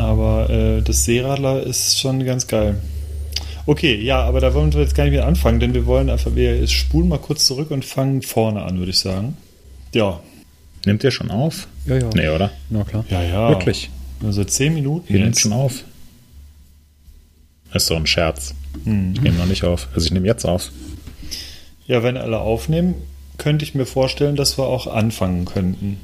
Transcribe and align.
Aber 0.00 0.48
äh, 0.48 0.82
das 0.82 1.04
Seeradler 1.04 1.62
ist 1.62 2.00
schon 2.00 2.24
ganz 2.24 2.46
geil. 2.46 2.80
Okay, 3.66 4.00
ja, 4.00 4.22
aber 4.22 4.40
da 4.40 4.54
wollen 4.54 4.72
wir 4.72 4.80
jetzt 4.80 4.94
gar 4.94 5.04
nicht 5.04 5.12
mehr 5.12 5.26
anfangen, 5.26 5.60
denn 5.60 5.74
wir 5.74 5.84
wollen 5.84 6.08
einfach, 6.08 6.34
wir 6.34 6.66
spulen 6.66 7.08
mal 7.08 7.18
kurz 7.18 7.44
zurück 7.44 7.70
und 7.70 7.84
fangen 7.84 8.22
vorne 8.22 8.62
an, 8.62 8.78
würde 8.78 8.90
ich 8.92 8.98
sagen. 8.98 9.36
Ja. 9.92 10.20
Nimmt 10.86 11.04
ihr 11.04 11.10
schon 11.10 11.30
auf? 11.30 11.68
Ja, 11.84 11.98
ja. 11.98 12.08
Nee, 12.14 12.28
oder? 12.30 12.50
Na 12.70 12.82
klar. 12.84 13.04
Ja, 13.10 13.22
ja. 13.22 13.50
Wirklich? 13.50 13.90
Also 14.24 14.42
zehn 14.44 14.72
Minuten. 14.72 15.12
Ihr 15.12 15.20
nehmt 15.20 15.38
schon 15.38 15.52
auf. 15.52 15.84
ist 17.74 17.90
doch 17.90 17.96
ein 17.96 18.06
Scherz. 18.06 18.54
Mhm. 18.84 19.12
Ich 19.14 19.20
nehme 19.20 19.36
noch 19.36 19.46
nicht 19.46 19.64
auf. 19.64 19.88
Also 19.94 20.06
ich 20.06 20.12
nehme 20.12 20.26
jetzt 20.26 20.46
auf. 20.46 20.70
Ja, 21.86 22.02
wenn 22.02 22.16
alle 22.16 22.38
aufnehmen, 22.38 22.94
könnte 23.36 23.66
ich 23.66 23.74
mir 23.74 23.84
vorstellen, 23.86 24.36
dass 24.36 24.56
wir 24.56 24.64
auch 24.64 24.86
anfangen 24.86 25.44
könnten. 25.44 25.98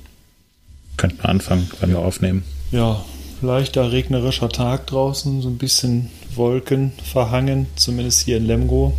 Könnt 0.99 1.23
mal 1.23 1.31
anfangen, 1.31 1.71
wenn 1.81 1.91
wir 1.91 2.01
aufnehmen. 2.01 2.45
Ja, 2.71 3.03
leichter 3.43 3.93
regnerischer 3.93 4.49
Tag 4.49 4.87
draußen, 4.87 5.43
so 5.43 5.49
ein 5.49 5.59
bisschen 5.59 6.11
Wolken 6.35 6.93
verhangen, 7.03 7.67
zumindest 7.77 8.25
hier 8.25 8.37
in 8.39 8.47
Lemgo. 8.47 8.95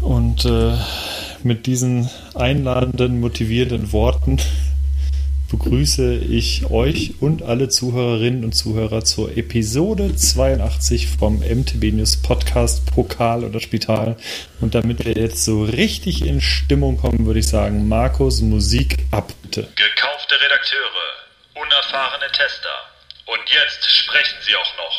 Und 0.00 0.44
äh, 0.44 0.76
mit 1.42 1.66
diesen 1.66 2.10
einladenden, 2.34 3.20
motivierenden 3.20 3.92
Worten 3.92 4.38
begrüße 5.50 6.16
ich 6.16 6.70
euch 6.70 7.14
und 7.20 7.42
alle 7.42 7.68
Zuhörerinnen 7.68 8.44
und 8.44 8.54
Zuhörer 8.54 9.04
zur 9.04 9.36
Episode 9.36 10.14
82 10.14 11.08
vom 11.08 11.38
MTB 11.38 11.92
News 11.92 12.16
Podcast 12.16 12.86
Pokal 12.86 13.44
oder 13.44 13.60
Spital. 13.60 14.16
Und 14.60 14.74
damit 14.74 15.04
wir 15.04 15.12
jetzt 15.12 15.44
so 15.44 15.62
richtig 15.64 16.26
in 16.26 16.40
Stimmung 16.40 16.96
kommen, 16.96 17.26
würde 17.26 17.40
ich 17.40 17.46
sagen, 17.46 17.88
Markus, 17.88 18.40
Musik 18.40 18.98
ab, 19.10 19.32
bitte. 19.42 19.68
Gekaufte 19.76 20.34
Redakteure, 20.34 21.03
unerfahrene 21.64 22.26
Tester. 22.32 22.76
Und 23.26 23.40
jetzt 23.48 23.86
sprechen 23.90 24.36
sie 24.44 24.54
auch 24.54 24.72
noch. 24.76 24.96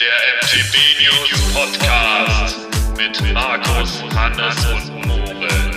Der 0.00 0.14
MTB 0.40 0.74
News 1.02 1.52
Podcast 1.52 2.56
mit 2.96 3.32
Markus, 3.34 4.02
Hannes 4.14 4.56
und 4.66 5.06
Moritz. 5.06 5.76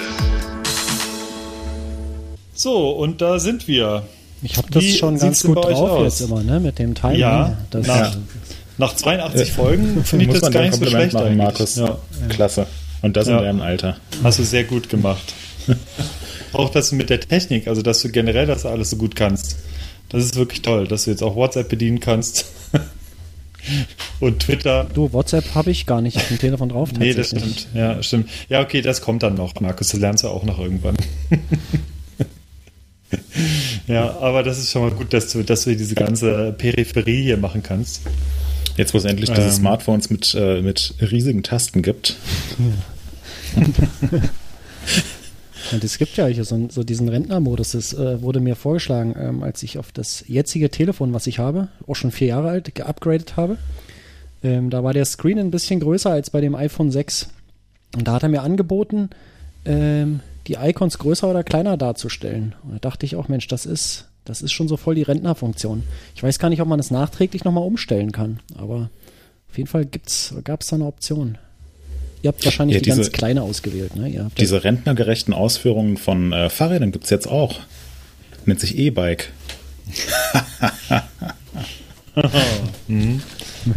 So, 2.53 2.91
und 2.91 3.21
da 3.21 3.39
sind 3.39 3.67
wir. 3.67 4.05
Ich 4.41 4.55
habe 4.57 4.69
das 4.71 4.83
Wie 4.83 4.97
schon 4.97 5.17
ganz 5.19 5.43
gut 5.43 5.55
bei 5.55 5.67
euch 5.67 5.73
drauf 5.75 5.89
aus? 5.91 6.19
jetzt 6.19 6.29
immer, 6.29 6.41
ne? 6.43 6.59
Mit 6.59 6.79
dem 6.79 6.95
Timing. 6.95 7.19
Ja, 7.19 7.57
das, 7.71 7.87
nach, 7.87 8.15
nach 8.77 8.95
82 8.95 9.51
Folgen 9.51 10.05
finde 10.05 10.23
ich 10.25 10.29
Muss 10.31 10.39
das 10.39 10.43
man 10.43 10.53
gar 10.53 10.61
nicht 10.61 10.73
so 10.73 10.79
Kompliment 10.79 11.11
schlecht 11.11 11.13
machen, 11.13 11.25
eigentlich. 11.27 11.37
Markus. 11.37 11.75
Ja, 11.75 11.97
Klasse. 12.29 12.67
Und 13.01 13.17
das 13.17 13.27
Ja. 13.27 13.37
in 13.39 13.43
deinem 13.43 13.61
Alter. 13.61 13.97
hast 14.23 14.39
du 14.39 14.43
sehr 14.43 14.63
gut 14.63 14.87
gemacht. 14.89 15.33
auch 16.53 16.69
das 16.69 16.91
mit 16.93 17.09
der 17.09 17.19
Technik, 17.19 17.67
also 17.67 17.81
dass 17.81 18.01
du 18.01 18.09
generell 18.09 18.45
das 18.45 18.65
alles 18.65 18.89
so 18.91 18.95
gut 18.97 19.15
kannst. 19.17 19.57
Das 20.09 20.23
ist 20.23 20.35
wirklich 20.35 20.61
toll, 20.61 20.87
dass 20.87 21.05
du 21.05 21.11
jetzt 21.11 21.23
auch 21.23 21.35
WhatsApp 21.35 21.69
bedienen 21.69 21.99
kannst. 21.99 22.45
Und 24.19 24.39
Twitter. 24.39 24.87
Du, 24.93 25.11
WhatsApp 25.13 25.53
habe 25.53 25.69
ich 25.69 25.85
gar 25.85 26.01
nicht 26.01 26.17
auf 26.17 26.27
dem 26.27 26.39
Telefon 26.39 26.69
drauf. 26.69 26.89
Nee, 26.97 27.13
das 27.13 27.27
stimmt. 27.27 27.67
Ja, 27.73 28.01
stimmt. 28.01 28.29
Ja, 28.49 28.61
okay, 28.61 28.81
das 28.81 29.01
kommt 29.01 29.23
dann 29.23 29.35
noch, 29.35 29.59
Markus. 29.59 29.89
Das 29.89 29.99
lernst 29.99 30.23
du 30.23 30.29
auch 30.29 30.43
noch 30.43 30.59
irgendwann. 30.59 30.95
ja, 33.87 34.17
aber 34.19 34.43
das 34.43 34.59
ist 34.59 34.71
schon 34.71 34.81
mal 34.81 34.91
gut, 34.91 35.13
dass 35.13 35.31
du, 35.31 35.43
dass 35.43 35.65
du 35.65 35.75
diese 35.75 35.95
ganze 35.95 36.53
Peripherie 36.57 37.23
hier 37.23 37.37
machen 37.37 37.61
kannst. 37.61 38.01
Jetzt, 38.77 38.93
wo 38.93 38.97
es 38.97 39.05
endlich 39.05 39.29
diese 39.29 39.47
Ähm. 39.47 39.53
Smartphones 39.53 40.09
mit, 40.09 40.33
äh, 40.35 40.61
mit 40.61 40.93
riesigen 41.01 41.43
Tasten 41.43 41.81
gibt. 41.81 42.15
Und 45.71 45.83
es 45.83 45.97
gibt 45.97 46.17
ja 46.17 46.25
hier 46.25 46.45
so, 46.45 46.67
so 46.69 46.83
diesen 46.83 47.09
Rentnermodus. 47.09 47.71
Das 47.71 47.93
äh, 47.93 48.21
wurde 48.21 48.39
mir 48.39 48.55
vorgeschlagen, 48.55 49.15
ähm, 49.19 49.43
als 49.43 49.61
ich 49.63 49.77
auf 49.77 49.91
das 49.91 50.23
jetzige 50.27 50.69
Telefon, 50.69 51.13
was 51.13 51.27
ich 51.27 51.39
habe, 51.39 51.67
auch 51.87 51.95
schon 51.95 52.11
vier 52.11 52.27
Jahre 52.29 52.49
alt, 52.49 52.73
geupgradet 52.73 53.37
habe. 53.37 53.57
Ähm, 54.43 54.69
da 54.69 54.83
war 54.83 54.93
der 54.93 55.05
Screen 55.05 55.37
ein 55.37 55.51
bisschen 55.51 55.79
größer 55.79 56.09
als 56.09 56.29
bei 56.29 56.41
dem 56.41 56.55
iPhone 56.55 56.91
6. 56.91 57.29
Und 57.95 58.07
da 58.07 58.13
hat 58.13 58.23
er 58.23 58.29
mir 58.29 58.41
angeboten, 58.41 59.09
ähm, 59.65 60.21
die 60.47 60.55
Icons 60.55 60.97
größer 60.97 61.29
oder 61.29 61.43
kleiner 61.43 61.77
darzustellen. 61.77 62.55
Und 62.63 62.73
da 62.73 62.79
dachte 62.79 63.05
ich 63.05 63.15
auch, 63.15 63.27
Mensch, 63.27 63.47
das 63.47 63.65
ist, 63.65 64.07
das 64.25 64.41
ist 64.41 64.51
schon 64.51 64.67
so 64.67 64.77
voll 64.77 64.95
die 64.95 65.03
Rentnerfunktion. 65.03 65.83
Ich 66.15 66.23
weiß 66.23 66.39
gar 66.39 66.49
nicht, 66.49 66.61
ob 66.61 66.67
man 66.67 66.79
das 66.79 66.91
nachträglich 66.91 67.43
nochmal 67.43 67.65
umstellen 67.65 68.11
kann. 68.11 68.39
Aber 68.57 68.89
auf 69.49 69.57
jeden 69.57 69.69
Fall 69.69 69.85
gab 69.85 70.61
es 70.61 70.67
da 70.67 70.75
eine 70.75 70.85
Option. 70.85 71.37
Ihr 72.21 72.27
habt 72.29 72.43
wahrscheinlich 72.43 72.75
Ja, 72.75 72.81
die 72.81 72.89
ganz 72.89 72.99
diese- 72.99 73.11
kleine 73.11 73.41
ausgewählt, 73.43 73.95
ne? 73.95 74.09
Ihr 74.09 74.23
habt 74.25 74.37
ja- 74.37 74.41
Diese 74.43 74.63
rentnergerechten 74.63 75.33
Ausführungen 75.33 75.97
von 75.97 76.33
äh, 76.33 76.49
Fahrrädern 76.49 76.91
gibt 76.91 77.05
es 77.05 77.09
jetzt 77.09 77.27
auch. 77.27 77.59
Nennt 78.45 78.59
sich 78.59 78.77
E-Bike. 78.77 79.31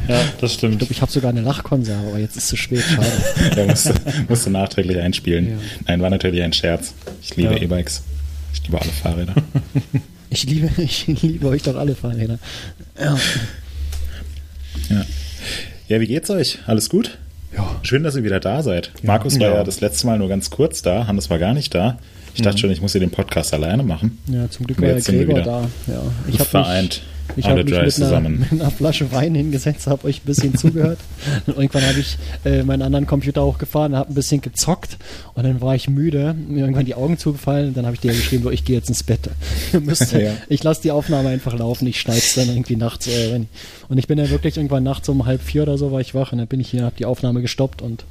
Ja, 0.08 0.24
das 0.40 0.52
Ich 0.52 0.58
stimmt. 0.58 0.78
glaube, 0.78 0.92
ich 0.92 1.02
habe 1.02 1.12
sogar 1.12 1.30
eine 1.30 1.42
Lachkonserve, 1.42 2.08
aber 2.08 2.18
jetzt 2.18 2.36
ist 2.36 2.44
es 2.44 2.48
zu 2.50 2.56
spät. 2.56 2.82
Schade. 2.82 3.08
Da 3.56 3.64
musst 3.66 3.86
du, 3.86 3.92
musst 4.28 4.46
du 4.46 4.50
nachträglich 4.50 4.98
einspielen. 4.98 5.50
Ja. 5.50 5.56
Nein, 5.86 6.00
war 6.00 6.10
natürlich 6.10 6.42
ein 6.42 6.52
Scherz. 6.52 6.94
Ich 7.22 7.36
liebe 7.36 7.54
Ja. 7.54 7.60
E-Bikes. 7.62 8.02
Ich 8.54 8.62
liebe 8.64 8.80
alle 8.80 8.90
Fahrräder. 8.90 9.34
Ich 10.30 10.44
liebe, 10.44 10.70
ich 10.82 11.06
liebe 11.08 11.46
euch 11.48 11.60
doch 11.62 11.76
alle 11.76 11.94
Fahrräder. 11.94 12.38
Ja. 12.98 13.18
ja. 14.88 15.04
ja, 15.88 16.00
wie 16.00 16.06
geht's 16.06 16.30
euch? 16.30 16.60
Alles 16.66 16.88
gut? 16.88 17.18
Ja. 17.56 17.76
Schön, 17.82 18.02
dass 18.02 18.16
ihr 18.16 18.24
wieder 18.24 18.40
da 18.40 18.62
seid. 18.62 18.92
Markus 19.02 19.38
war 19.38 19.48
Ja. 19.48 19.54
ja 19.56 19.64
das 19.64 19.80
letzte 19.80 20.06
Mal 20.06 20.18
nur 20.18 20.28
ganz 20.28 20.50
kurz 20.50 20.82
da. 20.82 21.06
Hannes 21.06 21.28
war 21.30 21.38
gar 21.38 21.52
nicht 21.54 21.74
da. 21.74 21.98
Ich 22.34 22.40
dachte 22.40 22.56
schon, 22.58 22.70
ich 22.70 22.80
muss 22.80 22.92
hier 22.92 23.00
den 23.00 23.10
Podcast 23.10 23.52
alleine 23.52 23.82
machen. 23.82 24.18
ja, 24.26 24.48
zum 24.48 24.66
Glück 24.66 24.80
war 24.80 24.88
der 24.88 25.00
Gregor 25.02 25.28
wieder 25.36 25.42
da. 25.42 25.60
Ja. 25.86 26.02
Ich 26.28 26.38
habe 26.38 26.48
Vereint. 26.48 27.02
mich, 27.02 27.02
ich 27.36 27.46
Alle 27.46 27.60
hab 27.60 27.84
mich 27.84 27.98
mit, 27.98 28.02
einer, 28.12 28.28
mit 28.28 28.52
einer 28.52 28.70
Flasche 28.70 29.12
Wein 29.12 29.34
hingesetzt, 29.34 29.86
habe 29.86 30.06
euch 30.06 30.18
ein 30.22 30.26
bisschen 30.26 30.56
zugehört. 30.56 30.98
Und 31.46 31.56
irgendwann 31.56 31.86
habe 31.86 31.98
ich 32.00 32.18
äh, 32.44 32.62
meinen 32.62 32.82
anderen 32.82 33.06
Computer 33.06 33.44
hochgefahren, 33.44 33.96
habe 33.96 34.10
ein 34.10 34.14
bisschen 34.14 34.40
gezockt 34.40 34.96
und 35.34 35.44
dann 35.44 35.60
war 35.60 35.74
ich 35.74 35.88
müde, 35.88 36.34
mir 36.34 36.60
irgendwann 36.60 36.84
die 36.84 36.94
Augen 36.94 37.18
zugefallen 37.18 37.68
und 37.68 37.76
dann 37.76 37.86
habe 37.86 37.94
ich 37.94 38.00
dir 38.00 38.12
geschrieben, 38.12 38.42
so, 38.42 38.50
ich 38.50 38.64
gehe 38.64 38.76
jetzt 38.76 38.88
ins 38.88 39.02
Bett. 39.02 39.30
Müsst, 39.80 40.12
Ja. 40.12 40.32
Ich 40.48 40.62
lasse 40.62 40.82
die 40.82 40.90
Aufnahme 40.90 41.28
einfach 41.28 41.56
laufen, 41.56 41.86
ich 41.86 42.00
schneide 42.00 42.18
es 42.18 42.34
dann 42.34 42.48
irgendwie 42.48 42.76
nachts. 42.76 43.06
Äh, 43.06 43.40
und 43.88 43.98
ich 43.98 44.06
bin 44.06 44.18
dann 44.18 44.30
wirklich 44.30 44.56
irgendwann 44.56 44.82
nachts 44.82 45.08
um 45.08 45.26
halb 45.26 45.42
vier 45.42 45.62
oder 45.62 45.78
so 45.78 45.92
war 45.92 46.00
ich 46.00 46.14
wach 46.14 46.32
und 46.32 46.38
dann 46.38 46.46
bin 46.46 46.60
ich 46.60 46.70
hier, 46.70 46.84
habe 46.84 46.96
die 46.98 47.06
Aufnahme 47.06 47.42
gestoppt 47.42 47.82
und 47.82 48.04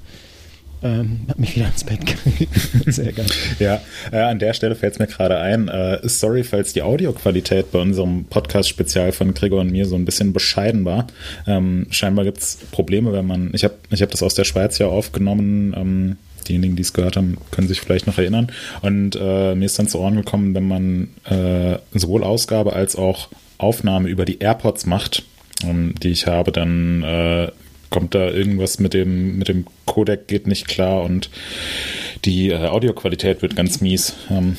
ähm, 0.84 1.22
habe 1.30 1.42
mich 1.42 1.56
wieder 1.56 1.68
ins 1.68 1.84
Bett 1.84 2.00
gelegt. 2.06 2.54
Sehr 2.88 3.14
geil. 3.14 3.28
Ja, 3.60 3.82
äh, 4.12 4.18
an 4.18 4.40
der 4.40 4.54
Stelle 4.54 4.76
fällt 4.76 4.94
es 4.94 5.00
mir 5.00 5.08
gerade 5.08 5.38
ein. 5.38 5.68
Äh, 5.68 6.00
sorry, 6.04 6.44
falls 6.44 6.74
die 6.74 6.82
Audioqualität 6.82 7.72
bei 7.72 7.80
unserem 7.80 8.26
Podcast-Spezial 8.26 9.12
von 9.12 9.34
Gregor 9.34 9.62
und 9.62 9.72
mir 9.72 9.86
so 9.86 9.96
ein 9.96 10.06
bisschen 10.06 10.34
bescheiden 10.34 10.86
war. 10.86 11.08
Ähm, 11.48 11.88
scheinbar 11.92 12.26
gibt 12.26 12.40
es 12.40 12.58
Probleme, 12.72 13.14
wenn 13.14 13.28
man. 13.28 13.52
Ich 13.54 13.64
habe 13.64 13.76
ich 13.90 14.02
hab 14.02 14.12
das 14.12 14.24
aus 14.24 14.34
der 14.34 14.44
Schweiz 14.44 14.80
ja 14.80 14.88
aufgenommen. 14.88 15.76
Ähm, 15.78 16.18
diejenigen, 16.48 16.76
die 16.76 16.82
es 16.82 16.94
gehört 16.94 17.18
haben, 17.18 17.38
können 17.52 17.68
sich 17.68 17.82
vielleicht 17.82 18.08
noch 18.08 18.18
erinnern. 18.18 18.52
Und 18.82 19.16
äh, 19.16 19.56
mir 19.56 19.66
ist 19.66 19.78
dann 19.78 19.88
zu 19.88 20.00
Ohren 20.00 20.16
gekommen, 20.16 20.56
wenn 20.56 20.68
man 20.68 21.10
äh, 21.26 21.78
sowohl 21.94 22.24
Ausgabe 22.24 22.74
als 22.74 22.96
auch 22.96 23.30
Aufnahme 23.60 24.10
über 24.10 24.26
die 24.26 24.40
AirPods 24.40 24.88
macht, 24.88 25.24
ähm, 25.64 25.94
die 26.02 26.10
ich 26.10 26.26
habe, 26.26 26.52
dann 26.52 27.04
äh, 27.04 27.52
kommt 27.92 28.16
da 28.16 28.30
irgendwas 28.30 28.80
mit 28.80 28.94
dem, 28.96 29.38
mit 29.38 29.48
dem 29.48 29.66
Codec 29.86 30.28
geht 30.28 30.48
nicht 30.48 30.68
klar 30.68 31.04
und 31.04 31.30
die 32.26 32.50
äh, 32.50 32.66
Audioqualität 32.68 33.42
wird 33.44 33.56
ganz 33.56 33.80
mies. 33.82 34.16
Ähm, 34.32 34.58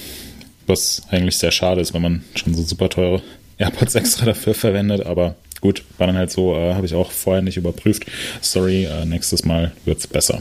was 0.68 1.02
eigentlich 1.10 1.38
sehr 1.38 1.50
schade 1.50 1.80
ist, 1.80 1.92
wenn 1.92 2.02
man 2.02 2.24
schon 2.36 2.54
so 2.54 2.62
super 2.62 2.88
teure 2.88 3.20
AirPods 3.58 3.94
extra 3.96 4.26
dafür 4.26 4.54
verwendet, 4.54 5.04
aber 5.04 5.34
gut, 5.60 5.82
war 5.98 6.06
dann 6.06 6.16
halt 6.16 6.30
so, 6.30 6.54
äh, 6.54 6.74
habe 6.74 6.86
ich 6.86 6.94
auch 6.94 7.10
vorher 7.10 7.42
nicht 7.42 7.56
überprüft. 7.56 8.04
Sorry, 8.40 8.84
äh, 8.84 9.04
nächstes 9.04 9.44
Mal 9.44 9.72
wird's 9.84 10.06
besser. 10.06 10.40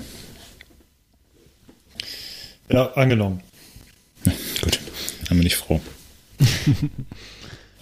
Ja, 2.72 2.92
angenommen. 2.94 3.42
Gut, 4.62 4.80
dann 5.28 5.38
bin 5.38 5.48
ich 5.48 5.56
froh. 5.56 5.82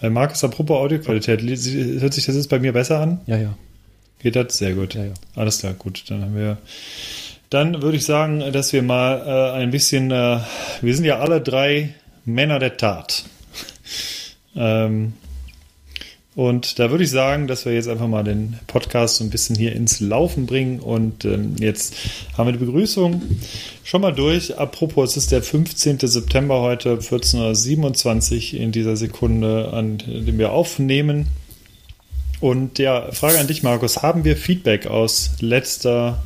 Markus, 0.02 0.42
apropos 0.42 0.78
Audioqualität, 0.78 1.42
li- 1.42 2.00
hört 2.00 2.14
sich 2.14 2.26
das 2.26 2.34
jetzt 2.34 2.48
bei 2.48 2.58
mir 2.58 2.72
besser 2.72 2.98
an? 3.00 3.20
Ja, 3.26 3.36
ja. 3.36 3.54
Geht 4.22 4.36
das? 4.36 4.58
Sehr 4.58 4.74
gut. 4.74 4.94
Ja, 4.94 5.04
ja. 5.04 5.14
Alles 5.34 5.60
klar, 5.60 5.74
gut. 5.74 6.04
Dann 6.08 6.22
haben 6.22 6.36
wir. 6.36 6.58
Dann 7.48 7.82
würde 7.82 7.96
ich 7.96 8.04
sagen, 8.04 8.52
dass 8.52 8.72
wir 8.72 8.82
mal 8.82 9.22
äh, 9.26 9.58
ein 9.58 9.70
bisschen. 9.70 10.10
Äh, 10.10 10.40
wir 10.82 10.94
sind 10.94 11.04
ja 11.04 11.18
alle 11.18 11.40
drei 11.40 11.94
Männer 12.24 12.58
der 12.58 12.76
Tat. 12.76 13.24
ähm, 14.56 15.14
und 16.36 16.78
da 16.78 16.90
würde 16.90 17.02
ich 17.02 17.10
sagen, 17.10 17.48
dass 17.48 17.64
wir 17.64 17.74
jetzt 17.74 17.88
einfach 17.88 18.06
mal 18.06 18.22
den 18.22 18.58
Podcast 18.66 19.16
so 19.16 19.24
ein 19.24 19.30
bisschen 19.30 19.56
hier 19.56 19.74
ins 19.74 20.00
Laufen 20.00 20.46
bringen. 20.46 20.78
Und 20.78 21.24
ähm, 21.24 21.56
jetzt 21.58 21.94
haben 22.36 22.46
wir 22.46 22.52
die 22.52 22.64
Begrüßung 22.64 23.20
schon 23.82 24.00
mal 24.00 24.12
durch. 24.12 24.56
Apropos, 24.58 25.10
es 25.10 25.16
ist 25.16 25.32
der 25.32 25.42
15. 25.42 25.98
September 25.98 26.60
heute, 26.60 26.96
14.27 26.96 28.54
Uhr 28.54 28.60
in 28.60 28.70
dieser 28.70 28.96
Sekunde, 28.96 29.72
an 29.72 29.98
dem 29.98 30.38
wir 30.38 30.52
aufnehmen. 30.52 31.26
Und 32.40 32.78
ja, 32.78 33.12
Frage 33.12 33.38
an 33.38 33.46
dich, 33.46 33.62
Markus. 33.62 34.02
Haben 34.02 34.24
wir 34.24 34.36
Feedback 34.36 34.86
aus 34.86 35.32
letzter, 35.40 36.22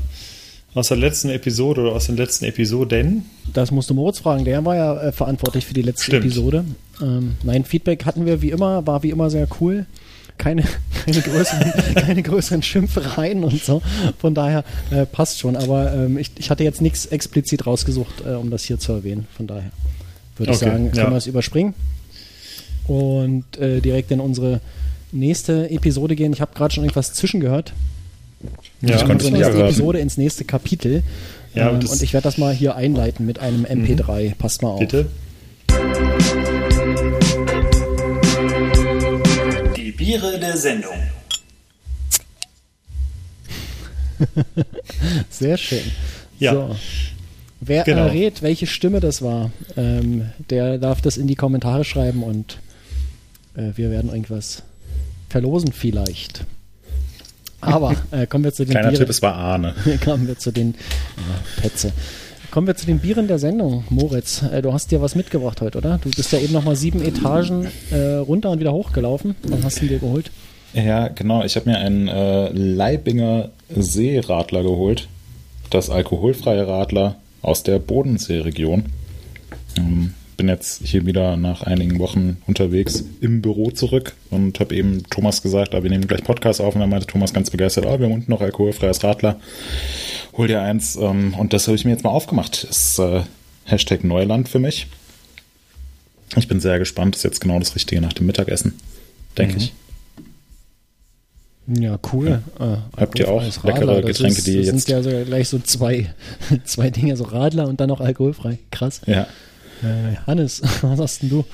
aus 0.74 0.88
der 0.88 0.96
letzten 0.96 1.28
Episode 1.28 1.82
oder 1.82 1.92
aus 1.92 2.06
den 2.06 2.16
letzten 2.16 2.44
Episoden? 2.44 3.24
Das 3.52 3.70
musst 3.70 3.90
du 3.90 3.94
Moritz 3.94 4.20
fragen, 4.20 4.44
der 4.44 4.64
war 4.64 4.76
ja 4.76 5.00
äh, 5.02 5.12
verantwortlich 5.12 5.66
für 5.66 5.74
die 5.74 5.82
letzte 5.82 6.04
Stimmt. 6.04 6.24
Episode. 6.24 6.64
Ähm, 7.02 7.36
nein, 7.42 7.64
Feedback 7.64 8.04
hatten 8.04 8.26
wir 8.26 8.42
wie 8.42 8.50
immer, 8.50 8.86
war 8.86 9.02
wie 9.02 9.10
immer 9.10 9.28
sehr 9.28 9.48
cool. 9.60 9.86
keine, 10.38 10.62
keine, 11.04 11.20
größeren, 11.20 11.72
keine 11.96 12.22
größeren 12.22 12.62
Schimpfereien 12.62 13.42
und 13.42 13.62
so. 13.62 13.82
Von 14.18 14.34
daher 14.34 14.64
äh, 14.90 15.06
passt 15.06 15.40
schon. 15.40 15.56
Aber 15.56 15.92
ähm, 15.92 16.16
ich, 16.16 16.30
ich 16.38 16.48
hatte 16.48 16.62
jetzt 16.62 16.80
nichts 16.80 17.06
explizit 17.06 17.66
rausgesucht, 17.66 18.22
äh, 18.24 18.34
um 18.34 18.50
das 18.50 18.62
hier 18.62 18.78
zu 18.78 18.92
erwähnen. 18.92 19.26
Von 19.36 19.48
daher 19.48 19.70
würde 20.36 20.52
ich 20.52 20.58
Okay, 20.58 20.66
sagen, 20.66 20.90
können 20.92 21.06
ja. 21.06 21.10
wir 21.10 21.16
es 21.16 21.26
überspringen 21.26 21.74
und 22.86 23.56
äh, 23.56 23.80
direkt 23.80 24.10
in 24.10 24.20
unsere 24.20 24.60
nächste 25.14 25.70
Episode 25.70 26.16
gehen. 26.16 26.32
Ich 26.32 26.40
habe 26.40 26.54
gerade 26.54 26.74
schon 26.74 26.84
irgendwas 26.84 27.12
zwischengehört. 27.14 27.72
Ja, 28.82 28.96
Ich 28.96 29.04
konnte 29.06 29.26
unsere 29.26 29.42
es 29.48 29.54
nicht. 29.54 29.62
Episode 29.64 29.98
ins 30.00 30.16
nächste 30.18 30.44
Kapitel. 30.44 31.02
Ja, 31.54 31.70
ähm, 31.70 31.80
das- 31.80 31.92
und 31.92 32.02
ich 32.02 32.12
werde 32.12 32.24
das 32.24 32.36
mal 32.36 32.52
hier 32.52 32.74
einleiten 32.76 33.24
mit 33.24 33.38
einem 33.38 33.64
MP3. 33.64 34.34
Passt 34.36 34.62
mal 34.62 34.70
auf. 34.70 34.80
Bitte. 34.80 35.06
Die 39.76 39.92
Biere 39.92 40.38
der 40.38 40.56
Sendung. 40.56 40.94
Sehr 45.30 45.56
schön. 45.56 45.80
Ja. 46.38 46.52
So. 46.52 46.76
Wer 47.60 47.84
Genau. 47.84 48.06
errät, 48.06 48.42
welche 48.42 48.66
Stimme 48.66 49.00
das 49.00 49.22
war, 49.22 49.50
ähm, 49.76 50.30
der 50.50 50.76
darf 50.78 51.00
das 51.00 51.16
in 51.16 51.26
die 51.26 51.34
Kommentare 51.34 51.84
schreiben 51.84 52.22
und 52.22 52.58
äh, 53.56 53.70
wir 53.76 53.90
werden 53.90 54.10
irgendwas 54.10 54.62
verlosen 55.34 55.72
vielleicht. 55.72 56.44
Aber 57.60 57.96
äh, 58.12 58.24
kommen 58.28 58.44
wir 58.44 58.52
zu 58.52 58.64
den 58.64 58.70
Kleiner 58.70 58.90
Bieren. 58.90 59.00
Tipp, 59.00 59.10
es 59.10 59.20
war 59.20 59.34
Arne. 59.34 59.74
kommen 60.04 60.28
wir 60.28 60.38
zu 60.38 60.52
den 60.52 60.76
ja, 61.16 61.60
Petze. 61.60 61.92
Kommen 62.52 62.68
wir 62.68 62.76
zu 62.76 62.86
den 62.86 63.00
Bieren 63.00 63.26
der 63.26 63.40
Sendung. 63.40 63.82
Moritz, 63.90 64.42
äh, 64.42 64.62
du 64.62 64.72
hast 64.72 64.92
dir 64.92 65.02
was 65.02 65.16
mitgebracht 65.16 65.60
heute, 65.60 65.78
oder? 65.78 65.98
Du 65.98 66.08
bist 66.08 66.30
ja 66.30 66.38
eben 66.38 66.52
noch 66.52 66.62
mal 66.62 66.76
sieben 66.76 67.02
Etagen 67.02 67.66
äh, 67.90 68.14
runter 68.14 68.52
und 68.52 68.60
wieder 68.60 68.72
hochgelaufen. 68.72 69.34
Was 69.42 69.64
hast 69.64 69.82
du 69.82 69.86
dir 69.88 69.98
geholt? 69.98 70.30
Ja, 70.72 71.08
genau. 71.08 71.42
Ich 71.42 71.56
habe 71.56 71.68
mir 71.68 71.78
einen 71.78 72.06
äh, 72.06 72.50
Leibinger 72.50 73.48
Seeradler 73.74 74.62
geholt. 74.62 75.08
Das 75.68 75.90
alkoholfreie 75.90 76.68
Radler 76.68 77.16
aus 77.42 77.64
der 77.64 77.80
Bodenseeregion. 77.80 78.84
Ähm, 79.78 80.14
bin 80.36 80.48
jetzt 80.48 80.82
hier 80.84 81.06
wieder 81.06 81.36
nach 81.36 81.62
einigen 81.62 81.98
Wochen 81.98 82.38
unterwegs 82.46 83.04
im 83.20 83.42
Büro 83.42 83.70
zurück 83.70 84.14
und 84.30 84.60
habe 84.60 84.74
eben 84.74 85.02
Thomas 85.10 85.42
gesagt, 85.42 85.74
ah, 85.74 85.82
wir 85.82 85.90
nehmen 85.90 86.06
gleich 86.06 86.24
Podcast 86.24 86.60
auf 86.60 86.74
und 86.74 86.80
dann 86.80 86.90
meinte 86.90 87.06
Thomas 87.06 87.32
ganz 87.32 87.50
begeistert, 87.50 87.86
ah, 87.86 87.98
wir 87.98 88.06
haben 88.06 88.14
unten 88.14 88.30
noch 88.30 88.40
alkoholfreies 88.40 89.02
Radler. 89.04 89.38
Hol 90.36 90.48
dir 90.48 90.62
eins 90.62 90.96
ähm, 90.96 91.34
und 91.34 91.52
das 91.52 91.66
habe 91.68 91.76
ich 91.76 91.84
mir 91.84 91.92
jetzt 91.92 92.04
mal 92.04 92.10
aufgemacht. 92.10 92.64
Ist 92.64 92.98
äh, 92.98 93.22
Hashtag 93.64 94.04
Neuland 94.04 94.48
für 94.48 94.58
mich. 94.58 94.86
Ich 96.36 96.48
bin 96.48 96.58
sehr 96.60 96.78
gespannt. 96.78 97.14
Ist 97.16 97.22
jetzt 97.22 97.40
genau 97.40 97.58
das 97.58 97.74
Richtige 97.76 98.00
nach 98.00 98.12
dem 98.12 98.26
Mittagessen, 98.26 98.74
denke 99.38 99.58
ich. 99.58 99.72
Ja, 101.66 101.98
cool. 102.12 102.42
Äh, 102.60 102.76
Habt 103.00 103.18
ihr 103.18 103.28
auch 103.30 103.42
leckere 103.64 104.02
Das 104.02 104.18
Getränke, 104.18 104.38
ist, 104.38 104.46
die 104.46 104.56
das 104.58 104.66
jetzt- 104.66 104.86
sind 104.86 104.88
ja 104.88 105.02
so 105.02 105.24
gleich 105.24 105.48
so 105.48 105.58
zwei, 105.60 106.12
zwei 106.64 106.90
Dinge, 106.90 107.16
so 107.16 107.24
Radler 107.24 107.68
und 107.68 107.80
dann 107.80 107.88
noch 107.88 108.00
alkoholfrei. 108.00 108.58
Krass. 108.70 109.00
Ja. 109.06 109.26
Äh, 109.82 110.16
Hannes, 110.26 110.62
was 110.82 111.00
hast 111.00 111.22
denn 111.22 111.30
du? 111.30 111.44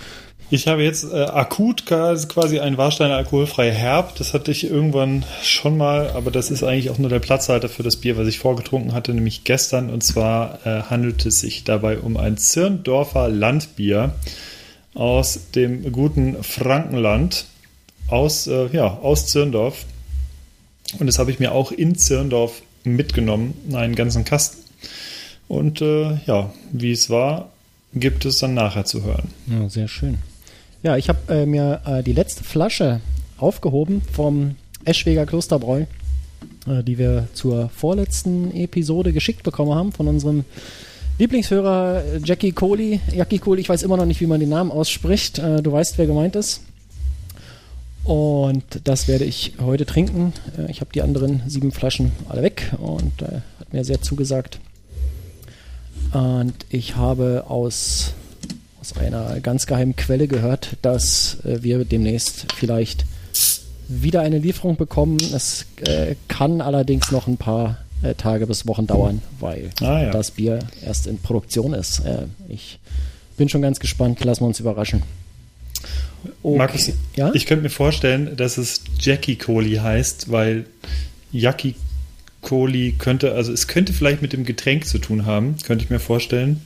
Ich 0.52 0.66
habe 0.66 0.82
jetzt 0.82 1.04
äh, 1.04 1.16
akut 1.16 1.86
quasi 1.86 2.58
ein 2.58 2.76
Warsteiner 2.76 3.14
alkoholfreie 3.14 3.70
Herb. 3.70 4.16
Das 4.16 4.34
hatte 4.34 4.50
ich 4.50 4.68
irgendwann 4.68 5.24
schon 5.44 5.76
mal, 5.76 6.10
aber 6.10 6.32
das 6.32 6.50
ist 6.50 6.64
eigentlich 6.64 6.90
auch 6.90 6.98
nur 6.98 7.08
der 7.08 7.20
Platzhalter 7.20 7.68
für 7.68 7.84
das 7.84 7.96
Bier, 7.96 8.16
was 8.16 8.26
ich 8.26 8.40
vorgetrunken 8.40 8.92
hatte, 8.92 9.14
nämlich 9.14 9.44
gestern. 9.44 9.90
Und 9.90 10.02
zwar 10.02 10.58
äh, 10.66 10.82
handelt 10.82 11.24
es 11.24 11.38
sich 11.38 11.62
dabei 11.62 12.00
um 12.00 12.16
ein 12.16 12.36
Zirndorfer 12.36 13.28
Landbier 13.28 14.14
aus 14.94 15.52
dem 15.54 15.92
guten 15.92 16.42
Frankenland, 16.42 17.44
aus, 18.08 18.48
äh, 18.48 18.66
ja, 18.72 18.88
aus 18.88 19.26
Zirndorf. 19.28 19.84
Und 20.98 21.06
das 21.06 21.20
habe 21.20 21.30
ich 21.30 21.38
mir 21.38 21.52
auch 21.52 21.70
in 21.70 21.94
Zirndorf 21.94 22.62
mitgenommen, 22.82 23.54
einen 23.72 23.94
ganzen 23.94 24.24
Kasten. 24.24 24.58
Und 25.46 25.80
äh, 25.80 26.18
ja, 26.26 26.52
wie 26.72 26.90
es 26.90 27.08
war, 27.08 27.50
gibt 27.94 28.24
es 28.24 28.38
dann 28.38 28.54
nachher 28.54 28.84
zu 28.84 29.02
hören. 29.04 29.28
Ja, 29.46 29.68
sehr 29.68 29.88
schön. 29.88 30.18
Ja, 30.82 30.96
ich 30.96 31.08
habe 31.08 31.32
äh, 31.32 31.46
mir 31.46 31.82
äh, 31.84 32.02
die 32.02 32.12
letzte 32.12 32.44
Flasche 32.44 33.00
aufgehoben 33.38 34.02
vom 34.12 34.56
Eschweger 34.84 35.26
Klosterbräu, 35.26 35.84
äh, 36.66 36.82
die 36.82 36.98
wir 36.98 37.28
zur 37.34 37.68
vorletzten 37.68 38.54
Episode 38.54 39.12
geschickt 39.12 39.42
bekommen 39.42 39.74
haben 39.74 39.92
von 39.92 40.08
unserem 40.08 40.44
Lieblingshörer 41.18 42.02
äh, 42.02 42.20
Jackie 42.24 42.52
Kohli. 42.52 43.00
Jackie 43.12 43.38
Kohli, 43.38 43.60
ich 43.60 43.68
weiß 43.68 43.82
immer 43.82 43.96
noch 43.96 44.06
nicht, 44.06 44.20
wie 44.20 44.26
man 44.26 44.40
den 44.40 44.48
Namen 44.48 44.70
ausspricht. 44.70 45.38
Äh, 45.38 45.62
du 45.62 45.72
weißt, 45.72 45.98
wer 45.98 46.06
gemeint 46.06 46.36
ist. 46.36 46.62
Und 48.04 48.64
das 48.84 49.06
werde 49.06 49.26
ich 49.26 49.52
heute 49.60 49.84
trinken. 49.84 50.32
Äh, 50.56 50.70
ich 50.70 50.80
habe 50.80 50.92
die 50.94 51.02
anderen 51.02 51.42
sieben 51.46 51.72
Flaschen 51.72 52.12
alle 52.28 52.42
weg 52.42 52.72
und 52.78 53.12
hat 53.20 53.72
mir 53.72 53.84
sehr 53.84 54.00
zugesagt. 54.00 54.60
Und 56.12 56.54
ich 56.70 56.96
habe 56.96 57.44
aus, 57.48 58.14
aus 58.80 58.96
einer 58.96 59.40
ganz 59.40 59.66
geheimen 59.66 59.94
Quelle 59.96 60.26
gehört, 60.28 60.76
dass 60.82 61.38
äh, 61.44 61.62
wir 61.62 61.84
demnächst 61.84 62.52
vielleicht 62.54 63.04
wieder 63.88 64.20
eine 64.20 64.38
Lieferung 64.38 64.76
bekommen. 64.76 65.18
Es 65.18 65.66
äh, 65.82 66.14
kann 66.28 66.60
allerdings 66.60 67.10
noch 67.10 67.26
ein 67.26 67.36
paar 67.36 67.78
äh, 68.02 68.14
Tage 68.14 68.46
bis 68.46 68.66
Wochen 68.66 68.86
dauern, 68.86 69.20
weil 69.40 69.70
Ah, 69.80 70.02
ja. 70.02 70.10
das 70.10 70.30
Bier 70.30 70.60
erst 70.84 71.06
in 71.06 71.18
Produktion 71.18 71.74
ist. 71.74 72.00
Äh, 72.00 72.26
ich 72.48 72.78
bin 73.36 73.48
schon 73.48 73.62
ganz 73.62 73.80
gespannt. 73.80 74.22
Lassen 74.24 74.42
wir 74.42 74.46
uns 74.48 74.60
überraschen. 74.60 75.02
Okay. 76.42 76.58
Markus, 76.58 76.90
ja? 77.16 77.30
ich 77.34 77.46
könnte 77.46 77.62
mir 77.62 77.70
vorstellen, 77.70 78.36
dass 78.36 78.58
es 78.58 78.82
Jackie 78.98 79.36
Kohli 79.36 79.76
heißt, 79.76 80.30
weil 80.30 80.66
Jackie 81.32 81.74
Kohli 82.42 82.94
könnte, 82.98 83.34
also 83.34 83.52
es 83.52 83.66
könnte 83.66 83.92
vielleicht 83.92 84.22
mit 84.22 84.32
dem 84.32 84.44
Getränk 84.44 84.86
zu 84.86 84.98
tun 84.98 85.26
haben, 85.26 85.56
könnte 85.64 85.84
ich 85.84 85.90
mir 85.90 86.00
vorstellen. 86.00 86.62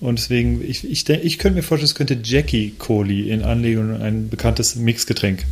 Und 0.00 0.18
deswegen, 0.18 0.62
ich, 0.66 0.88
ich, 0.90 1.08
ich 1.08 1.38
könnte 1.38 1.56
mir 1.56 1.62
vorstellen, 1.62 1.86
es 1.86 1.94
könnte 1.94 2.18
Jackie 2.22 2.74
Kohli 2.78 3.30
in 3.30 3.42
Anlehnung 3.42 3.94
an 3.94 4.02
ein 4.02 4.28
bekanntes 4.28 4.76
Mixgetränk. 4.76 5.44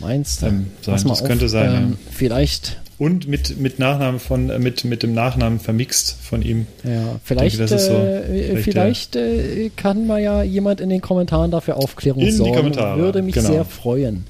Meinst 0.00 0.42
du? 0.42 0.46
ähm, 0.46 0.66
sein. 0.80 1.04
Das 1.06 1.24
könnte 1.24 1.48
sein, 1.48 1.74
Ähm, 1.74 1.98
Vielleicht 2.10 2.80
Und 2.98 3.28
mit, 3.28 3.58
mit 3.60 3.78
Nachnamen 3.78 4.20
von, 4.20 4.48
äh, 4.48 4.58
mit, 4.58 4.84
mit 4.84 5.02
dem 5.02 5.12
Nachnamen 5.12 5.60
vermixt 5.60 6.16
von 6.22 6.40
ihm. 6.40 6.66
Ja, 6.84 7.20
vielleicht, 7.24 7.58
ist 7.58 7.70
so. 7.70 7.92
äh, 7.92 8.56
Vielleicht, 8.62 8.64
vielleicht 8.64 9.16
äh, 9.16 9.70
kann 9.76 10.06
mal 10.06 10.22
ja 10.22 10.42
jemand 10.42 10.80
in 10.80 10.88
den 10.88 11.00
Kommentaren 11.02 11.50
dafür 11.50 11.76
Aufklärung 11.76 12.20
In 12.22 12.26
die 12.28 12.32
sorgen. 12.32 12.54
Kommentare, 12.54 12.98
Würde 12.98 13.20
mich 13.22 13.34
genau. 13.34 13.48
sehr 13.48 13.64
freuen. 13.64 14.24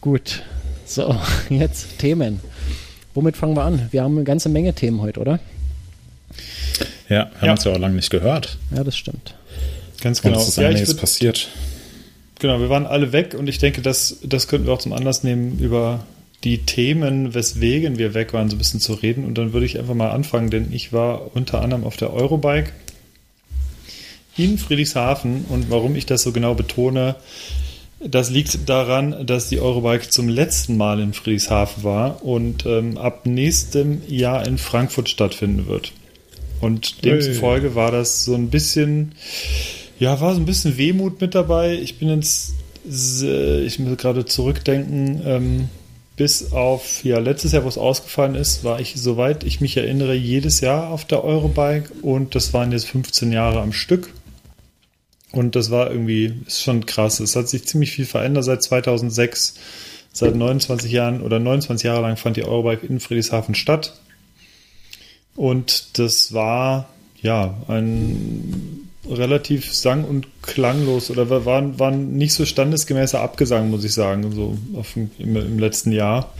Gut, 0.00 0.42
so, 0.86 1.16
jetzt 1.50 1.98
Themen. 1.98 2.40
Womit 3.14 3.36
fangen 3.36 3.54
wir 3.56 3.62
an? 3.64 3.88
Wir 3.90 4.02
haben 4.02 4.16
eine 4.16 4.24
ganze 4.24 4.48
Menge 4.48 4.72
Themen 4.74 5.00
heute, 5.00 5.20
oder? 5.20 5.38
Ja, 7.08 7.30
haben 7.36 7.46
Ja. 7.46 7.52
uns 7.52 7.64
ja 7.64 7.72
auch 7.72 7.78
lange 7.78 7.96
nicht 7.96 8.10
gehört. 8.10 8.58
Ja, 8.74 8.82
das 8.84 8.96
stimmt. 8.96 9.34
Ganz 10.00 10.20
Und 10.20 10.30
genau. 10.30 10.40
es 10.42 10.48
ist 10.48 10.56
Ja, 10.56 10.62
ich 10.70 10.76
einiges 10.76 10.96
würd- 10.96 11.00
passiert. 11.00 11.48
Genau, 12.38 12.58
wir 12.58 12.70
waren 12.70 12.86
alle 12.86 13.12
weg 13.12 13.34
und 13.38 13.48
ich 13.48 13.58
denke, 13.58 13.82
das, 13.82 14.16
das 14.24 14.48
könnten 14.48 14.66
wir 14.66 14.72
auch 14.72 14.78
zum 14.80 14.92
Anlass 14.92 15.22
nehmen, 15.22 15.58
über 15.58 16.04
die 16.42 16.58
Themen, 16.58 17.34
weswegen 17.34 17.98
wir 17.98 18.14
weg 18.14 18.32
waren, 18.32 18.48
so 18.50 18.56
ein 18.56 18.58
bisschen 18.58 18.80
zu 18.80 18.94
reden. 18.94 19.24
Und 19.24 19.38
dann 19.38 19.52
würde 19.52 19.66
ich 19.66 19.78
einfach 19.78 19.94
mal 19.94 20.10
anfangen, 20.10 20.50
denn 20.50 20.72
ich 20.72 20.92
war 20.92 21.36
unter 21.36 21.60
anderem 21.62 21.84
auf 21.84 21.96
der 21.96 22.12
Eurobike 22.12 22.70
in 24.36 24.58
Friedrichshafen 24.58 25.44
und 25.50 25.70
warum 25.70 25.94
ich 25.94 26.06
das 26.06 26.22
so 26.22 26.32
genau 26.32 26.54
betone, 26.54 27.14
das 28.06 28.30
liegt 28.30 28.68
daran, 28.68 29.26
dass 29.26 29.48
die 29.48 29.60
Eurobike 29.60 30.08
zum 30.08 30.28
letzten 30.28 30.76
Mal 30.76 31.00
in 31.00 31.12
Friedrichshafen 31.12 31.84
war 31.84 32.24
und 32.24 32.66
ähm, 32.66 32.98
ab 32.98 33.26
nächstem 33.26 34.02
Jahr 34.08 34.46
in 34.46 34.58
Frankfurt 34.58 35.08
stattfinden 35.08 35.66
wird. 35.66 35.92
Und 36.60 37.04
demzufolge 37.04 37.74
war 37.74 37.90
das 37.90 38.24
so 38.24 38.34
ein 38.34 38.48
bisschen, 38.48 39.12
ja, 39.98 40.20
war 40.20 40.34
so 40.34 40.40
ein 40.40 40.46
bisschen 40.46 40.76
Wehmut 40.78 41.20
mit 41.20 41.34
dabei. 41.34 41.74
Ich 41.74 41.98
bin 41.98 42.08
jetzt, 42.08 42.54
ich 42.84 43.78
muss 43.78 43.96
gerade 43.96 44.24
zurückdenken, 44.26 45.22
ähm, 45.24 45.68
bis 46.16 46.52
auf, 46.52 47.04
ja, 47.04 47.18
letztes 47.18 47.52
Jahr, 47.52 47.64
wo 47.64 47.68
es 47.68 47.78
ausgefallen 47.78 48.34
ist, 48.34 48.62
war 48.62 48.80
ich, 48.80 48.94
soweit 48.96 49.44
ich 49.44 49.60
mich 49.60 49.76
erinnere, 49.76 50.14
jedes 50.14 50.60
Jahr 50.60 50.90
auf 50.90 51.04
der 51.04 51.24
Eurobike 51.24 51.90
und 52.02 52.34
das 52.34 52.52
waren 52.52 52.70
jetzt 52.70 52.86
15 52.86 53.32
Jahre 53.32 53.60
am 53.60 53.72
Stück. 53.72 54.10
Und 55.32 55.56
das 55.56 55.70
war 55.70 55.90
irgendwie, 55.90 56.34
ist 56.46 56.62
schon 56.62 56.86
krass. 56.86 57.20
Es 57.20 57.34
hat 57.36 57.48
sich 57.48 57.66
ziemlich 57.66 57.90
viel 57.90 58.04
verändert 58.04 58.44
seit 58.44 58.62
2006. 58.62 59.54
Seit 60.12 60.36
29 60.36 60.92
Jahren 60.92 61.22
oder 61.22 61.38
29 61.38 61.86
Jahre 61.86 62.02
lang 62.02 62.18
fand 62.18 62.36
die 62.36 62.44
Eurobike 62.44 62.86
in 62.86 63.00
Friedrichshafen 63.00 63.54
statt. 63.54 63.98
Und 65.34 65.98
das 65.98 66.34
war, 66.34 66.90
ja, 67.22 67.54
ein 67.68 68.88
relativ 69.08 69.74
sang- 69.74 70.04
und 70.04 70.26
klanglos 70.42 71.10
oder 71.10 71.30
war, 71.30 71.46
war, 71.46 71.78
war 71.78 71.90
ein 71.90 72.12
nicht 72.12 72.34
so 72.34 72.44
standesgemäßer 72.44 73.20
Abgesang, 73.20 73.70
muss 73.70 73.84
ich 73.84 73.94
sagen, 73.94 74.30
so 74.32 74.58
auf, 74.78 74.94
im, 74.96 75.10
im 75.18 75.58
letzten 75.58 75.92
Jahr. 75.92 76.32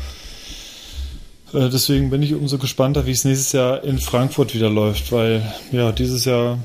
Äh, 1.52 1.70
Deswegen 1.70 2.10
bin 2.10 2.22
ich 2.22 2.34
umso 2.34 2.58
gespannter, 2.58 3.06
wie 3.06 3.12
es 3.12 3.24
nächstes 3.24 3.52
Jahr 3.52 3.82
in 3.84 3.98
Frankfurt 3.98 4.54
wieder 4.54 4.70
läuft, 4.70 5.12
weil 5.12 5.50
ja, 5.72 5.92
dieses 5.92 6.24
Jahr 6.24 6.58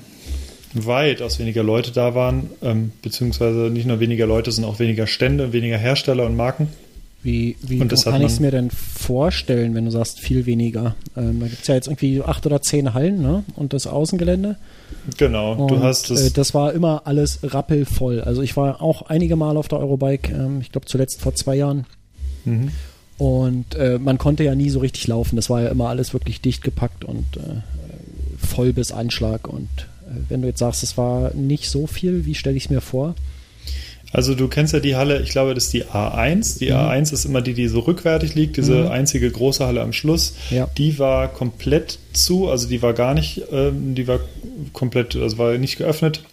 weitaus 0.86 1.40
weniger 1.40 1.64
Leute 1.64 1.92
da 1.92 2.16
waren, 2.16 2.50
ähm, 2.62 2.92
beziehungsweise 3.02 3.70
nicht 3.72 3.88
nur 3.88 4.00
weniger 4.00 4.28
Leute, 4.28 4.52
sondern 4.52 4.74
auch 4.74 4.80
weniger 4.80 5.08
Stände, 5.08 5.54
weniger 5.54 5.78
Hersteller 5.78 6.26
und 6.26 6.36
Marken. 6.36 6.68
Wie, 7.24 7.58
wie 7.62 7.82
Und 7.82 8.04
kann 8.04 8.22
ich 8.22 8.28
es 8.28 8.40
mir 8.40 8.52
denn 8.52 8.70
vorstellen, 8.70 9.74
wenn 9.74 9.86
du 9.86 9.92
sagst, 9.92 10.20
viel 10.20 10.46
weniger? 10.46 10.96
Ähm, 11.18 11.40
da 11.40 11.48
gibt 11.48 11.62
es 11.62 11.68
ja 11.68 11.76
jetzt 11.76 11.88
irgendwie 11.88 12.22
acht 12.22 12.46
oder 12.46 12.62
zehn 12.62 12.94
Hallen 12.94 13.22
ne? 13.22 13.44
und 13.56 13.74
das 13.74 13.88
Außengelände. 13.88 14.56
Genau, 15.18 15.54
Und, 15.54 15.72
du 15.72 15.80
hast 15.82 16.12
äh, 16.12 16.14
das. 16.14 16.34
das 16.34 16.54
war 16.54 16.74
immer 16.74 17.02
alles 17.06 17.40
rappelvoll. 17.44 18.22
Also 18.22 18.44
ich 18.44 18.56
war 18.56 18.82
auch 18.82 19.04
einige 19.04 19.36
Mal 19.36 19.58
auf 19.58 19.68
der 19.68 19.80
Eurobike, 19.80 20.32
ähm, 20.32 20.62
ich 20.62 20.72
glaube 20.72 20.86
zuletzt 20.86 21.20
vor 21.20 21.34
zwei 21.34 21.56
Jahren. 21.56 21.86
Mhm. 22.46 22.72
Und 23.18 23.76
äh, 23.76 23.98
man 24.00 24.20
konnte 24.20 24.44
ja 24.44 24.54
nie 24.54 24.70
so 24.70 24.80
richtig 24.80 25.08
laufen. 25.08 25.36
Das 25.36 25.50
war 25.50 25.62
ja 25.62 25.70
immer 25.70 25.90
alles 25.90 26.14
wirklich 26.14 26.40
dicht 26.40 26.64
gepackt 26.64 27.04
und 27.04 27.26
äh, 27.38 27.62
voll 28.38 28.74
bis 28.74 28.92
Anschlag. 28.92 29.48
Und 29.48 29.70
wenn 30.30 30.42
du 30.42 30.48
jetzt 30.48 30.60
sagst, 30.60 30.84
es 30.84 30.98
war 30.98 31.34
nicht 31.34 31.70
so 31.70 31.88
viel, 31.88 32.26
wie 32.26 32.36
stelle 32.36 32.56
ich 32.58 32.66
es 32.66 32.70
mir 32.70 32.82
vor? 32.82 33.16
Also 34.14 34.36
du 34.36 34.48
kennst 34.48 34.74
ja 34.74 34.80
die 34.80 34.96
Halle, 34.96 35.22
ich 35.22 35.32
glaube, 35.32 35.54
das 35.54 35.66
ist 35.66 35.74
die 35.74 35.84
A1. 35.84 36.60
Die 36.60 36.68
Mhm. 36.70 36.78
A1 36.78 37.12
ist 37.14 37.26
immer 37.26 37.42
die, 37.42 37.54
die 37.54 37.68
so 37.68 37.80
rückwärtig 37.82 38.36
liegt, 38.36 38.56
diese 38.56 38.84
Mhm. 38.84 38.88
einzige 38.88 39.30
große 39.30 39.66
Halle 39.66 39.82
am 39.82 39.92
Schluss. 39.92 40.34
Ja. 40.50 40.68
Die 40.78 40.98
war 40.98 41.28
komplett 41.28 42.00
zu, 42.14 42.48
also 42.50 42.70
die 42.70 42.82
war 42.82 42.94
gar 42.94 43.14
nicht, 43.14 43.42
ähm, 43.52 43.96
die 43.96 44.08
war 44.08 44.20
komplett, 44.72 45.16
also 45.18 45.38
war 45.38 45.58
nicht 45.58 45.78
geöffnet. 45.78 46.24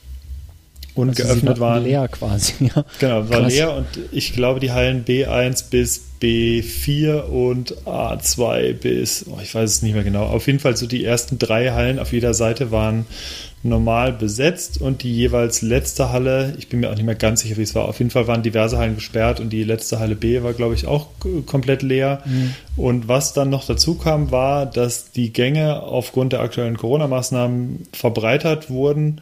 Und 0.95 1.11
Also 1.11 1.25
geöffnet 1.25 1.59
war 1.61 1.75
waren. 1.75 1.85
leer 1.85 2.07
quasi. 2.09 2.53
Ja. 2.75 2.85
Genau, 3.01 3.29
war 3.29 3.41
Krass. 3.41 3.53
leer 3.53 3.75
und 3.77 3.87
ich 4.13 4.33
glaube, 4.33 4.61
die 4.61 4.71
Hallen 4.73 5.05
B1 5.05 5.71
bis 5.71 6.03
B4 6.23 7.23
und 7.23 7.75
A2 7.85 8.73
bis, 8.75 9.27
oh, 9.29 9.39
ich 9.43 9.55
weiß 9.55 9.69
es 9.71 9.83
nicht 9.83 9.95
mehr 9.95 10.05
genau. 10.05 10.25
Auf 10.25 10.47
jeden 10.47 10.61
Fall 10.61 10.77
so 10.77 10.87
die 10.87 11.05
ersten 11.05 11.39
drei 11.39 11.71
Hallen 11.73 11.99
auf 11.99 12.13
jeder 12.13 12.33
Seite 12.35 12.71
waren 12.71 13.07
normal 13.65 14.13
besetzt 14.13 14.81
und 14.81 15.03
die 15.03 15.15
jeweils 15.15 15.63
letzte 15.63 16.13
Halle, 16.13 16.53
ich 16.59 16.69
bin 16.69 16.81
mir 16.81 16.91
auch 16.91 16.95
nicht 16.95 17.05
mehr 17.07 17.15
ganz 17.15 17.41
sicher, 17.41 17.57
wie 17.57 17.63
es 17.63 17.75
war, 17.75 17.87
auf 17.89 17.99
jeden 17.99 18.11
Fall 18.11 18.27
waren 18.27 18.43
diverse 18.43 18.77
Hallen 18.77 18.95
gesperrt 18.95 19.41
und 19.41 19.51
die 19.51 19.65
letzte 19.65 19.99
Halle 19.99 20.17
B 20.17 20.43
war, 20.43 20.53
glaube 20.53 20.75
ich, 20.75 20.87
auch 20.87 21.09
komplett 21.47 21.81
leer. 21.83 22.23
Und 22.77 23.09
was 23.09 23.33
dann 23.33 23.49
noch 23.49 23.65
dazu 23.67 23.95
kam, 23.95 24.31
war, 24.31 24.67
dass 24.67 25.13
die 25.13 25.33
Gänge 25.33 25.83
aufgrund 25.83 26.35
der 26.35 26.41
aktuellen 26.41 26.77
Corona-Maßnahmen 26.77 27.89
verbreitert 27.93 28.69
wurden 28.69 29.21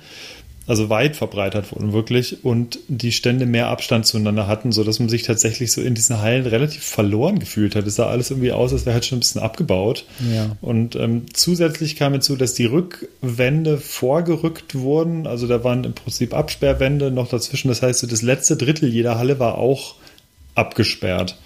also 0.66 0.88
weit 0.88 1.16
verbreitert 1.16 1.73
wurden 1.73 1.92
wirklich 1.92 2.45
und 2.45 2.78
die 2.87 3.11
Stände 3.11 3.47
mehr 3.47 3.69
Abstand 3.69 4.07
zueinander 4.07 4.47
hatten, 4.47 4.71
sodass 4.71 5.00
man 5.00 5.09
sich 5.09 5.23
tatsächlich 5.25 5.73
so 5.73 5.81
in 5.81 5.95
diesen 5.95 6.21
Hallen 6.21 6.47
relativ 6.47 6.85
verloren 6.85 7.40
gefühlt 7.40 7.75
hat. 7.75 7.87
Es 7.87 7.97
sah 7.97 8.07
alles 8.07 8.31
irgendwie 8.31 8.52
aus, 8.52 8.73
als 8.73 8.87
wäre 8.87 8.95
halt 8.95 9.04
schon 9.04 9.19
ein 9.19 9.21
bisschen 9.21 9.40
abgebaut. 9.40 10.04
Ja. 10.33 10.57
Und 10.61 10.95
ähm, 10.95 11.26
zusätzlich 11.33 11.97
kam 11.97 12.12
hinzu, 12.12 12.37
dass 12.37 12.54
die 12.54 12.66
Rückwände 12.66 13.78
vorgerückt 13.78 14.76
wurden. 14.76 15.26
Also 15.26 15.49
da 15.49 15.64
waren 15.64 15.83
im 15.83 15.95
Prinzip 15.95 16.33
Absperrwände 16.33 17.11
noch 17.11 17.28
dazwischen. 17.28 17.69
Das 17.69 17.83
heißt, 17.83 17.99
so 18.00 18.07
das 18.07 18.23
letzte 18.23 18.57
Drittel 18.57 18.88
jeder 18.88 19.19
Halle 19.19 19.40
war 19.40 19.59
auch 19.59 19.97
abgesperrt. 20.54 21.38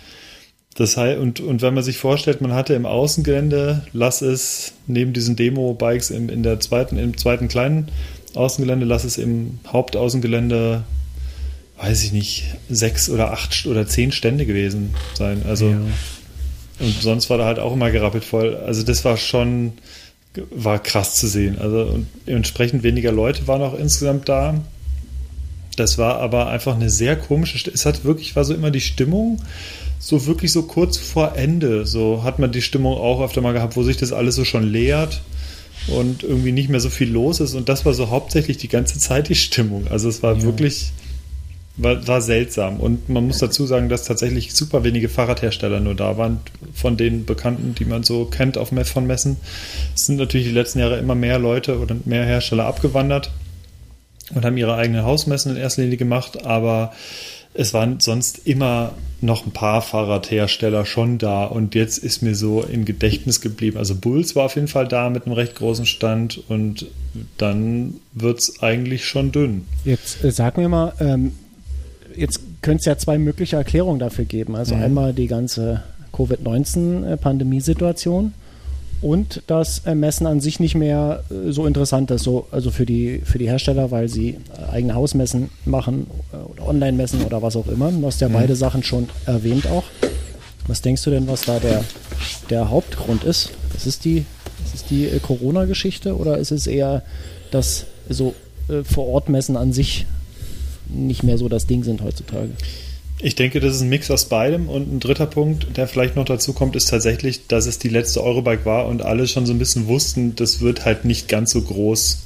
Das 0.77 0.99
heißt, 0.99 1.19
und, 1.19 1.41
und 1.41 1.63
wenn 1.63 1.73
man 1.73 1.83
sich 1.83 1.97
vorstellt, 1.97 2.43
man 2.43 2.53
hatte 2.53 2.75
im 2.75 2.85
Außengelände, 2.85 3.87
lass 3.95 4.21
es 4.21 4.75
neben 4.87 5.15
diesen 5.15 5.35
Demo-Bikes 5.35 6.11
im, 6.11 6.29
in 6.29 6.43
der 6.43 6.61
zweiten, 6.61 6.99
im 6.99 7.17
zweiten 7.17 7.49
kleinen 7.49 7.91
Außengelände, 8.37 8.87
lass 8.87 9.05
es 9.05 9.19
im 9.19 9.59
Hauptaußengelände, 9.69 10.85
weiß 11.79 12.05
ich 12.05 12.13
nicht, 12.13 12.45
sechs 12.71 13.09
oder 13.11 13.33
acht 13.33 13.67
oder 13.67 13.87
zehn 13.87 14.13
Stände 14.13 14.47
gewesen 14.47 14.95
sein. 15.15 15.43
Also 15.49 15.69
Ja. 15.71 15.79
und 16.81 17.03
sonst 17.03 17.29
war 17.31 17.39
da 17.39 17.45
halt 17.47 17.59
auch 17.59 17.73
immer 17.73 17.91
gerappelt 17.91 18.25
voll. 18.25 18.57
Also 18.57 18.83
das 18.83 19.05
war 19.05 19.17
schon, 19.17 19.73
war 20.51 20.79
krass 20.83 21.15
zu 21.17 21.27
sehen. 21.27 21.59
Also 21.59 21.83
und 21.85 22.07
entsprechend 22.27 22.83
weniger 22.83 23.13
Leute 23.13 23.47
waren 23.47 23.63
auch 23.63 23.79
insgesamt 23.79 24.29
da. 24.29 24.63
Das 25.77 25.99
war 25.99 26.21
aber 26.21 26.49
einfach 26.49 26.75
eine 26.75 26.89
sehr 26.89 27.17
komische, 27.17 27.59
St- 27.59 27.73
es 27.75 27.85
hat 27.85 28.05
wirklich, 28.05 28.35
war 28.37 28.45
so 28.45 28.55
immer 28.55 28.71
die 28.71 28.81
Stimmung, 28.81 29.43
so 29.99 30.25
wirklich 30.27 30.51
so 30.53 30.63
kurz 30.63 30.97
vor 30.97 31.37
Ende, 31.37 31.85
so 31.87 32.23
hat 32.23 32.39
man 32.39 32.51
die 32.53 32.63
Stimmung 32.63 32.95
auch 32.95 33.21
öfter 33.23 33.43
mal 33.43 33.53
gehabt, 33.53 33.77
wo 33.77 33.83
sich 33.83 33.99
das 33.99 34.13
alles 34.13 34.35
so 34.37 34.45
schon 34.47 34.63
leert 34.63 35.21
und 35.89 36.23
irgendwie 36.23 36.53
nicht 36.53 36.69
mehr 36.69 36.81
so 36.81 36.91
viel 36.91 37.11
los 37.11 37.41
ist 37.41 37.55
und 37.55 37.69
das 37.69 37.85
war 37.87 37.95
so 37.95 38.11
hauptsächlich 38.11 38.57
die 38.59 38.69
ganze 38.69 38.99
Zeit 38.99 39.29
die 39.29 39.35
Stimmung. 39.35 39.87
Also 39.89 40.09
es 40.09 40.23
war 40.23 40.37
Ja. 40.37 40.43
wirklich, 40.43 40.93
war, 41.77 42.07
war 42.09 42.21
seltsam. 42.21 42.81
Und 42.81 43.09
man 43.09 43.27
muss 43.27 43.39
dazu 43.39 43.67
sagen, 43.67 43.89
dass 43.89 44.05
tatsächlich 44.05 44.55
super 44.55 44.83
wenige 44.85 45.09
Fahrradhersteller 45.09 45.81
nur 45.81 45.95
da 45.95 46.17
waren, 46.17 46.41
von 46.75 46.97
den 46.97 47.25
Bekannten, 47.25 47.75
die 47.75 47.85
man 47.85 48.03
so 48.03 48.25
kennt 48.25 48.59
auf 48.59 48.71
von 48.85 49.07
Messen. 49.07 49.37
Es 49.95 50.07
sind 50.07 50.17
natürlich 50.17 50.47
die 50.49 50.53
letzten 50.53 50.79
Jahre 50.81 50.99
immer 50.99 51.15
mehr 51.15 51.39
Leute 51.39 51.79
oder 51.79 51.97
mehr 52.05 52.25
Hersteller 52.25 52.65
abgewandert 52.65 53.31
und 54.35 54.45
haben 54.45 54.57
ihre 54.57 54.75
eigenen 54.75 55.05
Hausmessen 55.05 55.53
in 55.53 55.57
erster 55.59 55.83
Linie 55.83 55.99
gemacht, 55.99 56.45
aber 56.45 56.93
es 57.59 57.75
waren 57.75 58.01
sonst 58.01 58.47
immer 58.47 58.93
noch 59.21 59.47
ein 59.47 59.53
paar 59.53 59.81
Fahrradhersteller 59.83 60.85
schon 60.85 61.19
da 61.19 61.45
und 61.45 61.75
jetzt 61.75 61.99
ist 61.99 62.23
mir 62.23 62.35
so 62.35 62.63
im 62.63 62.85
Gedächtnis 62.85 63.41
geblieben. 63.41 63.79
Also 63.79 63.95
Bulls 63.95 64.37
war 64.37 64.45
auf 64.45 64.57
jeden 64.57 64.69
Fall 64.69 64.87
da 64.87 65.09
mit 65.09 65.25
einem 65.25 65.33
recht 65.35 65.55
großen 65.55 65.87
Stand 65.87 66.43
und 66.49 66.87
dann 67.39 67.95
wird 68.13 68.41
es 68.41 68.63
eigentlich 68.63 69.07
schon 69.07 69.33
dünn. 69.33 69.65
Jetzt 69.85 70.23
äh, 70.23 70.31
sag 70.31 70.59
mir 70.59 70.69
mal, 70.69 70.93
ähm, 71.01 71.33
jetzt 72.15 72.41
könnte 72.61 72.81
es 72.81 72.85
ja 72.87 72.99
zwei 72.99 73.17
mögliche 73.19 73.57
Erklärungen 73.57 73.99
dafür 73.99 74.27
geben. 74.27 74.55
Also 74.55 74.75
Mhm. 74.75 74.83
einmal 74.83 75.15
die 75.15 75.27
ganze 75.29 75.83
Covid-19-Pandemiesituation 76.13 78.35
und 79.03 79.43
dass 79.47 79.81
äh, 79.81 79.95
Messen 79.95 80.27
an 80.27 80.41
sich 80.41 80.61
nicht 80.61 80.75
mehr 80.75 81.23
äh, 81.31 81.53
so 81.53 81.67
interessant 81.67 82.11
ist, 82.11 82.23
so, 82.23 82.47
also 82.51 82.71
für 82.71 82.87
die, 82.87 83.21
für 83.25 83.39
die 83.39 83.49
Hersteller, 83.49 83.91
weil 83.91 84.09
sie 84.09 84.31
äh, 84.31 84.73
eigene 84.73 84.95
Hausmessen 84.95 85.51
machen 85.65 86.07
oder 86.33 86.67
Online-Messen 86.67 87.23
oder 87.23 87.43
was 87.43 87.57
auch 87.57 87.67
immer. 87.69 87.91
Du 87.91 88.07
hast 88.07 88.21
ja 88.21 88.29
beide 88.29 88.57
Sachen 88.57 88.83
schon 88.83 89.09
erwähnt 89.27 89.67
auch. 89.67 89.85
Was 90.67 90.83
denkst 90.83 91.05
du 91.05 91.11
denn, 91.11 91.29
was 91.29 91.43
da 91.43 91.59
der, 91.59 91.85
der 92.51 92.71
Hauptgrund 92.71 93.25
ist? 93.25 93.51
Ist 93.77 93.87
es 93.87 93.99
die, 93.99 94.25
ist 94.65 94.75
es 94.75 94.85
die 94.85 95.09
Corona-Geschichte 95.23 96.17
oder 96.17 96.39
ist 96.39 96.51
es 96.51 96.67
eher, 96.67 97.03
dass 97.51 97.87
so 98.09 98.35
äh, 98.69 98.83
Vor-Ort-Messen 98.83 99.57
an 99.57 99.73
sich 99.73 100.07
nicht 100.89 101.23
mehr 101.23 101.39
so 101.39 101.49
das 101.49 101.67
Ding 101.67 101.85
sind 101.85 102.03
heutzutage? 102.03 102.51
Ich 103.19 103.35
denke, 103.35 103.61
das 103.61 103.77
ist 103.77 103.81
ein 103.81 103.89
Mix 103.89 104.11
aus 104.11 104.27
beidem. 104.27 104.69
Und 104.69 104.93
ein 104.93 105.01
dritter 105.01 105.27
Punkt, 105.27 105.77
der 105.77 105.89
vielleicht 105.89 106.17
noch 106.17 106.27
dazu 106.27 106.53
kommt, 106.53 106.77
ist 106.77 106.91
tatsächlich, 106.91 107.47
dass 107.47 107.67
es 107.67 107.79
die 107.79 107.89
letzte 107.89 108.23
Eurobike 108.23 108.67
war 108.67 108.87
und 108.87 109.03
alle 109.03 109.27
schon 109.27 109.47
so 109.47 109.53
ein 109.53 109.59
bisschen 109.59 109.87
wussten, 109.87 110.37
das 110.37 110.61
wird 110.61 110.85
halt 110.85 111.05
nicht 111.05 111.29
ganz 111.29 111.53
so 111.53 111.63
groß 111.63 112.23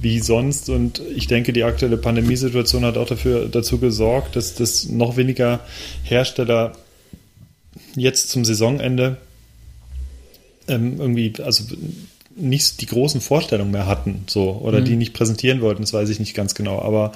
wie 0.00 0.20
sonst. 0.20 0.70
Und 0.70 1.02
ich 1.14 1.26
denke, 1.26 1.52
die 1.52 1.64
aktuelle 1.64 1.96
Pandemiesituation 1.96 2.84
hat 2.84 2.96
auch 2.96 3.06
dafür, 3.06 3.48
dazu 3.48 3.78
gesorgt, 3.78 4.36
dass 4.36 4.54
das 4.54 4.88
noch 4.88 5.16
weniger 5.16 5.60
Hersteller 6.02 6.72
jetzt 7.94 8.30
zum 8.30 8.44
Saisonende 8.44 9.18
ähm, 10.68 10.98
irgendwie, 10.98 11.32
also 11.42 11.64
nicht 12.34 12.80
die 12.80 12.86
großen 12.86 13.20
Vorstellungen 13.20 13.70
mehr 13.70 13.86
hatten, 13.86 14.24
so, 14.26 14.52
oder 14.62 14.80
die 14.80 14.96
nicht 14.96 15.12
präsentieren 15.12 15.60
wollten, 15.60 15.82
das 15.82 15.92
weiß 15.92 16.08
ich 16.08 16.18
nicht 16.18 16.34
ganz 16.34 16.54
genau. 16.54 16.80
Aber 16.80 17.12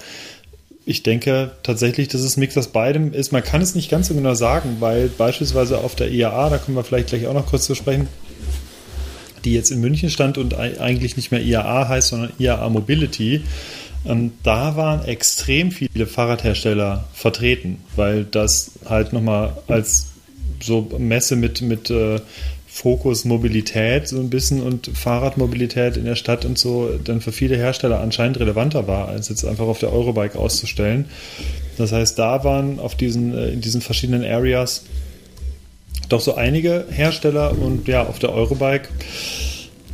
ich 0.88 1.02
denke 1.02 1.50
tatsächlich, 1.64 2.06
dass 2.08 2.20
es 2.22 2.36
ein 2.36 2.40
Mix 2.40 2.56
aus 2.56 2.68
beidem 2.68 3.12
ist. 3.12 3.32
Man 3.32 3.42
kann 3.42 3.60
es 3.60 3.74
nicht 3.74 3.90
ganz 3.90 4.06
so 4.06 4.14
genau 4.14 4.34
sagen, 4.34 4.76
weil 4.78 5.08
beispielsweise 5.08 5.78
auf 5.78 5.96
der 5.96 6.10
IAA, 6.12 6.48
da 6.48 6.58
kommen 6.58 6.76
wir 6.76 6.84
vielleicht 6.84 7.08
gleich 7.08 7.26
auch 7.26 7.34
noch 7.34 7.46
kurz 7.46 7.66
zu 7.66 7.74
sprechen, 7.74 8.06
die 9.44 9.52
jetzt 9.52 9.70
in 9.72 9.80
München 9.80 10.10
stand 10.10 10.38
und 10.38 10.54
ei- 10.54 10.80
eigentlich 10.80 11.16
nicht 11.16 11.32
mehr 11.32 11.42
IAA 11.42 11.88
heißt, 11.88 12.08
sondern 12.08 12.32
IAA 12.38 12.68
Mobility, 12.68 13.42
ähm, 14.06 14.32
da 14.44 14.76
waren 14.76 15.04
extrem 15.04 15.72
viele 15.72 16.06
Fahrradhersteller 16.06 17.04
vertreten, 17.12 17.78
weil 17.96 18.24
das 18.24 18.70
halt 18.88 19.12
nochmal 19.12 19.56
als 19.66 20.06
so 20.62 20.88
Messe 20.98 21.34
mit, 21.34 21.62
mit 21.62 21.90
äh, 21.90 22.20
Fokus 22.76 23.24
Mobilität 23.24 24.06
so 24.06 24.20
ein 24.20 24.28
bisschen 24.28 24.60
und 24.60 24.90
Fahrradmobilität 24.92 25.96
in 25.96 26.04
der 26.04 26.14
Stadt 26.14 26.44
und 26.44 26.58
so 26.58 26.90
dann 27.02 27.22
für 27.22 27.32
viele 27.32 27.56
Hersteller 27.56 28.00
anscheinend 28.00 28.38
relevanter 28.38 28.86
war, 28.86 29.08
als 29.08 29.30
jetzt 29.30 29.46
einfach 29.46 29.64
auf 29.64 29.78
der 29.78 29.94
Eurobike 29.94 30.38
auszustellen. 30.38 31.06
Das 31.78 31.92
heißt, 31.92 32.18
da 32.18 32.44
waren 32.44 32.78
auf 32.78 32.94
diesen, 32.94 33.34
äh, 33.34 33.48
in 33.48 33.62
diesen 33.62 33.80
verschiedenen 33.80 34.22
Areas 34.22 34.84
doch 36.10 36.20
so 36.20 36.34
einige 36.34 36.84
Hersteller 36.90 37.56
und 37.58 37.88
ja, 37.88 38.06
auf 38.06 38.18
der 38.18 38.34
Eurobike. 38.34 38.90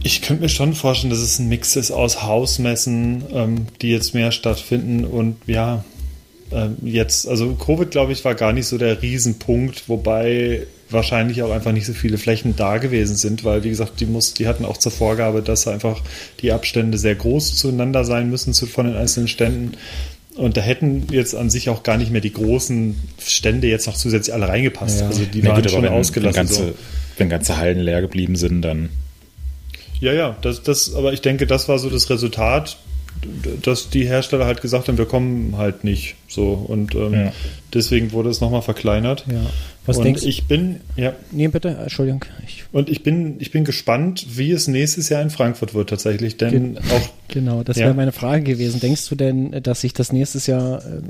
Ich 0.03 0.21
könnte 0.21 0.43
mir 0.43 0.49
schon 0.49 0.75
vorstellen, 0.75 1.11
dass 1.11 1.21
es 1.21 1.39
ein 1.39 1.49
Mix 1.49 1.77
ist 1.77 1.93
aus 1.93 2.25
Hausmessen, 2.25 3.23
ähm, 3.33 3.67
die 3.81 3.91
jetzt 3.91 4.13
mehr 4.13 4.33
stattfinden 4.33 5.05
und 5.05 5.37
ja, 5.47 5.85
ähm, 6.51 6.79
jetzt, 6.83 7.29
also 7.29 7.55
Covid, 7.55 7.93
glaube 7.93 8.11
ich, 8.11 8.25
war 8.25 8.35
gar 8.35 8.53
nicht 8.53 8.67
so 8.67 8.77
der 8.77 9.03
Riesenpunkt, 9.03 9.89
wobei 9.89 10.67
wahrscheinlich 10.93 11.43
auch 11.43 11.51
einfach 11.51 11.73
nicht 11.73 11.87
so 11.87 11.93
viele 11.93 12.19
Flächen 12.19 12.57
da 12.57 12.79
gewesen 12.79 13.17
sind, 13.17 13.45
weil, 13.45 13.65
wie 13.65 13.71
gesagt, 13.71 14.01
die, 14.01 14.07
muss, 14.07 14.35
die 14.35 14.47
hatten 14.47 14.65
auch 14.65 14.77
zur 14.77 14.93
Vorgabe, 14.93 15.43
dass 15.43 15.69
einfach 15.69 16.01
die 16.41 16.53
Abstände 16.53 16.99
sehr 16.99 17.15
groß 17.15 17.57
zueinander 17.57 18.05
sein 18.05 18.31
müssen 18.31 18.55
zu, 18.55 18.67
von 18.67 18.87
den 18.87 18.97
einzelnen 18.97 19.29
Ständen. 19.29 19.77
Und 20.37 20.57
da 20.57 20.61
hätten 20.63 21.09
jetzt 21.11 21.35
an 21.35 21.51
sich 21.51 21.69
auch 21.69 21.83
gar 21.83 21.99
nicht 21.99 22.11
mehr 22.11 22.23
die 22.23 22.33
großen 22.33 22.97
Stände 23.19 23.69
jetzt 23.69 23.87
noch 23.87 23.97
zusätzlich 23.97 24.33
alle 24.33 24.49
reingepasst. 24.49 25.01
Ja. 25.01 25.07
Also 25.09 25.25
die 25.25 25.43
Na 25.43 25.51
waren 25.51 25.63
gut, 25.63 25.71
schon 25.71 25.83
wenn, 25.83 25.93
ausgelassen. 25.93 26.37
Wenn 26.37 26.47
ganze, 26.47 26.67
so. 26.69 26.75
wenn 27.19 27.29
ganze 27.29 27.57
Hallen 27.59 27.81
leer 27.81 28.01
geblieben 28.01 28.37
sind, 28.37 28.63
dann 28.63 28.89
Ja, 30.01 30.13
ja, 30.13 30.37
das, 30.41 30.63
das, 30.63 30.95
aber 30.95 31.13
ich 31.13 31.21
denke, 31.21 31.47
das 31.47 31.69
war 31.69 31.79
so 31.79 31.91
das 31.91 32.09
Resultat 32.09 32.79
dass 33.63 33.89
die 33.91 34.05
Hersteller 34.07 34.47
halt 34.47 34.61
gesagt 34.63 34.89
haben, 34.89 34.99
wir 34.99 35.05
kommen 35.07 35.57
halt 35.57 35.85
nicht 35.85 36.17
so 36.29 36.53
und 36.53 36.95
ähm, 36.95 37.13
Ja. 37.15 37.33
deswegen 37.73 38.13
wurde 38.13 38.31
es 38.31 38.41
nochmal 38.41 38.63
verkleinert. 38.63 39.25
Ja. 39.31 39.47
Was 39.87 39.97
und 39.99 40.05
denkst 40.05 40.23
du? 40.23 40.29
ich 40.29 40.45
bin, 40.45 40.81
ja, 40.97 41.13
Nee, 41.33 41.49
bitte, 41.49 41.69
Entschuldigung. 41.71 42.25
Ich, 42.47 42.65
und 42.73 42.89
ich 42.89 43.03
bin, 43.03 43.37
ich 43.41 43.51
bin 43.51 43.65
gespannt, 43.65 44.27
wie 44.37 44.53
es 44.53 44.69
nächstes 44.69 45.09
Jahr 45.09 45.23
in 45.23 45.31
Frankfurt 45.31 45.75
wird 45.75 45.91
tatsächlich, 45.91 46.37
denn 46.37 46.79
auch 46.79 47.09
genau, 47.29 47.63
das 47.65 47.77
Ja. 47.79 47.87
wäre 47.87 47.95
meine 47.95 48.13
Frage 48.13 48.43
gewesen. 48.45 48.81
Denkst 48.81 49.09
du 49.09 49.15
denn, 49.17 49.51
dass 49.63 49.81
sich 49.81 49.93
das 49.93 50.13
nächstes 50.13 50.47
Jahr 50.47 50.85
äh, 50.85 51.01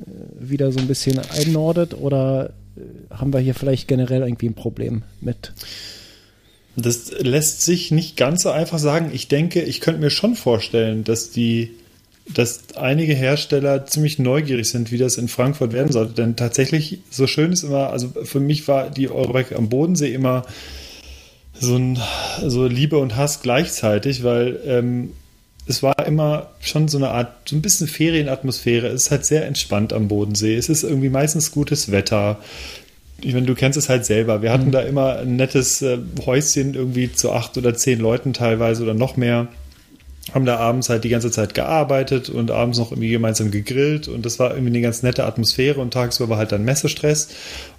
wieder 0.40 0.73
so 0.73 0.80
ein 0.80 0.87
bisschen 0.88 1.18
einnordet 1.18 1.94
oder 1.94 2.50
äh, 2.76 2.80
haben 3.14 3.32
wir 3.32 3.40
hier 3.40 3.54
vielleicht 3.54 3.88
generell 3.88 4.23
irgendwie 4.23 4.47
ein 4.49 4.54
Problem 4.54 5.02
mit? 5.21 5.52
Das 6.75 7.12
lässt 7.21 7.61
sich 7.62 7.90
nicht 7.90 8.16
ganz 8.16 8.42
so 8.42 8.50
einfach 8.50 8.78
sagen. 8.78 9.11
Ich 9.12 9.28
denke, 9.28 9.61
ich 9.61 9.80
könnte 9.82 10.00
mir 10.00 10.09
schon 10.09 10.35
vorstellen, 10.35 11.04
dass 11.04 11.30
die, 11.30 11.73
dass 12.28 12.76
einige 12.76 13.14
Hersteller 13.14 13.86
ziemlich 13.86 14.18
neugierig 14.18 14.70
sind, 14.70 14.92
wie 14.92 14.98
das 14.98 15.16
in 15.16 15.28
Frankfurt 15.28 15.72
werden 15.72 15.92
sollte. 15.92 16.14
Denn 16.14 16.36
tatsächlich, 16.36 17.00
so 17.10 17.26
schön 17.26 17.52
ist 17.52 17.64
immer, 17.64 17.90
also 17.90 18.12
für 18.22 18.40
mich 18.40 18.68
war 18.68 18.90
die 18.90 19.10
Eurobike 19.10 19.56
am 19.56 19.68
Bodensee 19.68 20.12
immer 20.12 20.44
so 21.58 21.76
ein 21.76 21.98
so 22.46 22.66
Liebe 22.66 22.98
und 22.98 23.16
Hass 23.16 23.42
gleichzeitig, 23.42 24.24
weil 24.24 24.60
ähm, 24.66 25.12
es 25.66 25.82
war 25.82 26.06
immer 26.06 26.50
schon 26.60 26.88
so 26.88 26.98
eine 26.98 27.10
Art, 27.10 27.48
so 27.48 27.56
ein 27.56 27.62
bisschen 27.62 27.86
Ferienatmosphäre. 27.86 28.88
Es 28.88 29.04
ist 29.04 29.10
halt 29.10 29.24
sehr 29.24 29.46
entspannt 29.46 29.92
am 29.92 30.08
Bodensee. 30.08 30.56
Es 30.56 30.68
ist 30.68 30.82
irgendwie 30.82 31.08
meistens 31.08 31.52
gutes 31.52 31.92
Wetter. 31.92 32.38
Ich 33.20 33.34
meine, 33.34 33.46
du 33.46 33.54
kennst 33.54 33.78
es 33.78 33.88
halt 33.88 34.04
selber. 34.04 34.42
Wir 34.42 34.52
hatten 34.52 34.72
da 34.72 34.80
immer 34.80 35.18
ein 35.18 35.36
nettes 35.36 35.82
äh, 35.82 35.98
Häuschen 36.26 36.74
irgendwie 36.74 37.12
zu 37.12 37.30
acht 37.32 37.56
oder 37.56 37.74
zehn 37.74 38.00
Leuten 38.00 38.32
teilweise 38.32 38.82
oder 38.82 38.94
noch 38.94 39.16
mehr. 39.16 39.48
Haben 40.32 40.44
da 40.44 40.56
abends 40.58 40.88
halt 40.88 41.02
die 41.04 41.08
ganze 41.08 41.30
Zeit 41.30 41.54
gearbeitet 41.54 42.30
und 42.30 42.50
abends 42.50 42.78
noch 42.78 42.92
irgendwie 42.92 43.10
gemeinsam 43.10 43.50
gegrillt 43.50 44.06
und 44.06 44.24
das 44.24 44.38
war 44.38 44.50
irgendwie 44.50 44.68
eine 44.68 44.80
ganz 44.80 45.02
nette 45.02 45.24
Atmosphäre 45.24 45.80
und 45.80 45.92
tagsüber 45.92 46.30
war 46.30 46.38
halt 46.38 46.52
dann 46.52 46.64
Messestress 46.64 47.28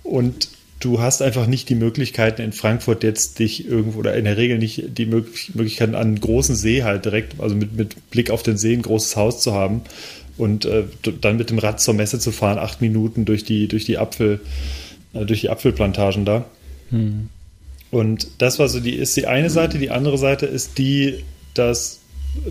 und 0.04 0.50
du 0.82 1.00
hast 1.02 1.22
einfach 1.22 1.48
nicht 1.48 1.70
die 1.70 1.76
Möglichkeiten 1.76 2.42
in 2.42 2.52
Frankfurt 2.52 3.04
jetzt 3.04 3.40
dich 3.40 3.66
irgendwo 3.66 4.00
oder 4.00 4.16
in 4.16 4.26
der 4.26 4.36
Regel 4.36 4.58
nicht 4.58 4.98
die 4.98 5.06
Möglich 5.06 5.56
Möglichkeiten 5.56 5.96
an 5.96 6.08
einen 6.08 6.20
großen 6.20 6.56
See 6.56 6.84
halt 6.84 7.06
direkt, 7.06 7.40
also 7.40 7.56
mit, 7.56 7.74
mit 7.74 8.12
Blick 8.12 8.30
auf 8.30 8.44
den 8.44 8.58
See 8.58 8.74
ein 8.74 8.82
großes 8.82 9.16
Haus 9.16 9.42
zu 9.42 9.54
haben 9.54 9.82
und 10.38 10.66
äh, 10.66 10.84
dann 11.22 11.38
mit 11.38 11.50
dem 11.50 11.60
Rad 11.60 11.80
zur 11.80 11.94
Messe 11.94 12.20
zu 12.20 12.32
fahren, 12.32 12.58
acht 12.58 12.82
Minuten 12.82 13.26
durch 13.26 13.44
die, 13.44 13.68
durch 13.68 13.86
die 13.86 13.98
Apfel, 13.98 14.42
äh, 15.14 15.26
durch 15.26 15.42
die 15.42 15.50
Apfelplantagen 15.50 16.26
da. 16.26 16.46
Und 17.92 18.28
das 18.40 18.60
war 18.60 18.68
so 18.68 18.80
die, 18.80 18.96
ist 18.96 19.16
die 19.16 19.28
eine 19.28 19.50
Seite. 19.50 19.78
Die 19.78 19.92
andere 19.92 20.18
Seite 20.18 20.48
ist 20.48 20.78
die, 20.80 21.24
das 21.54 22.00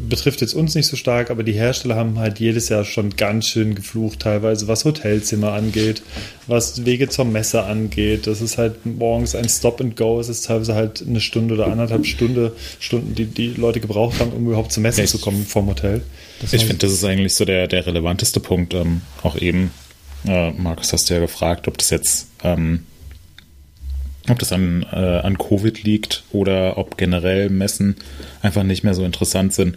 betrifft 0.08 0.40
jetzt 0.40 0.54
uns 0.54 0.74
nicht 0.74 0.86
so 0.86 0.96
stark, 0.96 1.30
aber 1.30 1.42
die 1.42 1.52
Hersteller 1.52 1.96
haben 1.96 2.18
halt 2.18 2.38
jedes 2.38 2.68
Jahr 2.68 2.84
schon 2.84 3.10
ganz 3.16 3.46
schön 3.48 3.74
geflucht, 3.74 4.20
teilweise, 4.20 4.68
was 4.68 4.84
Hotelzimmer 4.84 5.52
angeht, 5.52 6.02
was 6.46 6.84
Wege 6.84 7.08
zur 7.08 7.24
Messe 7.24 7.64
angeht. 7.64 8.26
Das 8.26 8.40
ist 8.40 8.58
halt 8.58 8.86
morgens 8.86 9.34
ein 9.34 9.48
Stop 9.48 9.80
and 9.80 9.96
Go. 9.96 10.20
Es 10.20 10.28
ist 10.28 10.46
teilweise 10.46 10.74
halt 10.74 11.04
eine 11.06 11.20
Stunde 11.20 11.54
oder 11.54 11.66
anderthalb 11.66 12.06
Stunde, 12.06 12.52
Stunden, 12.78 13.14
die 13.14 13.26
die 13.26 13.48
Leute 13.48 13.80
gebraucht 13.80 14.20
haben, 14.20 14.32
um 14.32 14.46
überhaupt 14.46 14.72
zur 14.72 14.82
Messe 14.82 15.00
Ja, 15.02 15.06
zu 15.06 15.16
ich- 15.18 15.22
kommen 15.22 15.44
vom 15.44 15.66
Hotel. 15.66 16.02
Das 16.40 16.52
Ich 16.52 16.62
finde, 16.64 16.78
das 16.86 16.92
ist 16.92 17.04
eigentlich 17.04 17.34
so 17.34 17.44
der, 17.44 17.66
der 17.68 17.86
relevanteste 17.86 18.40
Punkt. 18.40 18.74
Ähm, 18.74 19.02
auch 19.22 19.36
eben, 19.36 19.70
äh, 20.26 20.50
Markus, 20.52 20.92
hast 20.92 21.10
du 21.10 21.14
ja 21.14 21.20
gefragt, 21.20 21.68
ob 21.68 21.78
das 21.78 21.90
jetzt, 21.90 22.28
ähm, 22.44 22.84
ob 24.28 24.38
das 24.38 24.52
an, 24.52 24.86
äh, 24.92 24.96
an 24.96 25.36
Covid 25.36 25.82
liegt 25.82 26.22
oder 26.30 26.78
ob 26.78 26.96
generell 26.96 27.50
Messen 27.50 27.96
einfach 28.40 28.62
nicht 28.62 28.84
mehr 28.84 28.94
so 28.94 29.04
interessant 29.04 29.52
sind. 29.52 29.76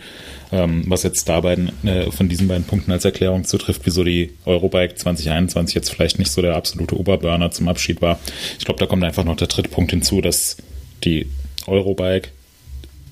Ähm, 0.51 0.83
was 0.87 1.03
jetzt 1.03 1.27
da 1.27 1.41
beiden, 1.41 1.71
äh, 1.85 2.11
von 2.11 2.29
diesen 2.29 2.47
beiden 2.47 2.65
Punkten 2.65 2.91
als 2.91 3.05
Erklärung 3.05 3.43
zutrifft, 3.43 3.81
wieso 3.85 4.03
die 4.03 4.31
Eurobike 4.45 4.95
2021 4.95 5.73
jetzt 5.73 5.89
vielleicht 5.89 6.19
nicht 6.19 6.31
so 6.31 6.41
der 6.41 6.55
absolute 6.55 6.97
Oberburner 6.97 7.51
zum 7.51 7.67
Abschied 7.67 8.01
war. 8.01 8.19
Ich 8.59 8.65
glaube, 8.65 8.79
da 8.79 8.85
kommt 8.85 9.03
einfach 9.03 9.23
noch 9.23 9.35
der 9.35 9.47
dritte 9.47 9.69
Punkt 9.69 9.91
hinzu, 9.91 10.21
dass 10.21 10.57
die 11.03 11.27
Eurobike 11.65 12.29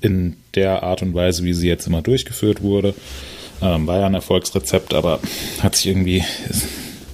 in 0.02 0.36
der 0.54 0.84
Art 0.84 1.02
und 1.02 1.14
Weise, 1.14 1.44
wie 1.44 1.54
sie 1.54 1.68
jetzt 1.68 1.88
immer 1.88 2.02
durchgeführt 2.02 2.62
wurde, 2.62 2.94
ähm, 3.62 3.88
war 3.88 4.00
ja 4.00 4.06
ein 4.06 4.14
Erfolgsrezept, 4.14 4.94
aber 4.94 5.20
hat 5.62 5.76
sich 5.76 5.88
irgendwie 5.88 6.24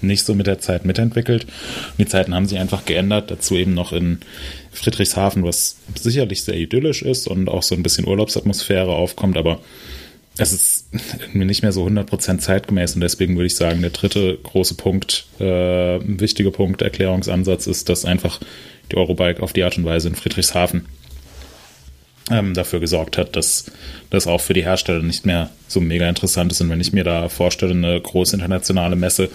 nicht 0.01 0.25
so 0.25 0.33
mit 0.33 0.47
der 0.47 0.59
Zeit 0.59 0.85
mitentwickelt. 0.85 1.43
Und 1.43 1.99
die 1.99 2.05
Zeiten 2.05 2.33
haben 2.33 2.47
sich 2.47 2.59
einfach 2.59 2.85
geändert. 2.85 3.31
Dazu 3.31 3.55
eben 3.55 3.73
noch 3.73 3.93
in 3.93 4.19
Friedrichshafen, 4.71 5.43
was 5.43 5.77
sicherlich 5.95 6.43
sehr 6.43 6.55
idyllisch 6.55 7.01
ist 7.01 7.27
und 7.27 7.49
auch 7.49 7.63
so 7.63 7.75
ein 7.75 7.83
bisschen 7.83 8.07
Urlaubsatmosphäre 8.07 8.91
aufkommt, 8.91 9.37
aber 9.37 9.59
es 10.37 10.53
ist 10.53 10.87
irgendwie 11.21 11.45
nicht 11.45 11.63
mehr 11.63 11.71
so 11.71 11.85
100% 11.85 12.39
zeitgemäß 12.39 12.95
und 12.95 13.01
deswegen 13.01 13.35
würde 13.35 13.47
ich 13.47 13.55
sagen, 13.55 13.81
der 13.81 13.89
dritte 13.89 14.37
große 14.41 14.75
Punkt, 14.75 15.25
äh, 15.39 15.97
ein 15.97 16.19
wichtiger 16.19 16.51
Punkt, 16.51 16.81
Erklärungsansatz 16.81 17.67
ist, 17.67 17.89
dass 17.89 18.05
einfach 18.05 18.39
die 18.91 18.97
Eurobike 18.97 19.43
auf 19.43 19.53
die 19.53 19.63
Art 19.63 19.77
und 19.77 19.85
Weise 19.85 20.07
in 20.07 20.15
Friedrichshafen 20.15 20.85
ähm, 22.31 22.53
dafür 22.53 22.79
gesorgt 22.79 23.17
hat, 23.17 23.35
dass 23.35 23.71
das 24.09 24.27
auch 24.27 24.41
für 24.41 24.53
die 24.53 24.63
Hersteller 24.63 25.03
nicht 25.03 25.25
mehr 25.25 25.49
so 25.67 25.81
mega 25.81 26.07
interessant 26.07 26.51
ist. 26.51 26.61
Und 26.61 26.69
wenn 26.69 26.81
ich 26.81 26.93
mir 26.93 27.03
da 27.03 27.27
vorstelle, 27.29 27.73
eine 27.73 27.99
große 27.99 28.35
internationale 28.35 28.95
Messe 28.95 29.29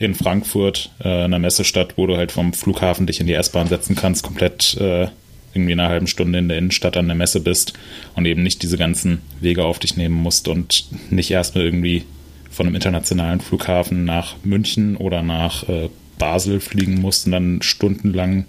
in 0.00 0.14
Frankfurt, 0.14 0.90
äh, 1.04 1.24
einer 1.24 1.38
Messestadt, 1.38 1.96
wo 1.96 2.06
du 2.06 2.16
halt 2.16 2.32
vom 2.32 2.52
Flughafen 2.54 3.06
dich 3.06 3.20
in 3.20 3.26
die 3.26 3.34
S-Bahn 3.34 3.68
setzen 3.68 3.94
kannst, 3.94 4.24
komplett 4.24 4.76
äh, 4.78 5.08
irgendwie 5.52 5.72
in 5.72 5.80
einer 5.80 5.90
halben 5.90 6.06
Stunde 6.06 6.38
in 6.38 6.48
der 6.48 6.58
Innenstadt 6.58 6.96
an 6.96 7.06
der 7.06 7.16
Messe 7.16 7.40
bist 7.40 7.74
und 8.16 8.24
eben 8.24 8.42
nicht 8.42 8.62
diese 8.62 8.78
ganzen 8.78 9.20
Wege 9.40 9.64
auf 9.64 9.78
dich 9.78 9.96
nehmen 9.96 10.14
musst 10.14 10.48
und 10.48 10.86
nicht 11.10 11.30
erstmal 11.30 11.64
irgendwie 11.64 12.04
von 12.50 12.66
einem 12.66 12.76
internationalen 12.76 13.40
Flughafen 13.40 14.04
nach 14.04 14.36
München 14.42 14.96
oder 14.96 15.22
nach 15.22 15.68
äh, 15.68 15.90
Basel 16.18 16.60
fliegen 16.60 17.00
musst 17.00 17.26
und 17.26 17.32
dann 17.32 17.62
stundenlang 17.62 18.46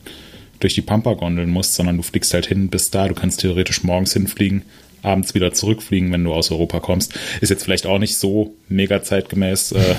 durch 0.61 0.75
die 0.75 0.81
Pampa 0.81 1.15
gondeln 1.15 1.49
musst, 1.49 1.73
sondern 1.73 1.97
du 1.97 2.03
fliegst 2.03 2.33
halt 2.33 2.45
hin 2.45 2.69
bis 2.69 2.91
da. 2.91 3.09
Du 3.09 3.15
kannst 3.15 3.41
theoretisch 3.41 3.83
morgens 3.83 4.13
hinfliegen, 4.13 4.61
abends 5.01 5.33
wieder 5.33 5.53
zurückfliegen, 5.53 6.11
wenn 6.11 6.23
du 6.23 6.33
aus 6.33 6.51
Europa 6.51 6.79
kommst. 6.79 7.13
Ist 7.41 7.49
jetzt 7.49 7.63
vielleicht 7.63 7.85
auch 7.85 7.99
nicht 7.99 8.17
so 8.17 8.53
mega 8.69 9.01
zeitgemäß. 9.01 9.73
Äh. 9.73 9.95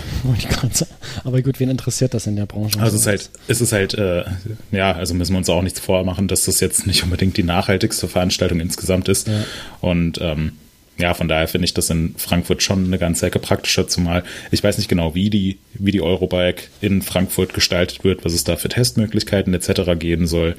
Aber 1.24 1.42
gut, 1.42 1.60
wen 1.60 1.70
interessiert 1.70 2.14
das 2.14 2.26
in 2.26 2.36
der 2.36 2.46
Branche? 2.46 2.80
also 2.80 2.96
es 2.96 3.02
ist 3.02 3.06
halt, 3.06 3.30
es 3.48 3.60
ist 3.60 3.72
halt, 3.72 3.94
äh, 3.94 4.24
ja, 4.70 4.92
also 4.92 5.14
müssen 5.14 5.32
wir 5.32 5.38
uns 5.38 5.48
auch 5.48 5.62
nichts 5.62 5.80
vormachen, 5.80 6.28
dass 6.28 6.44
das 6.44 6.60
jetzt 6.60 6.86
nicht 6.86 7.02
unbedingt 7.02 7.36
die 7.36 7.42
nachhaltigste 7.42 8.08
Veranstaltung 8.08 8.60
insgesamt 8.60 9.08
ist. 9.08 9.28
Ja. 9.28 9.44
Und 9.80 10.18
ähm, 10.20 10.52
ja, 10.98 11.14
von 11.14 11.26
daher 11.26 11.48
finde 11.48 11.64
ich 11.64 11.74
das 11.74 11.90
in 11.90 12.14
Frankfurt 12.16 12.62
schon 12.62 12.84
eine 12.84 12.98
ganze 12.98 13.26
Ecke 13.26 13.38
praktischer, 13.38 13.88
zumal 13.88 14.22
ich 14.50 14.62
weiß 14.62 14.76
nicht 14.78 14.88
genau, 14.88 15.14
wie 15.14 15.30
die, 15.30 15.58
wie 15.74 15.90
die 15.90 16.02
Eurobike 16.02 16.64
in 16.80 17.02
Frankfurt 17.02 17.54
gestaltet 17.54 18.04
wird, 18.04 18.24
was 18.24 18.34
es 18.34 18.44
da 18.44 18.56
für 18.56 18.68
Testmöglichkeiten 18.68 19.54
etc. 19.54 19.98
geben 19.98 20.26
soll. 20.26 20.54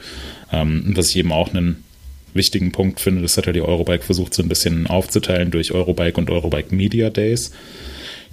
Ähm, 0.52 0.94
was 0.96 1.10
ich 1.10 1.18
eben 1.18 1.32
auch 1.32 1.54
einen 1.54 1.84
wichtigen 2.34 2.72
Punkt 2.72 3.00
finde, 3.00 3.22
das 3.22 3.38
hat 3.38 3.46
ja 3.46 3.54
die 3.54 3.62
Eurobike 3.62 4.04
versucht, 4.04 4.34
so 4.34 4.44
ein 4.44 4.50
bisschen 4.50 4.88
aufzuteilen 4.88 5.52
durch 5.52 5.72
Eurobike 5.72 6.18
und 6.18 6.30
Eurobike 6.30 6.74
Media 6.74 7.10
Days, 7.10 7.52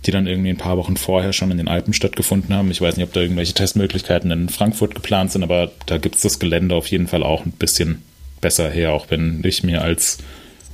die 0.07 0.11
dann 0.11 0.27
irgendwie 0.27 0.51
ein 0.51 0.57
paar 0.57 0.79
Wochen 0.79 0.97
vorher 0.97 1.33
schon 1.33 1.51
in 1.51 1.59
den 1.59 1.69
Alpen 1.69 1.93
stattgefunden 1.93 2.55
haben. 2.55 2.71
Ich 2.71 2.81
weiß 2.81 2.97
nicht, 2.97 3.07
ob 3.07 3.13
da 3.13 3.21
irgendwelche 3.21 3.55
Testmöglichkeiten 3.55 4.31
in 4.31 4.49
Frankfurt 4.49 4.95
geplant 4.95 5.33
sind, 5.33 5.43
aber 5.43 5.71
da 5.87 5.99
gibt 5.99 6.17
es 6.17 6.23
das 6.23 6.39
Gelände 6.39 6.75
auf 6.75 6.87
jeden 6.87 7.07
Fall 7.07 7.23
auch 7.23 7.45
ein 7.45 7.53
bisschen 7.53 8.03
besser 8.41 8.71
her, 8.71 8.93
auch 8.93 9.07
wenn 9.11 9.43
ich 9.45 9.63
mir 9.63 9.83
als 9.83 10.19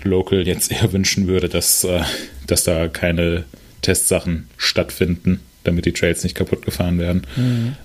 Local 0.03 0.47
jetzt 0.47 0.71
eher 0.71 0.93
wünschen 0.93 1.27
würde, 1.27 1.49
dass, 1.49 1.85
äh, 1.85 2.03
dass 2.47 2.65
da 2.65 2.89
keine 2.89 3.45
Testsachen 3.83 4.49
stattfinden, 4.57 5.41
damit 5.65 5.85
die 5.87 5.93
Trails 5.93 6.23
nicht 6.23 6.35
kaputt 6.35 6.65
gefahren 6.65 6.99
werden. 6.99 7.23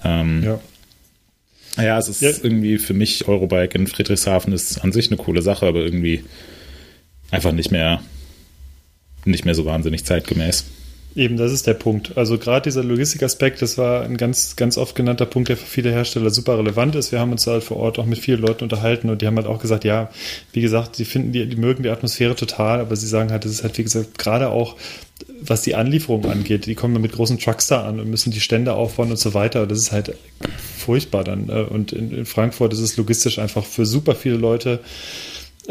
Ähm, 0.03 0.43
Ja. 0.43 0.59
Ja, 1.77 1.97
es 1.97 2.07
ist 2.09 2.21
Ja. 2.21 2.29
irgendwie 2.43 2.77
für 2.77 2.93
mich 2.93 3.27
Eurobike 3.27 3.77
in 3.77 3.87
Friedrichshafen 3.87 4.53
ist 4.53 4.79
an 4.79 4.91
sich 4.91 5.07
eine 5.07 5.17
coole 5.17 5.41
Sache, 5.41 5.65
aber 5.65 5.79
irgendwie 5.79 6.23
einfach 7.31 7.51
nicht 7.51 7.71
mehr 7.71 8.01
nicht 9.23 9.45
mehr 9.45 9.53
so 9.55 9.65
wahnsinnig 9.65 10.03
zeitgemäß. 10.03 10.65
Eben, 11.13 11.35
das 11.35 11.51
ist 11.51 11.67
der 11.67 11.73
Punkt. 11.73 12.17
Also 12.17 12.37
gerade 12.37 12.63
dieser 12.63 12.85
Logistikaspekt, 12.85 13.61
das 13.61 13.77
war 13.77 14.03
ein 14.03 14.15
ganz, 14.15 14.55
ganz 14.55 14.77
oft 14.77 14.95
genannter 14.95 15.25
Punkt, 15.25 15.49
der 15.49 15.57
für 15.57 15.65
viele 15.65 15.91
Hersteller 15.91 16.29
super 16.29 16.57
relevant 16.57 16.95
ist. 16.95 17.11
Wir 17.11 17.19
haben 17.19 17.33
uns 17.33 17.45
halt 17.47 17.65
vor 17.65 17.77
Ort 17.77 17.99
auch 17.99 18.05
mit 18.05 18.19
vielen 18.19 18.39
Leuten 18.39 18.63
unterhalten 18.63 19.09
und 19.09 19.21
die 19.21 19.27
haben 19.27 19.35
halt 19.35 19.47
auch 19.47 19.59
gesagt, 19.59 19.83
ja, 19.83 20.09
wie 20.53 20.61
gesagt, 20.61 20.95
sie 20.95 21.03
finden 21.03 21.33
die, 21.33 21.45
die 21.47 21.57
mögen 21.57 21.83
die 21.83 21.89
Atmosphäre 21.89 22.35
total, 22.35 22.79
aber 22.79 22.95
sie 22.95 23.07
sagen 23.07 23.31
halt, 23.31 23.43
das 23.43 23.51
ist 23.51 23.63
halt, 23.63 23.77
wie 23.77 23.83
gesagt, 23.83 24.17
gerade 24.19 24.49
auch, 24.49 24.77
was 25.41 25.63
die 25.63 25.75
Anlieferung 25.75 26.25
angeht, 26.25 26.65
die 26.65 26.75
kommen 26.75 27.01
mit 27.01 27.11
großen 27.11 27.37
Trucks 27.39 27.67
da 27.67 27.83
an 27.83 27.99
und 27.99 28.09
müssen 28.09 28.31
die 28.31 28.39
Stände 28.39 28.73
aufbauen 28.73 29.11
und 29.11 29.19
so 29.19 29.33
weiter. 29.33 29.67
Das 29.67 29.79
ist 29.79 29.91
halt 29.91 30.15
furchtbar 30.77 31.25
dann. 31.25 31.49
äh, 31.49 31.63
Und 31.63 31.91
in, 31.91 32.11
in 32.11 32.25
Frankfurt 32.25 32.71
ist 32.71 32.79
es 32.79 32.95
logistisch 32.95 33.37
einfach 33.37 33.65
für 33.65 33.85
super 33.85 34.15
viele 34.15 34.37
Leute 34.37 34.79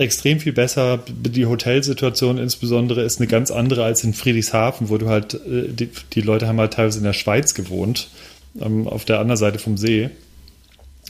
extrem 0.00 0.40
viel 0.40 0.52
besser. 0.52 0.98
Die 1.08 1.46
Hotelsituation 1.46 2.38
insbesondere 2.38 3.02
ist 3.02 3.20
eine 3.20 3.26
ganz 3.26 3.50
andere 3.50 3.84
als 3.84 4.02
in 4.02 4.14
Friedrichshafen, 4.14 4.88
wo 4.88 4.98
du 4.98 5.08
halt, 5.08 5.34
äh, 5.34 5.68
die, 5.68 5.90
die 6.12 6.22
Leute 6.22 6.48
haben 6.48 6.58
halt 6.58 6.72
teilweise 6.72 6.98
in 6.98 7.04
der 7.04 7.12
Schweiz 7.12 7.54
gewohnt, 7.54 8.08
ähm, 8.60 8.88
auf 8.88 9.04
der 9.04 9.20
anderen 9.20 9.36
Seite 9.36 9.58
vom 9.58 9.76
See, 9.76 10.10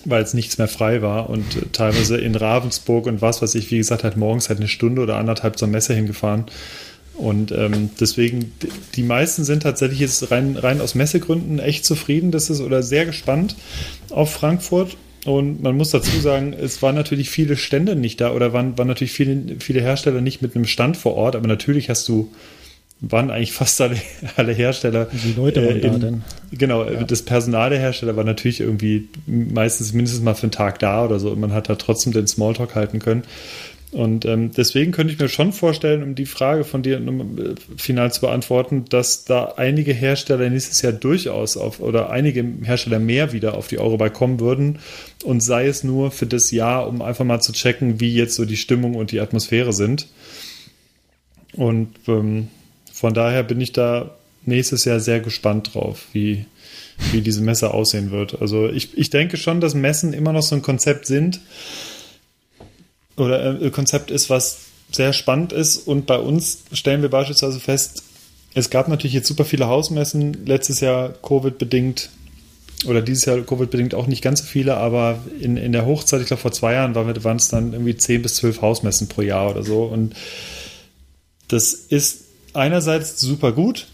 weil 0.04 0.22
es 0.22 0.34
nichts 0.34 0.58
mehr 0.58 0.68
frei 0.68 1.02
war 1.02 1.30
und 1.30 1.56
äh, 1.56 1.60
teilweise 1.72 2.16
in 2.16 2.34
Ravensburg 2.34 3.06
und 3.06 3.22
was 3.22 3.40
weiß 3.40 3.54
ich, 3.54 3.70
wie 3.70 3.78
gesagt, 3.78 4.02
halt 4.02 4.16
morgens 4.16 4.48
halt 4.48 4.58
eine 4.58 4.68
Stunde 4.68 5.02
oder 5.02 5.16
anderthalb 5.16 5.56
zur 5.56 5.68
Messe 5.68 5.94
hingefahren 5.94 6.46
Und 7.14 7.52
ähm, 7.52 7.90
deswegen, 8.00 8.52
die 8.96 9.02
meisten 9.02 9.44
sind 9.44 9.62
tatsächlich 9.62 10.00
jetzt 10.00 10.30
rein, 10.30 10.56
rein 10.56 10.80
aus 10.80 10.94
Messegründen 10.94 11.58
echt 11.58 11.84
zufrieden, 11.84 12.30
das 12.32 12.50
ist 12.50 12.60
oder 12.60 12.82
sehr 12.82 13.06
gespannt 13.06 13.54
auf 14.10 14.32
Frankfurt. 14.32 14.96
Und 15.26 15.62
man 15.62 15.76
muss 15.76 15.90
dazu 15.90 16.18
sagen, 16.20 16.54
es 16.58 16.80
waren 16.82 16.94
natürlich 16.94 17.28
viele 17.30 17.56
Stände 17.56 17.94
nicht 17.94 18.20
da 18.20 18.32
oder 18.32 18.52
waren, 18.52 18.78
waren 18.78 18.88
natürlich 18.88 19.12
viele, 19.12 19.56
viele 19.60 19.80
Hersteller 19.82 20.20
nicht 20.22 20.40
mit 20.40 20.54
einem 20.56 20.64
Stand 20.64 20.96
vor 20.96 21.14
Ort, 21.14 21.36
aber 21.36 21.46
natürlich 21.46 21.90
hast 21.90 22.08
du, 22.08 22.30
waren 23.02 23.30
eigentlich 23.30 23.52
fast 23.52 23.80
alle, 23.82 23.96
alle 24.36 24.52
Hersteller. 24.52 25.08
Die 25.12 25.32
Leute 25.34 25.66
waren 25.66 25.76
äh, 25.76 25.80
da 25.80 25.88
in- 25.88 26.00
denn. 26.00 26.22
Genau, 26.52 26.84
Ja. 26.84 27.04
das 27.04 27.22
Personal 27.22 27.70
der 27.70 27.78
Hersteller 27.78 28.16
war 28.16 28.24
natürlich 28.24 28.60
irgendwie 28.60 29.08
meistens 29.26 29.92
mindestens 29.92 30.22
mal 30.22 30.34
für 30.34 30.44
einen 30.44 30.52
Tag 30.52 30.78
da 30.80 31.04
oder 31.04 31.18
so 31.20 31.30
und 31.30 31.38
man 31.40 31.52
hat 31.52 31.68
da 31.68 31.74
trotzdem 31.76 32.12
den 32.12 32.26
Smalltalk 32.26 32.74
halten 32.74 32.98
können. 32.98 33.22
Und 33.92 34.24
ähm, 34.24 34.52
deswegen 34.52 34.92
könnte 34.92 35.12
ich 35.12 35.18
mir 35.18 35.28
schon 35.28 35.52
vorstellen, 35.52 36.04
um 36.04 36.14
die 36.14 36.26
Frage 36.26 36.62
von 36.62 36.82
dir 36.82 36.98
um, 36.98 37.38
äh, 37.38 37.54
final 37.76 38.12
zu 38.12 38.20
beantworten, 38.20 38.84
dass 38.88 39.24
da 39.24 39.54
einige 39.56 39.92
Hersteller 39.92 40.48
nächstes 40.48 40.80
Jahr 40.82 40.92
durchaus 40.92 41.56
auf 41.56 41.80
oder 41.80 42.10
einige 42.10 42.44
Hersteller 42.62 43.00
mehr 43.00 43.32
wieder 43.32 43.54
auf 43.54 43.66
die 43.66 43.80
Eurobike 43.80 44.12
kommen 44.12 44.38
würden 44.38 44.78
und 45.24 45.40
sei 45.40 45.66
es 45.66 45.82
nur 45.82 46.12
für 46.12 46.26
das 46.26 46.52
Jahr, 46.52 46.86
um 46.86 47.02
einfach 47.02 47.24
mal 47.24 47.40
zu 47.40 47.52
checken, 47.52 47.98
wie 47.98 48.14
jetzt 48.14 48.36
so 48.36 48.44
die 48.44 48.56
Stimmung 48.56 48.94
und 48.94 49.10
die 49.10 49.18
Atmosphäre 49.18 49.72
sind. 49.72 50.06
Und 51.54 51.88
ähm, 52.06 52.46
von 52.92 53.12
daher 53.12 53.42
bin 53.42 53.60
ich 53.60 53.72
da 53.72 54.14
nächstes 54.46 54.84
Jahr 54.84 55.00
sehr 55.00 55.18
gespannt 55.18 55.74
drauf, 55.74 56.06
wie, 56.12 56.44
wie 57.10 57.22
diese 57.22 57.42
Messe 57.42 57.74
aussehen 57.74 58.12
wird. 58.12 58.40
Also 58.40 58.68
ich, 58.68 58.96
ich 58.96 59.10
denke 59.10 59.36
schon, 59.36 59.60
dass 59.60 59.74
Messen 59.74 60.12
immer 60.12 60.32
noch 60.32 60.42
so 60.42 60.54
ein 60.54 60.62
Konzept 60.62 61.06
sind 61.06 61.40
oder 63.20 63.60
äh, 63.60 63.70
Konzept 63.70 64.10
ist, 64.10 64.30
was 64.30 64.58
sehr 64.90 65.12
spannend 65.12 65.52
ist. 65.52 65.86
Und 65.86 66.06
bei 66.06 66.18
uns 66.18 66.64
stellen 66.72 67.02
wir 67.02 67.10
beispielsweise 67.10 67.60
fest, 67.60 68.02
es 68.54 68.70
gab 68.70 68.88
natürlich 68.88 69.14
jetzt 69.14 69.28
super 69.28 69.44
viele 69.44 69.68
Hausmessen, 69.68 70.44
letztes 70.44 70.80
Jahr 70.80 71.10
Covid-bedingt 71.10 72.10
oder 72.86 73.02
dieses 73.02 73.26
Jahr 73.26 73.38
Covid-bedingt 73.38 73.94
auch 73.94 74.06
nicht 74.06 74.22
ganz 74.22 74.40
so 74.40 74.46
viele, 74.46 74.76
aber 74.76 75.18
in, 75.38 75.56
in 75.56 75.72
der 75.72 75.86
Hochzeit, 75.86 76.20
ich 76.20 76.26
glaube 76.26 76.40
vor 76.40 76.52
zwei 76.52 76.72
Jahren, 76.72 76.94
waren, 76.94 77.24
waren 77.24 77.36
es 77.36 77.48
dann 77.48 77.72
irgendwie 77.72 77.96
10 77.96 78.22
bis 78.22 78.36
12 78.36 78.62
Hausmessen 78.62 79.06
pro 79.06 79.22
Jahr 79.22 79.50
oder 79.50 79.62
so. 79.62 79.84
Und 79.84 80.14
das 81.48 81.74
ist 81.74 82.24
einerseits 82.54 83.20
super 83.20 83.52
gut, 83.52 83.86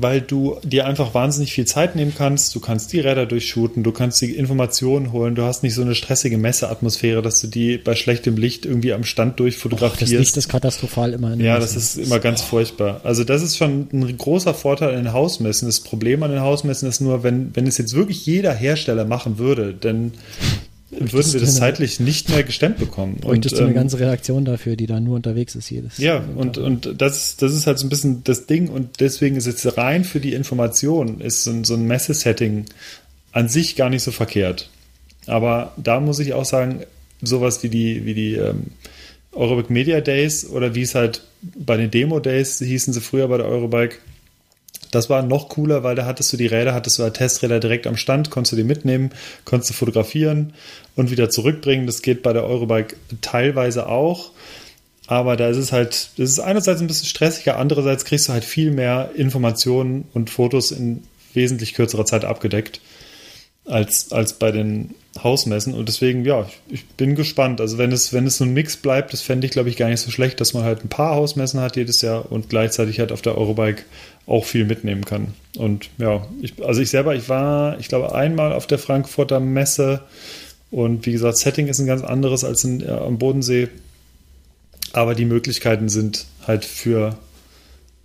weil 0.00 0.20
du 0.20 0.56
dir 0.62 0.86
einfach 0.86 1.14
wahnsinnig 1.14 1.52
viel 1.52 1.66
Zeit 1.66 1.96
nehmen 1.96 2.14
kannst. 2.16 2.54
Du 2.54 2.60
kannst 2.60 2.92
die 2.92 3.00
Räder 3.00 3.26
durchshooten, 3.26 3.82
du 3.82 3.92
kannst 3.92 4.20
die 4.20 4.34
Informationen 4.34 5.12
holen, 5.12 5.34
du 5.34 5.42
hast 5.42 5.62
nicht 5.62 5.74
so 5.74 5.82
eine 5.82 5.94
stressige 5.94 6.38
Messeatmosphäre, 6.38 7.22
dass 7.22 7.40
du 7.40 7.46
die 7.46 7.78
bei 7.78 7.94
schlechtem 7.94 8.36
Licht 8.36 8.66
irgendwie 8.66 8.92
am 8.92 9.04
Stand 9.04 9.32
Das 9.32 9.38
durchfotografierst. 9.38 10.12
Licht 10.12 10.36
ist 10.36 10.48
katastrophal 10.48 11.12
immer. 11.12 11.30
Ja, 11.36 11.58
Messen. 11.58 11.60
das 11.60 11.76
ist 11.76 11.96
immer 11.98 12.18
ganz 12.18 12.42
furchtbar. 12.42 13.00
Also 13.04 13.24
das 13.24 13.42
ist 13.42 13.56
schon 13.56 13.88
ein 13.92 14.16
großer 14.16 14.54
Vorteil 14.54 14.90
an 14.90 15.04
den 15.04 15.12
Hausmessen. 15.12 15.66
Das 15.68 15.80
Problem 15.80 16.22
an 16.22 16.30
den 16.30 16.40
Hausmessen 16.40 16.88
ist 16.88 17.00
nur, 17.00 17.22
wenn, 17.22 17.54
wenn 17.54 17.66
es 17.66 17.78
jetzt 17.78 17.94
wirklich 17.94 18.24
jeder 18.26 18.52
Hersteller 18.52 19.04
machen 19.04 19.38
würde, 19.38 19.74
dann 19.78 20.12
würden 20.90 21.12
wir 21.12 21.20
das 21.20 21.32
du 21.32 21.38
eine- 21.38 21.46
zeitlich 21.48 22.00
nicht 22.00 22.28
mehr 22.28 22.42
gestemmt 22.42 22.78
bekommen. 22.78 23.16
Bräuchtest 23.20 23.56
du 23.56 23.60
ähm, 23.60 23.66
eine 23.66 23.74
ganze 23.74 23.98
Redaktion 24.00 24.44
dafür, 24.44 24.76
die 24.76 24.86
da 24.86 25.00
nur 25.00 25.16
unterwegs 25.16 25.54
ist 25.54 25.70
jedes 25.70 25.98
ja, 25.98 26.24
und, 26.36 26.58
und 26.58 27.00
das, 27.00 27.36
das 27.36 27.54
ist 27.54 27.66
halt 27.66 27.78
so 27.78 27.86
ein 27.86 27.90
bisschen 27.90 28.24
das 28.24 28.46
Ding 28.46 28.68
und 28.68 29.00
deswegen 29.00 29.36
ist 29.36 29.46
jetzt 29.46 29.76
rein 29.76 30.04
für 30.04 30.20
die 30.20 30.34
Information 30.34 31.20
ist 31.20 31.44
so 31.44 31.50
ein, 31.50 31.64
so 31.64 31.74
ein 31.74 31.86
Messesetting 31.86 32.64
an 33.32 33.48
sich 33.48 33.76
gar 33.76 33.90
nicht 33.90 34.02
so 34.02 34.10
verkehrt. 34.10 34.68
Aber 35.26 35.72
da 35.76 36.00
muss 36.00 36.18
ich 36.18 36.34
auch 36.34 36.44
sagen, 36.44 36.80
sowas 37.22 37.62
wie 37.62 37.68
die, 37.68 38.04
wie 38.04 38.14
die 38.14 38.34
ähm, 38.34 38.64
Eurobike 39.32 39.72
Media 39.72 40.00
Days 40.00 40.48
oder 40.48 40.74
wie 40.74 40.82
es 40.82 40.94
halt 40.94 41.22
bei 41.42 41.76
den 41.76 41.90
Demo 41.90 42.18
Days 42.20 42.58
hießen 42.58 42.92
sie 42.92 43.00
früher 43.00 43.28
bei 43.28 43.36
der 43.36 43.46
Eurobike, 43.46 43.96
das 44.90 45.08
war 45.08 45.22
noch 45.22 45.48
cooler, 45.48 45.82
weil 45.82 45.94
da 45.94 46.04
hattest 46.04 46.32
du 46.32 46.36
die 46.36 46.46
Räder, 46.46 46.74
hattest 46.74 46.98
du 46.98 47.10
Testräder 47.10 47.60
direkt 47.60 47.86
am 47.86 47.96
Stand, 47.96 48.30
konntest 48.30 48.52
du 48.52 48.56
die 48.56 48.64
mitnehmen, 48.64 49.10
konntest 49.44 49.70
du 49.70 49.74
fotografieren 49.74 50.52
und 50.96 51.10
wieder 51.10 51.30
zurückbringen. 51.30 51.86
Das 51.86 52.02
geht 52.02 52.22
bei 52.22 52.32
der 52.32 52.44
Eurobike 52.44 52.96
teilweise 53.20 53.86
auch. 53.86 54.32
Aber 55.06 55.36
da 55.36 55.48
ist 55.48 55.56
es 55.56 55.72
halt, 55.72 56.10
das 56.18 56.30
ist 56.30 56.38
einerseits 56.38 56.80
ein 56.80 56.86
bisschen 56.86 57.08
stressiger, 57.08 57.56
andererseits 57.56 58.04
kriegst 58.04 58.28
du 58.28 58.32
halt 58.32 58.44
viel 58.44 58.70
mehr 58.70 59.10
Informationen 59.16 60.04
und 60.14 60.30
Fotos 60.30 60.70
in 60.70 61.02
wesentlich 61.34 61.74
kürzerer 61.74 62.04
Zeit 62.04 62.24
abgedeckt 62.24 62.80
als, 63.64 64.12
als 64.12 64.34
bei 64.34 64.52
den 64.52 64.94
Hausmessen. 65.22 65.74
Und 65.74 65.88
deswegen, 65.88 66.24
ja, 66.24 66.42
ich, 66.42 66.74
ich 66.74 66.86
bin 66.86 67.14
gespannt. 67.14 67.60
Also 67.60 67.78
wenn 67.78 67.92
es, 67.92 68.12
wenn 68.12 68.26
es 68.26 68.36
so 68.36 68.44
ein 68.44 68.52
Mix 68.52 68.76
bleibt, 68.76 69.12
das 69.12 69.22
fände 69.22 69.46
ich, 69.46 69.52
glaube 69.52 69.68
ich, 69.68 69.76
gar 69.76 69.88
nicht 69.88 70.00
so 70.00 70.10
schlecht, 70.10 70.40
dass 70.40 70.54
man 70.54 70.64
halt 70.64 70.84
ein 70.84 70.88
paar 70.88 71.14
Hausmessen 71.16 71.60
hat 71.60 71.76
jedes 71.76 72.02
Jahr 72.02 72.30
und 72.30 72.48
gleichzeitig 72.48 73.00
halt 73.00 73.12
auf 73.12 73.22
der 73.22 73.36
Eurobike 73.36 73.82
auch 74.30 74.44
viel 74.44 74.64
mitnehmen 74.64 75.04
kann. 75.04 75.34
Und 75.56 75.90
ja, 75.98 76.26
ich, 76.40 76.64
also 76.64 76.80
ich 76.80 76.90
selber, 76.90 77.14
ich 77.14 77.28
war, 77.28 77.78
ich 77.80 77.88
glaube, 77.88 78.14
einmal 78.14 78.52
auf 78.52 78.66
der 78.66 78.78
Frankfurter 78.78 79.40
Messe 79.40 80.02
und 80.70 81.04
wie 81.04 81.12
gesagt, 81.12 81.38
Setting 81.38 81.66
ist 81.66 81.80
ein 81.80 81.86
ganz 81.86 82.02
anderes 82.02 82.44
als 82.44 82.62
in, 82.64 82.80
ja, 82.80 83.00
am 83.00 83.18
Bodensee. 83.18 83.68
Aber 84.92 85.14
die 85.14 85.24
Möglichkeiten 85.24 85.88
sind 85.88 86.26
halt 86.46 86.64
für 86.64 87.18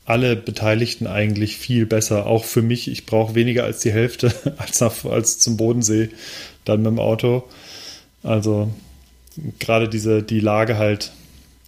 alle 0.06 0.36
Beteiligten 0.36 1.08
eigentlich 1.08 1.58
viel 1.58 1.86
besser. 1.86 2.26
Auch 2.26 2.44
für 2.44 2.62
mich, 2.62 2.88
ich 2.88 3.06
brauche 3.06 3.36
weniger 3.36 3.64
als 3.64 3.80
die 3.80 3.92
Hälfte 3.92 4.34
als, 4.58 4.80
nach, 4.82 5.06
als 5.06 5.40
zum 5.40 5.58
Bodensee 5.58 6.10
dann 6.64 6.82
mit 6.82 6.88
dem 6.88 7.00
Auto. 7.00 7.44
Also 8.24 8.72
gerade 9.60 9.88
diese, 9.90 10.24
die 10.24 10.40
Lage 10.40 10.78
halt 10.78 11.12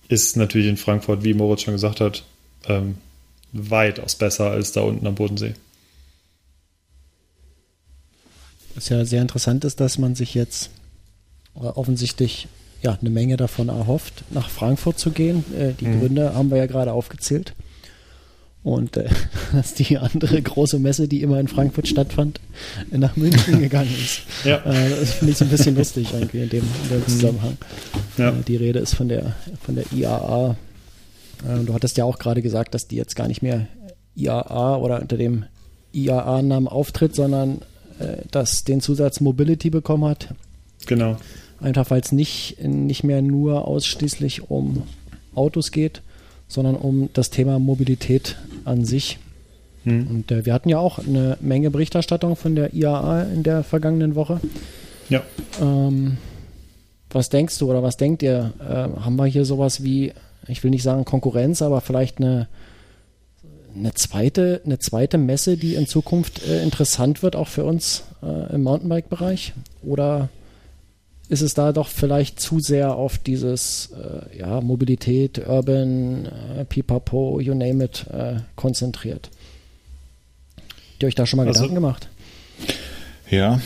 ist 0.07 0.35
natürlich 0.35 0.67
in 0.67 0.77
Frankfurt, 0.77 1.23
wie 1.23 1.33
Moritz 1.33 1.63
schon 1.63 1.73
gesagt 1.73 2.01
hat, 2.01 2.23
ähm, 2.67 2.95
weitaus 3.69 4.15
besser 4.15 4.51
als 4.51 4.71
da 4.71 4.81
unten 4.81 5.05
am 5.07 5.15
Bodensee. 5.15 5.53
Was 8.75 8.89
ja 8.89 9.03
sehr 9.05 9.21
interessant 9.21 9.65
ist, 9.65 9.79
dass 9.79 9.97
man 9.97 10.15
sich 10.15 10.33
jetzt 10.35 10.69
äh, 11.55 11.59
offensichtlich 11.61 12.47
ja, 12.83 12.95
eine 12.99 13.09
Menge 13.09 13.37
davon 13.37 13.69
erhofft, 13.69 14.23
nach 14.29 14.49
Frankfurt 14.49 14.99
zu 14.99 15.09
gehen. 15.11 15.43
Äh, 15.57 15.73
die 15.73 15.85
Mhm. 15.85 15.99
Gründe 15.99 16.33
haben 16.35 16.51
wir 16.51 16.57
ja 16.57 16.67
gerade 16.67 16.93
aufgezählt. 16.93 17.53
Und 18.63 18.97
äh, 18.97 19.09
dass 19.53 19.73
die 19.73 19.97
andere 19.97 20.39
große 20.41 20.77
Messe, 20.77 21.07
die 21.07 21.21
immer 21.23 21.39
in 21.39 21.47
Frankfurt 21.47 21.87
stattfand, 21.87 22.39
nach 22.91 23.15
München 23.15 23.59
gegangen 23.61 23.95
ist. 23.99 24.21
Ja. 24.43 24.57
Äh, 24.57 24.89
das 24.91 25.13
finde 25.13 25.31
ich 25.31 25.37
so 25.39 25.45
ein 25.45 25.49
bisschen 25.49 25.75
lustig 25.75 26.09
irgendwie 26.13 26.43
in 26.43 26.49
dem, 26.49 26.63
in 26.83 26.89
dem 26.89 27.07
Zusammenhang. 27.07 27.57
Ja. 28.17 28.29
Äh, 28.29 28.33
die 28.47 28.57
Rede 28.57 28.77
ist 28.79 28.93
von 28.93 29.07
der, 29.09 29.35
von 29.65 29.73
der 29.73 29.85
IAA. 29.91 30.55
Äh, 31.45 31.63
du 31.65 31.73
hattest 31.73 31.97
ja 31.97 32.05
auch 32.05 32.19
gerade 32.19 32.41
gesagt, 32.41 32.73
dass 32.73 32.87
die 32.87 32.95
jetzt 32.95 33.15
gar 33.15 33.27
nicht 33.27 33.41
mehr 33.41 33.67
IAA 34.15 34.77
oder 34.77 35.01
unter 35.01 35.17
dem 35.17 35.45
IAA-Namen 35.93 36.67
auftritt, 36.67 37.15
sondern 37.15 37.61
äh, 37.99 38.17
dass 38.31 38.63
den 38.63 38.81
Zusatz 38.81 39.19
Mobility 39.19 39.69
bekommen 39.69 40.05
hat. 40.05 40.33
Genau. 40.85 41.17
Einfach 41.59 41.89
weil 41.89 42.01
es 42.01 42.11
nicht, 42.11 42.63
nicht 42.63 43.03
mehr 43.03 43.21
nur 43.21 43.67
ausschließlich 43.67 44.49
um 44.49 44.83
Autos 45.33 45.71
geht, 45.71 46.01
sondern 46.47 46.75
um 46.75 47.09
das 47.13 47.29
Thema 47.29 47.59
Mobilität 47.59 48.37
an 48.63 48.85
sich. 48.85 49.17
Hm. 49.83 50.07
Und 50.07 50.31
äh, 50.31 50.45
wir 50.45 50.53
hatten 50.53 50.69
ja 50.69 50.79
auch 50.79 50.99
eine 50.99 51.37
Menge 51.41 51.71
Berichterstattung 51.71 52.35
von 52.35 52.55
der 52.55 52.73
IAA 52.73 53.23
in 53.23 53.43
der 53.43 53.63
vergangenen 53.63 54.15
Woche. 54.15 54.39
Ja. 55.09 55.23
Ähm, 55.61 56.17
was 57.09 57.29
denkst 57.29 57.57
du 57.57 57.69
oder 57.69 57.83
was 57.83 57.97
denkt 57.97 58.21
ihr? 58.21 58.53
Äh, 58.59 59.01
haben 59.01 59.15
wir 59.15 59.25
hier 59.25 59.45
sowas 59.45 59.83
wie, 59.83 60.13
ich 60.47 60.63
will 60.63 60.71
nicht 60.71 60.83
sagen 60.83 61.05
Konkurrenz, 61.05 61.61
aber 61.61 61.81
vielleicht 61.81 62.17
eine, 62.19 62.47
eine, 63.75 63.93
zweite, 63.93 64.61
eine 64.65 64.79
zweite 64.79 65.17
Messe, 65.17 65.57
die 65.57 65.75
in 65.75 65.87
Zukunft 65.87 66.45
äh, 66.47 66.63
interessant 66.63 67.23
wird, 67.23 67.35
auch 67.35 67.47
für 67.47 67.63
uns 67.65 68.03
äh, 68.23 68.53
im 68.55 68.63
Mountainbike-Bereich? 68.63 69.53
Oder 69.83 70.29
ist 71.29 71.41
es 71.41 71.53
da 71.53 71.73
doch 71.73 71.89
vielleicht 71.89 72.39
zu 72.39 72.59
sehr 72.59 72.95
auf 72.95 73.17
dieses 73.17 73.91
äh, 73.91 74.37
ja, 74.39 74.61
Mobilität, 74.61 75.45
Urban, 75.47 76.25
äh, 76.57 76.65
Pipapo, 76.65 77.39
you 77.41 77.53
name 77.53 77.83
it, 77.83 78.05
äh, 78.11 78.35
konzentriert? 78.55 79.29
Habt 80.55 81.03
ihr 81.03 81.07
euch 81.07 81.15
da 81.15 81.25
schon 81.25 81.37
mal 81.37 81.47
Also- 81.47 81.61
Gedanken 81.61 81.75
gemacht? 81.75 82.07
Ja, 83.29 83.61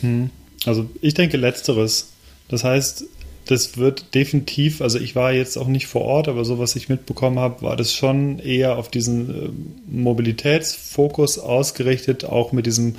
Hm. 0.00 0.30
Also 0.66 0.88
ich 1.00 1.14
denke 1.14 1.36
letzteres. 1.36 2.08
Das 2.48 2.64
heißt, 2.64 3.04
das 3.50 3.76
wird 3.76 4.14
definitiv, 4.14 4.80
also 4.80 4.98
ich 5.00 5.16
war 5.16 5.32
jetzt 5.32 5.56
auch 5.56 5.66
nicht 5.66 5.88
vor 5.88 6.02
Ort, 6.02 6.28
aber 6.28 6.44
so 6.44 6.58
was 6.58 6.76
ich 6.76 6.88
mitbekommen 6.88 7.38
habe, 7.38 7.62
war 7.62 7.76
das 7.76 7.92
schon 7.92 8.38
eher 8.38 8.78
auf 8.78 8.88
diesen 8.90 9.30
äh, 9.30 9.48
Mobilitätsfokus 9.90 11.38
ausgerichtet, 11.38 12.24
auch 12.24 12.52
mit 12.52 12.66
diesem 12.66 12.94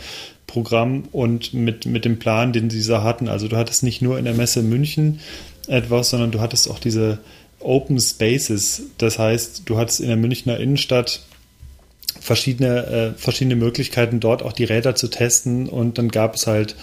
Programm 0.48 1.04
und 1.14 1.54
mit, 1.54 1.86
mit 1.86 2.04
dem 2.04 2.20
Plan, 2.20 2.52
den 2.52 2.70
sie 2.70 2.86
da 2.86 3.02
hatten. 3.02 3.30
Also 3.30 3.48
du 3.48 3.56
hattest 3.56 3.84
nicht 3.84 4.02
nur 4.02 4.20
in 4.20 4.26
der 4.26 4.34
Messe 4.34 4.62
München 4.62 5.22
etwas, 5.68 6.10
sondern 6.10 6.32
du 6.32 6.42
hattest 6.42 6.70
auch 6.70 6.80
diese 6.80 7.20
Open 7.60 7.98
Spaces. 8.00 8.84
Das 8.98 9.18
heißt, 9.18 9.64
du 9.66 9.78
hattest 9.78 10.02
in 10.02 10.08
der 10.08 10.18
Münchner 10.18 10.60
Innenstadt 10.60 11.22
verschiedene, 12.20 12.86
äh, 12.88 13.14
verschiedene 13.18 13.56
Möglichkeiten, 13.56 14.20
dort 14.20 14.44
auch 14.44 14.54
die 14.54 14.66
Räder 14.66 14.96
zu 14.96 15.08
testen. 15.08 15.70
Und 15.70 15.98
dann 15.98 16.10
gab 16.10 16.36
es 16.36 16.46
halt 16.46 16.76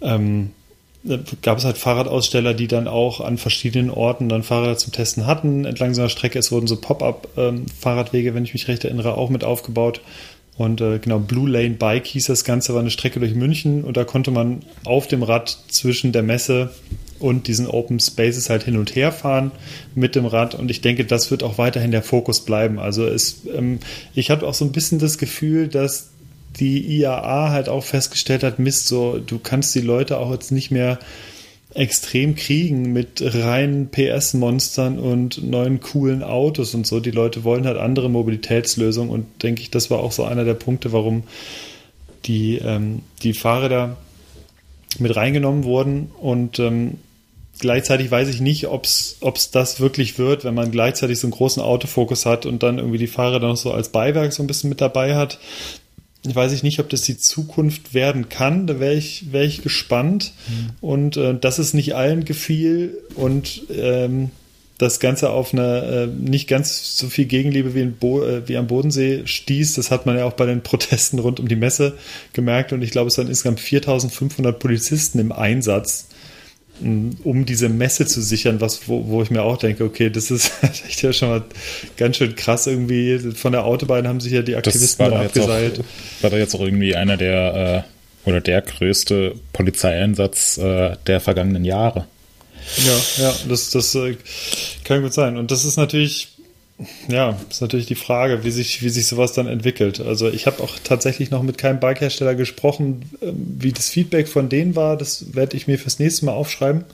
ähm, 0.00 0.50
äh, 0.50 0.55
gab 1.42 1.58
es 1.58 1.64
halt 1.64 1.78
Fahrradaussteller, 1.78 2.54
die 2.54 2.68
dann 2.68 2.88
auch 2.88 3.20
an 3.20 3.38
verschiedenen 3.38 3.90
Orten 3.90 4.28
dann 4.28 4.42
Fahrräder 4.42 4.76
zum 4.76 4.92
Testen 4.92 5.26
hatten. 5.26 5.64
Entlang 5.64 5.94
so 5.94 6.02
einer 6.02 6.08
Strecke, 6.08 6.38
es 6.38 6.52
wurden 6.52 6.66
so 6.66 6.76
Pop-up-Fahrradwege, 6.76 8.28
ähm, 8.28 8.34
wenn 8.34 8.44
ich 8.44 8.52
mich 8.52 8.68
recht 8.68 8.84
erinnere, 8.84 9.16
auch 9.16 9.30
mit 9.30 9.44
aufgebaut. 9.44 10.00
Und 10.56 10.80
äh, 10.80 10.98
genau, 10.98 11.18
Blue 11.18 11.48
Lane 11.48 11.74
Bike 11.74 12.06
hieß 12.06 12.26
das 12.26 12.44
Ganze, 12.44 12.72
war 12.72 12.80
eine 12.80 12.90
Strecke 12.90 13.20
durch 13.20 13.34
München 13.34 13.84
und 13.84 13.96
da 13.96 14.04
konnte 14.04 14.30
man 14.30 14.62
auf 14.84 15.06
dem 15.06 15.22
Rad 15.22 15.58
zwischen 15.68 16.12
der 16.12 16.22
Messe 16.22 16.70
und 17.18 17.46
diesen 17.46 17.66
Open 17.66 18.00
Spaces 18.00 18.50
halt 18.50 18.64
hin 18.64 18.76
und 18.76 18.94
her 18.94 19.12
fahren 19.12 19.52
mit 19.94 20.14
dem 20.14 20.26
Rad. 20.26 20.54
Und 20.54 20.70
ich 20.70 20.80
denke, 20.80 21.04
das 21.04 21.30
wird 21.30 21.42
auch 21.42 21.58
weiterhin 21.58 21.90
der 21.90 22.02
Fokus 22.02 22.40
bleiben. 22.40 22.78
Also 22.78 23.06
es, 23.06 23.42
ähm, 23.54 23.80
ich 24.14 24.30
habe 24.30 24.46
auch 24.46 24.54
so 24.54 24.64
ein 24.64 24.72
bisschen 24.72 24.98
das 24.98 25.18
Gefühl, 25.18 25.68
dass 25.68 26.10
die 26.58 27.00
IAA 27.00 27.50
halt 27.50 27.68
auch 27.68 27.84
festgestellt 27.84 28.42
hat, 28.42 28.58
Mist, 28.58 28.88
so, 28.88 29.18
du 29.18 29.38
kannst 29.38 29.74
die 29.74 29.80
Leute 29.80 30.18
auch 30.18 30.32
jetzt 30.32 30.52
nicht 30.52 30.70
mehr 30.70 30.98
extrem 31.74 32.34
kriegen 32.36 32.92
mit 32.92 33.22
reinen 33.22 33.90
PS-Monstern 33.90 34.98
und 34.98 35.44
neuen 35.44 35.80
coolen 35.80 36.22
Autos 36.22 36.74
und 36.74 36.86
so. 36.86 37.00
Die 37.00 37.10
Leute 37.10 37.44
wollen 37.44 37.66
halt 37.66 37.76
andere 37.76 38.08
Mobilitätslösungen 38.08 39.10
und 39.10 39.42
denke 39.42 39.60
ich, 39.60 39.70
das 39.70 39.90
war 39.90 39.98
auch 39.98 40.12
so 40.12 40.24
einer 40.24 40.44
der 40.44 40.54
Punkte, 40.54 40.92
warum 40.92 41.24
die, 42.24 42.56
ähm, 42.56 43.02
die 43.22 43.34
Fahrräder 43.34 43.96
mit 44.98 45.14
reingenommen 45.14 45.64
wurden 45.64 46.10
und 46.18 46.58
ähm, 46.58 46.94
gleichzeitig 47.58 48.10
weiß 48.10 48.28
ich 48.28 48.40
nicht, 48.40 48.66
ob 48.68 48.84
es 48.86 49.50
das 49.52 49.78
wirklich 49.78 50.18
wird, 50.18 50.44
wenn 50.44 50.54
man 50.54 50.70
gleichzeitig 50.70 51.18
so 51.18 51.26
einen 51.26 51.32
großen 51.32 51.62
Autofokus 51.62 52.24
hat 52.24 52.46
und 52.46 52.62
dann 52.62 52.78
irgendwie 52.78 52.98
die 52.98 53.06
Fahrräder 53.06 53.48
noch 53.48 53.56
so 53.56 53.72
als 53.72 53.90
Beiwerk 53.90 54.32
so 54.32 54.42
ein 54.42 54.46
bisschen 54.46 54.70
mit 54.70 54.80
dabei 54.80 55.14
hat 55.14 55.38
weiß 56.34 56.52
ich 56.52 56.62
nicht, 56.62 56.80
ob 56.80 56.88
das 56.88 57.02
die 57.02 57.18
Zukunft 57.18 57.94
werden 57.94 58.28
kann. 58.28 58.66
Da 58.66 58.80
wäre 58.80 58.94
ich, 58.94 59.32
wär 59.32 59.42
ich 59.42 59.62
gespannt. 59.62 60.32
Mhm. 60.48 60.70
Und 60.80 61.16
äh, 61.16 61.38
dass 61.38 61.58
es 61.58 61.74
nicht 61.74 61.94
allen 61.94 62.24
gefiel 62.24 62.98
und 63.14 63.62
ähm, 63.70 64.30
das 64.78 65.00
Ganze 65.00 65.30
auf 65.30 65.54
eine 65.54 65.82
äh, 65.84 66.06
nicht 66.06 66.48
ganz 66.48 66.98
so 66.98 67.08
viel 67.08 67.24
Gegenliebe 67.24 67.74
wie, 67.74 67.84
Bo 67.84 68.22
äh, 68.22 68.46
wie 68.46 68.56
am 68.56 68.66
Bodensee 68.66 69.22
stieß. 69.24 69.74
Das 69.74 69.90
hat 69.90 70.04
man 70.06 70.16
ja 70.16 70.24
auch 70.24 70.34
bei 70.34 70.46
den 70.46 70.62
Protesten 70.62 71.18
rund 71.18 71.40
um 71.40 71.48
die 71.48 71.56
Messe 71.56 71.96
gemerkt. 72.32 72.72
Und 72.72 72.82
ich 72.82 72.90
glaube, 72.90 73.08
es 73.08 73.16
waren 73.18 73.28
insgesamt 73.28 73.60
4500 73.60 74.58
Polizisten 74.58 75.18
im 75.18 75.32
Einsatz 75.32 76.08
um 76.80 77.46
diese 77.46 77.68
Messe 77.68 78.06
zu 78.06 78.20
sichern, 78.20 78.60
was, 78.60 78.88
wo, 78.88 79.06
wo 79.06 79.22
ich 79.22 79.30
mir 79.30 79.42
auch 79.42 79.56
denke, 79.56 79.84
okay, 79.84 80.10
das 80.10 80.30
ist 80.30 80.52
echt 80.88 81.02
ja 81.02 81.12
schon 81.12 81.28
mal 81.28 81.44
ganz 81.96 82.16
schön 82.16 82.34
krass 82.36 82.66
irgendwie. 82.66 83.18
Von 83.34 83.52
der 83.52 83.64
Autobahn 83.64 84.06
haben 84.06 84.20
sich 84.20 84.32
ja 84.32 84.42
die 84.42 84.56
Aktivisten 84.56 85.10
das 85.10 85.26
abgeseilt. 85.26 85.80
Auch, 85.80 86.22
war 86.22 86.30
da 86.30 86.36
jetzt 86.36 86.54
auch 86.54 86.60
irgendwie 86.60 86.94
einer 86.94 87.16
der 87.16 87.84
äh, 88.24 88.28
oder 88.28 88.40
der 88.40 88.60
größte 88.62 89.34
Polizeieinsatz 89.52 90.58
äh, 90.58 90.96
der 91.06 91.20
vergangenen 91.20 91.64
Jahre. 91.64 92.06
Ja, 92.84 93.24
ja, 93.24 93.34
das, 93.48 93.70
das 93.70 93.94
äh, 93.94 94.16
kann 94.84 95.02
gut 95.02 95.14
sein. 95.14 95.36
Und 95.36 95.50
das 95.50 95.64
ist 95.64 95.76
natürlich 95.76 96.35
ja, 97.08 97.38
ist 97.48 97.62
natürlich 97.62 97.86
die 97.86 97.94
Frage, 97.94 98.44
wie 98.44 98.50
sich, 98.50 98.82
wie 98.82 98.90
sich 98.90 99.06
sowas 99.06 99.32
dann 99.32 99.46
entwickelt. 99.46 100.00
Also 100.00 100.28
ich 100.28 100.46
habe 100.46 100.62
auch 100.62 100.74
tatsächlich 100.84 101.30
noch 101.30 101.42
mit 101.42 101.56
keinem 101.56 101.80
Bikehersteller 101.80 102.34
gesprochen, 102.34 103.02
ähm, 103.22 103.56
wie 103.58 103.72
das 103.72 103.88
Feedback 103.88 104.28
von 104.28 104.48
denen 104.48 104.76
war. 104.76 104.96
Das 104.96 105.34
werde 105.34 105.56
ich 105.56 105.66
mir 105.66 105.78
fürs 105.78 105.98
nächste 105.98 106.26
Mal 106.26 106.32
aufschreiben, 106.32 106.84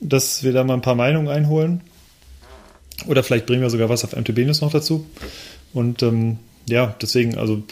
dass 0.00 0.42
wir 0.42 0.52
da 0.52 0.64
mal 0.64 0.74
ein 0.74 0.82
paar 0.82 0.94
Meinungen 0.96 1.28
einholen. 1.28 1.80
Oder 3.06 3.22
vielleicht 3.22 3.46
bringen 3.46 3.62
wir 3.62 3.70
sogar 3.70 3.88
was 3.88 4.04
auf 4.04 4.14
MTB 4.14 4.38
News 4.40 4.60
noch 4.60 4.72
dazu. 4.72 5.06
Und 5.72 6.02
ähm, 6.02 6.38
ja, 6.68 6.94
deswegen, 7.00 7.38
also 7.38 7.62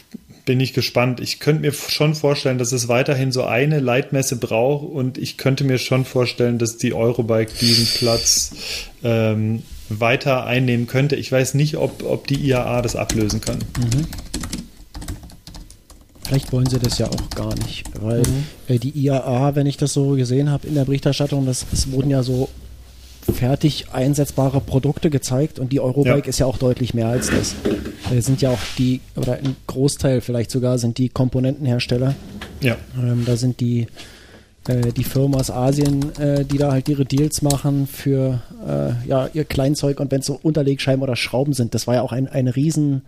bin 0.47 0.61
ich 0.61 0.73
gespannt. 0.73 1.21
Ich 1.21 1.41
könnte 1.41 1.61
mir 1.61 1.75
schon 1.75 2.15
vorstellen, 2.15 2.57
dass 2.57 2.73
es 2.73 2.89
weiterhin 2.89 3.33
so 3.33 3.45
eine 3.45 3.81
Leitmesse 3.81 4.37
braucht 4.37 4.89
und 4.89 5.19
ich 5.19 5.37
könnte 5.37 5.63
mir 5.63 5.77
schon 5.77 6.07
vorstellen, 6.07 6.57
dass 6.57 6.79
die 6.79 6.95
Eurobike 6.95 7.53
diesen 7.61 7.85
Platz 7.85 8.53
ähm, 9.05 9.63
weiter 9.89 10.45
einnehmen 10.45 10.87
könnte. 10.87 11.17
Ich 11.17 11.31
weiß 11.33 11.55
nicht, 11.55 11.77
ob, 11.77 12.03
ob 12.05 12.27
die 12.27 12.37
IAA 12.47 12.83
das 12.83 12.97
ablösen 12.97 13.41
kann. 13.41 13.59
Mhm. 13.79 14.07
Vielleicht 16.25 16.53
wollen 16.53 16.67
sie 16.67 16.79
das 16.79 16.99
ja 16.99 17.07
auch 17.07 17.31
gar 17.31 17.55
nicht, 17.55 17.85
weil 18.03 18.19
mhm. 18.19 18.45
äh, 18.69 18.79
die 18.79 18.91
IAA, 18.91 19.55
wenn 19.55 19.67
ich 19.67 19.79
das 19.79 19.95
so 19.95 20.11
gesehen 20.11 20.51
habe 20.51 20.67
in 20.67 20.75
der 20.75 20.85
Berichterstattung, 20.85 21.47
das, 21.47 21.65
es 21.73 21.91
wurden 21.91 22.11
ja 22.11 22.23
so 22.23 22.51
fertig 23.33 23.87
einsetzbare 23.93 24.61
Produkte 24.61 25.11
gezeigt 25.11 25.59
und 25.59 25.73
die 25.73 25.81
Eurobike 25.81 26.19
ja. 26.19 26.25
ist 26.25 26.39
ja 26.39 26.47
auch 26.47 26.59
deutlich 26.59 26.95
mehr 26.95 27.09
als 27.09 27.31
das. 27.31 27.55
Da 28.11 28.21
sind 28.21 28.43
ja 28.43 28.51
auch 28.51 28.59
die, 28.79 29.01
oder 29.17 29.35
ein 29.35 29.57
Großteil 29.67 30.21
vielleicht 30.21 30.51
sogar, 30.51 30.79
sind 30.79 30.99
die 30.99 31.09
Komponentenhersteller. 31.09 32.15
Ja. 32.61 32.77
Ähm, 32.99 33.25
da 33.27 33.37
sind 33.37 33.61
die 33.61 33.87
äh, 34.67 34.93
die 34.93 35.05
Firmen 35.05 35.39
aus 35.39 35.51
Asien, 35.51 36.17
äh, 36.19 36.45
die 36.45 36.59
da 36.59 36.73
halt 36.73 36.89
ihre 36.89 37.05
Deals 37.05 37.43
machen 37.43 37.87
für 37.87 38.43
äh, 38.67 39.09
ja, 39.09 39.29
ihr 39.33 39.45
Kleinzeug 39.45 40.01
und 40.01 40.11
wenn 40.11 40.21
es 40.21 40.27
so 40.27 40.39
Unterlegscheiben 40.43 41.03
oder 41.03 41.17
Schrauben 41.17 41.53
sind, 41.53 41.75
das 41.75 41.87
war 41.87 41.97
ja 41.97 42.03
auch 42.03 42.13
ein, 42.13 42.29
ein 42.29 42.49
Riesen, 42.49 43.03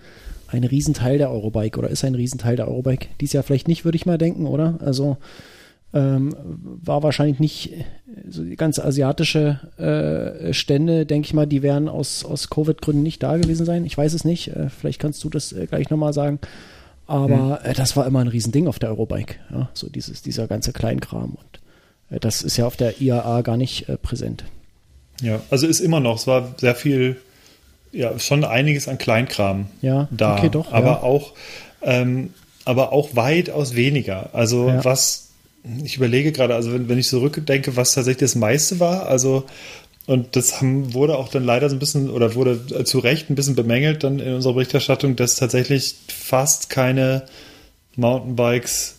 ein 0.49 0.65
Riesenteil 0.65 1.19
der 1.19 1.31
Eurobike 1.31 1.79
oder 1.79 1.91
ist 1.91 2.05
ein 2.05 2.15
Riesenteil 2.15 2.57
der 2.57 2.69
Eurobike. 2.69 3.09
Dies 3.21 3.33
Jahr 3.33 3.43
vielleicht 3.43 3.69
nicht, 3.69 3.85
würde 3.85 3.97
ich 3.97 4.07
mal 4.07 4.19
denken, 4.19 4.47
oder? 4.47 4.79
Also 4.81 5.17
ähm, 5.93 6.35
war 6.41 7.03
wahrscheinlich 7.03 7.41
nicht 7.41 7.73
so 8.29 8.45
die 8.45 8.57
ganze 8.57 8.85
asiatische 8.85 9.59
äh, 9.77 10.53
Stände, 10.53 11.05
denke 11.05 11.27
ich 11.27 11.35
mal, 11.35 11.47
die 11.47 11.63
wären 11.63 11.89
aus, 11.89 12.25
aus 12.25 12.49
Covid-Gründen 12.49 13.03
nicht 13.03 13.23
da 13.23 13.37
gewesen 13.37 13.67
sein. 13.67 13.85
Ich 13.85 13.99
weiß 13.99 14.15
es 14.15 14.25
nicht. 14.25 14.49
Äh, 14.49 14.69
vielleicht 14.69 15.01
kannst 15.01 15.23
du 15.25 15.31
das 15.31 15.53
äh, 15.53 15.67
gleich 15.67 15.91
nochmal 15.91 16.13
sagen. 16.13 16.39
Aber 17.11 17.59
hm. 17.65 17.75
das 17.75 17.97
war 17.97 18.07
immer 18.07 18.21
ein 18.21 18.29
Riesending 18.29 18.69
auf 18.69 18.79
der 18.79 18.91
Eurobike. 18.91 19.35
Ja? 19.51 19.69
So 19.75 19.89
dieses, 19.89 20.23
dieser 20.23 20.47
ganze 20.47 20.73
Kleinkram. 20.73 21.33
Und 21.33 21.61
äh, 22.17 22.21
das 22.21 22.43
ist 22.43 22.57
ja 22.57 22.67
auf 22.69 22.77
der 22.77 23.01
IAA 23.01 23.43
gar 23.43 23.57
nicht 23.57 23.89
äh, 23.89 23.97
präsent. 23.97 24.45
Ja, 25.21 25.41
also 25.51 25.67
ist 25.67 25.81
immer 25.81 25.99
noch, 25.99 26.17
es 26.17 26.29
war 26.29 26.55
sehr 26.59 26.77
viel, 26.77 27.17
ja, 27.91 28.17
schon 28.21 28.45
einiges 28.45 28.87
an 28.87 28.97
Kleinkram 28.97 29.67
ja, 29.83 30.09
da. 30.13 30.37
Okay, 30.37 30.51
doch, 30.51 30.73
aber 30.73 30.87
ja. 30.87 31.03
auch, 31.03 31.33
ähm, 31.83 32.33
aber 32.65 32.93
auch 32.93 33.17
weitaus 33.17 33.75
weniger. 33.75 34.31
Also 34.33 34.69
ja. 34.69 34.85
was, 34.85 35.31
ich 35.83 35.97
überlege 35.97 36.31
gerade, 36.31 36.55
also 36.55 36.73
wenn, 36.73 36.89
wenn 36.89 36.97
ich 36.97 37.09
zurückdenke, 37.09 37.77
was 37.77 37.93
tatsächlich 37.93 38.31
das 38.31 38.37
meiste 38.37 38.79
war, 38.79 39.09
also 39.09 39.45
und 40.11 40.35
das 40.35 40.61
haben, 40.61 40.93
wurde 40.93 41.17
auch 41.17 41.29
dann 41.29 41.45
leider 41.45 41.71
so 41.71 41.77
ein 41.77 41.79
bisschen 41.79 42.11
oder 42.11 42.35
wurde 42.35 42.83
zu 42.83 42.99
Recht 42.99 43.31
ein 43.31 43.37
bisschen 43.37 43.55
bemängelt 43.55 44.03
dann 44.03 44.19
in 44.19 44.35
unserer 44.35 44.55
Berichterstattung, 44.55 45.15
dass 45.15 45.37
tatsächlich 45.37 45.95
fast 46.09 46.69
keine 46.69 47.27
Mountainbikes 47.95 48.97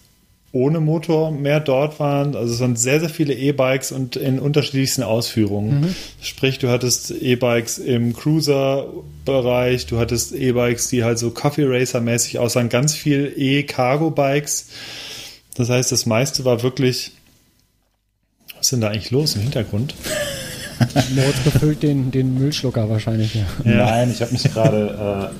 ohne 0.53 0.79
Motor 0.79 1.31
mehr 1.31 1.59
dort 1.59 1.99
waren. 1.99 2.33
Also 2.37 2.53
es 2.53 2.61
waren 2.61 2.77
sehr, 2.77 3.01
sehr 3.01 3.09
viele 3.09 3.33
E-Bikes 3.33 3.91
und 3.91 4.15
in 4.15 4.39
unterschiedlichsten 4.39 5.03
Ausführungen. 5.03 5.81
Mhm. 5.81 5.95
Sprich, 6.21 6.59
du 6.59 6.69
hattest 6.69 7.11
E-Bikes 7.11 7.77
im 7.77 8.13
Cruiser-Bereich, 8.13 9.87
du 9.87 9.99
hattest 9.99 10.31
E-Bikes, 10.31 10.87
die 10.87 11.03
halt 11.03 11.19
so 11.19 11.31
Coffee 11.31 11.65
Racer-mäßig 11.65 12.39
aussahen, 12.39 12.69
ganz 12.69 12.95
viel 12.95 13.33
E-Cargo-Bikes. 13.35 14.69
Das 15.55 15.67
heißt, 15.67 15.91
das 15.91 16.05
meiste 16.05 16.45
war 16.45 16.63
wirklich. 16.63 17.11
Was 18.55 18.67
ist 18.67 18.71
denn 18.71 18.79
da 18.81 18.87
eigentlich 18.87 19.11
los 19.11 19.35
im 19.35 19.41
Hintergrund? 19.41 19.93
Moritz 21.15 21.39
befüllt 21.43 21.83
den, 21.83 22.11
den 22.11 22.37
Müllschlucker 22.37 22.89
wahrscheinlich. 22.89 23.35
Ja. 23.35 23.71
Ja. 23.71 23.85
Nein, 23.85 24.11
ich 24.11 24.21
habe 24.21 24.31
mich 24.31 24.43
gerade 24.43 25.31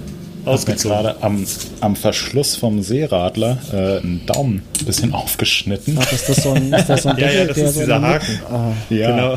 äh, 0.46 0.50
ausgezogen. 0.50 0.98
gerade 0.98 1.24
am, 1.24 1.46
am 1.82 1.96
Verschluss 1.96 2.56
vom 2.56 2.82
Seeradler 2.82 3.58
äh, 3.72 4.00
einen 4.00 4.26
Daumen 4.26 4.64
ein 4.80 4.86
bisschen 4.86 5.14
aufgeschnitten. 5.14 5.98
Ach, 6.00 6.12
ist 6.12 6.30
das 6.30 6.38
so 6.38 6.52
ein, 6.52 6.74
ist 6.74 6.90
das 6.90 7.04
so 7.04 7.10
ein 7.10 7.16
Deckel, 7.16 7.34
ja, 7.34 7.42
ja, 7.42 7.48
das 7.48 7.58
ist 7.58 7.74
so 7.74 7.80
dieser 7.82 8.02
Haken. 8.02 8.40
Ah, 8.52 8.72
ja. 8.90 9.12
Genau. 9.12 9.34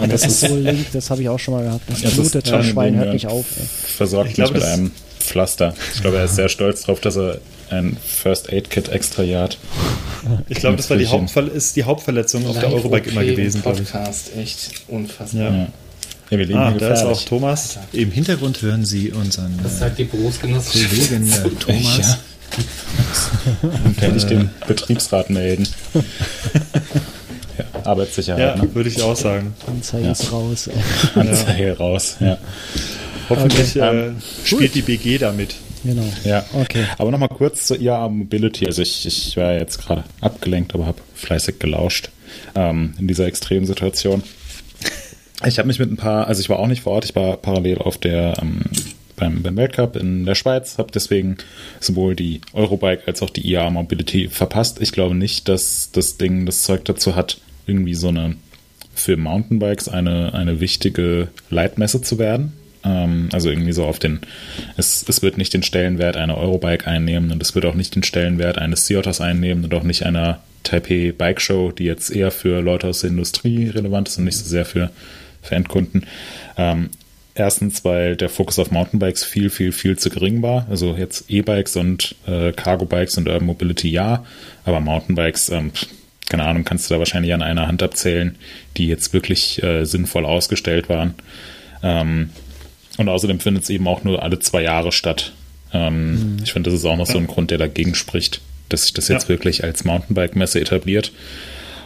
Oh, 0.00 0.06
das, 0.06 0.22
das, 0.22 0.26
ist 0.26 0.40
so 0.40 0.56
link, 0.56 0.86
das 0.92 1.10
habe 1.10 1.22
ich 1.22 1.28
auch 1.28 1.38
schon 1.38 1.54
mal 1.54 1.64
gehabt. 1.64 1.82
Das, 1.88 2.02
ja, 2.02 2.10
blutet, 2.10 2.50
das 2.50 2.66
Schwein 2.66 2.96
hört 2.96 3.12
nicht 3.12 3.26
auf. 3.26 3.46
Ey. 3.58 3.66
Versorgt 3.96 4.32
ich 4.32 4.38
mich 4.38 4.52
mit 4.52 4.62
einem 4.62 4.90
Pflaster. 5.28 5.74
Ich 5.94 6.00
glaube, 6.00 6.18
er 6.18 6.24
ist 6.24 6.36
sehr 6.36 6.48
stolz 6.48 6.82
darauf, 6.82 7.00
dass 7.00 7.16
er 7.16 7.38
ein 7.70 7.96
First 8.02 8.50
Aid 8.52 8.70
Kit 8.70 8.88
extra 8.88 9.22
Jahr 9.22 9.50
Ich 10.48 10.58
glaube, 10.58 10.76
das 10.76 10.88
war 10.90 10.96
die, 10.96 11.06
Hauptver 11.06 11.50
ist 11.50 11.76
die 11.76 11.84
Hauptverletzung 11.84 12.46
auf 12.46 12.58
der 12.58 12.72
Eurobike 12.72 13.10
immer 13.10 13.24
gewesen. 13.24 13.62
Podcast, 13.62 14.34
echt 14.36 14.70
unfassbar. 14.88 15.42
Ja. 15.42 15.68
Ja, 16.30 16.36
wir 16.36 16.44
leben 16.44 16.58
ah, 16.58 16.72
da 16.72 16.92
ist 16.92 17.04
auch 17.04 17.22
Thomas. 17.22 17.78
Im 17.92 18.10
Hintergrund 18.10 18.60
hören 18.60 18.84
Sie 18.84 19.12
unseren 19.12 19.58
das 19.62 19.78
sagt 19.78 19.98
die 19.98 20.04
Kollegen 20.04 21.32
äh, 21.32 21.48
Thomas. 21.58 21.98
Ja. 21.98 22.18
Und 23.62 23.96
kann 23.96 24.16
ich 24.16 24.24
den 24.24 24.50
Betriebsrat 24.66 25.30
melden. 25.30 25.66
ja, 25.94 27.64
Arbeitssicherheit. 27.84 28.56
Ja, 28.58 28.62
ne? 28.62 28.74
würde 28.74 28.90
ich 28.90 29.00
auch 29.00 29.16
sagen. 29.16 29.54
Anzeige 29.66 30.06
ja. 30.06 30.12
ist 30.12 30.30
raus. 30.30 30.68
Anzeige 31.14 31.78
raus, 31.78 32.16
ja. 32.20 32.36
Hoffentlich 33.28 33.76
okay. 33.76 34.08
äh, 34.08 34.12
spielt 34.44 34.74
die 34.74 34.82
BG 34.82 35.18
damit. 35.18 35.54
Genau. 35.84 36.04
Ja, 36.24 36.44
okay. 36.54 36.84
Aber 36.98 37.10
nochmal 37.10 37.28
kurz 37.28 37.66
zur 37.66 37.80
IAA 37.80 38.08
Mobility. 38.08 38.66
Also 38.66 38.82
ich, 38.82 39.06
ich 39.06 39.36
war 39.36 39.54
jetzt 39.54 39.78
gerade 39.78 40.04
abgelenkt, 40.20 40.74
aber 40.74 40.86
habe 40.86 40.98
fleißig 41.14 41.58
gelauscht 41.58 42.10
ähm, 42.54 42.94
in 42.98 43.06
dieser 43.08 43.26
extremen 43.26 43.66
Situation. 43.66 44.22
Ich 45.46 45.58
habe 45.58 45.68
mich 45.68 45.78
mit 45.78 45.90
ein 45.90 45.96
paar, 45.96 46.26
also 46.26 46.40
ich 46.40 46.48
war 46.48 46.58
auch 46.58 46.66
nicht 46.66 46.82
vor 46.82 46.94
Ort, 46.94 47.04
ich 47.04 47.14
war 47.14 47.36
parallel 47.36 47.78
auf 47.78 47.96
der 47.98 48.34
ähm, 48.42 48.62
beim, 49.18 49.42
beim 49.42 49.56
Weltcup 49.56 49.96
in 49.96 50.24
der 50.24 50.34
Schweiz, 50.34 50.78
habe 50.78 50.92
deswegen 50.92 51.38
sowohl 51.80 52.14
die 52.14 52.40
Eurobike 52.52 53.06
als 53.06 53.22
auch 53.22 53.30
die 53.30 53.46
IAA 53.48 53.70
Mobility 53.70 54.28
verpasst. 54.28 54.80
Ich 54.80 54.92
glaube 54.92 55.14
nicht, 55.14 55.48
dass 55.48 55.90
das 55.92 56.16
Ding 56.16 56.46
das 56.46 56.62
Zeug 56.62 56.84
dazu 56.84 57.14
hat, 57.14 57.38
irgendwie 57.66 57.94
so 57.94 58.08
eine 58.08 58.36
für 58.94 59.16
Mountainbikes 59.16 59.88
eine, 59.88 60.34
eine 60.34 60.60
wichtige 60.60 61.28
Leitmesse 61.50 62.02
zu 62.02 62.18
werden. 62.18 62.52
Ähm, 62.84 63.28
also 63.32 63.50
irgendwie 63.50 63.72
so 63.72 63.84
auf 63.84 63.98
den, 63.98 64.20
es, 64.76 65.04
es 65.08 65.22
wird 65.22 65.38
nicht 65.38 65.54
den 65.54 65.62
Stellenwert 65.62 66.16
einer 66.16 66.36
Eurobike 66.36 66.86
einnehmen 66.86 67.30
und 67.30 67.42
es 67.42 67.54
wird 67.54 67.66
auch 67.66 67.74
nicht 67.74 67.94
den 67.94 68.02
Stellenwert 68.02 68.58
eines 68.58 68.86
Ciotas 68.86 69.20
einnehmen 69.20 69.64
und 69.64 69.74
auch 69.74 69.82
nicht 69.82 70.04
einer 70.04 70.40
Taipei 70.62 71.12
Bike 71.16 71.40
Show, 71.40 71.72
die 71.72 71.84
jetzt 71.84 72.10
eher 72.10 72.30
für 72.30 72.60
Leute 72.60 72.88
aus 72.88 73.00
der 73.00 73.10
Industrie 73.10 73.68
relevant 73.68 74.08
ist 74.08 74.18
und 74.18 74.24
nicht 74.24 74.36
so 74.36 74.44
sehr 74.44 74.64
für, 74.64 74.90
für 75.42 75.54
Endkunden. 75.54 76.06
Ähm, 76.56 76.90
erstens, 77.34 77.84
weil 77.84 78.16
der 78.16 78.28
Fokus 78.28 78.58
auf 78.58 78.70
Mountainbikes 78.70 79.24
viel, 79.24 79.50
viel, 79.50 79.72
viel 79.72 79.98
zu 79.98 80.10
gering 80.10 80.42
war. 80.42 80.66
Also 80.68 80.94
jetzt 80.96 81.30
E-Bikes 81.30 81.76
und 81.76 82.16
äh, 82.26 82.52
Cargo-Bikes 82.52 83.16
und 83.16 83.28
Urban 83.28 83.46
Mobility 83.46 83.88
ja, 83.90 84.24
aber 84.64 84.80
Mountainbikes, 84.80 85.50
ähm, 85.50 85.72
keine 86.28 86.44
Ahnung, 86.44 86.64
kannst 86.64 86.90
du 86.90 86.94
da 86.94 86.98
wahrscheinlich 86.98 87.32
an 87.32 87.42
einer 87.42 87.66
Hand 87.66 87.82
abzählen, 87.82 88.36
die 88.76 88.88
jetzt 88.88 89.12
wirklich 89.12 89.62
äh, 89.62 89.84
sinnvoll 89.84 90.26
ausgestellt 90.26 90.88
waren. 90.88 91.14
Ähm, 91.82 92.30
und 92.98 93.08
außerdem 93.08 93.40
findet 93.40 93.64
es 93.64 93.70
eben 93.70 93.88
auch 93.88 94.04
nur 94.04 94.22
alle 94.22 94.38
zwei 94.38 94.62
Jahre 94.62 94.92
statt. 94.92 95.32
Ähm, 95.72 96.10
mhm. 96.10 96.36
Ich 96.42 96.52
finde, 96.52 96.70
das 96.70 96.80
ist 96.80 96.84
auch 96.84 96.96
noch 96.96 97.06
so 97.06 97.18
ein 97.18 97.26
Grund, 97.26 97.50
der 97.50 97.58
dagegen 97.58 97.94
spricht, 97.94 98.40
dass 98.68 98.82
sich 98.82 98.92
das 98.92 99.08
jetzt 99.08 99.24
ja. 99.24 99.28
wirklich 99.30 99.64
als 99.64 99.84
Mountainbike-Messe 99.84 100.60
etabliert. 100.60 101.12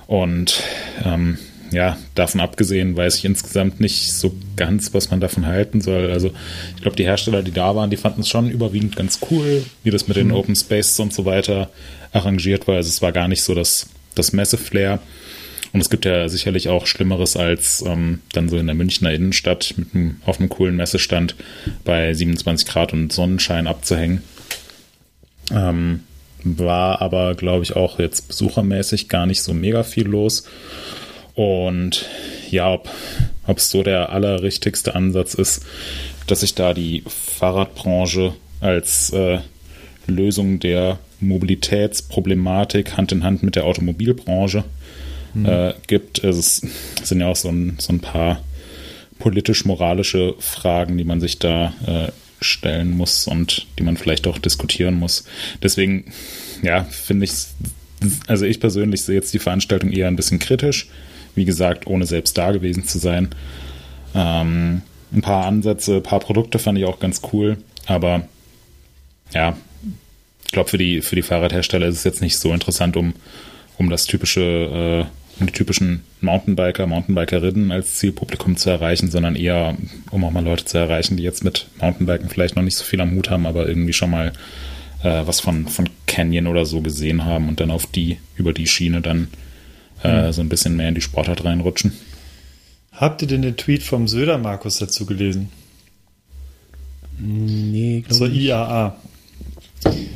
Und 0.07 0.63
ähm, 1.05 1.39
ja, 1.71 1.97
davon 2.15 2.41
abgesehen 2.41 2.97
weiß 2.97 3.17
ich 3.17 3.25
insgesamt 3.25 3.81
nicht 3.81 4.13
so 4.13 4.35
ganz, 4.57 4.93
was 4.95 5.11
man 5.11 5.21
davon 5.21 5.47
halten 5.47 5.81
soll. 5.81 6.11
Also 6.11 6.31
ich 6.77 6.83
glaube, 6.83 6.97
die 6.97 7.05
Hersteller, 7.05 7.43
die 7.43 7.53
da 7.53 7.75
waren, 7.75 7.91
die 7.91 7.97
fanden 7.97 8.21
es 8.21 8.29
schon 8.29 8.51
überwiegend 8.51 8.97
ganz 8.97 9.21
cool, 9.31 9.65
wie 9.83 9.91
das 9.91 10.07
mit 10.07 10.17
den 10.17 10.29
mhm. 10.29 10.35
Open 10.35 10.57
Spaces 10.57 11.01
und 11.01 11.13
so 11.13 11.25
weiter 11.25 11.71
arrangiert 12.13 12.69
war. 12.69 12.77
Also 12.77 12.89
es 12.89 13.03
war 13.03 13.13
gar 13.13 13.29
nicht 13.29 13.43
so 13.43 13.55
das, 13.55 13.89
das 14.15 14.33
Messe-Flair. 14.33 15.01
Und 15.73 15.81
es 15.81 15.89
gibt 15.89 16.05
ja 16.05 16.29
sicherlich 16.29 16.69
auch 16.69 16.87
Schlimmeres 16.87 17.37
als 17.37 17.83
ähm, 17.87 18.21
dann 18.33 18.49
so 18.49 18.59
in 18.59 18.67
der 18.67 18.75
Münchner 18.75 19.13
Innenstadt 19.13 19.75
mit 19.77 19.95
einem, 19.95 20.17
auf 20.27 20.39
einem 20.39 20.51
coolen 20.51 20.77
Messestand 20.77 21.35
bei 21.85 22.13
27 22.13 22.67
Grad 22.67 22.93
und 22.93 23.13
Sonnenschein 23.13 23.67
abzuhängen. 23.67 24.23
Ähm, 25.51 26.01
war 26.45 27.01
aber, 27.01 27.35
glaube 27.35 27.63
ich, 27.63 27.77
auch 27.77 27.99
jetzt 27.99 28.29
besuchermäßig 28.29 29.09
gar 29.09 29.27
nicht 29.27 29.43
so 29.43 29.55
mega 29.55 29.83
viel 29.83 30.07
los. 30.07 30.45
Und 31.35 32.07
ja, 32.51 32.79
ob 33.47 33.57
es 33.57 33.71
so 33.71 33.83
der 33.83 34.11
allerrichtigste 34.11 34.95
Ansatz 34.95 35.35
ist, 35.35 35.65
dass 36.27 36.41
sich 36.41 36.55
da 36.55 36.75
die 36.75 37.03
Fahrradbranche 37.07 38.35
als 38.61 39.11
äh, 39.11 39.39
Lösung 40.07 40.61
der 40.61 40.99
Mobilitätsproblematik 41.21 42.97
Hand 42.97 43.13
in 43.13 43.25
Hand 43.25 43.43
mit 43.43 43.57
der 43.57 43.65
Automobilbranche 43.65 44.65
mhm. 45.35 45.47
äh, 45.47 45.75
gibt. 45.87 46.23
Es 46.25 46.63
sind 47.03 47.21
ja 47.21 47.29
auch 47.29 47.37
so 47.37 47.49
ein, 47.49 47.77
so 47.79 47.93
ein 47.93 48.01
paar 48.01 48.43
politisch-moralische 49.19 50.35
Fragen, 50.39 50.99
die 50.99 51.05
man 51.05 51.21
sich 51.21 51.39
da 51.39 51.73
äh, 51.87 52.13
stellen 52.41 52.91
muss 52.91 53.29
und 53.29 53.67
die 53.79 53.83
man 53.85 53.97
vielleicht 53.97 54.27
auch 54.27 54.39
diskutieren 54.39 54.95
muss. 54.95 55.25
Deswegen, 55.63 56.13
ja, 56.63 56.85
finde 56.85 57.25
ich, 57.25 57.33
also 58.27 58.45
ich 58.45 58.59
persönlich 58.59 59.03
sehe 59.03 59.15
jetzt 59.15 59.33
die 59.33 59.39
Veranstaltung 59.39 59.93
eher 59.93 60.09
ein 60.09 60.17
bisschen 60.17 60.39
kritisch. 60.39 60.89
Wie 61.35 61.45
gesagt, 61.45 61.87
ohne 61.87 62.05
selbst 62.05 62.37
da 62.37 62.51
gewesen 62.51 62.85
zu 62.85 62.99
sein. 62.99 63.29
Ähm, 64.15 64.83
ein 65.13 65.23
paar 65.23 65.47
Ansätze, 65.47 65.97
ein 65.97 66.03
paar 66.03 66.21
Produkte 66.21 66.59
fand 66.59 66.79
ich 66.79 66.85
auch 66.85 66.99
ganz 66.99 67.21
cool, 67.33 67.59
aber 67.87 68.27
ja, 69.33 69.57
ich 70.45 70.53
glaube, 70.53 70.69
für 70.69 70.79
die, 70.79 71.01
für 71.01 71.17
die 71.17 71.23
Fahrradhersteller 71.23 71.87
ist 71.87 71.97
es 71.97 72.05
jetzt 72.05 72.21
nicht 72.21 72.39
so 72.39 72.53
interessant, 72.53 72.97
um, 72.97 73.15
um 73.79 73.89
das 73.89 74.07
typische 74.07 75.07
äh, 75.07 75.22
um 75.43 75.47
die 75.47 75.53
typischen 75.53 76.03
Mountainbiker, 76.21 76.87
Mountainbikerinnen 76.87 77.73
als 77.73 77.99
Zielpublikum 77.99 78.57
zu 78.57 78.71
erreichen, 78.71 79.11
sondern 79.11 79.37
eher, 79.37 79.77
um 80.11 80.25
auch 80.25 80.31
mal 80.31 80.45
Leute 80.45 80.65
zu 80.65 80.79
erreichen, 80.79 81.17
die 81.17 81.23
jetzt 81.23 81.45
mit 81.45 81.67
Mountainbiken 81.81 82.29
vielleicht 82.29 82.57
noch 82.57 82.63
nicht 82.63 82.77
so 82.77 82.85
viel 82.85 83.01
am 83.01 83.13
Hut 83.13 83.29
haben, 83.29 83.47
aber 83.47 83.69
irgendwie 83.69 83.93
schon 83.93 84.11
mal 84.11 84.33
äh, 85.03 85.23
was 85.27 85.41
von, 85.41 85.67
von 85.67 85.91
Canyon 86.07 86.47
oder 86.47 86.65
so 86.65 86.81
gesehen 86.81 87.25
haben 87.25 87.49
und 87.49 87.61
dann 87.61 87.71
auf 87.71 87.87
die, 87.87 88.19
über 88.37 88.53
die 88.53 88.67
Schiene 88.67 89.01
dann 89.01 89.29
äh, 90.05 90.29
mhm. 90.29 90.33
so 90.33 90.41
ein 90.41 90.49
bisschen 90.49 90.77
mehr 90.77 90.89
in 90.89 90.95
die 90.95 91.01
Sportart 91.01 91.45
reinrutschen. 91.45 91.93
Habt 92.93 93.23
ihr 93.23 93.29
denn 93.29 93.43
den 93.43 93.57
Tweet 93.57 93.83
vom 93.83 94.07
Söder 94.07 94.39
Markus 94.39 94.79
dazu 94.79 95.07
gelesen? 95.07 95.49
Nee, 97.19 98.05
glaube 98.07 98.13
ich. 98.13 98.19
Zur 98.19 98.29
IAA. 98.31 98.97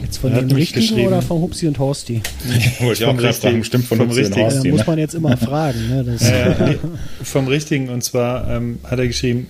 Jetzt 0.02 0.18
von 0.18 0.32
dem 0.32 0.50
richtigen 0.50 1.06
oder 1.06 1.22
von 1.22 1.40
Hupsi 1.40 1.66
und 1.66 1.78
Horsti? 1.78 2.22
Wollte 2.80 3.02
ich 3.02 3.08
auch 3.08 3.16
gerade 3.16 3.34
fragen, 3.34 3.64
stimmt 3.64 3.86
von 3.86 3.98
vom 3.98 4.08
Hupsi 4.08 4.20
richtigen. 4.20 4.44
und 4.44 4.52
Horsti. 4.52 4.70
Muss 4.70 4.80
ne? 4.80 4.86
man 4.86 4.98
jetzt 4.98 5.14
immer 5.14 5.36
fragen. 5.36 5.88
Ne? 5.88 6.04
Das, 6.04 6.28
ja, 6.28 6.36
ja, 6.36 6.56
nee, 6.68 6.78
vom 7.22 7.48
richtigen, 7.48 7.88
und 7.88 8.02
zwar 8.02 8.48
ähm, 8.50 8.78
hat 8.84 8.98
er 8.98 9.06
geschrieben, 9.06 9.48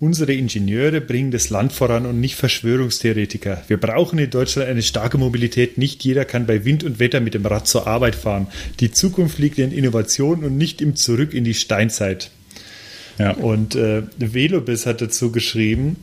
Unsere 0.00 0.34
Ingenieure 0.34 1.00
bringen 1.00 1.30
das 1.30 1.50
Land 1.50 1.72
voran 1.72 2.04
und 2.04 2.20
nicht 2.20 2.34
Verschwörungstheoretiker. 2.34 3.62
Wir 3.68 3.78
brauchen 3.78 4.18
in 4.18 4.28
Deutschland 4.28 4.68
eine 4.68 4.82
starke 4.82 5.18
Mobilität. 5.18 5.78
Nicht 5.78 6.04
jeder 6.04 6.24
kann 6.24 6.46
bei 6.46 6.64
Wind 6.64 6.82
und 6.82 6.98
Wetter 6.98 7.20
mit 7.20 7.32
dem 7.32 7.46
Rad 7.46 7.68
zur 7.68 7.86
Arbeit 7.86 8.16
fahren. 8.16 8.48
Die 8.80 8.90
Zukunft 8.90 9.38
liegt 9.38 9.58
in 9.58 9.70
Innovation 9.70 10.44
und 10.44 10.58
nicht 10.58 10.82
im 10.82 10.96
Zurück 10.96 11.32
in 11.32 11.44
die 11.44 11.54
Steinzeit. 11.54 12.30
Ja. 13.18 13.30
Und 13.30 13.76
äh, 13.76 14.02
Velobis 14.18 14.84
hat 14.84 15.00
dazu 15.00 15.30
geschrieben, 15.30 15.96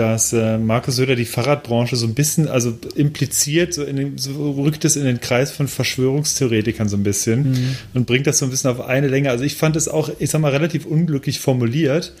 dass 0.00 0.32
äh, 0.32 0.56
Markus 0.56 0.96
Söder 0.96 1.14
die 1.14 1.26
Fahrradbranche 1.26 1.94
so 1.94 2.06
ein 2.06 2.14
bisschen, 2.14 2.48
also 2.48 2.72
impliziert, 2.94 3.74
so, 3.74 3.84
den, 3.84 4.16
so 4.16 4.52
rückt 4.52 4.86
es 4.86 4.96
in 4.96 5.04
den 5.04 5.20
Kreis 5.20 5.52
von 5.52 5.68
Verschwörungstheoretikern 5.68 6.88
so 6.88 6.96
ein 6.96 7.02
bisschen 7.02 7.50
mhm. 7.50 7.76
und 7.92 8.06
bringt 8.06 8.26
das 8.26 8.38
so 8.38 8.46
ein 8.46 8.50
bisschen 8.50 8.70
auf 8.70 8.80
eine 8.80 9.08
Länge. 9.08 9.28
Also 9.28 9.44
ich 9.44 9.56
fand 9.56 9.76
es 9.76 9.88
auch, 9.88 10.10
ich 10.18 10.30
sag 10.30 10.40
mal, 10.40 10.52
relativ 10.52 10.86
unglücklich 10.86 11.38
formuliert. 11.38 12.14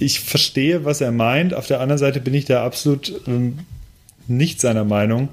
Ich 0.00 0.18
verstehe, 0.18 0.84
was 0.84 1.00
er 1.00 1.12
meint. 1.12 1.54
Auf 1.54 1.68
der 1.68 1.80
anderen 1.80 1.98
Seite 1.98 2.20
bin 2.20 2.34
ich 2.34 2.44
da 2.44 2.66
absolut 2.66 3.20
ähm, 3.28 3.60
nicht 4.26 4.60
seiner 4.60 4.84
Meinung. 4.84 5.28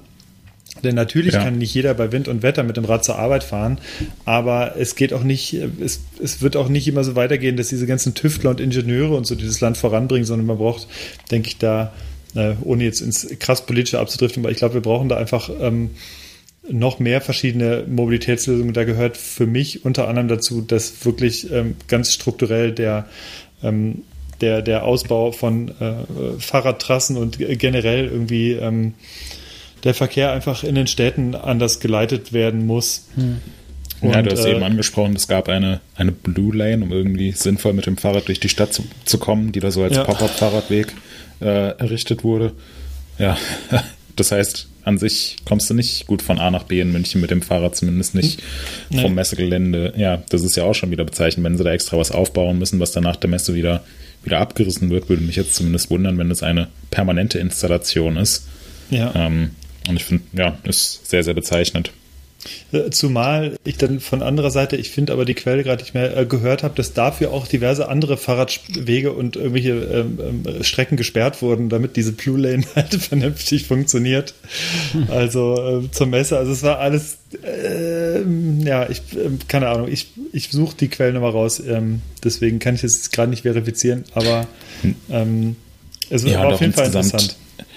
Denn 0.84 0.94
natürlich 0.94 1.34
ja. 1.34 1.42
kann 1.42 1.58
nicht 1.58 1.74
jeder 1.74 1.94
bei 1.94 2.12
Wind 2.12 2.28
und 2.28 2.42
Wetter 2.42 2.62
mit 2.62 2.76
dem 2.76 2.84
Rad 2.84 3.04
zur 3.04 3.18
Arbeit 3.18 3.42
fahren, 3.42 3.78
aber 4.24 4.76
es 4.78 4.94
geht 4.94 5.12
auch 5.12 5.24
nicht, 5.24 5.54
es, 5.54 6.00
es 6.22 6.42
wird 6.42 6.56
auch 6.56 6.68
nicht 6.68 6.86
immer 6.86 7.04
so 7.04 7.16
weitergehen, 7.16 7.56
dass 7.56 7.68
diese 7.68 7.86
ganzen 7.86 8.14
Tüftler 8.14 8.50
und 8.50 8.60
Ingenieure 8.60 9.16
und 9.16 9.26
so 9.26 9.34
dieses 9.34 9.60
Land 9.60 9.76
voranbringen, 9.76 10.24
sondern 10.24 10.46
man 10.46 10.58
braucht, 10.58 10.86
denke 11.30 11.48
ich, 11.48 11.58
da, 11.58 11.92
äh, 12.34 12.54
ohne 12.62 12.84
jetzt 12.84 13.00
ins 13.00 13.26
krass 13.38 13.66
politische 13.66 13.98
abzudriften, 13.98 14.42
aber 14.42 14.50
ich 14.50 14.58
glaube, 14.58 14.74
wir 14.74 14.82
brauchen 14.82 15.08
da 15.08 15.16
einfach 15.16 15.50
ähm, 15.60 15.90
noch 16.68 16.98
mehr 16.98 17.20
verschiedene 17.20 17.84
Mobilitätslösungen. 17.86 18.72
Da 18.72 18.84
gehört 18.84 19.16
für 19.16 19.46
mich 19.46 19.84
unter 19.84 20.08
anderem 20.08 20.28
dazu, 20.28 20.62
dass 20.62 21.04
wirklich 21.04 21.50
ähm, 21.52 21.76
ganz 21.88 22.12
strukturell 22.12 22.72
der 22.72 23.06
ähm, 23.62 24.02
der, 24.40 24.62
der 24.62 24.84
Ausbau 24.84 25.32
von 25.32 25.68
äh, 25.80 26.38
Fahrradtrassen 26.38 27.16
und 27.16 27.38
generell 27.38 28.06
irgendwie 28.06 28.52
ähm, 28.52 28.94
der 29.84 29.94
Verkehr 29.94 30.32
einfach 30.32 30.64
in 30.64 30.74
den 30.74 30.86
Städten 30.86 31.34
anders 31.34 31.78
geleitet 31.80 32.32
werden 32.32 32.66
muss. 32.66 33.06
Hm. 33.14 33.40
Und, 34.00 34.12
ja, 34.12 34.22
du 34.22 34.30
hast 34.32 34.44
äh, 34.44 34.52
eben 34.52 34.62
angesprochen, 34.62 35.14
es 35.14 35.28
gab 35.28 35.48
eine, 35.48 35.80
eine 35.94 36.12
Blue 36.12 36.54
Lane, 36.54 36.82
um 36.82 36.92
irgendwie 36.92 37.32
sinnvoll 37.32 37.72
mit 37.72 37.86
dem 37.86 37.96
Fahrrad 37.96 38.28
durch 38.28 38.40
die 38.40 38.48
Stadt 38.48 38.72
zu, 38.72 38.84
zu 39.04 39.18
kommen, 39.18 39.52
die 39.52 39.60
da 39.60 39.70
so 39.70 39.82
als 39.82 39.96
ja. 39.96 40.04
Pop-up-Fahrradweg 40.04 40.92
äh, 41.40 41.78
errichtet 41.78 42.24
wurde. 42.24 42.52
Ja, 43.18 43.36
das 44.16 44.32
heißt, 44.32 44.68
an 44.84 44.98
sich 44.98 45.36
kommst 45.46 45.70
du 45.70 45.74
nicht 45.74 46.06
gut 46.06 46.20
von 46.20 46.38
A 46.38 46.50
nach 46.50 46.64
B 46.64 46.80
in 46.80 46.92
München 46.92 47.20
mit 47.20 47.30
dem 47.30 47.40
Fahrrad, 47.40 47.76
zumindest 47.76 48.14
nicht 48.14 48.42
nee. 48.90 49.00
vom 49.00 49.14
Messegelände. 49.14 49.94
Ja, 49.96 50.22
das 50.28 50.42
ist 50.42 50.56
ja 50.56 50.64
auch 50.64 50.74
schon 50.74 50.90
wieder 50.90 51.04
bezeichnend, 51.04 51.44
wenn 51.44 51.56
sie 51.56 51.64
da 51.64 51.72
extra 51.72 51.96
was 51.96 52.10
aufbauen 52.10 52.58
müssen, 52.58 52.80
was 52.80 52.92
dann 52.92 53.04
nach 53.04 53.16
der 53.16 53.30
Messe 53.30 53.54
wieder, 53.54 53.84
wieder 54.22 54.40
abgerissen 54.40 54.90
wird, 54.90 55.08
würde 55.08 55.22
mich 55.22 55.36
jetzt 55.36 55.54
zumindest 55.54 55.90
wundern, 55.90 56.18
wenn 56.18 56.30
es 56.30 56.42
eine 56.42 56.68
permanente 56.90 57.38
Installation 57.38 58.16
ist. 58.16 58.46
Ja. 58.90 59.12
Ähm, 59.14 59.50
und 59.88 59.96
ich 59.96 60.04
finde, 60.04 60.24
ja, 60.32 60.58
ist 60.64 61.08
sehr, 61.08 61.22
sehr 61.22 61.34
bezeichnend. 61.34 61.92
Äh, 62.72 62.90
zumal 62.90 63.56
ich 63.64 63.76
dann 63.78 64.00
von 64.00 64.22
anderer 64.22 64.50
Seite, 64.50 64.76
ich 64.76 64.90
finde 64.90 65.12
aber 65.12 65.24
die 65.24 65.34
Quelle 65.34 65.62
gerade 65.62 65.82
nicht 65.82 65.94
mehr 65.94 66.16
äh, 66.16 66.26
gehört 66.26 66.62
habe, 66.62 66.74
dass 66.74 66.92
dafür 66.92 67.32
auch 67.32 67.46
diverse 67.46 67.88
andere 67.88 68.16
Fahrradwege 68.16 69.12
und 69.12 69.36
irgendwelche 69.36 69.70
ähm, 69.70 70.18
ähm, 70.46 70.62
Strecken 70.64 70.96
gesperrt 70.96 71.40
wurden, 71.40 71.68
damit 71.68 71.96
diese 71.96 72.12
Blue 72.12 72.38
Lane 72.38 72.64
halt 72.74 72.94
vernünftig 72.94 73.66
funktioniert. 73.66 74.34
Hm. 74.92 75.06
Also 75.10 75.82
äh, 75.84 75.90
zur 75.90 76.06
Messe, 76.06 76.36
also 76.36 76.52
es 76.52 76.62
war 76.62 76.78
alles, 76.78 77.18
äh, 77.42 78.20
ja, 78.64 78.88
ich, 78.90 79.02
ähm, 79.14 79.38
keine 79.48 79.68
Ahnung, 79.68 79.88
ich, 79.88 80.08
ich 80.32 80.50
suche 80.50 80.76
die 80.76 80.88
Quellen 80.88 81.16
immer 81.16 81.30
raus, 81.30 81.60
ähm, 81.60 82.02
deswegen 82.22 82.58
kann 82.58 82.74
ich 82.74 82.84
es 82.84 83.10
gerade 83.10 83.30
nicht 83.30 83.42
verifizieren, 83.42 84.04
aber 84.14 84.46
hm. 84.82 84.94
ähm, 85.10 85.56
es 86.10 86.24
ja, 86.24 86.40
war 86.40 86.54
auf 86.54 86.60
jeden 86.60 86.74
Fall 86.74 86.86
interessant 86.86 87.36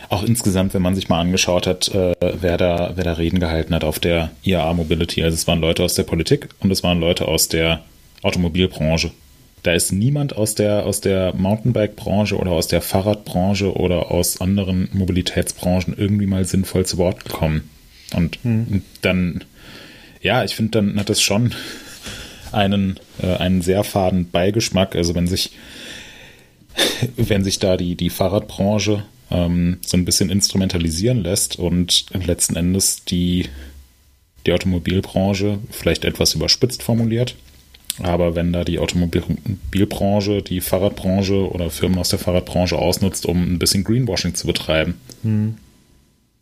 auch 0.10 0.24
insgesamt, 0.24 0.74
wenn 0.74 0.82
man 0.82 0.96
sich 0.96 1.10
mal 1.10 1.20
angeschaut 1.20 1.68
hat, 1.68 1.90
äh, 1.90 2.16
wer, 2.20 2.58
da, 2.58 2.94
wer 2.96 3.04
da 3.04 3.14
Reden 3.14 3.40
gehalten 3.40 3.74
hat 3.76 3.84
auf 3.84 4.00
der 4.00 4.32
IAA 4.44 4.74
Mobility. 4.74 5.24
Also 5.24 5.36
es 5.36 5.48
waren 5.48 5.60
Leute 5.60 5.84
aus 5.84 5.96
der 5.96 6.04
Politik 6.04 6.50
und 6.60 6.72
es 6.72 6.84
waren 6.84 7.00
Leute 7.00 7.28
aus 7.28 7.48
der 7.48 7.82
Automobilbranche. 8.22 9.12
Da 9.64 9.74
ist 9.74 9.92
niemand 9.92 10.36
aus 10.36 10.56
der, 10.56 10.86
aus 10.86 11.02
der 11.02 11.34
Mountainbike-Branche 11.36 12.38
oder 12.38 12.52
aus 12.52 12.68
der 12.68 12.82
Fahrradbranche 12.82 13.74
oder 13.74 14.12
aus 14.12 14.40
anderen 14.40 14.90
Mobilitätsbranchen 14.94 15.96
irgendwie 15.98 16.28
mal 16.28 16.46
sinnvoll 16.46 16.86
zu 16.86 16.98
Wort 16.98 17.26
gekommen. 17.26 17.70
Und 18.14 18.40
hm. 18.44 18.84
dann, 19.02 19.44
ja, 20.22 20.44
ich 20.44 20.56
finde, 20.56 20.72
dann 20.72 21.00
hat 21.00 21.10
das 21.10 21.22
schon 21.22 21.54
einen, 22.52 23.00
äh, 23.22 23.36
einen 23.36 23.62
sehr 23.62 23.84
faden 23.84 24.30
Beigeschmack. 24.30 24.96
Also 24.96 25.16
wenn 25.16 25.28
sich, 25.28 25.52
wenn 27.18 27.44
sich 27.44 27.60
da 27.60 27.76
die, 27.76 27.96
die 27.96 28.10
Fahrradbranche 28.10 29.04
ähm, 29.32 29.78
so 29.86 29.98
ein 29.98 30.06
bisschen 30.06 30.30
instrumentalisieren 30.30 31.24
lässt 31.24 31.58
und 31.58 32.06
letzten 32.14 32.56
Endes 32.56 33.04
die, 33.06 33.46
die 34.46 34.54
Automobilbranche 34.54 35.60
vielleicht 35.70 36.06
etwas 36.06 36.34
überspitzt 36.34 36.84
formuliert. 36.84 37.36
Aber 38.04 38.36
wenn 38.36 38.54
da 38.54 38.64
die 38.64 38.78
Automobilbranche, 38.78 40.44
die 40.44 40.62
Fahrradbranche 40.62 41.52
oder 41.52 41.72
Firmen 41.72 41.98
aus 41.98 42.10
der 42.10 42.20
Fahrradbranche 42.20 42.78
ausnutzt, 42.78 43.26
um 43.26 43.56
ein 43.56 43.60
bisschen 43.60 43.84
Greenwashing 43.84 44.36
zu 44.36 44.46
betreiben, 44.46 44.96
hm 45.24 45.56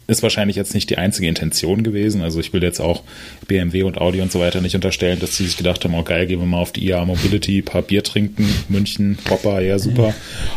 ist 0.07 0.21
wahrscheinlich 0.21 0.55
jetzt 0.55 0.73
nicht 0.73 0.89
die 0.89 0.97
einzige 0.97 1.27
Intention 1.27 1.83
gewesen. 1.83 2.21
Also 2.21 2.39
ich 2.39 2.53
will 2.53 2.61
jetzt 2.61 2.79
auch 2.79 3.03
BMW 3.47 3.83
und 3.83 3.99
Audi 3.99 4.21
und 4.21 4.31
so 4.31 4.39
weiter 4.39 4.61
nicht 4.61 4.75
unterstellen, 4.75 5.19
dass 5.19 5.37
sie 5.37 5.45
sich 5.45 5.57
gedacht 5.57 5.83
haben, 5.83 5.95
oh 5.95 6.03
geil, 6.03 6.27
gehen 6.27 6.39
wir 6.39 6.45
mal 6.45 6.59
auf 6.59 6.71
die 6.71 6.87
IA 6.87 7.05
Mobility, 7.05 7.61
paar 7.61 7.81
Bier 7.81 8.03
trinken, 8.03 8.47
München, 8.69 9.17
Popper, 9.23 9.61
ja 9.61 9.79
super. 9.79 10.13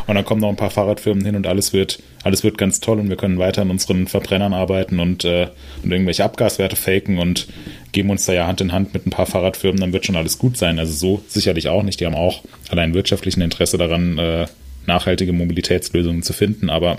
Und 0.07 0.15
dann 0.15 0.25
kommen 0.25 0.41
noch 0.41 0.51
ein 0.51 0.57
paar 0.57 0.71
Fahrradfirmen 0.71 1.25
hin 1.25 1.35
und 1.35 1.47
alles 1.47 1.73
wird, 1.73 2.01
alles 2.25 2.45
wird 2.45 2.59
ganz 2.59 2.81
toll 2.81 3.01
und 3.01 3.09
wir 3.09 3.17
können 3.17 3.39
weiter 3.39 3.63
an 3.63 3.71
unseren 3.71 4.07
Verbrennern 4.07 4.53
arbeiten 4.53 5.01
und, 5.01 5.25
äh, 5.25 5.49
und 5.83 5.91
irgendwelche 5.91 6.25
Abgaswerte 6.25 6.77
faken 6.77 7.19
und 7.19 7.49
geben 7.93 8.11
uns 8.11 8.27
da 8.27 8.35
ja 8.35 8.47
Hand 8.47 8.61
in 8.61 8.73
Hand 8.73 8.93
mit 8.93 9.07
ein 9.07 9.11
paar 9.11 9.27
Fahrradfirmen, 9.27 9.81
dann 9.81 9.93
wird 9.93 10.05
schon 10.05 10.17
alles 10.17 10.39
gut 10.39 10.59
sein. 10.59 10.79
Also 10.79 10.93
so 10.93 11.23
sicherlich 11.27 11.69
auch 11.69 11.83
nicht. 11.83 12.01
Die 12.01 12.07
haben 12.07 12.15
auch 12.15 12.43
allein 12.69 12.93
wirtschaftlichen 12.93 13.41
Interesse 13.41 13.79
daran, 13.79 14.19
äh, 14.19 14.47
nachhaltige 14.87 15.33
Mobilitätslösungen 15.33 16.23
zu 16.23 16.33
finden, 16.33 16.71
aber 16.71 16.97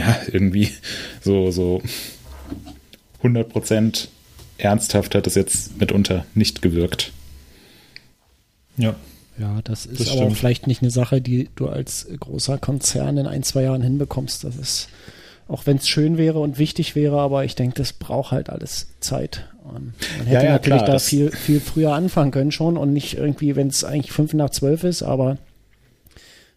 ja, 0.00 0.16
irgendwie 0.32 0.70
so, 1.20 1.50
so 1.50 1.82
100% 3.22 4.08
ernsthaft 4.58 5.14
hat 5.14 5.26
es 5.26 5.34
jetzt 5.34 5.78
mitunter 5.78 6.24
nicht 6.34 6.62
gewirkt. 6.62 7.12
Ja. 8.76 8.94
Ja, 9.38 9.60
das 9.64 9.86
ist 9.86 10.00
das 10.00 10.10
aber 10.10 10.30
vielleicht 10.32 10.66
nicht 10.66 10.82
eine 10.82 10.90
Sache, 10.90 11.22
die 11.22 11.48
du 11.54 11.68
als 11.68 12.08
großer 12.18 12.58
Konzern 12.58 13.16
in 13.16 13.26
ein, 13.26 13.42
zwei 13.42 13.62
Jahren 13.62 13.80
hinbekommst. 13.80 14.44
Das 14.44 14.56
ist, 14.56 14.88
auch 15.48 15.64
wenn 15.64 15.78
es 15.78 15.88
schön 15.88 16.18
wäre 16.18 16.40
und 16.40 16.58
wichtig 16.58 16.94
wäre, 16.94 17.18
aber 17.18 17.44
ich 17.44 17.54
denke, 17.54 17.76
das 17.76 17.94
braucht 17.94 18.32
halt 18.32 18.50
alles 18.50 18.88
Zeit. 19.00 19.48
Und 19.64 19.94
man 20.18 20.26
hätte 20.26 20.34
ja, 20.34 20.42
ja, 20.42 20.52
natürlich 20.52 20.82
klar, 20.82 20.92
da 20.92 20.98
viel, 20.98 21.30
viel 21.30 21.60
früher 21.60 21.94
anfangen 21.94 22.32
können 22.32 22.52
schon 22.52 22.76
und 22.76 22.92
nicht 22.92 23.14
irgendwie, 23.14 23.56
wenn 23.56 23.68
es 23.68 23.82
eigentlich 23.82 24.12
fünf 24.12 24.34
nach 24.34 24.50
zwölf 24.50 24.84
ist, 24.84 25.02
aber 25.02 25.38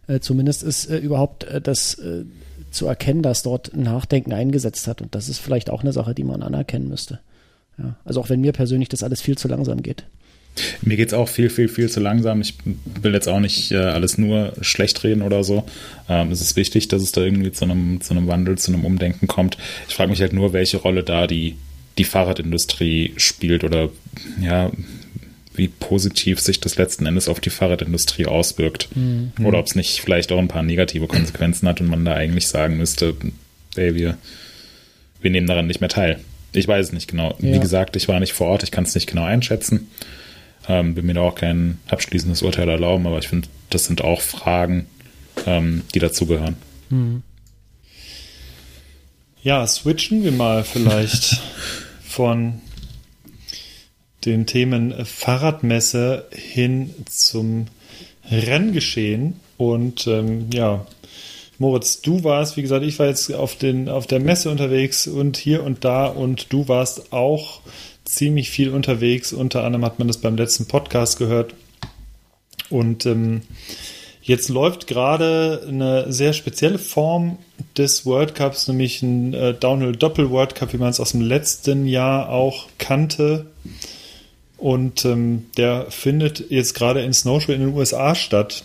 äh, 0.07 0.19
zumindest 0.19 0.63
ist 0.63 0.89
äh, 0.89 0.97
überhaupt 0.97 1.45
äh, 1.45 1.61
das 1.61 1.93
äh, 1.95 2.25
zu 2.73 2.87
erkennen, 2.87 3.21
dass 3.21 3.43
dort 3.43 3.75
Nachdenken 3.75 4.33
eingesetzt 4.33 4.87
hat. 4.87 5.01
Und 5.01 5.15
das 5.15 5.29
ist 5.29 5.39
vielleicht 5.39 5.69
auch 5.69 5.81
eine 5.81 5.93
Sache, 5.93 6.13
die 6.13 6.23
man 6.23 6.43
anerkennen 6.43 6.89
müsste. 6.89 7.19
Ja, 7.77 7.95
also 8.05 8.21
auch 8.21 8.29
wenn 8.29 8.41
mir 8.41 8.51
persönlich 8.51 8.89
das 8.89 9.03
alles 9.03 9.21
viel 9.21 9.37
zu 9.37 9.47
langsam 9.47 9.81
geht. 9.81 10.03
Mir 10.81 10.97
geht 10.97 11.07
es 11.07 11.13
auch 11.13 11.27
viel, 11.27 11.49
viel, 11.49 11.67
viel 11.67 11.89
zu 11.89 11.99
langsam. 11.99 12.41
Ich 12.41 12.55
will 13.01 13.13
jetzt 13.13 13.27
auch 13.27 13.39
nicht 13.39 13.71
äh, 13.71 13.77
alles 13.77 14.17
nur 14.17 14.53
schlecht 14.61 15.03
reden 15.03 15.23
oder 15.23 15.43
so. 15.43 15.63
Ähm, 16.07 16.31
es 16.31 16.41
ist 16.41 16.55
wichtig, 16.55 16.87
dass 16.87 17.01
es 17.01 17.11
da 17.11 17.21
irgendwie 17.21 17.51
zu 17.51 17.65
einem, 17.65 18.01
zu 18.01 18.13
einem 18.13 18.27
Wandel, 18.27 18.57
zu 18.57 18.71
einem 18.71 18.85
Umdenken 18.85 19.27
kommt. 19.27 19.57
Ich 19.87 19.95
frage 19.95 20.11
mich 20.11 20.21
halt 20.21 20.33
nur, 20.33 20.53
welche 20.53 20.77
Rolle 20.77 21.03
da 21.03 21.25
die, 21.25 21.55
die 21.97 22.03
Fahrradindustrie 22.03 23.13
spielt 23.17 23.63
oder 23.63 23.89
ja, 24.39 24.71
wie 25.55 25.67
positiv 25.67 26.39
sich 26.39 26.59
das 26.59 26.77
letzten 26.77 27.05
Endes 27.05 27.27
auf 27.27 27.39
die 27.39 27.49
Fahrradindustrie 27.49 28.25
auswirkt. 28.25 28.89
Mhm. 28.95 29.31
Oder 29.43 29.59
ob 29.59 29.67
es 29.67 29.75
nicht 29.75 30.01
vielleicht 30.01 30.31
auch 30.31 30.39
ein 30.39 30.47
paar 30.47 30.63
negative 30.63 31.07
Konsequenzen 31.07 31.67
hat 31.67 31.81
und 31.81 31.87
man 31.87 32.05
da 32.05 32.13
eigentlich 32.13 32.47
sagen 32.47 32.77
müsste, 32.77 33.15
ey, 33.75 33.95
wir, 33.95 34.17
wir 35.21 35.31
nehmen 35.31 35.47
daran 35.47 35.67
nicht 35.67 35.81
mehr 35.81 35.89
teil. 35.89 36.19
Ich 36.53 36.67
weiß 36.67 36.87
es 36.87 36.91
nicht 36.91 37.09
genau. 37.09 37.35
Ja. 37.39 37.53
Wie 37.53 37.59
gesagt, 37.59 37.95
ich 37.95 38.07
war 38.07 38.19
nicht 38.19 38.33
vor 38.33 38.47
Ort, 38.47 38.63
ich 38.63 38.71
kann 38.71 38.83
es 38.83 38.95
nicht 38.95 39.07
genau 39.07 39.23
einschätzen. 39.23 39.87
Ähm, 40.67 40.95
will 40.95 41.03
mir 41.03 41.15
da 41.15 41.21
auch 41.21 41.35
kein 41.35 41.79
abschließendes 41.87 42.41
Urteil 42.41 42.69
erlauben, 42.69 43.05
aber 43.05 43.17
ich 43.17 43.27
finde, 43.27 43.49
das 43.69 43.85
sind 43.85 44.01
auch 44.01 44.21
Fragen, 44.21 44.87
ähm, 45.45 45.81
die 45.93 45.99
dazugehören. 45.99 46.55
Mhm. 46.89 47.23
Ja, 49.41 49.67
switchen 49.67 50.23
wir 50.23 50.31
mal 50.31 50.63
vielleicht 50.63 51.41
von 52.03 52.61
den 54.25 54.45
Themen 54.45 55.05
Fahrradmesse 55.05 56.25
hin 56.31 56.93
zum 57.05 57.67
Renngeschehen. 58.29 59.39
Und 59.57 60.07
ähm, 60.07 60.47
ja, 60.53 60.85
Moritz, 61.59 62.01
du 62.01 62.23
warst, 62.23 62.57
wie 62.57 62.61
gesagt, 62.61 62.83
ich 62.83 62.99
war 62.99 63.07
jetzt 63.07 63.33
auf, 63.33 63.55
den, 63.55 63.89
auf 63.89 64.07
der 64.07 64.19
Messe 64.19 64.49
unterwegs 64.49 65.07
und 65.07 65.37
hier 65.37 65.63
und 65.63 65.85
da 65.85 66.07
und 66.07 66.51
du 66.51 66.67
warst 66.67 67.13
auch 67.13 67.61
ziemlich 68.05 68.49
viel 68.49 68.69
unterwegs. 68.69 69.33
Unter 69.33 69.63
anderem 69.63 69.85
hat 69.85 69.99
man 69.99 70.07
das 70.07 70.17
beim 70.17 70.35
letzten 70.35 70.67
Podcast 70.67 71.17
gehört. 71.17 71.53
Und 72.69 73.05
ähm, 73.05 73.41
jetzt 74.21 74.49
läuft 74.49 74.87
gerade 74.87 75.63
eine 75.67 76.11
sehr 76.11 76.33
spezielle 76.33 76.79
Form 76.79 77.37
des 77.77 78.05
World 78.05 78.35
Cups, 78.35 78.67
nämlich 78.67 79.01
ein 79.01 79.33
äh, 79.33 79.53
Downhill 79.53 79.95
Doppel 79.95 80.31
World 80.31 80.55
Cup, 80.55 80.73
wie 80.73 80.77
man 80.77 80.89
es 80.89 80.99
aus 80.99 81.11
dem 81.11 81.21
letzten 81.21 81.85
Jahr 81.85 82.29
auch 82.29 82.67
kannte. 82.77 83.45
Und 84.63 85.03
ähm, 85.03 85.47
der 85.57 85.87
findet 85.89 86.49
jetzt 86.49 86.73
gerade 86.73 87.01
in 87.01 87.11
Snowshoe 87.11 87.53
in 87.53 87.59
den 87.59 87.73
USA 87.73 88.15
statt. 88.15 88.63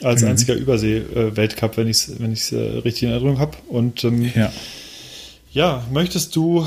Als 0.00 0.22
mhm. 0.22 0.28
einziger 0.28 0.54
Übersee-Weltcup, 0.54 1.76
wenn 1.76 1.88
ich 1.88 1.96
es 1.96 2.20
wenn 2.20 2.32
äh, 2.56 2.78
richtig 2.78 3.02
in 3.02 3.10
Erinnerung 3.10 3.40
habe. 3.40 3.56
Und 3.66 4.04
ähm, 4.04 4.30
ja. 4.32 4.52
ja, 5.52 5.84
möchtest 5.92 6.36
du 6.36 6.64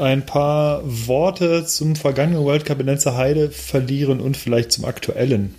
ein 0.00 0.26
paar 0.26 0.82
Worte 0.84 1.66
zum 1.66 1.94
vergangenen 1.94 2.42
World 2.42 2.64
Cup 2.64 2.80
in 2.80 2.86
Lenzer 2.86 3.16
Heide 3.16 3.52
verlieren 3.52 4.18
und 4.18 4.36
vielleicht 4.36 4.72
zum 4.72 4.84
aktuellen? 4.86 5.54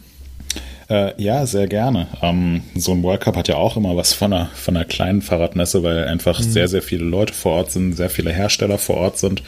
Äh, 0.90 1.20
ja, 1.22 1.46
sehr 1.46 1.68
gerne. 1.68 2.08
Ähm, 2.22 2.62
so 2.76 2.92
ein 2.92 3.02
World 3.02 3.22
Cup 3.22 3.36
hat 3.36 3.48
ja 3.48 3.56
auch 3.56 3.76
immer 3.76 3.96
was 3.96 4.14
von 4.14 4.32
einer, 4.32 4.48
von 4.54 4.76
einer 4.76 4.86
kleinen 4.86 5.22
Fahrradmesse, 5.22 5.82
weil 5.82 6.06
einfach 6.06 6.40
mhm. 6.40 6.44
sehr, 6.44 6.68
sehr 6.68 6.82
viele 6.82 7.06
Leute 7.06 7.34
vor 7.34 7.54
Ort 7.54 7.72
sind, 7.72 7.94
sehr 7.94 8.10
viele 8.10 8.32
Hersteller 8.32 8.78
vor 8.78 8.98
Ort 8.98 9.18
sind. 9.18 9.42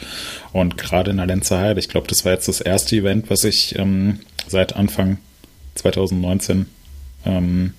Und 0.52 0.76
gerade 0.76 1.10
in 1.12 1.18
der 1.18 1.26
Lenzer 1.26 1.60
Heide, 1.60 1.78
ich 1.78 1.88
glaube, 1.88 2.08
das 2.08 2.24
war 2.24 2.32
jetzt 2.32 2.48
das 2.48 2.60
erste 2.60 2.96
Event, 2.96 3.30
was 3.30 3.44
ich 3.44 3.78
ähm, 3.78 4.18
seit 4.48 4.74
Anfang 4.74 5.18
2019 5.76 6.66
ähm, 7.24 7.74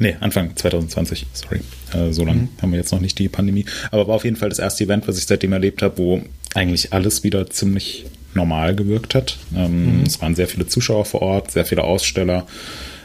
Nee, 0.00 0.16
Anfang 0.20 0.54
2020, 0.54 1.26
sorry. 1.32 1.60
Äh, 1.92 2.12
so 2.12 2.24
lange 2.24 2.42
mhm. 2.42 2.48
haben 2.62 2.70
wir 2.70 2.78
jetzt 2.78 2.92
noch 2.92 3.00
nicht 3.00 3.18
die 3.18 3.28
Pandemie. 3.28 3.64
Aber 3.90 4.06
war 4.06 4.14
auf 4.14 4.24
jeden 4.24 4.36
Fall 4.36 4.48
das 4.48 4.60
erste 4.60 4.84
Event, 4.84 5.08
was 5.08 5.18
ich 5.18 5.26
seitdem 5.26 5.52
erlebt 5.52 5.82
habe, 5.82 5.98
wo 5.98 6.22
eigentlich 6.54 6.92
alles 6.92 7.24
wieder 7.24 7.50
ziemlich 7.50 8.06
normal 8.34 8.74
gewirkt 8.74 9.14
hat. 9.14 9.38
Ähm, 9.54 10.00
mhm. 10.00 10.02
Es 10.04 10.20
waren 10.20 10.34
sehr 10.34 10.48
viele 10.48 10.66
Zuschauer 10.66 11.04
vor 11.04 11.22
Ort, 11.22 11.50
sehr 11.50 11.64
viele 11.64 11.84
Aussteller. 11.84 12.46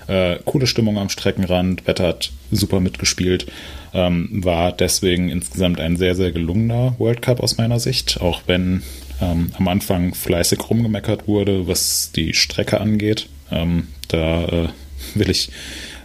Äh, 0.08 0.40
coole 0.44 0.68
Stimmung 0.68 0.98
am 0.98 1.10
Streckenrand, 1.10 1.88
Wetter 1.88 2.08
hat 2.08 2.32
super 2.52 2.80
mitgespielt. 2.80 3.48
Ähm, 3.94 4.30
war 4.44 4.72
deswegen 4.72 5.30
insgesamt 5.30 5.80
ein 5.80 5.98
sehr, 5.98 6.16
sehr 6.16 6.32
gelungener 6.32 6.96
World 6.98 7.22
Cup 7.22 7.40
aus 7.42 7.58
meiner 7.58 7.80
Sicht, 7.80 8.20
auch 8.20 8.42
wenn 8.48 8.84
ähm, 9.22 9.52
am 9.58 9.68
Anfang 9.68 10.14
fleißig 10.14 10.60
rumgemeckert 10.70 11.28
wurde, 11.28 11.68
was 11.68 12.12
die 12.14 12.34
Strecke 12.34 12.82
angeht. 12.82 13.28
Ähm, 13.52 13.88
da 14.08 14.46
äh, 14.46 14.68
will 15.16 15.30
ich 15.30 15.52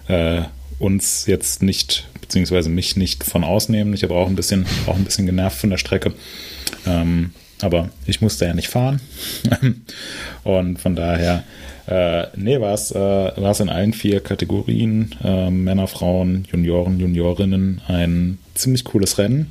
äh, 0.06 0.42
uns 0.78 1.26
jetzt 1.26 1.62
nicht, 1.62 2.08
beziehungsweise 2.20 2.68
mich 2.68 2.96
nicht 2.96 3.24
von 3.24 3.42
ausnehmen. 3.42 3.94
Ich 3.94 4.02
habe 4.04 4.14
auch 4.14 4.28
ein 4.28 4.36
bisschen, 4.36 4.66
auch 4.86 4.96
ein 4.96 5.04
bisschen 5.04 5.26
genervt 5.26 5.58
von 5.58 5.70
der 5.70 5.78
Strecke. 5.78 6.12
Aber 7.60 7.88
ich 8.06 8.20
musste 8.20 8.46
ja 8.46 8.54
nicht 8.54 8.68
fahren. 8.68 9.00
und 10.44 10.80
von 10.80 10.94
daher, 10.94 11.44
äh, 11.86 12.26
nee, 12.36 12.60
war 12.60 12.74
es 12.74 12.90
äh, 12.90 13.62
in 13.62 13.68
allen 13.68 13.92
vier 13.92 14.20
Kategorien, 14.20 15.14
äh, 15.24 15.50
Männer, 15.50 15.88
Frauen, 15.88 16.46
Junioren, 16.50 17.00
Juniorinnen, 17.00 17.80
ein 17.88 18.38
ziemlich 18.54 18.84
cooles 18.84 19.18
Rennen. 19.18 19.50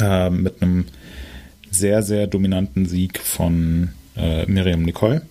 Äh, 0.00 0.30
mit 0.30 0.62
einem 0.62 0.86
sehr, 1.70 2.02
sehr 2.02 2.26
dominanten 2.26 2.86
Sieg 2.86 3.18
von 3.18 3.90
äh, 4.16 4.46
Miriam 4.46 4.82
Nicole. 4.82 5.22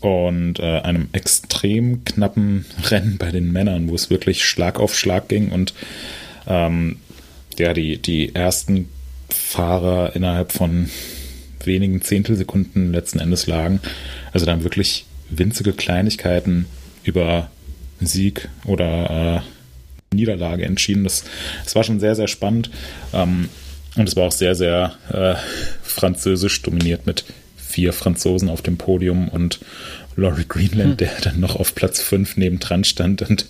Und 0.00 0.58
äh, 0.58 0.80
einem 0.80 1.08
extrem 1.12 2.04
knappen 2.04 2.66
Rennen 2.90 3.16
bei 3.18 3.30
den 3.30 3.52
Männern, 3.52 3.88
wo 3.88 3.94
es 3.94 4.10
wirklich 4.10 4.44
Schlag 4.44 4.80
auf 4.80 4.96
Schlag 4.96 5.28
ging. 5.28 5.52
Und 5.52 5.72
ähm, 6.46 6.98
ja, 7.58 7.72
die, 7.72 7.98
die 7.98 8.34
ersten 8.34 8.88
Fahrer 9.36 10.14
innerhalb 10.16 10.52
von 10.52 10.90
wenigen 11.64 12.00
Zehntelsekunden 12.00 12.92
letzten 12.92 13.18
Endes 13.18 13.46
lagen. 13.46 13.80
Also 14.32 14.46
dann 14.46 14.64
wirklich 14.64 15.06
winzige 15.28 15.72
Kleinigkeiten 15.72 16.66
über 17.04 17.50
Sieg 18.00 18.48
oder 18.64 19.42
äh, 20.12 20.14
Niederlage 20.14 20.64
entschieden. 20.64 21.04
Das, 21.04 21.24
das 21.64 21.74
war 21.74 21.84
schon 21.84 22.00
sehr, 22.00 22.14
sehr 22.14 22.28
spannend. 22.28 22.70
Ähm, 23.12 23.48
und 23.96 24.08
es 24.08 24.16
war 24.16 24.24
auch 24.24 24.32
sehr, 24.32 24.54
sehr 24.54 24.94
äh, 25.10 25.34
französisch 25.82 26.62
dominiert 26.62 27.06
mit 27.06 27.24
vier 27.56 27.92
Franzosen 27.92 28.48
auf 28.48 28.62
dem 28.62 28.76
Podium 28.76 29.28
und 29.28 29.60
Laurie 30.16 30.46
Greenland, 30.48 31.00
der 31.00 31.10
dann 31.22 31.40
noch 31.40 31.56
auf 31.56 31.74
Platz 31.74 32.00
5 32.00 32.38
nebendran 32.38 32.84
stand 32.84 33.22
und 33.22 33.46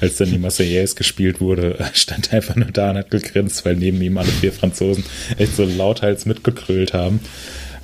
als 0.00 0.16
dann 0.16 0.30
die 0.30 0.38
Marseillaise 0.38 0.94
gespielt 0.94 1.40
wurde, 1.40 1.78
stand 1.94 2.32
einfach 2.32 2.56
nur 2.56 2.70
da 2.70 2.90
und 2.90 2.98
hat 2.98 3.10
gegrinst, 3.10 3.64
weil 3.64 3.76
neben 3.76 4.00
ihm 4.02 4.18
alle 4.18 4.28
vier 4.28 4.52
Franzosen 4.52 5.04
echt 5.38 5.56
so 5.56 5.64
lauthals 5.64 6.26
mitgekrölt 6.26 6.92
haben. 6.92 7.20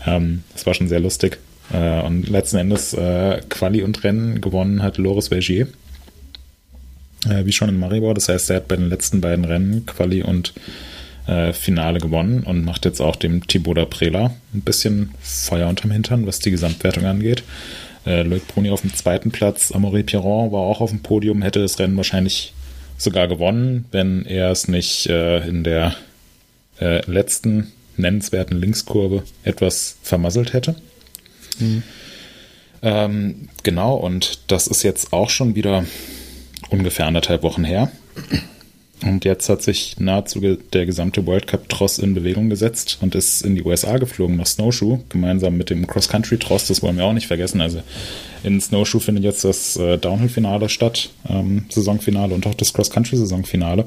Ähm, 0.06 0.44
das 0.52 0.66
war 0.66 0.74
schon 0.74 0.88
sehr 0.88 1.00
lustig. 1.00 1.38
Äh, 1.72 2.02
und 2.02 2.28
letzten 2.28 2.58
Endes 2.58 2.92
äh, 2.92 3.40
Quali 3.48 3.82
und 3.82 4.04
Rennen 4.04 4.40
gewonnen 4.40 4.82
hat 4.82 4.98
Loris 4.98 5.28
Vergier. 5.28 5.68
Äh, 7.28 7.44
wie 7.44 7.52
schon 7.52 7.68
in 7.68 7.78
Maribor. 7.78 8.14
Das 8.14 8.28
heißt, 8.28 8.50
er 8.50 8.56
hat 8.56 8.68
bei 8.68 8.76
den 8.76 8.88
letzten 8.88 9.20
beiden 9.20 9.44
Rennen 9.44 9.86
Quali 9.86 10.22
und 10.22 10.52
äh, 11.26 11.52
Finale 11.52 12.00
gewonnen 12.00 12.42
und 12.42 12.64
macht 12.64 12.84
jetzt 12.84 13.00
auch 13.00 13.16
dem 13.16 13.46
Thibaut 13.46 13.90
Prela 13.90 14.34
ein 14.54 14.62
bisschen 14.62 15.10
Feuer 15.20 15.68
unterm 15.68 15.90
Hintern, 15.90 16.26
was 16.26 16.38
die 16.38 16.50
Gesamtwertung 16.50 17.04
angeht. 17.04 17.42
Äh, 18.06 18.22
Loic 18.22 18.46
Bruni 18.48 18.70
auf 18.70 18.80
dem 18.80 18.94
zweiten 18.94 19.30
Platz, 19.30 19.72
Amaury 19.72 20.02
Piron 20.02 20.52
war 20.52 20.60
auch 20.60 20.80
auf 20.80 20.90
dem 20.90 21.00
Podium, 21.00 21.42
hätte 21.42 21.60
das 21.60 21.78
Rennen 21.78 21.96
wahrscheinlich 21.96 22.54
sogar 22.96 23.28
gewonnen, 23.28 23.86
wenn 23.92 24.24
er 24.26 24.50
es 24.50 24.68
nicht 24.68 25.06
äh, 25.06 25.46
in 25.46 25.64
der 25.64 25.94
äh, 26.80 27.04
letzten 27.10 27.72
nennenswerten 27.96 28.58
Linkskurve 28.58 29.22
etwas 29.44 29.96
vermasselt 30.02 30.52
hätte. 30.52 30.76
Mhm. 31.58 31.82
Ähm, 32.82 33.48
genau, 33.62 33.94
und 33.94 34.40
das 34.50 34.66
ist 34.66 34.82
jetzt 34.82 35.12
auch 35.12 35.28
schon 35.28 35.54
wieder 35.54 35.84
ungefähr 36.70 37.06
anderthalb 37.06 37.42
Wochen 37.42 37.64
her. 37.64 37.90
Und 39.02 39.24
jetzt 39.24 39.48
hat 39.48 39.62
sich 39.62 39.98
nahezu 39.98 40.40
der 40.40 40.84
gesamte 40.84 41.26
World 41.26 41.46
Cup 41.46 41.68
Tross 41.70 41.98
in 41.98 42.12
Bewegung 42.12 42.50
gesetzt 42.50 42.98
und 43.00 43.14
ist 43.14 43.40
in 43.42 43.54
die 43.54 43.62
USA 43.62 43.96
geflogen 43.96 44.36
nach 44.36 44.46
Snowshoe, 44.46 45.00
gemeinsam 45.08 45.56
mit 45.56 45.70
dem 45.70 45.86
Cross-Country 45.86 46.38
Tross, 46.38 46.66
das 46.66 46.82
wollen 46.82 46.98
wir 46.98 47.06
auch 47.06 47.14
nicht 47.14 47.26
vergessen. 47.26 47.62
Also 47.62 47.82
in 48.44 48.60
Snowshoe 48.60 49.00
findet 49.00 49.24
jetzt 49.24 49.44
das 49.44 49.76
äh, 49.76 49.96
Downhill-Finale 49.96 50.68
statt, 50.68 51.10
ähm, 51.28 51.64
Saisonfinale 51.70 52.34
und 52.34 52.46
auch 52.46 52.54
das 52.54 52.74
Cross-Country-Saisonfinale. 52.74 53.86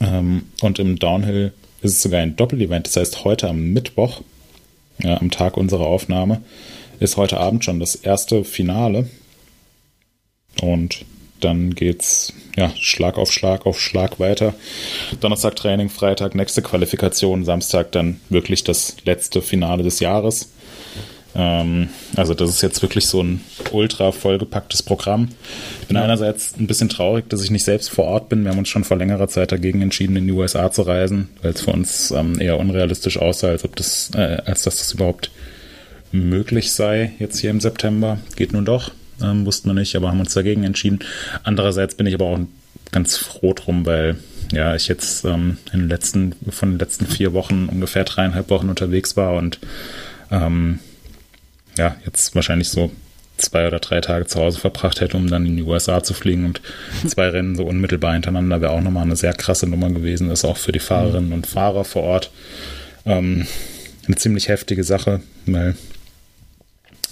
Ähm, 0.00 0.44
und 0.60 0.78
im 0.78 0.98
Downhill 0.98 1.52
ist 1.82 1.92
es 1.94 2.02
sogar 2.02 2.20
ein 2.20 2.36
Doppel-Event, 2.36 2.86
das 2.86 2.96
heißt 2.96 3.24
heute 3.24 3.48
am 3.48 3.72
Mittwoch, 3.72 4.22
äh, 5.02 5.14
am 5.14 5.32
Tag 5.32 5.56
unserer 5.56 5.86
Aufnahme, 5.86 6.42
ist 7.00 7.16
heute 7.16 7.38
Abend 7.38 7.64
schon 7.64 7.80
das 7.80 7.96
erste 7.96 8.44
Finale. 8.44 9.08
Und 10.60 11.04
dann 11.40 11.74
geht's 11.74 12.32
ja 12.58 12.72
Schlag 12.76 13.16
auf 13.16 13.32
Schlag 13.32 13.66
auf 13.66 13.80
Schlag 13.80 14.18
weiter. 14.18 14.54
Donnerstag 15.20 15.56
Training, 15.56 15.88
Freitag 15.88 16.34
nächste 16.34 16.62
Qualifikation, 16.62 17.44
Samstag 17.44 17.92
dann 17.92 18.20
wirklich 18.28 18.64
das 18.64 18.96
letzte 19.04 19.40
Finale 19.40 19.82
des 19.82 20.00
Jahres. 20.00 20.50
Ähm, 21.34 21.88
also 22.16 22.34
das 22.34 22.50
ist 22.50 22.62
jetzt 22.62 22.82
wirklich 22.82 23.06
so 23.06 23.22
ein 23.22 23.40
ultra 23.70 24.12
vollgepacktes 24.12 24.82
Programm. 24.82 25.28
Ich 25.82 25.86
bin 25.86 25.96
ja. 25.96 26.02
einerseits 26.02 26.54
ein 26.58 26.66
bisschen 26.66 26.88
traurig, 26.88 27.28
dass 27.28 27.44
ich 27.44 27.50
nicht 27.50 27.64
selbst 27.64 27.90
vor 27.90 28.06
Ort 28.06 28.28
bin. 28.28 28.42
Wir 28.42 28.50
haben 28.50 28.58
uns 28.58 28.68
schon 28.68 28.84
vor 28.84 28.96
längerer 28.96 29.28
Zeit 29.28 29.52
dagegen 29.52 29.80
entschieden, 29.80 30.16
in 30.16 30.26
die 30.26 30.32
USA 30.32 30.70
zu 30.70 30.82
reisen, 30.82 31.28
weil 31.42 31.52
es 31.52 31.62
für 31.62 31.72
uns 31.72 32.10
ähm, 32.10 32.40
eher 32.40 32.58
unrealistisch 32.58 33.18
aussah, 33.18 33.48
als 33.48 33.64
ob 33.64 33.76
das, 33.76 34.10
äh, 34.14 34.38
als 34.44 34.64
dass 34.64 34.78
das 34.78 34.92
überhaupt 34.92 35.30
möglich 36.10 36.72
sei 36.72 37.12
jetzt 37.18 37.38
hier 37.38 37.50
im 37.50 37.60
September. 37.60 38.18
Geht 38.34 38.52
nun 38.52 38.64
doch 38.64 38.90
ähm, 39.22 39.46
wussten 39.46 39.68
wir 39.68 39.74
nicht, 39.74 39.94
aber 39.96 40.08
haben 40.08 40.20
uns 40.20 40.34
dagegen 40.34 40.64
entschieden. 40.64 41.00
Andererseits 41.42 41.94
bin 41.94 42.06
ich 42.06 42.14
aber 42.14 42.26
auch 42.26 42.38
ganz 42.92 43.16
froh 43.16 43.52
drum, 43.52 43.86
weil 43.86 44.16
ja, 44.52 44.74
ich 44.74 44.88
jetzt 44.88 45.24
ähm, 45.24 45.58
in 45.72 45.80
den 45.80 45.88
letzten, 45.88 46.34
von 46.50 46.70
den 46.72 46.78
letzten 46.78 47.06
vier 47.06 47.32
Wochen 47.32 47.66
ungefähr 47.66 48.04
dreieinhalb 48.04 48.50
Wochen 48.50 48.68
unterwegs 48.68 49.16
war 49.16 49.34
und 49.34 49.58
ähm, 50.30 50.78
ja, 51.76 51.96
jetzt 52.04 52.34
wahrscheinlich 52.34 52.68
so 52.68 52.90
zwei 53.36 53.66
oder 53.66 53.78
drei 53.78 54.00
Tage 54.00 54.26
zu 54.26 54.40
Hause 54.40 54.58
verbracht 54.58 55.00
hätte, 55.00 55.16
um 55.16 55.28
dann 55.28 55.46
in 55.46 55.56
die 55.56 55.62
USA 55.62 56.02
zu 56.02 56.14
fliegen 56.14 56.44
und 56.44 56.60
zwei 57.06 57.28
Rennen 57.28 57.56
so 57.56 57.64
unmittelbar 57.64 58.14
hintereinander 58.14 58.60
wäre 58.60 58.72
auch 58.72 58.80
nochmal 58.80 59.04
eine 59.04 59.16
sehr 59.16 59.32
krasse 59.32 59.66
Nummer 59.66 59.90
gewesen. 59.90 60.28
Das 60.28 60.40
ist 60.40 60.44
auch 60.44 60.56
für 60.56 60.72
die 60.72 60.78
Fahrerinnen 60.78 61.32
und 61.32 61.46
Fahrer 61.46 61.84
vor 61.84 62.02
Ort 62.02 62.30
ähm, 63.06 63.46
eine 64.06 64.16
ziemlich 64.16 64.48
heftige 64.48 64.84
Sache, 64.84 65.20
weil 65.46 65.76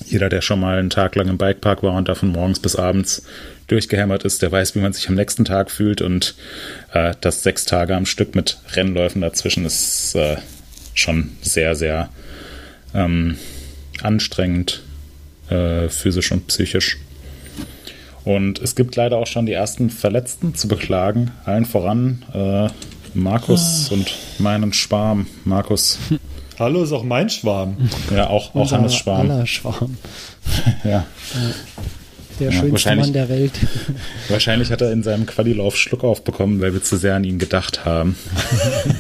jeder, 0.06 0.28
der 0.28 0.40
schon 0.40 0.60
mal 0.60 0.78
einen 0.78 0.90
Tag 0.90 1.16
lang 1.16 1.28
im 1.28 1.38
Bikepark 1.38 1.82
war 1.82 1.94
und 1.94 2.08
davon 2.08 2.30
morgens 2.30 2.60
bis 2.60 2.76
abends 2.76 3.22
durchgehämmert 3.66 4.24
ist, 4.24 4.42
der 4.42 4.52
weiß, 4.52 4.74
wie 4.74 4.80
man 4.80 4.92
sich 4.92 5.08
am 5.08 5.14
nächsten 5.14 5.44
Tag 5.44 5.70
fühlt. 5.70 6.00
Und 6.00 6.34
äh, 6.92 7.14
das 7.20 7.42
sechs 7.42 7.64
Tage 7.64 7.96
am 7.96 8.06
Stück 8.06 8.34
mit 8.34 8.58
Rennläufen 8.74 9.20
dazwischen 9.20 9.64
ist 9.64 10.14
äh, 10.14 10.36
schon 10.94 11.30
sehr, 11.42 11.74
sehr 11.74 12.08
ähm, 12.94 13.36
anstrengend, 14.02 14.82
äh, 15.50 15.88
physisch 15.88 16.32
und 16.32 16.46
psychisch. 16.46 16.98
Und 18.24 18.60
es 18.60 18.74
gibt 18.74 18.96
leider 18.96 19.18
auch 19.18 19.26
schon 19.26 19.46
die 19.46 19.52
ersten 19.52 19.90
Verletzten 19.90 20.54
zu 20.54 20.66
beklagen. 20.66 21.30
Allen 21.44 21.64
voran 21.64 22.24
äh, 22.34 22.68
Markus 23.14 23.88
ah. 23.88 23.94
und 23.94 24.14
meinen 24.38 24.72
Schwarm. 24.72 25.26
Markus 25.44 25.98
Hallo 26.58 26.82
ist 26.82 26.92
auch 26.92 27.02
mein 27.02 27.28
Schwarm. 27.28 27.76
Ja, 28.10 28.28
auch, 28.28 28.54
auch 28.54 28.72
Hannes 28.72 28.94
Schwarm. 28.94 29.30
Aller 29.30 29.46
Schwarm. 29.46 29.98
ja. 30.84 31.06
Der 32.40 32.50
ja, 32.50 32.60
schönste 32.60 32.96
Mann 32.96 33.12
der 33.12 33.28
Welt. 33.28 33.52
Wahrscheinlich 34.28 34.70
hat 34.70 34.80
er 34.80 34.90
in 34.90 35.02
seinem 35.02 35.26
Qualilauf 35.26 35.76
Schluck 35.76 36.02
aufbekommen, 36.02 36.62
weil 36.62 36.72
wir 36.72 36.82
zu 36.82 36.96
sehr 36.96 37.14
an 37.14 37.24
ihn 37.24 37.38
gedacht 37.38 37.84
haben. 37.84 38.16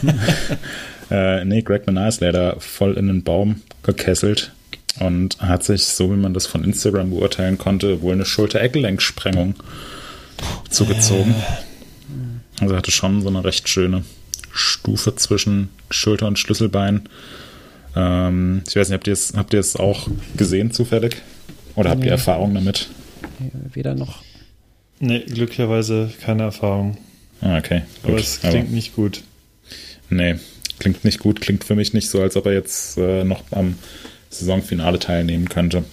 äh, 1.10 1.44
nee, 1.46 1.62
Greg 1.62 1.86
Menard 1.86 2.08
ist 2.10 2.20
leider 2.20 2.60
voll 2.60 2.94
in 2.94 3.06
den 3.06 3.22
Baum 3.22 3.62
gekesselt 3.82 4.52
und 5.00 5.40
hat 5.40 5.64
sich, 5.64 5.86
so 5.86 6.10
wie 6.10 6.16
man 6.16 6.34
das 6.34 6.46
von 6.46 6.62
Instagram 6.62 7.10
beurteilen 7.10 7.56
konnte, 7.56 8.02
wohl 8.02 8.12
eine 8.12 8.26
Schulter-Eckgelenksprengung 8.26 9.54
zugezogen. 10.68 11.34
Also 12.60 12.76
hatte 12.76 12.90
schon 12.90 13.22
so 13.22 13.28
eine 13.28 13.44
recht 13.44 13.68
schöne 13.68 14.04
Stufe 14.52 15.14
zwischen 15.16 15.70
Schulter 15.90 16.26
und 16.26 16.38
Schlüsselbein. 16.38 17.08
Ähm, 17.96 18.62
ich 18.68 18.76
weiß 18.76 18.88
nicht, 18.88 18.94
habt 18.94 19.06
ihr 19.06 19.12
es 19.14 19.32
habt 19.34 19.54
ihr 19.54 19.60
es 19.60 19.76
auch 19.76 20.08
gesehen 20.36 20.70
zufällig? 20.70 21.16
Oder 21.74 21.90
habt 21.90 22.00
nee. 22.00 22.06
ihr 22.06 22.12
Erfahrung 22.12 22.54
damit? 22.54 22.88
Weder 23.72 23.94
noch. 23.94 24.22
Nee, 25.00 25.20
glücklicherweise 25.20 26.10
keine 26.20 26.44
Erfahrung. 26.44 26.98
Ah, 27.40 27.58
okay. 27.58 27.82
Gut. 28.02 28.10
Aber 28.10 28.18
es 28.18 28.40
klingt 28.40 28.68
Aber, 28.68 28.74
nicht 28.74 28.94
gut. 28.94 29.22
Nee, 30.08 30.36
klingt 30.78 31.04
nicht 31.04 31.18
gut. 31.18 31.40
Klingt 31.40 31.64
für 31.64 31.74
mich 31.74 31.92
nicht 31.92 32.08
so, 32.08 32.20
als 32.20 32.36
ob 32.36 32.46
er 32.46 32.52
jetzt 32.52 32.96
äh, 32.98 33.24
noch 33.24 33.42
am 33.50 33.76
Saisonfinale 34.30 34.98
teilnehmen 34.98 35.48
könnte. 35.48 35.84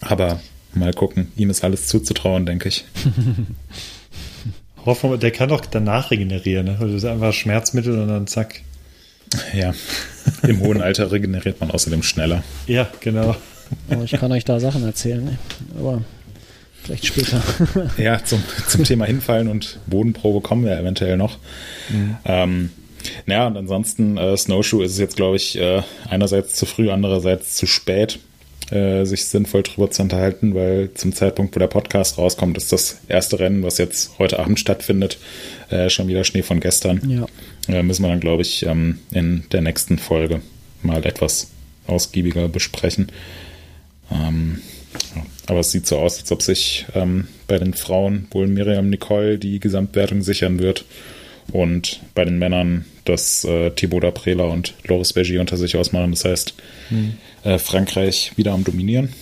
Aber 0.00 0.40
mal 0.74 0.92
gucken. 0.92 1.32
Ihm 1.36 1.50
ist 1.50 1.64
alles 1.64 1.86
zuzutrauen, 1.86 2.46
denke 2.46 2.68
ich. 2.68 2.84
Hoffen 4.84 5.10
wir, 5.10 5.18
der 5.18 5.30
kann 5.30 5.48
doch 5.48 5.64
danach 5.64 6.10
regenerieren. 6.10 6.66
Ne? 6.66 6.72
Also 6.72 6.86
das 6.86 6.96
ist 6.96 7.04
einfach 7.04 7.32
Schmerzmittel 7.32 7.98
und 7.98 8.08
dann 8.08 8.26
zack. 8.26 8.60
Ja, 9.54 9.74
im 10.48 10.60
hohen 10.60 10.82
Alter 10.82 11.12
regeneriert 11.12 11.60
man 11.60 11.70
außerdem 11.70 12.02
schneller. 12.02 12.42
Ja, 12.66 12.88
genau. 13.00 13.36
Oh, 13.90 14.02
ich 14.04 14.12
kann 14.12 14.30
euch 14.32 14.44
da 14.44 14.60
Sachen 14.60 14.84
erzählen, 14.84 15.24
ne? 15.24 15.38
aber 15.78 16.02
vielleicht 16.82 17.06
später. 17.06 17.42
Ja, 17.98 18.22
zum, 18.22 18.42
zum 18.68 18.84
Thema 18.84 19.06
Hinfallen 19.06 19.48
und 19.48 19.78
Bodenprobe 19.86 20.40
kommen 20.40 20.64
wir 20.64 20.78
eventuell 20.78 21.16
noch. 21.16 21.38
Mhm. 21.88 22.16
Ähm, 22.24 22.70
naja, 23.26 23.46
und 23.46 23.56
ansonsten, 23.56 24.16
äh, 24.16 24.36
Snowshoe 24.36 24.84
ist 24.84 24.92
es 24.92 24.98
jetzt, 24.98 25.16
glaube 25.16 25.36
ich, 25.36 25.58
äh, 25.58 25.82
einerseits 26.08 26.54
zu 26.54 26.66
früh, 26.66 26.90
andererseits 26.90 27.54
zu 27.54 27.66
spät, 27.66 28.18
äh, 28.70 29.04
sich 29.04 29.26
sinnvoll 29.26 29.62
drüber 29.62 29.90
zu 29.90 30.02
unterhalten, 30.02 30.54
weil 30.54 30.90
zum 30.94 31.12
Zeitpunkt, 31.12 31.54
wo 31.54 31.58
der 31.58 31.66
Podcast 31.66 32.18
rauskommt, 32.18 32.56
ist 32.56 32.72
das 32.72 32.98
erste 33.08 33.38
Rennen, 33.38 33.62
was 33.62 33.78
jetzt 33.78 34.18
heute 34.18 34.38
Abend 34.38 34.58
stattfindet, 34.58 35.18
äh, 35.70 35.90
schon 35.90 36.08
wieder 36.08 36.24
Schnee 36.24 36.42
von 36.42 36.60
gestern. 36.60 37.00
Ja. 37.08 37.26
Äh, 37.68 37.82
müssen 37.82 38.02
wir 38.02 38.10
dann, 38.10 38.20
glaube 38.20 38.42
ich, 38.42 38.64
ähm, 38.66 38.98
in 39.10 39.44
der 39.52 39.62
nächsten 39.62 39.98
Folge 39.98 40.42
mal 40.82 41.04
etwas 41.04 41.50
ausgiebiger 41.86 42.48
besprechen. 42.48 43.10
Ähm, 44.10 44.60
ja. 45.14 45.26
Aber 45.46 45.60
es 45.60 45.70
sieht 45.70 45.86
so 45.86 45.98
aus, 45.98 46.18
als 46.20 46.30
ob 46.32 46.42
sich 46.42 46.86
ähm, 46.94 47.28
bei 47.46 47.58
den 47.58 47.74
Frauen 47.74 48.28
wohl 48.30 48.46
Miriam 48.46 48.90
Nicole 48.90 49.38
die 49.38 49.60
Gesamtwertung 49.60 50.22
sichern 50.22 50.58
wird 50.58 50.84
und 51.52 52.00
bei 52.14 52.24
den 52.24 52.38
Männern, 52.38 52.86
dass 53.04 53.44
äh, 53.44 53.70
Thibaut 53.70 54.04
Aprela 54.04 54.44
und 54.44 54.74
Loris 54.84 55.12
Bergier 55.12 55.40
unter 55.40 55.56
sich 55.56 55.76
ausmachen. 55.76 56.12
Das 56.12 56.24
heißt, 56.24 56.54
mhm. 56.90 57.14
äh, 57.44 57.58
Frankreich 57.58 58.32
wieder 58.36 58.52
am 58.52 58.64
Dominieren. 58.64 59.12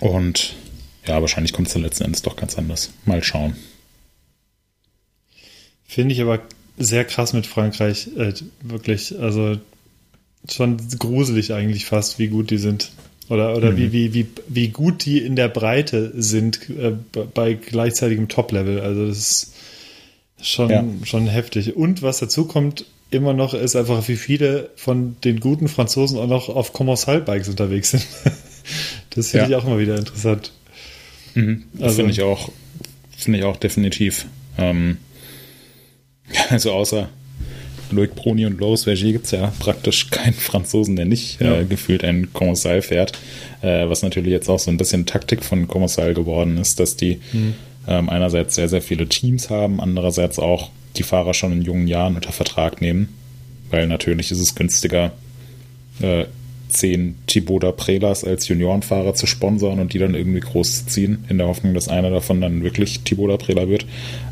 Und 0.00 0.54
ja, 1.06 1.20
wahrscheinlich 1.20 1.52
kommt 1.52 1.68
es 1.68 1.74
dann 1.74 1.82
letzten 1.82 2.04
Endes 2.04 2.22
doch 2.22 2.36
ganz 2.36 2.56
anders. 2.56 2.92
Mal 3.04 3.22
schauen. 3.22 3.56
Finde 5.86 6.14
ich 6.14 6.20
aber 6.20 6.40
sehr 6.78 7.04
krass 7.04 7.32
mit 7.32 7.46
Frankreich. 7.46 8.08
Äh, 8.16 8.34
wirklich, 8.62 9.18
also 9.18 9.56
schon 10.50 10.78
gruselig 10.98 11.52
eigentlich 11.52 11.86
fast, 11.86 12.18
wie 12.18 12.28
gut 12.28 12.50
die 12.50 12.58
sind. 12.58 12.90
Oder, 13.28 13.56
oder 13.56 13.70
mhm. 13.72 13.76
wie, 13.76 13.92
wie, 13.92 14.14
wie, 14.14 14.26
wie 14.48 14.68
gut 14.68 15.04
die 15.04 15.18
in 15.18 15.36
der 15.36 15.48
Breite 15.48 16.12
sind 16.16 16.68
äh, 16.70 16.92
bei 17.34 17.54
gleichzeitigem 17.54 18.28
Top-Level. 18.28 18.80
Also 18.80 19.06
das 19.06 19.18
ist 19.18 19.54
schon, 20.42 20.70
ja. 20.70 20.84
schon 21.04 21.26
heftig. 21.28 21.76
Und 21.76 22.02
was 22.02 22.18
dazu 22.18 22.46
kommt, 22.46 22.84
immer 23.10 23.32
noch 23.32 23.54
ist 23.54 23.76
einfach, 23.76 24.06
wie 24.08 24.16
viele 24.16 24.70
von 24.76 25.16
den 25.22 25.38
guten 25.40 25.68
Franzosen 25.68 26.18
auch 26.18 26.26
noch 26.26 26.48
auf 26.48 26.72
Commensal-Bikes 26.72 27.48
unterwegs 27.48 27.90
sind. 27.92 28.06
das 29.10 29.30
finde 29.30 29.50
ja. 29.50 29.58
ich 29.58 29.62
auch 29.62 29.66
immer 29.66 29.78
wieder 29.78 29.96
interessant. 29.96 30.52
Mhm. 31.34 31.64
Also, 31.80 31.96
finde 31.96 32.12
ich 32.12 32.22
auch, 32.22 32.50
finde 33.16 33.38
ich 33.38 33.44
auch 33.44 33.56
definitiv. 33.56 34.26
Ähm, 34.58 34.98
also 36.50 36.72
außer 36.72 37.08
Loic 37.90 38.14
Bruni 38.14 38.46
und 38.46 38.58
Loris 38.58 38.84
Vergier 38.84 39.12
gibt 39.12 39.26
es 39.26 39.32
ja 39.32 39.52
praktisch 39.58 40.08
keinen 40.10 40.32
Franzosen, 40.34 40.96
der 40.96 41.04
nicht 41.04 41.40
Ja. 41.40 41.60
äh, 41.60 41.64
gefühlt 41.64 42.04
ein 42.04 42.32
Kommissal 42.32 42.80
fährt. 42.82 43.12
Äh, 43.60 43.88
was 43.88 44.02
natürlich 44.02 44.30
jetzt 44.32 44.48
auch 44.48 44.58
so 44.58 44.70
ein 44.70 44.78
bisschen 44.78 45.04
Taktik 45.06 45.44
von 45.44 45.68
Kommissal 45.68 46.14
geworden 46.14 46.56
ist, 46.58 46.80
dass 46.80 46.96
die 46.96 47.20
ähm, 47.86 48.08
einerseits 48.08 48.54
sehr, 48.54 48.68
sehr 48.68 48.80
viele 48.82 49.08
Teams 49.08 49.50
haben, 49.50 49.80
andererseits 49.80 50.38
auch 50.38 50.70
die 50.96 51.02
Fahrer 51.02 51.34
schon 51.34 51.52
in 51.52 51.62
jungen 51.62 51.86
Jahren 51.86 52.14
unter 52.14 52.32
Vertrag 52.32 52.80
nehmen. 52.80 53.08
Weil 53.70 53.86
natürlich 53.88 54.30
ist 54.30 54.40
es 54.40 54.54
günstiger, 54.54 55.12
äh, 56.00 56.24
zehn 56.68 57.16
Thibaut 57.26 57.76
Prelas 57.76 58.24
als 58.24 58.48
Juniorenfahrer 58.48 59.14
zu 59.14 59.26
sponsern 59.26 59.78
und 59.78 59.92
die 59.92 59.98
dann 59.98 60.14
irgendwie 60.14 60.40
groß 60.40 60.84
zu 60.84 60.86
ziehen, 60.86 61.24
in 61.28 61.36
der 61.36 61.46
Hoffnung, 61.46 61.74
dass 61.74 61.88
einer 61.88 62.08
davon 62.10 62.40
dann 62.40 62.62
wirklich 62.62 63.00
Thibaut 63.00 63.38
Prela 63.40 63.68
wird, 63.68 63.84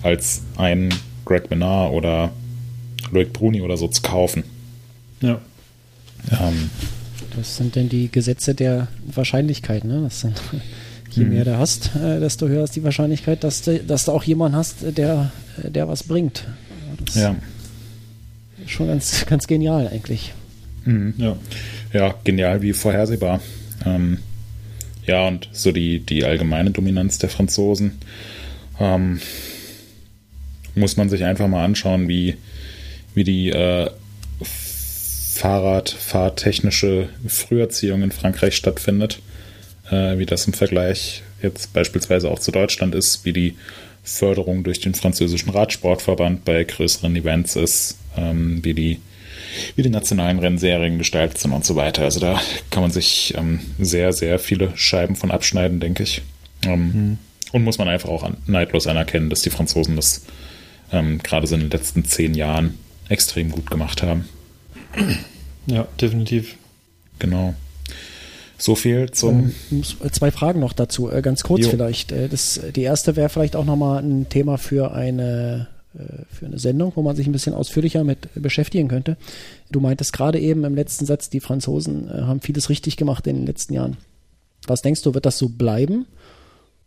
als 0.02 0.42
einen 0.56 0.94
Greg 1.30 1.48
Menard 1.48 1.92
oder 1.92 2.32
Loic 3.12 3.32
Bruni 3.32 3.60
oder 3.60 3.76
so 3.76 3.86
zu 3.86 4.02
kaufen. 4.02 4.42
Ja. 5.20 5.40
Ähm, 6.32 6.70
Das 7.36 7.56
sind 7.56 7.76
denn 7.76 7.88
die 7.88 8.10
Gesetze 8.10 8.52
der 8.52 8.88
Wahrscheinlichkeit, 9.06 9.84
ne? 9.84 10.00
Das 10.02 10.22
sind, 10.22 10.42
je 11.12 11.22
mehr 11.22 11.44
du 11.44 11.56
hast, 11.56 11.94
äh, 11.94 12.18
desto 12.18 12.48
höher 12.48 12.64
ist 12.64 12.74
die 12.74 12.82
Wahrscheinlichkeit, 12.82 13.44
dass 13.44 13.62
du, 13.62 13.78
dass 13.78 14.06
du 14.06 14.12
auch 14.12 14.24
jemanden 14.24 14.56
hast, 14.56 14.78
der, 14.98 15.30
der 15.56 15.86
was 15.86 16.02
bringt. 16.02 16.48
Das 17.04 17.14
ja. 17.14 17.36
ist 18.64 18.72
schon 18.72 18.88
ganz, 18.88 19.24
ganz 19.26 19.46
genial 19.46 19.86
eigentlich. 19.86 20.32
Mhm. 20.84 21.14
Ja. 21.16 21.36
ja, 21.92 22.14
genial 22.24 22.60
wie 22.60 22.72
vorhersehbar. 22.72 23.38
Ähm, 23.86 24.18
ja, 25.06 25.28
und 25.28 25.48
so 25.52 25.70
die, 25.70 26.00
die 26.00 26.24
allgemeine 26.24 26.72
Dominanz 26.72 27.18
der 27.18 27.30
Franzosen 27.30 27.98
ähm, 28.80 29.20
muss 30.80 30.96
man 30.96 31.08
sich 31.08 31.24
einfach 31.24 31.46
mal 31.46 31.64
anschauen, 31.64 32.08
wie, 32.08 32.36
wie 33.14 33.24
die 33.24 33.50
äh, 33.50 33.90
Fahrradfahrtechnische 35.34 37.08
Früherziehung 37.26 38.02
in 38.02 38.10
Frankreich 38.10 38.56
stattfindet, 38.56 39.20
äh, 39.90 40.18
wie 40.18 40.26
das 40.26 40.46
im 40.46 40.52
Vergleich 40.52 41.22
jetzt 41.42 41.72
beispielsweise 41.72 42.30
auch 42.30 42.38
zu 42.38 42.50
Deutschland 42.50 42.94
ist, 42.94 43.24
wie 43.24 43.32
die 43.32 43.54
Förderung 44.02 44.64
durch 44.64 44.80
den 44.80 44.94
französischen 44.94 45.50
Radsportverband 45.50 46.44
bei 46.44 46.64
größeren 46.64 47.14
Events 47.16 47.56
ist, 47.56 47.96
ähm, 48.16 48.64
wie 48.64 48.74
die 48.74 49.00
wie 49.74 49.82
die 49.82 49.90
nationalen 49.90 50.38
Rennserien 50.38 50.98
gestaltet 50.98 51.38
sind 51.38 51.52
und 51.52 51.64
so 51.64 51.74
weiter. 51.74 52.04
Also 52.04 52.20
da 52.20 52.40
kann 52.70 52.82
man 52.82 52.92
sich 52.92 53.34
ähm, 53.36 53.60
sehr, 53.78 54.12
sehr 54.12 54.38
viele 54.38 54.72
Scheiben 54.76 55.16
von 55.16 55.30
abschneiden, 55.30 55.80
denke 55.80 56.04
ich. 56.04 56.22
Ähm, 56.62 57.18
Und 57.52 57.64
muss 57.64 57.78
man 57.78 57.88
einfach 57.88 58.08
auch 58.08 58.22
an, 58.22 58.36
neidlos 58.46 58.86
anerkennen, 58.86 59.28
dass 59.28 59.42
die 59.42 59.50
Franzosen 59.50 59.96
das 59.96 60.22
ähm, 60.92 61.18
gerade 61.18 61.46
so 61.46 61.54
in 61.54 61.62
den 61.62 61.70
letzten 61.70 62.04
zehn 62.04 62.34
Jahren 62.34 62.78
extrem 63.08 63.50
gut 63.50 63.70
gemacht 63.70 64.02
haben. 64.02 64.28
Ja, 65.66 65.86
definitiv. 66.00 66.56
Genau. 67.18 67.54
So 68.58 68.74
viel 68.74 69.10
zum. 69.10 69.52
Ähm, 69.70 69.82
zwei 70.12 70.30
Fragen 70.30 70.60
noch 70.60 70.74
dazu, 70.74 71.10
äh, 71.10 71.22
ganz 71.22 71.42
kurz 71.42 71.64
Jo. 71.64 71.70
vielleicht. 71.70 72.12
Äh, 72.12 72.28
das, 72.28 72.60
die 72.74 72.82
erste 72.82 73.16
wäre 73.16 73.28
vielleicht 73.28 73.56
auch 73.56 73.64
nochmal 73.64 74.02
ein 74.02 74.28
Thema 74.28 74.58
für 74.58 74.92
eine, 74.92 75.68
äh, 75.94 76.24
für 76.30 76.46
eine 76.46 76.58
Sendung, 76.58 76.92
wo 76.94 77.02
man 77.02 77.16
sich 77.16 77.26
ein 77.26 77.32
bisschen 77.32 77.54
ausführlicher 77.54 78.04
mit 78.04 78.28
beschäftigen 78.34 78.88
könnte. 78.88 79.16
Du 79.70 79.80
meintest 79.80 80.12
gerade 80.12 80.38
eben 80.38 80.64
im 80.64 80.74
letzten 80.74 81.06
Satz, 81.06 81.30
die 81.30 81.40
Franzosen 81.40 82.08
äh, 82.08 82.22
haben 82.22 82.42
vieles 82.42 82.68
richtig 82.68 82.96
gemacht 82.96 83.26
in 83.26 83.36
den 83.36 83.46
letzten 83.46 83.74
Jahren. 83.74 83.96
Was 84.66 84.82
denkst 84.82 85.02
du, 85.02 85.14
wird 85.14 85.24
das 85.24 85.38
so 85.38 85.48
bleiben? 85.48 86.06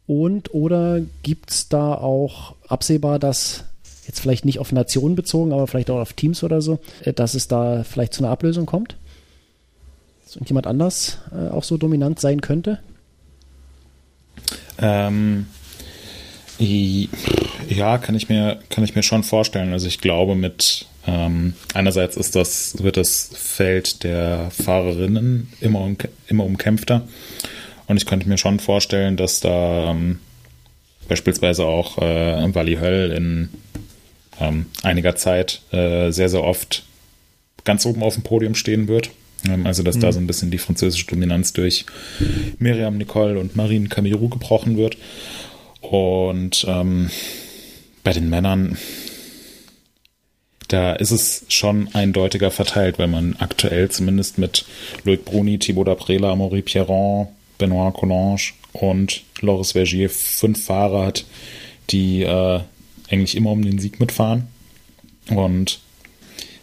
Und 0.06 0.54
oder 0.54 1.02
gibt 1.24 1.50
es 1.50 1.70
da 1.70 1.96
auch 1.96 2.56
absehbar, 2.68 3.18
dass 3.18 3.64
jetzt 4.08 4.20
vielleicht 4.20 4.46
nicht 4.46 4.60
auf 4.60 4.72
Nationen 4.72 5.16
bezogen, 5.16 5.54
aber 5.54 5.68
vielleicht 5.68 5.90
auch 5.90 6.00
auf 6.00 6.14
Teams 6.14 6.44
oder 6.44 6.62
so, 6.62 6.80
äh, 7.04 7.14
dass 7.14 7.34
es 7.34 7.48
da 7.48 7.84
vielleicht 7.84 8.14
zu 8.14 8.24
einer 8.24 8.32
Ablösung 8.32 8.66
kommt? 8.66 8.96
Und 10.40 10.50
jemand 10.50 10.66
anders 10.66 11.20
äh, 11.32 11.50
auch 11.50 11.64
so 11.64 11.78
dominant 11.78 12.20
sein 12.20 12.42
könnte? 12.42 12.80
Ähm, 14.80 15.46
ja, 16.58 17.98
kann 17.98 18.16
ich 18.16 18.30
mir, 18.30 18.60
kann 18.70 18.84
ich 18.84 18.96
mir 18.96 19.04
schon 19.04 19.24
vorstellen. 19.24 19.74
Also 19.74 19.88
ich 19.88 20.00
glaube 20.00 20.36
mit 20.36 20.88
ähm, 21.06 21.54
einerseits 21.74 22.16
ist 22.16 22.36
das, 22.36 22.82
wird 22.82 22.98
das 22.98 23.30
Feld 23.34 24.04
der 24.04 24.50
Fahrerinnen 24.52 25.52
immer, 25.60 25.82
um, 25.82 25.98
immer 26.28 26.46
umkämpfter. 26.46 27.08
Und 27.88 27.98
ich 27.98 28.06
könnte 28.06 28.30
mir 28.30 28.38
schon 28.38 28.60
vorstellen, 28.60 29.18
dass 29.18 29.42
da 29.42 29.92
ähm, 29.92 30.20
beispielsweise 31.08 31.66
auch 31.66 31.98
äh, 31.98 32.56
Wally 32.56 32.78
Höll 32.78 33.12
in 33.12 33.50
ähm, 34.40 34.68
einiger 34.82 35.16
Zeit 35.16 35.62
äh, 35.72 36.12
sehr, 36.12 36.30
sehr 36.30 36.44
oft 36.44 36.84
ganz 37.64 37.86
oben 37.86 38.04
auf 38.04 38.16
dem 38.16 38.24
Podium 38.24 38.56
stehen 38.56 38.88
wird. 38.88 39.10
Ähm, 39.48 39.66
also, 39.66 39.84
dass 39.84 40.00
da 40.00 40.12
so 40.12 40.20
ein 40.20 40.28
bisschen 40.28 40.52
die 40.52 40.58
französische 40.58 41.08
Dominanz 41.08 41.54
durch 41.54 41.86
Miriam 42.60 42.98
Nicole 42.98 43.40
und 43.40 43.56
Marine 43.56 43.90
Camirou 43.90 44.30
gebrochen 44.30 44.78
wird. 44.78 44.98
Und 45.82 46.66
ähm, 46.68 47.10
bei 48.04 48.14
den 48.14 48.30
Männern, 48.30 48.78
da 50.70 50.94
ist 50.94 51.12
es 51.12 51.46
schon 51.50 51.90
eindeutiger 51.94 52.52
verteilt, 52.52 53.00
weil 53.00 53.08
man 53.08 53.36
aktuell 53.40 53.90
zumindest 53.90 54.38
mit 54.38 54.66
Loic 55.04 55.24
Bruni, 55.26 55.60
Thibaut 55.60 55.88
Daprela, 55.88 56.36
Maurice 56.36 56.64
Pierron, 56.64 57.28
Benoit 57.58 57.94
Collange 57.94 58.42
und 58.72 59.24
Loris 59.42 59.74
Vergier 59.74 60.10
fünf 60.10 60.66
Fahrer 60.66 61.06
hat, 61.06 61.26
die 61.90 62.24
äh, 62.24 62.62
eigentlich 63.10 63.36
immer 63.36 63.52
um 63.52 63.64
den 63.64 63.80
Sieg 63.80 64.00
mitfahren. 64.00 64.48
Und 65.30 65.80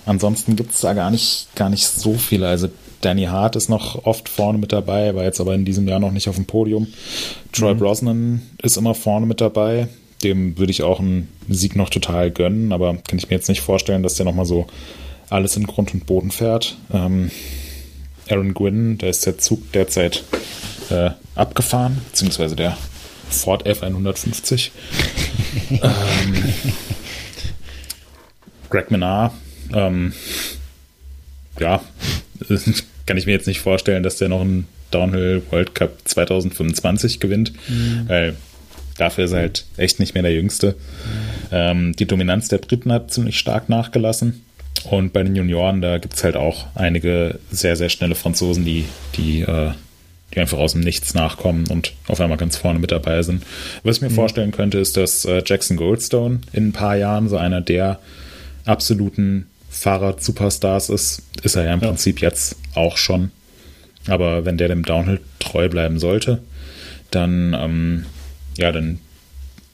ansonsten 0.06 0.56
gibt 0.56 0.72
es 0.72 0.80
da 0.80 0.92
gar 0.92 1.10
nicht, 1.10 1.48
gar 1.54 1.70
nicht 1.70 1.86
so 1.86 2.14
viele. 2.14 2.48
Also 2.48 2.68
Danny 3.00 3.24
Hart 3.24 3.56
ist 3.56 3.68
noch 3.68 4.04
oft 4.04 4.28
vorne 4.28 4.58
mit 4.58 4.72
dabei, 4.72 5.14
war 5.14 5.24
jetzt 5.24 5.40
aber 5.40 5.54
in 5.54 5.64
diesem 5.64 5.88
Jahr 5.88 6.00
noch 6.00 6.12
nicht 6.12 6.28
auf 6.28 6.36
dem 6.36 6.44
Podium. 6.44 6.86
Troy 7.52 7.74
Brosnan 7.74 8.42
ist 8.62 8.76
immer 8.76 8.94
vorne 8.94 9.26
mit 9.26 9.40
dabei. 9.40 9.88
Dem 10.22 10.58
würde 10.58 10.70
ich 10.70 10.82
auch 10.82 11.00
einen 11.00 11.28
Sieg 11.48 11.76
noch 11.76 11.88
total 11.88 12.30
gönnen, 12.30 12.72
aber 12.72 12.98
kann 13.08 13.18
ich 13.18 13.30
mir 13.30 13.36
jetzt 13.36 13.48
nicht 13.48 13.62
vorstellen, 13.62 14.02
dass 14.02 14.16
der 14.16 14.26
nochmal 14.26 14.44
so 14.44 14.66
alles 15.30 15.56
in 15.56 15.66
Grund 15.66 15.94
und 15.94 16.04
Boden 16.04 16.30
fährt. 16.30 16.76
Ähm, 16.92 17.30
Aaron 18.28 18.52
Gwynn, 18.52 18.98
da 18.98 19.06
ist 19.06 19.24
der 19.24 19.38
Zug 19.38 19.72
derzeit 19.72 20.24
äh, 20.90 21.10
abgefahren, 21.34 21.98
beziehungsweise 22.10 22.54
der 22.54 22.76
Ford 23.30 23.66
F150. 23.66 24.70
Ähm, 25.70 26.34
Greg 28.70 28.90
Menard, 28.90 29.32
ähm, 29.74 30.12
ja, 31.58 31.80
kann 33.06 33.16
ich 33.16 33.26
mir 33.26 33.32
jetzt 33.32 33.46
nicht 33.46 33.60
vorstellen, 33.60 34.02
dass 34.02 34.16
der 34.16 34.28
noch 34.28 34.40
einen 34.40 34.66
Downhill 34.90 35.42
World 35.50 35.74
Cup 35.74 35.98
2025 36.04 37.20
gewinnt, 37.20 37.52
weil 38.06 38.36
dafür 38.96 39.24
ist 39.24 39.32
er 39.32 39.40
halt 39.40 39.64
echt 39.76 40.00
nicht 40.00 40.14
mehr 40.14 40.22
der 40.22 40.32
Jüngste. 40.32 40.76
Ähm, 41.50 41.94
die 41.96 42.06
Dominanz 42.06 42.48
der 42.48 42.58
Briten 42.58 42.92
hat 42.92 43.12
ziemlich 43.12 43.38
stark 43.38 43.68
nachgelassen. 43.68 44.44
Und 44.84 45.12
bei 45.12 45.22
den 45.22 45.36
Junioren, 45.36 45.80
da 45.80 45.98
gibt 45.98 46.14
es 46.14 46.24
halt 46.24 46.36
auch 46.36 46.66
einige 46.74 47.38
sehr, 47.50 47.76
sehr 47.76 47.88
schnelle 47.88 48.14
Franzosen, 48.14 48.64
die, 48.64 48.86
die, 49.16 49.42
äh, 49.42 49.72
die 50.34 50.40
einfach 50.40 50.58
aus 50.58 50.72
dem 50.72 50.80
Nichts 50.82 51.14
nachkommen 51.14 51.66
und 51.68 51.92
auf 52.06 52.20
einmal 52.20 52.38
ganz 52.38 52.56
vorne 52.56 52.78
mit 52.78 52.92
dabei 52.92 53.22
sind. 53.22 53.42
Was 53.82 53.96
ich 53.96 54.02
mir 54.02 54.10
vorstellen 54.10 54.52
könnte, 54.52 54.78
ist, 54.78 54.96
dass 54.96 55.24
äh, 55.24 55.42
Jackson 55.44 55.76
Goldstone 55.76 56.40
in 56.52 56.68
ein 56.68 56.72
paar 56.72 56.96
Jahren 56.96 57.28
so 57.28 57.36
einer 57.36 57.60
der 57.60 57.98
absoluten 58.64 59.46
Fahrrad-Superstars 59.70 60.88
ist. 60.90 61.22
Ist 61.42 61.56
er 61.56 61.64
ja 61.64 61.74
im 61.74 61.80
Ja. 61.80 61.88
Prinzip 61.88 62.20
jetzt 62.20 62.56
auch 62.74 62.96
schon. 62.96 63.30
Aber 64.06 64.44
wenn 64.44 64.56
der 64.56 64.68
dem 64.68 64.84
Downhill 64.84 65.20
treu 65.38 65.68
bleiben 65.68 65.98
sollte, 65.98 66.42
dann, 67.10 67.54
ähm, 67.58 68.06
ja, 68.56 68.72
dann, 68.72 68.98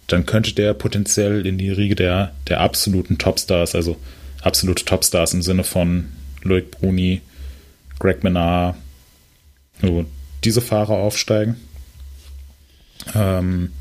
dann 0.06 0.26
könnte 0.26 0.52
der 0.52 0.74
potenziell 0.74 1.46
in 1.46 1.58
die 1.58 1.70
Riege 1.70 1.94
der, 1.94 2.32
der 2.48 2.60
absoluten 2.60 3.18
Topstars, 3.18 3.74
also 3.74 3.96
absolute 4.42 4.84
Topstars 4.84 5.34
im 5.34 5.42
Sinne 5.42 5.64
von 5.64 6.06
Loic 6.42 6.70
Bruni, 6.70 7.20
Greg 7.98 8.22
Menard, 8.22 8.76
so 9.80 10.04
diese 10.46 10.62
Fahrer 10.62 10.94
aufsteigen. 10.94 11.56
Ähm, 13.14 13.72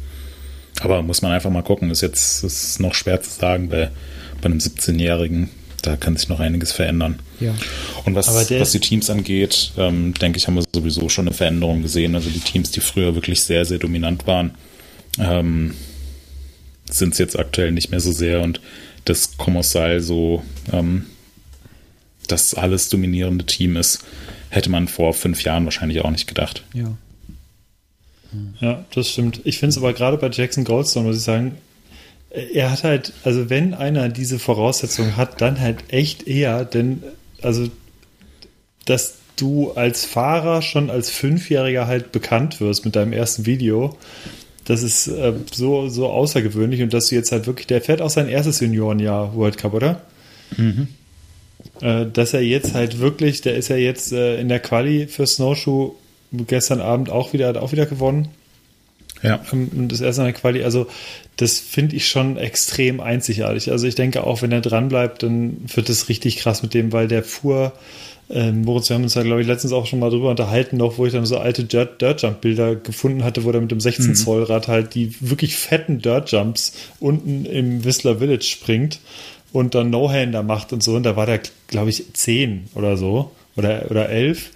aber 0.81 1.01
muss 1.03 1.21
man 1.21 1.31
einfach 1.31 1.49
mal 1.51 1.63
gucken. 1.63 1.91
Ist 1.91 2.01
jetzt 2.01 2.43
ist 2.43 2.79
noch 2.79 2.93
schwer 2.93 3.21
zu 3.21 3.29
sagen 3.29 3.69
bei, 3.69 3.91
bei 4.41 4.45
einem 4.45 4.57
17-Jährigen. 4.57 5.49
Da 5.81 5.95
kann 5.95 6.17
sich 6.17 6.27
noch 6.27 6.39
einiges 6.39 6.71
verändern. 6.71 7.19
Ja. 7.39 7.53
Und 8.05 8.15
was, 8.15 8.27
was 8.27 8.71
die 8.71 8.79
Teams 8.79 9.09
angeht, 9.09 9.71
ähm, 9.77 10.13
denke 10.15 10.37
ich, 10.37 10.47
haben 10.47 10.55
wir 10.55 10.63
sowieso 10.73 11.07
schon 11.09 11.27
eine 11.27 11.35
Veränderung 11.35 11.83
gesehen. 11.83 12.15
Also 12.15 12.29
die 12.29 12.39
Teams, 12.39 12.71
die 12.71 12.81
früher 12.81 13.13
wirklich 13.15 13.41
sehr, 13.41 13.65
sehr 13.65 13.77
dominant 13.77 14.25
waren, 14.25 14.55
ähm, 15.19 15.75
sind 16.89 17.13
es 17.13 17.19
jetzt 17.19 17.37
aktuell 17.37 17.71
nicht 17.71 17.91
mehr 17.91 17.99
so 17.99 18.11
sehr. 18.11 18.41
Und 18.41 18.59
das 19.05 19.37
Kommissal 19.37 20.01
so 20.01 20.43
ähm, 20.73 21.05
das 22.27 22.53
alles 22.55 22.89
dominierende 22.89 23.45
Team 23.45 23.77
ist, 23.77 24.03
hätte 24.55 24.69
man 24.69 24.87
vor 24.87 25.13
fünf 25.13 25.43
Jahren 25.43 25.65
wahrscheinlich 25.65 26.01
auch 26.01 26.11
nicht 26.11 26.27
gedacht. 26.27 26.63
Ja. 26.73 26.95
Ja, 28.59 28.85
das 28.93 29.09
stimmt. 29.09 29.41
Ich 29.43 29.59
finde 29.59 29.69
es 29.69 29.77
aber 29.77 29.93
gerade 29.93 30.17
bei 30.17 30.29
Jackson 30.29 30.63
Goldstone, 30.63 31.07
muss 31.07 31.17
ich 31.17 31.23
sagen, 31.23 31.57
er 32.29 32.71
hat 32.71 32.83
halt, 32.83 33.13
also 33.23 33.49
wenn 33.49 33.73
einer 33.73 34.09
diese 34.09 34.39
Voraussetzungen 34.39 35.15
hat, 35.15 35.39
dann 35.41 35.59
halt 35.59 35.77
echt 35.87 36.27
eher, 36.27 36.65
denn, 36.65 37.03
also, 37.41 37.69
dass 38.85 39.15
du 39.37 39.71
als 39.71 40.05
Fahrer 40.05 40.61
schon 40.61 40.89
als 40.89 41.09
Fünfjähriger 41.09 41.87
halt 41.87 42.11
bekannt 42.11 42.59
wirst 42.59 42.85
mit 42.85 42.95
deinem 42.95 43.13
ersten 43.13 43.45
Video, 43.45 43.97
das 44.65 44.83
ist 44.83 45.07
äh, 45.07 45.33
so, 45.51 45.87
so 45.89 46.07
außergewöhnlich 46.09 46.81
und 46.81 46.93
dass 46.93 47.07
du 47.07 47.15
jetzt 47.15 47.31
halt 47.31 47.47
wirklich, 47.47 47.67
der 47.67 47.81
fährt 47.81 48.01
auch 48.01 48.09
sein 48.09 48.27
erstes 48.27 48.59
Juniorenjahr 48.59 49.35
World 49.35 49.57
Cup, 49.57 49.73
oder? 49.73 50.01
Mhm. 50.57 50.87
Äh, 51.81 52.05
dass 52.11 52.33
er 52.33 52.41
jetzt 52.41 52.73
halt 52.73 52.99
wirklich, 52.99 53.41
der 53.41 53.55
ist 53.55 53.67
ja 53.67 53.75
jetzt 53.75 54.13
äh, 54.13 54.39
in 54.39 54.47
der 54.47 54.59
Quali 54.59 55.07
für 55.07 55.27
Snowshoe 55.27 55.93
gestern 56.31 56.81
Abend 56.81 57.09
auch 57.09 57.33
wieder, 57.33 57.47
hat 57.47 57.57
auch 57.57 57.71
wieder 57.71 57.85
gewonnen. 57.85 58.29
Ja. 59.21 59.41
Ähm, 59.51 59.69
und 59.75 59.91
das 59.91 60.01
erste 60.01 60.21
Mal 60.21 60.33
Quali, 60.33 60.63
also 60.63 60.87
das 61.37 61.59
finde 61.59 61.95
ich 61.95 62.07
schon 62.07 62.37
extrem 62.37 63.01
einzigartig. 63.01 63.71
Also 63.71 63.87
ich 63.87 63.95
denke 63.95 64.23
auch, 64.23 64.41
wenn 64.41 64.51
er 64.51 64.61
dran 64.61 64.87
bleibt, 64.87 65.23
dann 65.23 65.57
wird 65.73 65.89
es 65.89 66.07
richtig 66.07 66.37
krass 66.37 66.63
mit 66.63 66.73
dem, 66.73 66.93
weil 66.93 67.07
der 67.07 67.23
fuhr, 67.23 67.73
ähm, 68.29 68.63
Moritz, 68.63 68.89
wir 68.89 68.95
haben 68.95 69.03
uns 69.03 69.15
ja, 69.15 69.23
glaube 69.23 69.41
ich, 69.41 69.47
letztens 69.47 69.73
auch 69.73 69.85
schon 69.85 69.99
mal 69.99 70.09
drüber 70.09 70.29
unterhalten, 70.29 70.77
noch, 70.77 70.97
wo 70.97 71.05
ich 71.05 71.13
dann 71.13 71.25
so 71.25 71.37
alte 71.37 71.65
Dirt, 71.65 72.01
Dirt 72.01 72.21
Jump 72.21 72.41
Bilder 72.41 72.75
gefunden 72.75 73.23
hatte, 73.23 73.43
wo 73.43 73.51
er 73.51 73.61
mit 73.61 73.71
dem 73.71 73.81
16 73.81 74.07
mhm. 74.07 74.15
Zoll 74.15 74.43
Rad 74.43 74.67
halt 74.67 74.95
die 74.95 75.13
wirklich 75.19 75.57
fetten 75.57 76.01
Dirt 76.01 76.31
Jumps 76.31 76.73
unten 76.99 77.45
im 77.45 77.83
Whistler 77.83 78.17
Village 78.19 78.45
springt 78.45 78.99
und 79.55 79.73
dann 79.73 79.89
No-Hander 79.89 80.43
macht 80.43 80.73
und 80.73 80.83
so. 80.83 80.95
Und 80.95 81.03
da 81.03 81.15
war 81.15 81.25
der, 81.25 81.39
glaube 81.67 81.89
ich, 81.89 82.13
10 82.13 82.67
oder 82.75 82.97
so 82.97 83.31
oder, 83.55 83.89
oder 83.89 84.09
11. 84.09 84.51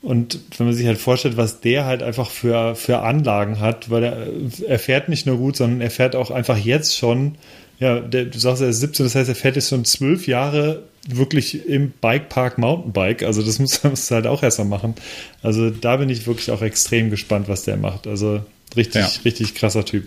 Und 0.00 0.38
wenn 0.56 0.68
man 0.68 0.74
sich 0.74 0.86
halt 0.86 0.98
vorstellt, 0.98 1.36
was 1.36 1.60
der 1.60 1.84
halt 1.84 2.02
einfach 2.02 2.30
für, 2.30 2.74
für 2.74 3.00
Anlagen 3.00 3.60
hat, 3.60 3.90
weil 3.90 4.04
er, 4.04 4.26
er 4.66 4.78
fährt 4.78 5.08
nicht 5.08 5.26
nur 5.26 5.36
gut, 5.36 5.56
sondern 5.56 5.82
er 5.82 5.90
fährt 5.90 6.16
auch 6.16 6.30
einfach 6.30 6.56
jetzt 6.56 6.96
schon, 6.96 7.34
ja, 7.78 8.00
der, 8.00 8.24
du 8.24 8.38
sagst, 8.38 8.62
er 8.62 8.68
ist 8.68 8.80
17, 8.80 9.04
das 9.04 9.14
heißt, 9.14 9.28
er 9.28 9.34
fährt 9.34 9.56
jetzt 9.56 9.68
schon 9.68 9.84
zwölf 9.84 10.26
Jahre 10.26 10.84
wirklich 11.06 11.66
im 11.66 11.90
Bikepark 11.90 12.56
Mountainbike. 12.56 13.24
Also 13.24 13.42
das 13.42 13.58
muss 13.84 13.84
er 13.84 14.14
halt 14.14 14.26
auch 14.26 14.42
erstmal 14.42 14.68
machen. 14.68 14.94
Also 15.42 15.68
da 15.68 15.96
bin 15.96 16.08
ich 16.08 16.26
wirklich 16.26 16.50
auch 16.52 16.62
extrem 16.62 17.10
gespannt, 17.10 17.48
was 17.48 17.64
der 17.64 17.76
macht. 17.76 18.06
Also 18.06 18.42
richtig, 18.76 19.02
ja. 19.02 19.10
richtig 19.26 19.54
krasser 19.54 19.84
Typ. 19.84 20.06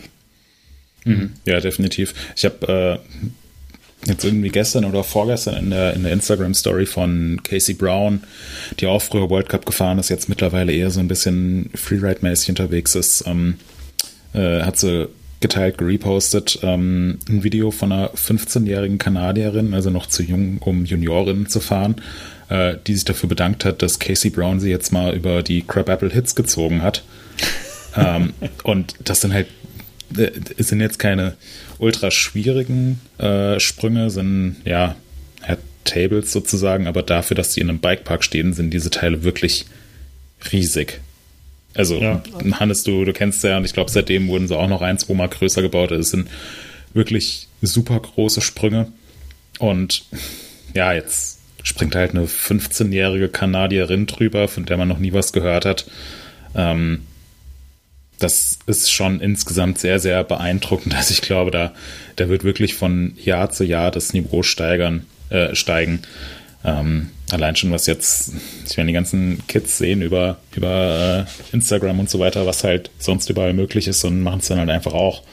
Mhm. 1.04 1.34
Ja, 1.46 1.60
definitiv. 1.60 2.14
Ich 2.36 2.46
habe 2.46 3.00
äh, 3.12 3.28
jetzt 4.06 4.26
irgendwie 4.26 4.50
gestern 4.50 4.86
oder 4.86 5.04
vorgestern 5.04 5.56
in 5.56 5.70
der, 5.70 5.94
in 5.94 6.04
der 6.04 6.12
Instagram-Story 6.14 6.86
von 6.86 7.42
Casey 7.44 7.76
Brown, 7.76 8.24
die 8.80 8.88
auch 8.88 9.02
früher 9.02 9.30
World 9.30 9.50
Cup 9.50 9.66
gefahren 9.66 10.00
ist, 10.00 10.10
jetzt 10.10 10.30
mittlerweile 10.30 10.72
eher 10.72 10.90
so 10.90 11.00
ein 11.00 11.08
bisschen 11.08 11.70
Freeride-mäßig 11.76 12.50
unterwegs 12.50 12.96
ist, 12.96 13.24
ähm, 13.28 13.56
äh, 14.34 14.62
hat 14.62 14.80
sie 14.80 15.10
geteilt, 15.42 15.78
gerepostet, 15.78 16.60
ähm, 16.62 17.20
ein 17.28 17.44
Video 17.44 17.72
von 17.72 17.92
einer 17.92 18.12
15-jährigen 18.12 19.00
Kanadierin, 19.00 19.74
also 19.74 19.90
noch 19.90 20.06
zu 20.06 20.24
jung, 20.24 20.60
um 20.60 20.86
Juniorin 20.86 21.48
zu 21.48 21.60
fahren, 21.60 21.96
äh, 22.50 22.76
die 22.86 22.94
sich 22.94 23.06
dafür 23.06 23.28
bedankt 23.28 23.66
hat, 23.66 23.82
dass 23.82 24.00
Casey 24.00 24.30
Brown 24.30 24.60
sie 24.60 24.70
jetzt 24.70 24.94
mal 24.94 25.16
über 25.16 25.42
die 25.42 25.64
Crab 25.64 25.90
Apple 25.90 26.12
Hits 26.12 26.36
gezogen 26.36 26.84
hat. 26.84 27.04
ähm, 27.98 28.34
und 28.64 28.96
das 29.04 29.22
sind 29.22 29.34
halt, 29.34 29.48
es 30.58 30.68
sind 30.68 30.82
jetzt 30.82 31.00
keine 31.00 31.36
ultra 31.80 32.12
schwierigen 32.12 33.00
äh, 33.18 33.60
Sprünge, 33.60 34.10
sind 34.10 34.58
ja, 34.66 34.96
Tables 35.84 36.32
sozusagen, 36.32 36.88
aber 36.88 37.04
dafür, 37.04 37.36
dass 37.36 37.54
die 37.54 37.62
in 37.62 37.70
einem 37.70 37.80
Bikepark 37.80 38.24
stehen, 38.24 38.54
sind 38.54 38.72
diese 38.72 38.90
Teile 38.90 39.24
wirklich 39.24 39.66
riesig. 40.52 41.02
Also, 41.74 42.00
ja. 42.00 42.22
Hannes, 42.54 42.84
du, 42.84 43.06
du 43.06 43.14
kennst 43.14 43.44
ja, 43.44 43.58
und 43.58 43.66
ich 43.66 43.74
glaube, 43.74 43.90
seitdem 43.90 44.28
wurden 44.28 44.48
sie 44.48 44.58
auch 44.58 44.68
noch 44.68 44.82
ein, 44.82 44.98
zwei 44.98 45.14
Mal 45.14 45.30
größer 45.30 45.62
gebaut. 45.62 45.92
Es 45.92 46.12
sind 46.12 46.28
wirklich 46.94 47.48
super 47.62 48.00
große 48.00 48.42
Sprünge. 48.42 48.92
Und 49.60 50.06
ja, 50.74 50.94
jetzt 50.94 51.40
springt 51.64 51.96
halt 51.96 52.12
eine 52.12 52.26
15-jährige 52.26 53.30
Kanadierin 53.30 54.06
drüber, 54.06 54.48
von 54.48 54.66
der 54.66 54.78
man 54.78 54.88
noch 54.88 55.00
nie 55.00 55.14
was 55.14 55.32
gehört 55.32 55.66
hat. 55.66 55.86
Ähm, 56.56 57.06
das 58.24 58.60
ist 58.68 58.92
schon 58.92 59.20
insgesamt 59.20 59.80
sehr, 59.80 60.00
sehr 60.00 60.24
beeindruckend. 60.24 60.96
Also 61.02 61.14
ich 61.14 61.22
glaube, 61.22 61.52
da, 61.52 61.74
da 62.16 62.30
wird 62.30 62.44
wirklich 62.44 62.76
von 62.76 63.14
Jahr 63.18 63.50
zu 63.50 63.64
Jahr 63.64 63.92
das 63.92 64.14
Niveau 64.14 64.44
steigern, 64.44 65.06
äh, 65.30 65.56
steigen. 65.56 66.02
Ähm, 66.64 67.10
allein 67.32 67.56
schon, 67.56 67.72
was 67.72 67.88
jetzt, 67.88 68.34
ich 68.70 68.78
meine, 68.78 68.88
die 68.88 68.94
ganzen 68.94 69.42
Kids 69.48 69.80
sehen 69.80 70.02
über, 70.02 70.38
über 70.56 71.26
äh, 71.28 71.56
Instagram 71.56 72.00
und 72.00 72.10
so 72.10 72.20
weiter, 72.20 72.46
was 72.46 72.64
halt 72.64 72.92
sonst 73.00 73.30
überall 73.30 73.54
möglich 73.54 73.88
ist 73.88 74.04
und 74.04 74.22
machen 74.22 74.40
es 74.40 74.48
dann 74.48 74.60
halt 74.60 74.70
einfach 74.70 74.94
auch. 74.94 75.24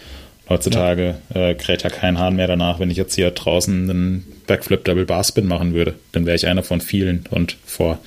Heutzutage 0.49 1.17
ja. 1.35 1.49
äh, 1.51 1.55
kräht 1.55 1.83
ja 1.83 1.91
kein 1.91 2.19
Hahn 2.19 2.37
mehr 2.37 2.47
danach, 2.47 2.81
wenn 2.81 2.91
ich 2.91 2.97
jetzt 2.97 3.15
hier 3.15 3.31
draußen 3.31 3.91
einen 3.91 4.25
Backflip 4.47 4.85
Double 4.85 5.05
Barspin 5.05 5.47
machen 5.47 5.75
würde. 5.75 5.95
Dann 6.13 6.25
wäre 6.25 6.37
ich 6.37 6.47
einer 6.47 6.63
von 6.63 6.81
vielen 6.81 7.27
und 7.31 7.59
vor 7.67 7.99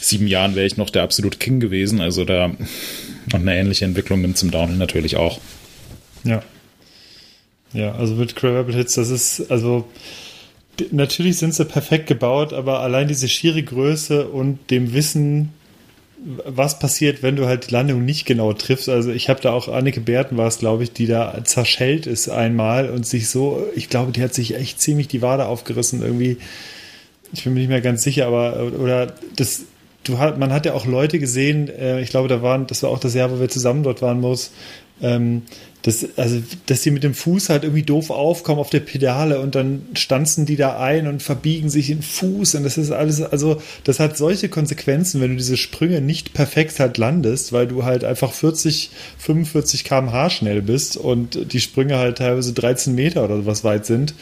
sieben 0.00 0.26
Jahren 0.26 0.54
wäre 0.54 0.66
ich 0.66 0.78
noch 0.78 0.88
der 0.88 1.02
absolute 1.02 1.36
King 1.36 1.60
gewesen. 1.60 2.00
Also 2.00 2.24
da 2.24 2.52
und 3.32 3.40
eine 3.40 3.56
ähnliche 3.56 3.84
Entwicklung 3.84 4.20
nimmt 4.20 4.38
zum 4.38 4.50
Downhill 4.50 4.76
natürlich 4.76 5.16
auch. 5.16 5.40
Ja. 6.24 6.42
Ja, 7.72 7.94
also 7.94 8.14
mit 8.14 8.36
Gravel 8.36 8.74
Hits, 8.74 8.94
das 8.94 9.10
ist, 9.10 9.50
also 9.50 9.86
natürlich 10.92 11.38
sind 11.38 11.54
sie 11.54 11.64
perfekt 11.64 12.06
gebaut, 12.06 12.52
aber 12.52 12.80
allein 12.80 13.08
diese 13.08 13.28
schiere 13.28 13.62
Größe 13.62 14.28
und 14.28 14.70
dem 14.70 14.92
Wissen, 14.94 15.52
was 16.44 16.78
passiert, 16.78 17.22
wenn 17.22 17.36
du 17.36 17.46
halt 17.46 17.68
die 17.68 17.72
Landung 17.72 18.04
nicht 18.04 18.26
genau 18.26 18.52
triffst. 18.52 18.88
Also 18.88 19.10
ich 19.10 19.28
habe 19.28 19.40
da 19.40 19.52
auch 19.52 19.68
Anneke 19.68 20.00
Berten 20.00 20.36
war 20.36 20.46
es, 20.46 20.58
glaube 20.58 20.82
ich, 20.82 20.92
die 20.92 21.06
da 21.06 21.44
zerschellt 21.44 22.06
ist 22.06 22.28
einmal 22.28 22.90
und 22.90 23.06
sich 23.06 23.28
so, 23.28 23.64
ich 23.74 23.88
glaube, 23.88 24.12
die 24.12 24.22
hat 24.22 24.34
sich 24.34 24.54
echt 24.54 24.80
ziemlich 24.80 25.08
die 25.08 25.22
Wade 25.22 25.46
aufgerissen 25.46 26.02
irgendwie. 26.02 26.38
Ich 27.32 27.44
bin 27.44 27.54
mir 27.54 27.60
nicht 27.60 27.68
mehr 27.68 27.80
ganz 27.80 28.02
sicher, 28.02 28.26
aber 28.26 28.72
oder 28.78 29.14
das 29.36 29.64
du 30.08 30.18
hat, 30.18 30.38
man 30.38 30.52
hat 30.52 30.66
ja 30.66 30.74
auch 30.74 30.86
Leute 30.86 31.18
gesehen, 31.18 31.68
äh, 31.68 32.00
ich 32.00 32.10
glaube, 32.10 32.28
da 32.28 32.42
waren, 32.42 32.66
das 32.66 32.82
war 32.82 32.90
auch 32.90 32.98
das 32.98 33.14
Jahr, 33.14 33.30
wo 33.30 33.40
wir 33.40 33.48
zusammen 33.48 33.82
dort 33.82 34.02
waren, 34.02 34.20
muss, 34.20 34.52
ähm, 35.02 35.42
dass, 35.82 36.04
also, 36.16 36.42
dass 36.66 36.82
die 36.82 36.90
mit 36.90 37.04
dem 37.04 37.14
Fuß 37.14 37.48
halt 37.48 37.62
irgendwie 37.62 37.82
doof 37.82 38.10
aufkommen 38.10 38.58
auf 38.58 38.70
der 38.70 38.80
Pedale 38.80 39.40
und 39.40 39.54
dann 39.54 39.86
stanzen 39.94 40.44
die 40.44 40.56
da 40.56 40.80
ein 40.80 41.06
und 41.06 41.22
verbiegen 41.22 41.68
sich 41.68 41.86
den 41.88 42.02
Fuß 42.02 42.56
und 42.56 42.64
das 42.64 42.76
ist 42.76 42.90
alles, 42.90 43.22
also 43.22 43.60
das 43.84 44.00
hat 44.00 44.16
solche 44.16 44.48
Konsequenzen, 44.48 45.20
wenn 45.20 45.30
du 45.30 45.36
diese 45.36 45.56
Sprünge 45.56 46.00
nicht 46.00 46.34
perfekt 46.34 46.80
halt 46.80 46.98
landest, 46.98 47.52
weil 47.52 47.68
du 47.68 47.84
halt 47.84 48.04
einfach 48.04 48.32
40, 48.32 48.90
45 49.18 49.84
km/h 49.84 50.30
schnell 50.30 50.62
bist 50.62 50.96
und 50.96 51.52
die 51.52 51.60
Sprünge 51.60 51.98
halt 51.98 52.18
teilweise 52.18 52.52
13 52.52 52.94
Meter 52.94 53.24
oder 53.24 53.46
was 53.46 53.62
weit 53.62 53.86
sind. 53.86 54.14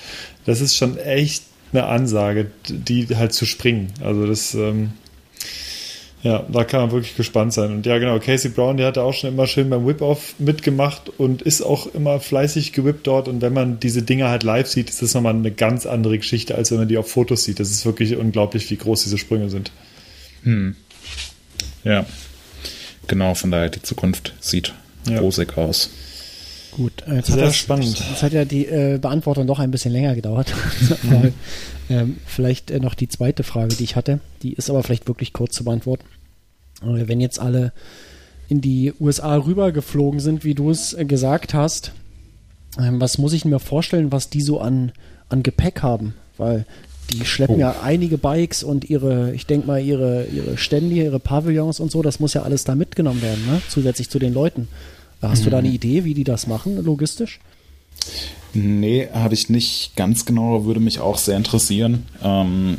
Das 0.45 0.61
ist 0.61 0.77
schon 0.77 0.99
echt 0.99 1.45
eine 1.73 1.87
Ansage, 1.87 2.51
die 2.69 3.07
halt 3.17 3.33
zu 3.33 3.47
springen. 3.47 3.93
Also 4.03 4.27
das, 4.27 4.55
ähm, 4.55 4.91
ja, 6.25 6.43
da 6.51 6.65
kann 6.65 6.81
man 6.81 6.93
wirklich 6.93 7.17
gespannt 7.17 7.53
sein. 7.53 7.71
Und 7.71 7.85
ja, 7.85 7.99
genau, 7.99 8.19
Casey 8.19 8.51
Brown, 8.51 8.79
der 8.79 8.87
hatte 8.87 9.03
auch 9.03 9.13
schon 9.13 9.29
immer 9.29 9.47
schön 9.47 9.69
beim 9.69 9.87
Whip-Off 9.87 10.35
mitgemacht 10.39 11.11
und 11.19 11.43
ist 11.43 11.61
auch 11.61 11.87
immer 11.95 12.19
fleißig 12.19 12.73
gewippt 12.73 13.07
dort. 13.07 13.29
Und 13.29 13.43
wenn 13.43 13.53
man 13.53 13.79
diese 13.79 14.03
Dinger 14.03 14.31
halt 14.31 14.43
live 14.43 14.67
sieht, 14.67 14.89
ist 14.89 15.03
das 15.03 15.13
nochmal 15.13 15.35
eine 15.35 15.51
ganz 15.51 15.85
andere 15.85 16.17
Geschichte, 16.17 16.55
als 16.55 16.71
wenn 16.71 16.79
man 16.79 16.89
die 16.89 16.97
auf 16.97 17.11
Fotos 17.11 17.45
sieht. 17.45 17.61
Das 17.61 17.71
ist 17.71 17.85
wirklich 17.85 18.17
unglaublich, 18.17 18.71
wie 18.71 18.77
groß 18.79 19.03
diese 19.03 19.19
Sprünge 19.19 19.51
sind. 19.51 19.71
Hm. 20.45 20.77
Ja, 21.85 22.07
genau, 23.07 23.35
von 23.35 23.51
daher 23.51 23.69
die 23.69 23.83
Zukunft 23.83 24.33
sieht 24.41 24.73
ja. 25.07 25.21
rosig 25.21 25.59
aus. 25.59 25.91
Gut, 26.77 27.05
jetzt 27.07 27.27
Sehr 27.27 27.37
hat 27.37 27.43
das, 27.43 27.57
spannend. 27.57 27.99
Jetzt 28.11 28.23
hat 28.23 28.33
ja 28.33 28.45
die 28.45 28.67
äh, 28.67 28.99
Beantwortung 28.99 29.47
doch 29.47 29.61
ein 29.61 29.71
bisschen 29.71 29.93
länger 29.93 30.15
gedauert. 30.15 30.53
Mhm. 31.03 31.33
ähm, 31.91 32.17
vielleicht 32.25 32.71
äh, 32.71 32.81
noch 32.81 32.95
die 32.95 33.09
zweite 33.09 33.43
Frage, 33.43 33.75
die 33.75 33.85
ich 33.85 33.95
hatte. 33.95 34.21
Die 34.43 34.55
ist 34.55 34.71
aber 34.71 34.83
vielleicht 34.83 35.07
wirklich 35.07 35.35
kurz 35.35 35.55
zu 35.55 35.65
beantworten. 35.65 36.05
Äh, 36.83 37.09
wenn 37.09 37.21
jetzt 37.21 37.39
alle 37.39 37.73
in 38.49 38.61
die 38.61 38.93
USA 38.99 39.37
rübergeflogen 39.37 40.21
sind, 40.21 40.45
wie 40.45 40.55
du 40.55 40.71
es 40.71 40.95
äh, 40.95 41.05
gesagt 41.05 41.53
hast, 41.53 41.93
ähm, 42.79 43.01
was 43.01 43.19
muss 43.19 43.33
ich 43.33 43.45
mir 43.45 43.59
vorstellen, 43.59 44.13
was 44.13 44.31
die 44.31 44.41
so 44.41 44.61
an, 44.61 44.93
an 45.29 45.43
Gepäck 45.43 45.83
haben? 45.83 46.15
Weil 46.39 46.65
die 47.11 47.25
schleppen 47.25 47.57
oh. 47.57 47.61
ja 47.61 47.77
einige 47.83 48.19
Bikes 48.19 48.63
und 48.63 48.89
ihre, 48.89 49.35
ich 49.35 49.47
denke 49.47 49.67
mal, 49.67 49.83
ihre, 49.83 50.25
ihre 50.25 50.57
Stände, 50.57 50.95
ihre 50.95 51.21
Pavillons 51.21 51.81
und 51.81 51.91
so, 51.91 52.03
das 52.03 52.19
muss 52.19 52.35
ja 52.35 52.43
alles 52.43 52.65
da 52.65 52.75
mitgenommen 52.75 53.23
werden, 53.23 53.45
ne? 53.47 53.61
zusätzlich 53.69 54.09
zu 54.09 54.19
den 54.19 54.33
Leuten. 54.33 54.69
Hast 55.23 55.41
mhm. 55.41 55.45
du 55.45 55.51
da 55.51 55.59
eine 55.59 55.69
mhm. 55.69 55.75
Idee, 55.75 56.05
wie 56.05 56.15
die 56.15 56.25
das 56.25 56.47
machen, 56.47 56.83
logistisch? 56.85 57.41
Nee, 58.53 59.09
habe 59.13 59.35
ich 59.35 59.51
nicht 59.51 59.97
ganz 59.97 60.25
genau, 60.25 60.65
würde 60.65 60.81
mich 60.81 61.01
auch 61.01 61.19
sehr 61.19 61.37
interessieren. 61.37 62.07
Ähm, 62.23 62.79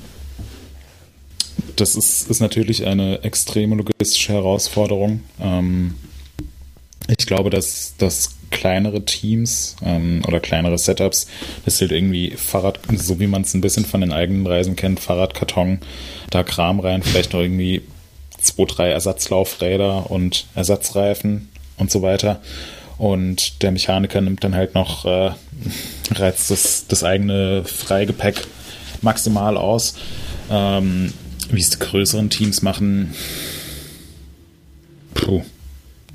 das 1.76 1.96
ist, 1.96 2.30
ist 2.30 2.40
natürlich 2.40 2.86
eine 2.86 3.24
extreme 3.24 3.76
logistische 3.76 4.34
Herausforderung. 4.34 5.22
Ähm, 5.42 5.96
ich 7.08 7.26
glaube, 7.26 7.50
dass, 7.50 7.96
dass 7.98 8.36
kleinere 8.52 9.04
Teams 9.04 9.76
ähm, 9.84 10.22
oder 10.28 10.40
kleinere 10.40 10.78
Setups, 10.78 11.28
das 11.66 11.78
sind 11.78 11.92
irgendwie 11.92 12.32
Fahrrad, 12.32 12.80
so 12.96 13.20
wie 13.20 13.28
man 13.28 13.42
es 13.42 13.54
ein 13.54 13.62
bisschen 13.62 13.86
von 13.86 14.02
den 14.02 14.14
eigenen 14.14 14.48
Reisen 14.48 14.76
kennt, 14.76 15.02
Fahrradkarton, 15.02 15.80
da 16.30 16.44
Kram 16.44 16.80
rein, 16.80 17.04
vielleicht 17.04 17.34
noch 17.34 17.42
irgendwie 17.42 17.82
zwei, 18.40 18.66
drei 18.66 18.90
Ersatzlaufräder 18.90 20.10
und 20.10 20.46
Ersatzreifen 20.56 21.50
und 21.78 21.92
so 21.92 22.02
weiter. 22.02 22.42
Und 22.98 23.62
der 23.62 23.72
Mechaniker 23.72 24.22
nimmt 24.22 24.44
dann 24.44 24.56
halt 24.56 24.74
noch, 24.74 25.06
äh, 25.06 25.32
reizt 26.12 26.50
das, 26.50 26.86
das 26.88 27.04
eigene 27.04 27.64
Freigepäck 27.66 28.48
maximal 29.02 29.58
aus. 29.58 29.96
Ähm, 30.50 31.14
wie 31.50 31.62
es 31.62 31.70
die 31.72 31.80
größeren 31.80 32.30
Teams 32.30 32.62
machen, 32.62 33.14
puh, 35.14 35.44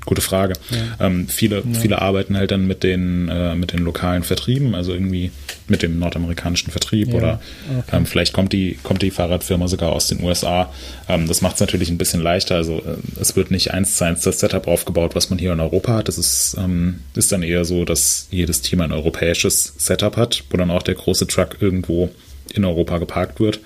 gute 0.05 0.21
Frage. 0.21 0.53
Ja. 0.69 1.07
Ähm, 1.07 1.27
viele, 1.27 1.57
ja. 1.57 1.79
viele 1.79 2.01
arbeiten 2.01 2.35
halt 2.35 2.51
dann 2.51 2.65
mit 2.65 2.83
den, 2.83 3.29
äh, 3.29 3.55
mit 3.55 3.71
den 3.73 3.79
lokalen 3.79 4.23
Vertrieben, 4.23 4.73
also 4.73 4.93
irgendwie 4.93 5.31
mit 5.67 5.83
dem 5.83 5.99
nordamerikanischen 5.99 6.71
Vertrieb 6.71 7.09
ja. 7.09 7.13
oder 7.13 7.41
okay. 7.69 7.97
ähm, 7.97 8.05
vielleicht 8.05 8.33
kommt 8.33 8.51
die, 8.53 8.79
kommt 8.83 9.01
die 9.01 9.11
Fahrradfirma 9.11 9.67
sogar 9.67 9.91
aus 9.91 10.07
den 10.07 10.23
USA. 10.23 10.71
Ähm, 11.07 11.27
das 11.27 11.41
macht 11.41 11.55
es 11.55 11.61
natürlich 11.61 11.89
ein 11.89 11.97
bisschen 11.97 12.21
leichter. 12.21 12.55
Also 12.55 12.77
äh, 12.77 13.19
es 13.19 13.35
wird 13.35 13.51
nicht 13.51 13.71
eins 13.71 13.95
zu 13.95 14.05
eins 14.05 14.21
das 14.21 14.39
Setup 14.39 14.67
aufgebaut, 14.67 15.15
was 15.15 15.29
man 15.29 15.37
hier 15.37 15.53
in 15.53 15.59
Europa 15.59 15.93
hat. 15.93 16.09
Es 16.09 16.17
ist, 16.17 16.55
ähm, 16.57 17.01
ist 17.15 17.31
dann 17.31 17.43
eher 17.43 17.63
so, 17.63 17.85
dass 17.85 18.27
jedes 18.31 18.61
Team 18.61 18.81
ein 18.81 18.91
europäisches 18.91 19.73
Setup 19.77 20.17
hat, 20.17 20.43
wo 20.49 20.57
dann 20.57 20.71
auch 20.71 20.83
der 20.83 20.95
große 20.95 21.27
Truck 21.27 21.57
irgendwo 21.59 22.09
in 22.53 22.65
Europa 22.65 22.97
geparkt 22.97 23.39
wird, 23.39 23.59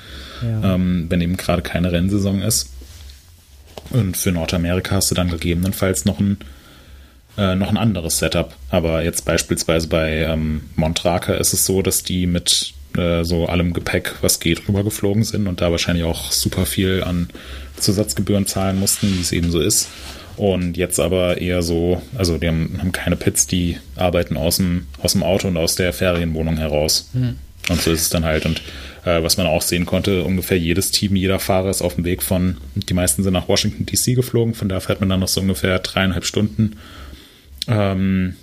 ähm, 0.44 1.08
wenn 1.10 1.22
eben 1.22 1.38
gerade 1.38 1.64
keine 1.64 1.92
Rennsaison 1.92 2.42
ist. 2.42 2.70
Und 3.92 4.18
für 4.18 4.32
Nordamerika 4.32 4.96
hast 4.96 5.12
du 5.12 5.16
dann 5.16 5.30
gegebenenfalls 5.30 6.06
noch 6.06 6.20
ein, 6.20 6.38
äh, 7.38 7.56
noch 7.56 7.70
ein 7.70 7.78
anderes 7.78 8.20
Setup. 8.20 8.54
Aber 8.70 9.04
jetzt 9.04 9.26
beispielsweise 9.26 9.88
bei 9.88 10.24
ähm, 10.24 10.62
Montraka 10.76 11.36
ist 11.36 11.54
es 11.54 11.66
so, 11.66 11.82
dass 11.82 12.04
die 12.04 12.28
mit 12.28 12.74
äh, 12.98 13.24
so 13.24 13.48
allem 13.48 13.74
Gepäck, 13.74 14.16
was 14.22 14.40
geht, 14.40 14.68
rübergeflogen 14.68 15.24
sind 15.24 15.48
und 15.48 15.62
da 15.62 15.72
wahrscheinlich 15.72 16.06
auch 16.06 16.32
super 16.32 16.66
viel 16.66 17.04
an 17.04 17.30
Zusatzgebühren 17.78 18.46
zahlen 18.46 18.80
mussten, 18.80 19.16
wie 19.16 19.22
es 19.22 19.32
eben 19.32 19.52
so 19.52 19.60
ist. 19.60 19.90
Und 20.38 20.76
jetzt 20.76 21.00
aber 21.00 21.38
eher 21.40 21.62
so, 21.62 22.02
also 22.18 22.38
die 22.38 22.48
haben, 22.48 22.78
haben 22.80 22.92
keine 22.92 23.16
Pits, 23.16 23.48
die 23.48 23.78
arbeiten 23.96 24.36
aus 24.36 24.58
dem, 24.58 24.88
aus 25.02 25.14
dem 25.14 25.24
Auto 25.24 25.48
und 25.48 25.58
aus 25.58 25.76
der 25.76 25.94
Ferienwohnung 25.94 26.58
heraus. 26.58 27.10
Mhm. 27.14 27.38
Und 27.70 27.82
so 27.82 27.92
ist 27.92 28.02
es 28.02 28.10
dann 28.10 28.26
halt. 28.26 28.46
Und 28.46 28.62
äh, 29.06 29.22
was 29.24 29.38
man 29.38 29.48
auch 29.48 29.62
sehen 29.62 29.86
konnte, 29.86 30.24
ungefähr 30.24 30.58
jedes 30.58 30.92
Team, 30.92 31.16
jeder 31.16 31.40
Fahrer 31.40 31.70
ist 31.70 31.82
auf 31.82 31.96
dem 31.96 32.06
Weg 32.06 32.24
von, 32.24 32.58
die 32.76 32.94
meisten 32.94 33.24
sind 33.24 33.34
nach 33.34 33.48
Washington 33.48 33.86
DC 33.86 34.16
geflogen, 34.16 34.54
von 34.54 34.68
da 34.68 34.80
fährt 34.80 35.00
man 35.00 35.10
dann 35.10 35.20
noch 35.20 35.28
so 35.28 35.42
ungefähr 35.42 35.80
dreieinhalb 35.80 36.26
Stunden 36.26 36.78
ähm, 37.68 38.36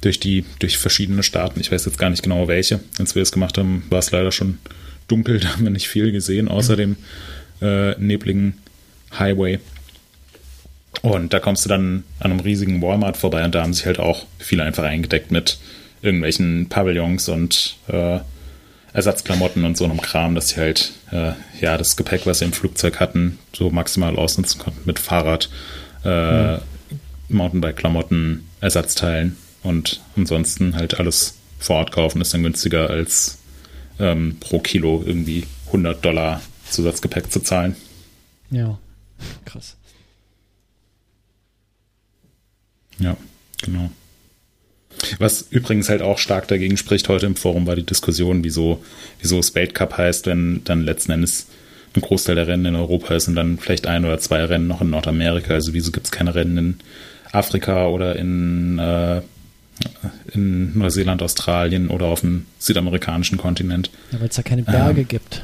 durch 0.00 0.18
die, 0.18 0.44
durch 0.58 0.78
verschiedene 0.78 1.22
Staaten. 1.22 1.60
Ich 1.60 1.70
weiß 1.70 1.84
jetzt 1.84 1.98
gar 1.98 2.10
nicht 2.10 2.22
genau 2.22 2.48
welche. 2.48 2.80
Als 2.98 3.14
wir 3.14 3.22
es 3.22 3.32
gemacht 3.32 3.56
haben, 3.56 3.84
war 3.90 4.00
es 4.00 4.10
leider 4.10 4.32
schon 4.32 4.58
dunkel, 5.08 5.38
da 5.40 5.48
haben 5.52 5.64
wir 5.64 5.70
nicht 5.70 5.88
viel 5.88 6.12
gesehen, 6.12 6.48
außer 6.48 6.76
dem 6.76 6.96
äh, 7.62 7.92
nebligen 8.00 8.54
Highway. 9.16 9.60
Und 11.02 11.32
da 11.32 11.38
kommst 11.38 11.64
du 11.64 11.68
dann 11.68 12.02
an 12.18 12.32
einem 12.32 12.40
riesigen 12.40 12.82
Walmart 12.82 13.16
vorbei 13.16 13.44
und 13.44 13.54
da 13.54 13.62
haben 13.62 13.72
sich 13.72 13.86
halt 13.86 14.00
auch 14.00 14.26
viele 14.38 14.64
einfach 14.64 14.82
eingedeckt 14.82 15.30
mit 15.30 15.58
irgendwelchen 16.02 16.68
Pavillons 16.68 17.28
und 17.28 17.76
äh, 17.88 18.18
Ersatzklamotten 18.92 19.64
und 19.64 19.76
so 19.76 19.84
einem 19.84 20.00
Kram, 20.00 20.34
dass 20.34 20.48
sie 20.48 20.60
halt 20.60 20.92
äh, 21.12 21.32
ja 21.60 21.78
das 21.78 21.96
Gepäck, 21.96 22.26
was 22.26 22.40
sie 22.40 22.44
im 22.44 22.52
Flugzeug 22.52 23.00
hatten, 23.00 23.38
so 23.54 23.70
maximal 23.70 24.16
ausnutzen 24.16 24.60
konnten 24.60 24.80
mit 24.84 24.98
Fahrrad, 24.98 25.48
äh, 26.04 26.54
mhm. 26.56 26.60
Mountainbike-Klamotten, 27.28 28.48
Ersatzteilen 28.60 29.36
und 29.62 30.00
ansonsten 30.16 30.74
halt 30.74 30.98
alles 30.98 31.34
vor 31.58 31.76
Ort 31.76 31.92
kaufen, 31.92 32.20
ist 32.20 32.34
dann 32.34 32.42
günstiger 32.42 32.90
als 32.90 33.38
ähm, 33.98 34.38
pro 34.40 34.58
Kilo 34.58 35.02
irgendwie 35.06 35.46
100 35.66 36.04
Dollar 36.04 36.40
Zusatzgepäck 36.68 37.30
zu 37.30 37.40
zahlen. 37.40 37.76
Ja, 38.50 38.78
krass. 39.44 39.76
Ja, 42.98 43.16
genau. 43.62 43.90
Was 45.18 45.46
übrigens 45.50 45.88
halt 45.88 46.02
auch 46.02 46.18
stark 46.18 46.48
dagegen 46.48 46.76
spricht 46.76 47.08
heute 47.08 47.26
im 47.26 47.36
Forum, 47.36 47.66
war 47.66 47.76
die 47.76 47.86
Diskussion, 47.86 48.44
wieso, 48.44 48.82
wieso 49.20 49.38
es 49.38 49.54
Weltcup 49.54 49.96
heißt, 49.96 50.26
wenn 50.26 50.62
dann 50.64 50.82
letzten 50.82 51.12
Endes 51.12 51.46
ein 51.96 52.00
Großteil 52.02 52.36
der 52.36 52.46
Rennen 52.46 52.66
in 52.66 52.76
Europa 52.76 53.14
ist 53.14 53.28
und 53.28 53.34
dann 53.34 53.58
vielleicht 53.58 53.86
ein 53.86 54.04
oder 54.04 54.18
zwei 54.18 54.44
Rennen 54.44 54.68
noch 54.68 54.80
in 54.80 54.90
Nordamerika. 54.90 55.54
Also 55.54 55.72
wieso 55.72 55.90
gibt 55.90 56.06
es 56.06 56.12
keine 56.12 56.34
Rennen 56.34 56.56
in 56.56 56.74
Afrika 57.32 57.88
oder 57.88 58.16
in, 58.16 58.78
äh, 58.78 59.22
in 60.32 60.78
Neuseeland, 60.78 61.22
Australien 61.22 61.88
oder 61.88 62.06
auf 62.06 62.20
dem 62.20 62.46
südamerikanischen 62.58 63.38
Kontinent? 63.38 63.90
Ja, 64.12 64.20
weil 64.20 64.28
es 64.28 64.36
da 64.36 64.42
keine 64.42 64.62
Berge 64.62 65.00
ähm. 65.00 65.08
gibt. 65.08 65.42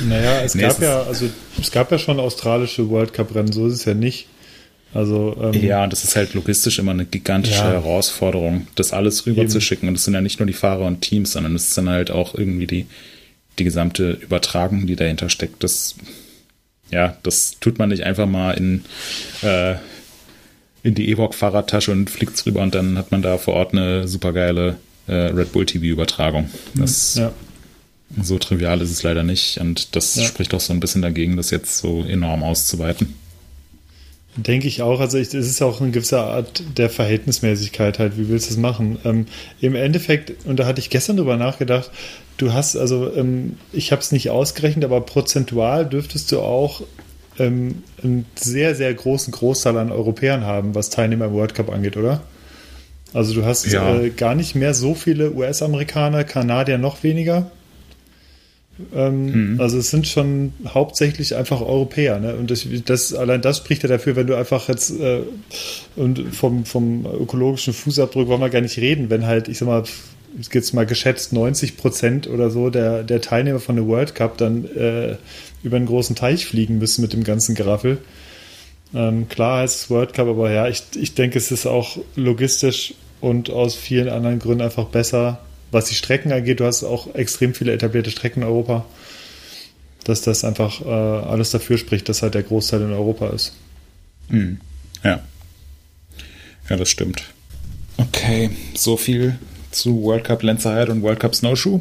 Naja, 0.00 0.40
es 0.42 0.54
nee, 0.54 0.62
gab 0.62 0.80
ja, 0.80 1.02
also 1.02 1.28
es 1.60 1.70
gab 1.70 1.90
ja 1.92 1.98
schon 1.98 2.18
australische 2.18 2.88
World 2.88 3.12
Cup 3.12 3.34
Rennen, 3.34 3.52
so 3.52 3.66
ist 3.66 3.74
es 3.74 3.84
ja 3.84 3.94
nicht. 3.94 4.26
Also, 4.94 5.36
ähm, 5.40 5.62
ja, 5.62 5.86
das 5.86 6.04
ist 6.04 6.16
halt 6.16 6.34
logistisch 6.34 6.78
immer 6.78 6.92
eine 6.92 7.06
gigantische 7.06 7.56
ja. 7.56 7.72
Herausforderung, 7.72 8.66
das 8.74 8.92
alles 8.92 9.26
rüberzuschicken. 9.26 9.88
Und 9.88 9.94
es 9.94 10.04
sind 10.04 10.14
ja 10.14 10.20
nicht 10.20 10.38
nur 10.38 10.46
die 10.46 10.52
Fahrer 10.52 10.84
und 10.84 11.00
Teams, 11.00 11.32
sondern 11.32 11.54
es 11.54 11.68
ist 11.68 11.78
dann 11.78 11.88
halt 11.88 12.10
auch 12.10 12.34
irgendwie 12.34 12.66
die, 12.66 12.86
die 13.58 13.64
gesamte 13.64 14.12
Übertragung, 14.12 14.86
die 14.86 14.96
dahinter 14.96 15.30
steckt. 15.30 15.64
Das, 15.64 15.94
ja, 16.90 17.16
das 17.22 17.56
tut 17.58 17.78
man 17.78 17.88
nicht 17.88 18.02
einfach 18.02 18.26
mal 18.26 18.52
in, 18.52 18.84
äh, 19.42 19.76
in 20.82 20.94
die 20.94 21.08
Ewok-Fahrradtasche 21.10 21.90
und 21.90 22.10
fliegt 22.10 22.44
rüber 22.44 22.60
und 22.60 22.74
dann 22.74 22.98
hat 22.98 23.12
man 23.12 23.22
da 23.22 23.38
vor 23.38 23.54
Ort 23.54 23.72
eine 23.72 24.06
supergeile 24.06 24.76
äh, 25.06 25.14
Red 25.14 25.52
Bull 25.52 25.64
TV-Übertragung. 25.64 26.50
Das 26.74 27.14
ja. 27.14 27.32
so 28.20 28.38
trivial 28.38 28.82
ist 28.82 28.90
es 28.90 29.02
leider 29.02 29.22
nicht. 29.22 29.58
Und 29.58 29.96
das 29.96 30.16
ja. 30.16 30.24
spricht 30.24 30.52
auch 30.52 30.60
so 30.60 30.74
ein 30.74 30.80
bisschen 30.80 31.00
dagegen, 31.00 31.38
das 31.38 31.50
jetzt 31.50 31.78
so 31.78 32.04
enorm 32.04 32.42
auszuweiten. 32.42 33.21
Denke 34.34 34.66
ich 34.66 34.80
auch. 34.80 35.00
Also 35.00 35.18
es 35.18 35.34
ist 35.34 35.60
auch 35.60 35.80
eine 35.80 35.90
gewisse 35.90 36.20
Art 36.20 36.62
der 36.78 36.88
Verhältnismäßigkeit 36.88 37.98
halt. 37.98 38.16
Wie 38.16 38.28
willst 38.30 38.48
du 38.48 38.54
es 38.54 38.58
machen? 38.58 38.98
Ähm, 39.04 39.26
Im 39.60 39.74
Endeffekt, 39.74 40.46
und 40.46 40.58
da 40.58 40.64
hatte 40.64 40.80
ich 40.80 40.88
gestern 40.88 41.18
drüber 41.18 41.36
nachgedacht, 41.36 41.90
du 42.38 42.52
hast, 42.52 42.76
also 42.76 43.14
ähm, 43.14 43.58
ich 43.72 43.92
habe 43.92 44.00
es 44.00 44.10
nicht 44.10 44.30
ausgerechnet, 44.30 44.86
aber 44.86 45.02
prozentual 45.02 45.86
dürftest 45.86 46.32
du 46.32 46.40
auch 46.40 46.82
ähm, 47.38 47.82
einen 48.02 48.24
sehr, 48.34 48.74
sehr 48.74 48.92
großen 48.94 49.32
Großteil 49.32 49.76
an 49.76 49.92
Europäern 49.92 50.44
haben, 50.44 50.74
was 50.74 50.88
Teilnehmer 50.88 51.26
im 51.26 51.32
World 51.32 51.54
Cup 51.54 51.70
angeht, 51.70 51.98
oder? 51.98 52.22
Also 53.12 53.34
du 53.34 53.44
hast 53.44 53.66
ja. 53.66 54.00
äh, 54.00 54.08
gar 54.10 54.34
nicht 54.34 54.54
mehr 54.54 54.72
so 54.72 54.94
viele 54.94 55.32
US-Amerikaner, 55.32 56.24
Kanadier 56.24 56.78
noch 56.78 57.02
weniger. 57.02 57.50
Ähm, 58.94 59.52
mhm. 59.54 59.60
Also 59.60 59.78
es 59.78 59.90
sind 59.90 60.06
schon 60.06 60.52
hauptsächlich 60.66 61.36
einfach 61.36 61.60
Europäer. 61.60 62.18
Ne? 62.18 62.34
Und 62.34 62.50
das, 62.50 62.66
das, 62.84 63.14
allein 63.14 63.42
das 63.42 63.58
spricht 63.58 63.82
ja 63.82 63.88
dafür, 63.88 64.16
wenn 64.16 64.26
du 64.26 64.34
einfach 64.34 64.68
jetzt 64.68 64.98
äh, 64.98 65.20
und 65.96 66.34
vom, 66.34 66.64
vom 66.64 67.06
ökologischen 67.06 67.74
Fußabdruck 67.74 68.28
wollen 68.28 68.40
wir 68.40 68.50
gar 68.50 68.62
nicht 68.62 68.78
reden, 68.78 69.10
wenn 69.10 69.26
halt, 69.26 69.48
ich 69.48 69.58
sag 69.58 69.66
mal, 69.66 69.84
jetzt 70.52 70.72
mal 70.72 70.86
geschätzt 70.86 71.32
90 71.32 71.76
Prozent 71.76 72.26
oder 72.26 72.50
so 72.50 72.70
der, 72.70 73.02
der 73.02 73.20
Teilnehmer 73.20 73.60
von 73.60 73.76
der 73.76 73.86
World 73.86 74.14
Cup 74.14 74.38
dann 74.38 74.64
äh, 74.64 75.16
über 75.62 75.76
einen 75.76 75.86
großen 75.86 76.16
Teich 76.16 76.46
fliegen 76.46 76.78
müssen 76.78 77.02
mit 77.02 77.12
dem 77.12 77.24
ganzen 77.24 77.54
Geraffel. 77.54 77.98
Ähm, 78.94 79.28
klar 79.28 79.60
heißt 79.60 79.76
es 79.76 79.90
World 79.90 80.14
Cup, 80.14 80.28
aber 80.28 80.50
ja, 80.50 80.68
ich, 80.68 80.82
ich 80.96 81.14
denke, 81.14 81.38
es 81.38 81.50
ist 81.50 81.66
auch 81.66 81.98
logistisch 82.16 82.94
und 83.20 83.50
aus 83.50 83.74
vielen 83.74 84.08
anderen 84.08 84.38
Gründen 84.38 84.62
einfach 84.62 84.86
besser, 84.86 85.40
was 85.72 85.86
die 85.86 85.94
Strecken 85.94 86.32
angeht, 86.32 86.60
du 86.60 86.66
hast 86.66 86.84
auch 86.84 87.14
extrem 87.14 87.54
viele 87.54 87.72
etablierte 87.72 88.10
Strecken 88.10 88.42
in 88.42 88.48
Europa, 88.48 88.84
dass 90.04 90.22
das 90.22 90.44
einfach 90.44 90.80
äh, 90.82 90.88
alles 90.88 91.50
dafür 91.50 91.78
spricht, 91.78 92.08
dass 92.08 92.22
halt 92.22 92.34
der 92.34 92.42
Großteil 92.42 92.82
in 92.82 92.92
Europa 92.92 93.30
ist. 93.30 93.54
Mhm. 94.28 94.60
Ja. 95.02 95.20
Ja, 96.68 96.76
das 96.76 96.90
stimmt. 96.90 97.24
Okay, 97.96 98.50
so 98.74 98.96
viel 98.96 99.38
zu 99.70 100.02
World 100.02 100.24
Cup 100.24 100.42
Lenzerhead 100.42 100.88
und 100.88 101.02
World 101.02 101.20
Cup 101.20 101.34
Snowshoe. 101.34 101.80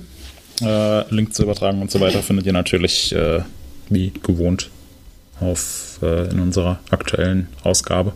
Äh, 0.61 1.13
Link 1.13 1.33
zur 1.33 1.45
Übertragung 1.45 1.81
und 1.81 1.91
so 1.91 1.99
weiter 1.99 2.21
findet 2.23 2.45
ihr 2.45 2.53
natürlich 2.53 3.13
äh, 3.13 3.41
wie 3.89 4.11
gewohnt 4.23 4.69
auf, 5.39 5.99
äh, 6.01 6.29
in 6.29 6.39
unserer 6.39 6.79
aktuellen 6.89 7.47
Ausgabe. 7.63 8.13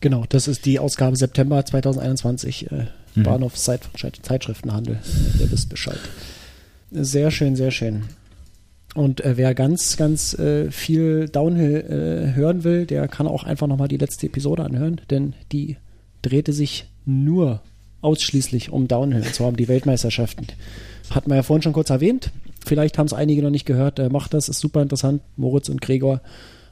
Genau, 0.00 0.24
das 0.28 0.48
ist 0.48 0.66
die 0.66 0.78
Ausgabe 0.78 1.16
September 1.16 1.64
2021. 1.64 2.66
Mhm. 3.14 3.22
Bahnhof 3.24 3.54
Zeitschriftenhandel. 3.54 4.98
Der 5.38 5.50
wisst 5.50 5.68
Bescheid. 5.68 5.98
Sehr 6.90 7.30
schön, 7.30 7.56
sehr 7.56 7.70
schön. 7.70 8.04
Und 8.94 9.24
äh, 9.24 9.36
wer 9.36 9.54
ganz, 9.54 9.96
ganz 9.96 10.34
äh, 10.34 10.70
viel 10.70 11.28
Downhill 11.28 11.76
äh, 11.76 12.36
hören 12.36 12.64
will, 12.64 12.84
der 12.84 13.08
kann 13.08 13.26
auch 13.26 13.44
einfach 13.44 13.66
nochmal 13.66 13.88
die 13.88 13.96
letzte 13.96 14.26
Episode 14.26 14.64
anhören, 14.64 15.00
denn 15.10 15.34
die 15.50 15.76
drehte 16.20 16.52
sich 16.52 16.86
nur 17.06 17.62
ausschließlich 18.02 18.70
um 18.70 18.88
Downhill, 18.88 19.22
und 19.22 19.34
zwar 19.34 19.48
um 19.48 19.56
die 19.56 19.68
Weltmeisterschaften. 19.68 20.46
Hatten 21.10 21.30
wir 21.30 21.36
ja 21.36 21.42
vorhin 21.42 21.62
schon 21.62 21.72
kurz 21.72 21.90
erwähnt. 21.90 22.30
Vielleicht 22.64 22.98
haben 22.98 23.06
es 23.06 23.12
einige 23.12 23.42
noch 23.42 23.50
nicht 23.50 23.66
gehört. 23.66 23.98
Äh, 23.98 24.10
macht 24.10 24.34
das, 24.34 24.48
ist 24.48 24.60
super 24.60 24.82
interessant. 24.82 25.22
Moritz 25.36 25.68
und 25.68 25.80
Gregor 25.80 26.20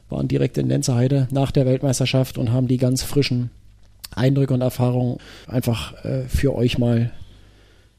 waren 0.09 0.27
direkt 0.27 0.57
in 0.57 0.67
Lenzerheide 0.67 1.27
nach 1.31 1.51
der 1.51 1.65
Weltmeisterschaft 1.65 2.37
und 2.37 2.51
haben 2.51 2.67
die 2.67 2.77
ganz 2.77 3.01
frischen 3.01 3.49
Eindrücke 4.15 4.53
und 4.53 4.61
Erfahrungen 4.61 5.17
einfach 5.47 6.03
äh, 6.03 6.23
für 6.27 6.55
euch 6.55 6.77
mal 6.77 7.11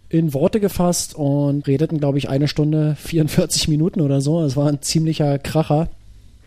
in 0.08 0.34
Worte 0.34 0.60
gefasst 0.60 1.14
und 1.14 1.66
redeten, 1.66 1.98
glaube 1.98 2.18
ich, 2.18 2.28
eine 2.28 2.46
Stunde 2.46 2.96
44 3.00 3.68
Minuten 3.68 4.00
oder 4.02 4.20
so. 4.20 4.42
Es 4.42 4.56
war 4.56 4.68
ein 4.68 4.82
ziemlicher 4.82 5.38
Kracher. 5.38 5.88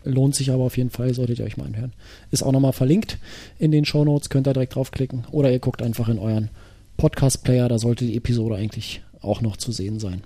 lohnt 0.04 0.36
sich 0.36 0.52
aber 0.52 0.62
auf 0.62 0.76
jeden 0.76 0.90
Fall, 0.90 1.12
solltet 1.14 1.40
ihr 1.40 1.44
euch 1.44 1.56
mal 1.56 1.66
anhören. 1.66 1.92
Ist 2.30 2.44
auch 2.44 2.52
nochmal 2.52 2.72
verlinkt 2.72 3.18
in 3.58 3.72
den 3.72 3.84
Show 3.84 4.04
Notes, 4.04 4.28
könnt 4.28 4.46
ihr 4.46 4.52
direkt 4.52 4.76
draufklicken 4.76 5.24
oder 5.32 5.50
ihr 5.50 5.58
guckt 5.58 5.82
einfach 5.82 6.08
in 6.08 6.20
euren 6.20 6.48
Podcast-Player, 6.96 7.68
da 7.68 7.78
sollte 7.78 8.04
die 8.04 8.16
Episode 8.16 8.54
eigentlich 8.54 9.02
auch 9.20 9.40
noch 9.40 9.56
zu 9.56 9.72
sehen 9.72 9.98
sein. 9.98 10.22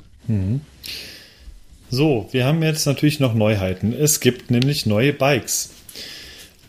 So, 1.90 2.28
wir 2.30 2.44
haben 2.44 2.62
jetzt 2.62 2.86
natürlich 2.86 3.20
noch 3.20 3.34
Neuheiten. 3.34 3.92
Es 3.92 4.20
gibt 4.20 4.50
nämlich 4.50 4.84
neue 4.86 5.12
Bikes. 5.14 5.70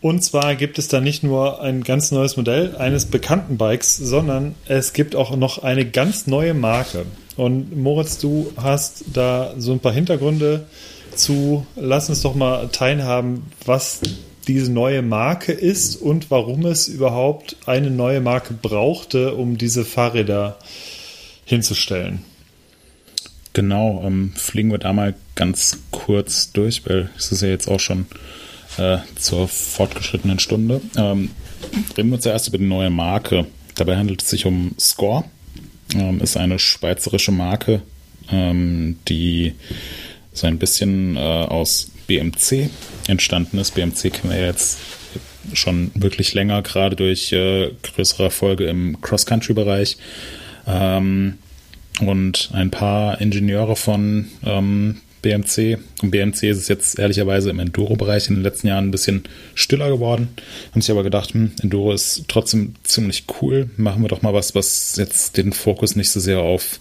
Und 0.02 0.24
zwar 0.24 0.56
gibt 0.56 0.80
es 0.80 0.88
da 0.88 1.00
nicht 1.00 1.22
nur 1.22 1.62
ein 1.62 1.84
ganz 1.84 2.10
neues 2.10 2.36
Modell 2.36 2.74
eines 2.74 3.06
bekannten 3.06 3.56
Bikes, 3.56 3.96
sondern 3.96 4.56
es 4.66 4.92
gibt 4.92 5.14
auch 5.14 5.34
noch 5.36 5.62
eine 5.62 5.88
ganz 5.88 6.26
neue 6.26 6.54
Marke. 6.54 7.06
Und 7.36 7.76
Moritz, 7.76 8.18
du 8.18 8.52
hast 8.56 9.04
da 9.12 9.54
so 9.56 9.70
ein 9.70 9.78
paar 9.78 9.92
Hintergründe 9.92 10.66
zu. 11.14 11.64
Lass 11.76 12.08
uns 12.08 12.20
doch 12.22 12.34
mal 12.34 12.68
teilhaben, 12.72 13.44
was 13.64 14.00
diese 14.48 14.72
neue 14.72 15.02
Marke 15.02 15.52
ist 15.52 15.94
und 15.94 16.32
warum 16.32 16.66
es 16.66 16.88
überhaupt 16.88 17.56
eine 17.66 17.90
neue 17.90 18.20
Marke 18.20 18.54
brauchte, 18.54 19.34
um 19.36 19.56
diese 19.56 19.84
Fahrräder 19.84 20.58
hinzustellen. 21.44 22.24
Genau, 23.52 24.02
ähm, 24.04 24.32
fliegen 24.34 24.72
wir 24.72 24.78
da 24.78 24.92
mal 24.92 25.14
ganz 25.36 25.78
kurz 25.92 26.50
durch, 26.50 26.84
weil 26.86 27.10
es 27.16 27.30
ist 27.30 27.42
ja 27.42 27.48
jetzt 27.48 27.68
auch 27.68 27.80
schon 27.80 28.06
äh, 28.78 28.98
zur 29.16 29.48
fortgeschrittenen 29.48 30.38
Stunde. 30.38 30.80
Ähm, 30.96 31.30
reden 31.96 32.10
wir 32.10 32.20
zuerst 32.20 32.48
über 32.48 32.58
die 32.58 32.64
neue 32.64 32.90
Marke. 32.90 33.46
Dabei 33.74 33.96
handelt 33.96 34.22
es 34.22 34.30
sich 34.30 34.46
um 34.46 34.74
Score. 34.78 35.24
Ähm, 35.94 36.20
ist 36.20 36.36
eine 36.36 36.58
schweizerische 36.58 37.32
Marke, 37.32 37.82
ähm, 38.30 38.98
die 39.08 39.54
so 40.32 40.46
ein 40.46 40.58
bisschen 40.58 41.16
äh, 41.16 41.20
aus 41.20 41.90
BMC 42.06 42.70
entstanden 43.08 43.58
ist. 43.58 43.74
BMC 43.74 44.12
kennen 44.12 44.32
wir 44.32 44.40
jetzt 44.40 44.78
schon 45.52 45.90
wirklich 45.94 46.34
länger, 46.34 46.62
gerade 46.62 46.96
durch 46.96 47.32
äh, 47.32 47.70
größere 47.82 48.24
Erfolge 48.24 48.64
im 48.66 49.00
Cross-Country-Bereich. 49.00 49.98
Ähm, 50.66 51.38
und 52.00 52.50
ein 52.52 52.70
paar 52.70 53.20
Ingenieure 53.20 53.76
von 53.76 54.28
ähm, 54.44 55.00
BMC. 55.22 55.78
Und 56.02 56.10
BMC 56.10 56.42
ist 56.50 56.58
es 56.58 56.68
jetzt 56.68 56.98
ehrlicherweise 56.98 57.50
im 57.50 57.58
Enduro-Bereich 57.58 58.28
in 58.28 58.34
den 58.34 58.42
letzten 58.42 58.66
Jahren 58.66 58.88
ein 58.88 58.90
bisschen 58.90 59.24
stiller 59.54 59.88
geworden. 59.88 60.28
Haben 60.72 60.80
sich 60.80 60.90
aber 60.90 61.04
gedacht, 61.04 61.32
hm, 61.32 61.52
Enduro 61.62 61.92
ist 61.92 62.24
trotzdem 62.28 62.74
ziemlich 62.82 63.24
cool. 63.40 63.70
Machen 63.76 64.02
wir 64.02 64.08
doch 64.08 64.22
mal 64.22 64.34
was, 64.34 64.54
was 64.54 64.96
jetzt 64.96 65.36
den 65.36 65.52
Fokus 65.52 65.96
nicht 65.96 66.10
so 66.10 66.20
sehr 66.20 66.40
auf 66.40 66.80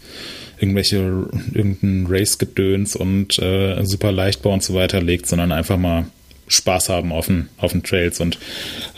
irgendwelche, 0.59 1.27
irgendein 1.53 2.05
Race-Gedöns 2.07 2.95
und 2.95 3.39
äh, 3.39 3.83
super 3.85 4.11
Leichtbau 4.11 4.53
und 4.53 4.63
so 4.63 4.73
weiter 4.73 5.01
legt, 5.01 5.27
sondern 5.27 5.51
einfach 5.51 5.77
mal 5.77 6.05
Spaß 6.47 6.89
haben 6.89 7.11
auf 7.11 7.27
den, 7.27 7.49
auf 7.57 7.71
den 7.71 7.83
Trails. 7.83 8.19
Und 8.19 8.37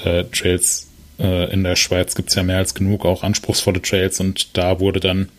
äh, 0.03 0.25
Trails 0.25 0.87
äh, 1.19 1.51
in 1.53 1.63
der 1.63 1.75
Schweiz 1.75 2.15
gibt 2.15 2.29
es 2.29 2.35
ja 2.35 2.43
mehr 2.43 2.57
als 2.57 2.73
genug, 2.73 3.05
auch 3.05 3.23
anspruchsvolle 3.23 3.81
Trails. 3.81 4.19
Und 4.19 4.57
da 4.57 4.79
wurde 4.79 4.99
dann 4.99 5.29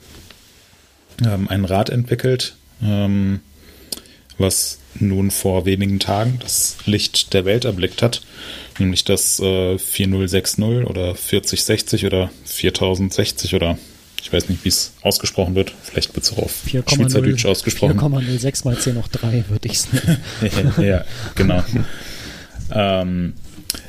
ähm, 1.24 1.48
ein 1.48 1.64
Rad 1.64 1.90
entwickelt, 1.90 2.56
ähm, 2.82 3.40
was 4.38 4.78
nun 5.00 5.30
vor 5.30 5.66
wenigen 5.66 5.98
Tagen 5.98 6.38
das 6.40 6.76
Licht 6.86 7.34
der 7.34 7.44
Welt 7.44 7.64
erblickt 7.64 8.02
hat, 8.02 8.22
nämlich 8.78 9.04
das 9.04 9.40
äh, 9.40 9.78
4060 9.78 10.86
oder 10.86 11.14
4060 11.14 12.06
oder 12.06 12.30
4060 12.44 13.54
oder 13.54 13.78
ich 14.22 14.32
weiß 14.32 14.48
nicht, 14.48 14.64
wie 14.64 14.70
es 14.70 14.94
ausgesprochen 15.02 15.54
wird. 15.54 15.74
Vielleicht 15.82 16.14
wird 16.14 16.24
es 16.24 16.32
auch 16.32 16.38
auf 16.38 16.62
Schweizerdeutsch 16.66 17.44
ausgesprochen. 17.44 18.00
4,06 18.00 18.64
mal 18.64 18.78
10 18.78 18.94
noch 18.94 19.08
3 19.08 19.44
würde 19.48 19.68
ich 19.68 19.74
es 19.74 19.88
nennen. 19.92 20.72
ja, 20.78 21.04
genau. 21.34 21.62
ähm, 22.72 23.34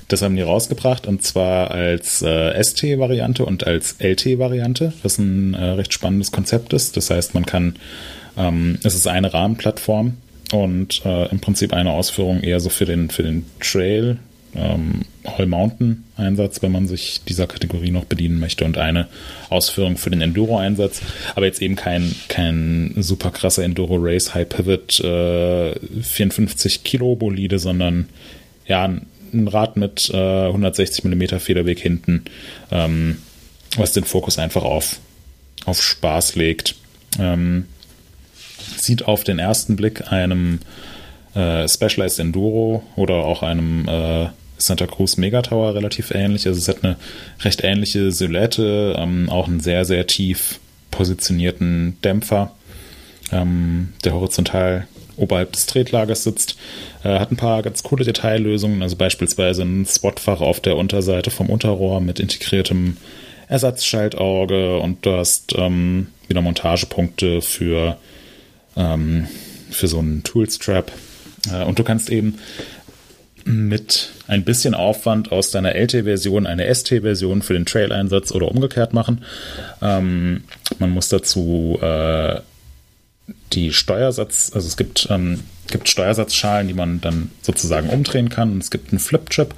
das 0.09 0.21
haben 0.21 0.35
die 0.35 0.41
rausgebracht 0.41 1.07
und 1.07 1.23
zwar 1.23 1.71
als 1.71 2.21
äh, 2.21 2.61
ST-Variante 2.61 3.45
und 3.45 3.65
als 3.65 3.95
LT-Variante, 3.99 4.91
was 5.03 5.17
ein 5.19 5.53
äh, 5.53 5.63
recht 5.63 5.93
spannendes 5.93 6.33
Konzept 6.33 6.73
ist. 6.73 6.97
Das 6.97 7.09
heißt, 7.09 7.33
man 7.33 7.45
kann, 7.45 7.77
ähm, 8.37 8.77
es 8.83 8.93
ist 8.93 9.07
eine 9.07 9.33
Rahmenplattform 9.33 10.17
und 10.51 11.05
äh, 11.05 11.29
im 11.29 11.39
Prinzip 11.39 11.73
eine 11.73 11.91
Ausführung 11.91 12.41
eher 12.41 12.59
so 12.59 12.69
für 12.69 12.85
den, 12.85 13.09
für 13.09 13.23
den 13.23 13.45
Trail, 13.59 14.17
ähm, 14.55 15.01
All 15.23 15.47
Mountain 15.47 16.03
Einsatz, 16.17 16.61
wenn 16.61 16.71
man 16.71 16.87
sich 16.87 17.21
dieser 17.27 17.47
Kategorie 17.47 17.91
noch 17.91 18.05
bedienen 18.05 18.39
möchte 18.39 18.63
und 18.63 18.77
eine 18.77 19.07
Ausführung 19.49 19.97
für 19.97 20.09
den 20.09 20.21
Enduro 20.21 20.57
Einsatz, 20.57 21.01
aber 21.35 21.45
jetzt 21.45 21.61
eben 21.61 21.75
kein, 21.75 22.15
kein 22.29 22.93
super 22.97 23.31
krasser 23.31 23.63
Enduro 23.63 23.97
Race 23.99 24.33
High 24.33 24.47
Pivot 24.47 24.99
äh, 25.01 25.75
54 26.01 26.83
Kilo 26.83 27.15
Bolide, 27.15 27.59
sondern 27.59 28.07
ja, 28.67 28.85
ein 28.85 29.47
Rad 29.47 29.77
mit 29.77 30.09
äh, 30.13 30.47
160 30.47 31.03
mm 31.03 31.39
Federweg 31.39 31.79
hinten, 31.79 32.25
ähm, 32.71 33.17
was 33.75 33.91
den 33.91 34.05
Fokus 34.05 34.39
einfach 34.39 34.63
auf, 34.63 34.99
auf 35.65 35.81
Spaß 35.81 36.35
legt. 36.35 36.75
Ähm, 37.19 37.65
sieht 38.85 39.07
auf 39.07 39.23
den 39.23 39.39
ersten 39.39 39.75
Blick 39.75 40.11
einem 40.11 40.59
äh, 41.33 41.67
Specialized 41.67 42.19
Enduro 42.19 42.83
oder 42.95 43.15
auch 43.15 43.43
einem 43.43 43.87
äh, 43.87 44.27
Santa 44.57 44.87
Cruz 44.87 45.17
Mega 45.17 45.41
Tower 45.41 45.75
relativ 45.75 46.11
ähnlich. 46.11 46.47
Also 46.47 46.59
es 46.59 46.67
hat 46.67 46.83
eine 46.83 46.95
recht 47.41 47.63
ähnliche 47.63 48.11
Silhouette, 48.11 48.95
ähm, 48.97 49.29
auch 49.29 49.47
einen 49.47 49.59
sehr, 49.59 49.85
sehr 49.85 50.07
tief 50.07 50.59
positionierten 50.91 51.97
Dämpfer, 52.03 52.51
ähm, 53.31 53.93
der 54.03 54.13
horizontal 54.13 54.87
oberhalb 55.17 55.53
des 55.53 55.65
Tretlagers 55.65 56.23
sitzt. 56.23 56.57
Äh, 57.03 57.19
hat 57.19 57.31
ein 57.31 57.37
paar 57.37 57.61
ganz 57.63 57.83
coole 57.83 58.05
Detaillösungen, 58.05 58.81
also 58.81 58.95
beispielsweise 58.95 59.63
ein 59.63 59.85
Spotfach 59.85 60.41
auf 60.41 60.59
der 60.59 60.77
Unterseite 60.77 61.31
vom 61.31 61.49
Unterrohr 61.49 62.01
mit 62.01 62.19
integriertem 62.19 62.97
Ersatzschaltauge 63.47 64.79
und 64.79 65.05
du 65.05 65.11
hast 65.13 65.53
ähm, 65.55 66.07
wieder 66.27 66.41
Montagepunkte 66.41 67.41
für, 67.41 67.97
ähm, 68.75 69.27
für 69.69 69.87
so 69.87 69.99
einen 69.99 70.23
Toolstrap. 70.23 70.91
Äh, 71.51 71.63
und 71.63 71.79
du 71.79 71.83
kannst 71.83 72.09
eben 72.09 72.37
mit 73.45 74.09
ein 74.27 74.43
bisschen 74.43 74.73
Aufwand 74.73 75.31
aus 75.31 75.51
deiner 75.51 75.75
LT-Version 75.75 76.47
eine 76.47 76.73
ST-Version 76.73 77.43
für 77.43 77.53
den 77.53 77.65
Trail-Einsatz 77.65 78.31
oder 78.31 78.49
umgekehrt 78.49 78.93
machen. 78.93 79.23
Ähm, 79.81 80.43
man 80.79 80.89
muss 80.89 81.09
dazu 81.09 81.77
äh, 81.81 82.39
die 83.53 83.71
Steuersatz, 83.71 84.51
also 84.53 84.67
es 84.67 84.77
gibt, 84.77 85.07
ähm, 85.11 85.41
gibt 85.69 85.89
Steuersatzschalen, 85.89 86.67
die 86.67 86.73
man 86.73 87.01
dann 87.01 87.29
sozusagen 87.41 87.89
umdrehen 87.89 88.29
kann. 88.29 88.51
Und 88.51 88.63
es 88.63 88.71
gibt 88.71 88.91
einen 88.91 88.99
Flip-Chip 88.99 89.53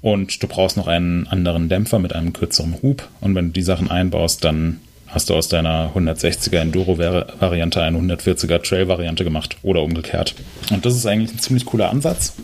und 0.00 0.42
du 0.42 0.46
brauchst 0.48 0.78
noch 0.78 0.86
einen 0.86 1.26
anderen 1.26 1.68
Dämpfer 1.68 1.98
mit 1.98 2.14
einem 2.14 2.32
kürzeren 2.32 2.80
Hub. 2.82 3.06
Und 3.20 3.34
wenn 3.34 3.46
du 3.48 3.52
die 3.52 3.62
Sachen 3.62 3.90
einbaust, 3.90 4.44
dann 4.44 4.80
hast 5.08 5.30
du 5.30 5.34
aus 5.34 5.48
deiner 5.48 5.92
160er 5.94 6.58
Enduro-Variante 6.58 7.82
eine 7.82 7.98
140er 7.98 8.62
Trail-Variante 8.62 9.24
gemacht 9.24 9.56
oder 9.62 9.82
umgekehrt. 9.82 10.34
Und 10.70 10.84
das 10.84 10.94
ist 10.94 11.06
eigentlich 11.06 11.32
ein 11.32 11.38
ziemlich 11.38 11.64
cooler 11.64 11.90
Ansatz. 11.90 12.34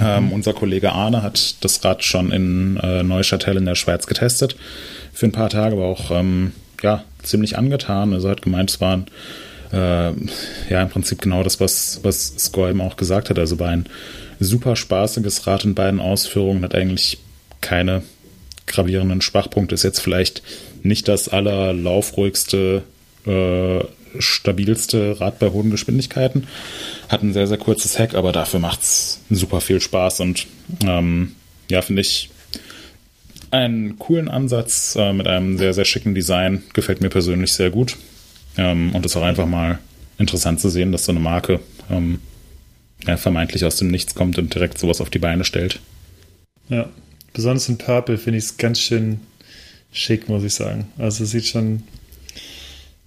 Ähm, 0.00 0.32
unser 0.32 0.54
Kollege 0.54 0.92
Arne 0.92 1.22
hat 1.22 1.62
das 1.64 1.84
Rad 1.84 2.02
schon 2.02 2.32
in 2.32 2.76
äh, 2.78 3.02
Neuchâtel 3.02 3.56
in 3.56 3.64
der 3.64 3.76
Schweiz 3.76 4.06
getestet 4.06 4.56
für 5.12 5.26
ein 5.26 5.32
paar 5.32 5.50
Tage, 5.50 5.76
aber 5.76 5.84
auch 5.84 6.10
ähm, 6.10 6.52
ja, 6.82 7.04
ziemlich 7.22 7.58
angetan. 7.58 8.12
Also 8.12 8.28
hat 8.28 8.42
gemeint, 8.42 8.70
es 8.70 8.80
waren 8.80 9.06
äh, 9.72 10.10
ja 10.68 10.82
im 10.82 10.88
Prinzip 10.88 11.20
genau 11.20 11.42
das, 11.42 11.60
was, 11.60 12.00
was 12.02 12.34
Score 12.38 12.70
eben 12.70 12.80
auch 12.80 12.96
gesagt 12.96 13.30
hat. 13.30 13.38
Also 13.38 13.60
war 13.60 13.68
ein 13.68 13.86
super 14.40 14.74
spaßiges 14.74 15.46
Rad 15.46 15.64
in 15.64 15.74
beiden 15.74 16.00
Ausführungen, 16.00 16.64
hat 16.64 16.74
eigentlich 16.74 17.18
keine 17.60 18.02
gravierenden 18.66 19.20
Schwachpunkte. 19.20 19.74
Ist 19.74 19.84
jetzt 19.84 20.00
vielleicht 20.00 20.42
nicht 20.82 21.08
das 21.08 21.28
allerlaufruhigste, 21.28 22.82
äh, 23.26 23.80
stabilste 24.18 25.20
Rad 25.20 25.38
bei 25.38 25.50
hohen 25.50 25.70
Geschwindigkeiten. 25.70 26.46
Hat 27.08 27.22
ein 27.22 27.32
sehr, 27.32 27.46
sehr 27.46 27.58
kurzes 27.58 27.98
Heck, 27.98 28.14
aber 28.14 28.32
dafür 28.32 28.60
macht 28.60 28.82
es 28.82 29.20
super 29.30 29.60
viel 29.60 29.80
Spaß 29.80 30.20
und 30.20 30.46
ähm, 30.84 31.32
ja, 31.70 31.82
finde 31.82 32.02
ich 32.02 32.30
einen 33.50 33.98
coolen 33.98 34.28
Ansatz 34.28 34.96
äh, 34.98 35.12
mit 35.12 35.26
einem 35.26 35.58
sehr, 35.58 35.74
sehr 35.74 35.84
schicken 35.84 36.14
Design. 36.14 36.62
Gefällt 36.72 37.00
mir 37.00 37.10
persönlich 37.10 37.52
sehr 37.52 37.70
gut. 37.70 37.96
Ähm, 38.56 38.94
und 38.94 39.06
ist 39.06 39.16
auch 39.16 39.22
einfach 39.22 39.46
mal 39.46 39.78
interessant 40.18 40.60
zu 40.60 40.68
sehen, 40.68 40.92
dass 40.92 41.04
so 41.04 41.12
eine 41.12 41.20
Marke 41.20 41.60
ähm, 41.90 42.20
ja, 43.06 43.16
vermeintlich 43.16 43.64
aus 43.64 43.76
dem 43.76 43.88
Nichts 43.88 44.14
kommt 44.14 44.38
und 44.38 44.54
direkt 44.54 44.78
sowas 44.78 45.00
auf 45.00 45.10
die 45.10 45.18
Beine 45.18 45.44
stellt. 45.44 45.80
Ja, 46.68 46.88
besonders 47.32 47.68
in 47.68 47.78
Purple 47.78 48.18
finde 48.18 48.38
ich 48.38 48.44
es 48.44 48.56
ganz 48.56 48.80
schön 48.80 49.20
schick, 49.92 50.28
muss 50.28 50.42
ich 50.42 50.54
sagen. 50.54 50.88
Also 50.98 51.24
sieht 51.24 51.46
schon 51.46 51.82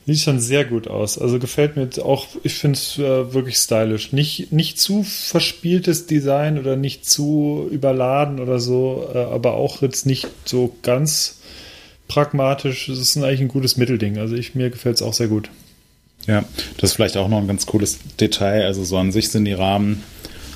Sieht 0.07 0.19
schon 0.19 0.39
sehr 0.39 0.65
gut 0.65 0.87
aus. 0.87 1.17
Also 1.17 1.39
gefällt 1.39 1.75
mir 1.75 1.89
auch, 2.05 2.27
ich 2.43 2.53
finde 2.53 2.77
es 2.77 2.99
äh, 2.99 3.33
wirklich 3.33 3.57
stylisch. 3.57 4.11
Nicht, 4.13 4.51
nicht 4.51 4.79
zu 4.79 5.01
verspieltes 5.01 6.05
Design 6.05 6.59
oder 6.59 6.75
nicht 6.75 7.09
zu 7.09 7.67
überladen 7.71 8.39
oder 8.39 8.59
so, 8.59 9.09
äh, 9.11 9.17
aber 9.17 9.55
auch 9.55 9.81
jetzt 9.81 10.05
nicht 10.05 10.27
so 10.45 10.75
ganz 10.83 11.39
pragmatisch. 12.07 12.87
Es 12.87 12.99
ist 12.99 13.17
eigentlich 13.17 13.41
ein 13.41 13.47
gutes 13.47 13.77
Mittelding. 13.77 14.19
Also 14.19 14.35
ich, 14.35 14.53
mir 14.53 14.69
gefällt 14.69 14.97
es 14.97 15.01
auch 15.01 15.13
sehr 15.13 15.27
gut. 15.27 15.49
Ja, 16.27 16.45
das 16.77 16.91
ist 16.91 16.95
vielleicht 16.97 17.17
auch 17.17 17.27
noch 17.27 17.39
ein 17.39 17.47
ganz 17.47 17.65
cooles 17.65 17.97
Detail. 18.19 18.63
Also 18.63 18.83
so 18.83 18.97
an 18.97 19.11
sich 19.11 19.29
sind 19.29 19.45
die 19.45 19.53
Rahmen 19.53 20.03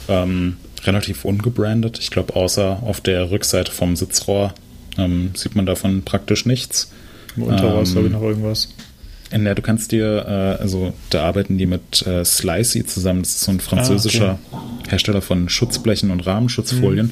Ähm, 0.08 0.58
relativ 0.86 1.26
ungebrandet. 1.26 2.00
Ich 2.00 2.10
glaube, 2.12 2.36
außer 2.36 2.82
auf 2.86 3.02
der 3.02 3.32
Rückseite 3.32 3.72
vom 3.72 3.96
Sitzrohr 3.96 4.54
ähm, 5.00 5.32
sieht 5.36 5.56
man 5.56 5.66
davon 5.66 6.04
praktisch 6.04 6.46
nichts. 6.46 6.92
Im 7.38 7.44
Unterrohr 7.44 7.82
ist, 7.84 7.90
Ähm, 7.90 7.94
glaube 7.94 8.08
ich, 8.08 8.14
noch 8.14 8.22
irgendwas. 8.24 8.70
In 9.32 9.44
der 9.46 9.54
du 9.54 9.62
kannst 9.62 9.92
dir, 9.92 10.26
äh, 10.28 10.62
also 10.62 10.92
da 11.12 11.24
arbeiten 11.24 11.60
die 11.60 11.68
mit 11.68 12.02
äh, 12.08 12.26
Slicey 12.26 12.84
zusammen, 12.88 13.22
das 13.22 13.30
ist 13.36 13.42
so 13.42 13.52
ein 13.52 13.60
französischer 13.60 14.40
Hersteller 14.88 15.22
von 15.22 15.50
Schutzblechen 15.50 16.10
und 16.10 16.22
Rahmenschutzfolien. 16.26 17.12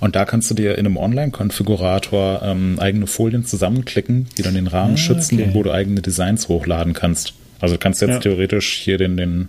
Und 0.00 0.16
da 0.16 0.24
kannst 0.24 0.50
du 0.50 0.54
dir 0.54 0.72
in 0.76 0.86
einem 0.86 0.96
Online-Konfigurator 0.96 2.40
ähm, 2.42 2.78
eigene 2.80 3.06
Folien 3.06 3.44
zusammenklicken, 3.44 4.26
die 4.36 4.42
dann 4.42 4.54
den 4.54 4.66
Rahmen 4.66 4.94
Ah, 4.94 4.96
schützen 4.96 5.36
okay. 5.36 5.44
und 5.48 5.54
wo 5.54 5.62
du 5.62 5.70
eigene 5.72 6.00
Designs 6.02 6.48
hochladen 6.48 6.94
kannst. 6.94 7.34
Also 7.60 7.76
du 7.76 7.78
kannst 7.78 8.00
jetzt 8.00 8.10
Ja. 8.10 8.18
theoretisch 8.18 8.72
hier 8.82 8.98
den, 8.98 9.16
den 9.16 9.48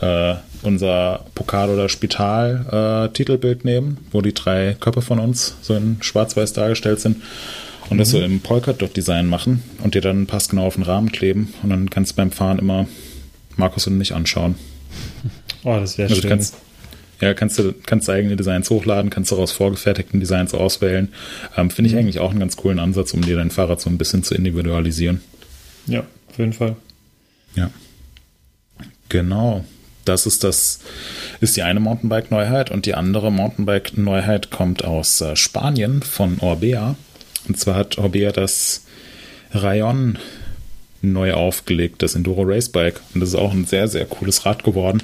äh, 0.00 0.34
unser 0.64 1.24
Pokal- 1.34 1.70
oder 1.70 1.88
Spital-Titelbild 1.88 3.64
nehmen, 3.64 3.98
wo 4.10 4.20
die 4.20 4.34
drei 4.34 4.76
Köpfe 4.78 5.02
von 5.02 5.18
uns 5.18 5.54
so 5.62 5.74
in 5.74 5.98
schwarz-weiß 6.00 6.52
dargestellt 6.52 7.00
sind 7.00 7.22
und 7.90 7.98
das 7.98 8.10
so 8.10 8.20
im 8.20 8.40
Polkadot-Design 8.40 9.26
machen 9.28 9.62
und 9.82 9.94
dir 9.94 10.00
dann 10.00 10.26
passgenau 10.26 10.66
auf 10.66 10.74
den 10.74 10.84
Rahmen 10.84 11.12
kleben 11.12 11.52
und 11.62 11.70
dann 11.70 11.90
kannst 11.90 12.12
du 12.12 12.16
beim 12.16 12.30
Fahren 12.30 12.58
immer 12.58 12.86
Markus 13.56 13.86
und 13.86 13.98
mich 13.98 14.14
anschauen. 14.14 14.54
Oh, 15.66 15.78
das 15.80 15.96
wäre 15.96 16.10
Also 16.10 16.20
schön. 16.20 16.28
kannst, 16.28 16.56
ja, 17.22 17.32
kannst 17.32 17.58
du 17.58 17.72
kannst 17.86 18.10
eigene 18.10 18.36
Designs 18.36 18.68
hochladen, 18.68 19.08
kannst 19.08 19.32
daraus 19.32 19.50
vorgefertigten 19.50 20.20
Designs 20.20 20.52
auswählen. 20.52 21.08
Ähm, 21.56 21.70
Finde 21.70 21.90
ich 21.90 21.96
eigentlich 21.96 22.18
auch 22.18 22.32
einen 22.32 22.38
ganz 22.40 22.56
coolen 22.58 22.78
Ansatz, 22.78 23.14
um 23.14 23.22
dir 23.22 23.36
dein 23.36 23.50
Fahrrad 23.50 23.80
so 23.80 23.88
ein 23.88 23.96
bisschen 23.96 24.22
zu 24.24 24.34
individualisieren. 24.34 25.22
ja, 25.86 26.00
auf 26.28 26.38
jeden 26.38 26.52
Fall. 26.52 26.76
Ja. 27.54 27.70
Genau. 29.08 29.64
Das 30.04 30.26
ist 30.26 30.44
das, 30.44 30.80
ist 31.40 31.56
die 31.56 31.62
eine 31.62 31.80
Mountainbike-Neuheit 31.80 32.70
und 32.70 32.86
die 32.86 32.94
andere 32.94 33.32
Mountainbike-Neuheit 33.32 34.50
kommt 34.50 34.84
aus 34.84 35.20
äh, 35.20 35.36
Spanien 35.36 36.02
von 36.02 36.38
Orbea. 36.40 36.96
Und 37.48 37.58
zwar 37.58 37.74
hat 37.74 37.98
Orbea 37.98 38.32
das 38.32 38.82
Rayon 39.52 40.18
neu 41.02 41.34
aufgelegt, 41.34 42.02
das 42.02 42.14
Enduro 42.14 42.42
Racebike. 42.42 43.00
Und 43.14 43.20
das 43.20 43.30
ist 43.30 43.34
auch 43.34 43.52
ein 43.52 43.66
sehr, 43.66 43.88
sehr 43.88 44.06
cooles 44.06 44.46
Rad 44.46 44.64
geworden. 44.64 45.02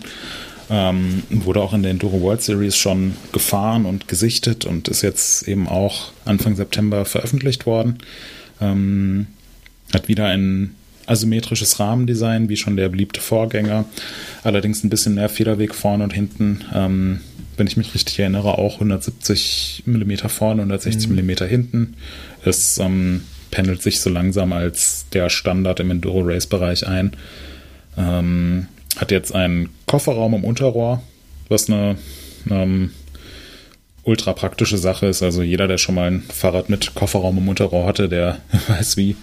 Ähm, 0.71 1.25
wurde 1.31 1.61
auch 1.61 1.73
in 1.73 1.83
der 1.83 1.91
Enduro 1.91 2.21
World 2.21 2.43
Series 2.43 2.77
schon 2.77 3.17
gefahren 3.33 3.87
und 3.87 4.07
gesichtet 4.09 4.65
und 4.65 4.89
ist 4.89 5.03
jetzt 5.03 5.49
eben 5.49 5.69
auch 5.69 6.13
Anfang 6.25 6.57
September 6.57 7.05
veröffentlicht 7.05 7.67
worden. 7.67 7.99
Ähm, 8.61 9.27
hat 9.93 10.09
wieder 10.09 10.27
ein 10.27 10.77
asymmetrisches 11.11 11.81
Rahmendesign, 11.81 12.49
wie 12.49 12.57
schon 12.57 12.77
der 12.77 12.89
beliebte 12.89 13.21
Vorgänger. 13.21 13.85
Allerdings 14.45 14.85
ein 14.85 14.91
bisschen 14.91 15.15
mehr 15.15 15.29
Federweg 15.29 15.75
vorne 15.75 16.05
und 16.05 16.13
hinten. 16.13 16.65
Ähm, 16.73 17.21
wenn 17.57 17.67
ich 17.67 17.77
mich 17.77 17.95
richtig 17.95 18.19
erinnere, 18.19 18.59
auch 18.59 18.75
170 18.75 19.83
mm 19.87 20.29
vorne, 20.29 20.63
160 20.63 21.11
mm 21.11 21.31
hinten. 21.47 21.95
Es 22.45 22.79
ähm, 22.79 23.23
pendelt 23.51 23.83
sich 23.83 24.01
so 24.01 24.09
langsam 24.09 24.53
als 24.53 25.07
der 25.13 25.29
Standard 25.29 25.81
im 25.81 25.91
Enduro-Race-Bereich 25.91 26.87
ein. 26.87 27.13
Ähm, 27.99 28.69
hat 28.97 29.11
jetzt 29.11 29.35
einen 29.35 29.69
Kofferraum 29.87 30.35
im 30.35 30.45
Unterrohr, 30.45 31.03
was 31.49 31.69
eine 31.69 31.97
ähm, 32.49 32.91
ultra 34.05 34.33
praktische 34.33 34.79
Sache 34.79 35.07
ist. 35.07 35.23
Also 35.23 35.43
jeder, 35.43 35.69
der 35.69 35.79
schon 35.79 35.95
mal 35.95 36.11
ein 36.11 36.23
Fahrrad 36.23 36.71
mit 36.71 36.95
Kofferraum 36.95 37.39
im 37.39 37.49
Unterrohr 37.49 37.87
hatte, 37.87 38.09
der 38.09 38.41
weiß, 38.69 38.97
wie, 38.97 39.17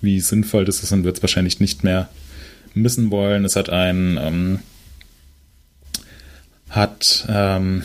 wie 0.00 0.20
sinnvoll 0.20 0.64
das 0.64 0.82
ist 0.82 0.92
und 0.92 1.04
wird 1.04 1.16
es 1.16 1.22
wahrscheinlich 1.22 1.60
nicht 1.60 1.84
mehr 1.84 2.08
missen 2.74 3.10
wollen. 3.10 3.44
Es 3.44 3.56
hat 3.56 3.70
ein 3.70 4.18
ähm, 4.20 4.58
hat 6.74 7.26
ähm, 7.28 7.84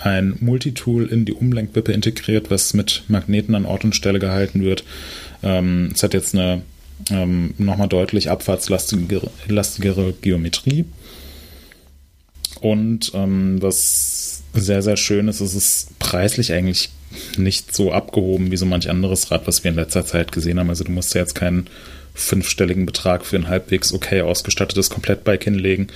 ein 0.00 0.36
Multitool 0.40 1.06
in 1.06 1.24
die 1.24 1.32
Umlenkwippe 1.32 1.92
integriert, 1.92 2.50
was 2.50 2.74
mit 2.74 3.04
Magneten 3.08 3.54
an 3.54 3.64
Ort 3.64 3.84
und 3.84 3.94
Stelle 3.94 4.18
gehalten 4.18 4.62
wird. 4.62 4.84
Ähm, 5.42 5.92
es 5.94 6.02
hat 6.02 6.14
jetzt 6.14 6.34
eine 6.34 6.62
ähm, 7.10 7.54
nochmal 7.58 7.88
deutlich 7.88 8.30
abfahrtslastigere 8.30 9.30
lastigere 9.46 10.12
Geometrie. 10.20 10.84
Und 12.60 13.12
ähm, 13.14 13.60
was 13.62 14.33
sehr, 14.54 14.82
sehr 14.82 14.96
schön 14.96 15.28
ist, 15.28 15.40
ist 15.40 15.54
es 15.54 15.88
preislich 15.98 16.52
eigentlich 16.52 16.90
nicht 17.36 17.74
so 17.74 17.92
abgehoben 17.92 18.50
wie 18.50 18.56
so 18.56 18.66
manch 18.66 18.88
anderes 18.88 19.30
Rad, 19.30 19.46
was 19.46 19.64
wir 19.64 19.70
in 19.70 19.76
letzter 19.76 20.04
Zeit 20.06 20.32
gesehen 20.32 20.58
haben. 20.58 20.70
Also 20.70 20.84
du 20.84 20.92
musst 20.92 21.14
ja 21.14 21.20
jetzt 21.20 21.34
keinen 21.34 21.68
fünfstelligen 22.14 22.86
Betrag 22.86 23.24
für 23.26 23.36
ein 23.36 23.48
halbwegs 23.48 23.92
okay 23.92 24.22
ausgestattetes 24.22 24.90
Komplettbike 24.90 25.44
hinlegen. 25.44 25.88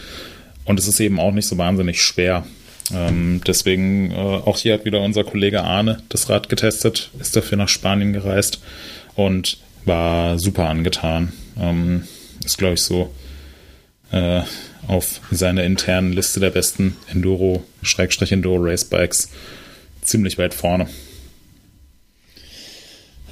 Und 0.65 0.79
es 0.79 0.89
ist 0.89 1.01
eben 1.01 1.19
auch 1.21 1.33
nicht 1.33 1.47
so 1.47 1.57
wahnsinnig 1.57 2.03
schwer. 2.03 2.45
Ähm, 2.93 3.41
deswegen, 3.47 4.11
äh, 4.11 4.15
auch 4.15 4.59
hier 4.59 4.75
hat 4.75 4.85
wieder 4.85 5.01
unser 5.01 5.25
Kollege 5.25 5.63
Arne 5.63 6.03
das 6.09 6.29
Rad 6.29 6.49
getestet, 6.49 7.11
ist 7.21 7.37
dafür 7.37 7.59
nach 7.59 7.69
Spanien 7.69 8.13
gereist 8.13 8.61
und 9.15 9.59
war 9.85 10.39
super 10.39 10.69
angetan. 10.69 11.33
Ähm, 11.59 12.05
ist, 12.45 12.59
glaube 12.59 12.75
ich, 12.75 12.83
so 12.83 13.13
äh, 14.11 14.43
auf 14.89 15.21
seiner 15.31 15.63
internen 15.65 16.13
Liste 16.13 16.41
der 16.41 16.51
besten 16.51 16.97
Enduro, 17.09 17.63
Schrägstrich 17.83 18.33
Enduro 18.33 18.57
Racebikes 18.59 19.29
ziemlich 20.03 20.39
weit 20.39 20.55
vorne. 20.55 20.89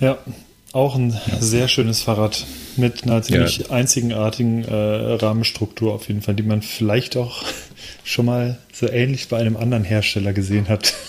Ja, 0.01 0.19
auch 0.73 0.95
ein 0.95 1.19
sehr 1.41 1.69
schönes 1.69 2.03
Fahrrad 2.03 2.45
mit 2.77 3.05
einer 3.05 3.23
ziemlich 3.23 3.71
einzigartigen 3.71 4.63
äh, 4.65 4.75
Rahmenstruktur 4.75 5.95
auf 5.95 6.09
jeden 6.09 6.21
Fall, 6.21 6.35
die 6.35 6.43
man 6.43 6.61
vielleicht 6.61 7.17
auch 7.17 7.43
schon 8.05 8.27
mal 8.27 8.59
so 8.73 8.87
ähnlich 8.89 9.29
bei 9.29 9.39
einem 9.39 9.57
anderen 9.57 9.85
Hersteller 9.85 10.35
gesehen 10.35 10.69
hat. 10.69 10.95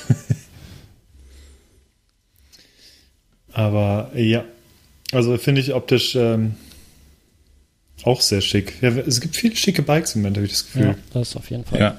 Aber 3.52 4.12
ja, 4.16 4.46
also 5.12 5.38
finde 5.38 5.60
ich 5.62 5.74
optisch 5.74 6.16
ähm, 6.16 6.56
auch 8.04 8.22
sehr 8.22 8.42
schick. 8.42 8.74
Ja, 8.82 8.90
es 8.90 9.22
gibt 9.22 9.36
viele 9.36 9.56
schicke 9.56 9.82
Bikes 9.82 10.16
im 10.16 10.22
Moment, 10.22 10.38
habe 10.38 10.46
ich 10.46 10.54
das 10.54 10.66
Gefühl. 10.66 10.86
Ja, 10.86 10.96
das 11.14 11.36
auf 11.36 11.50
jeden 11.50 11.66
Fall. 11.66 11.80
Ja. 11.80 11.98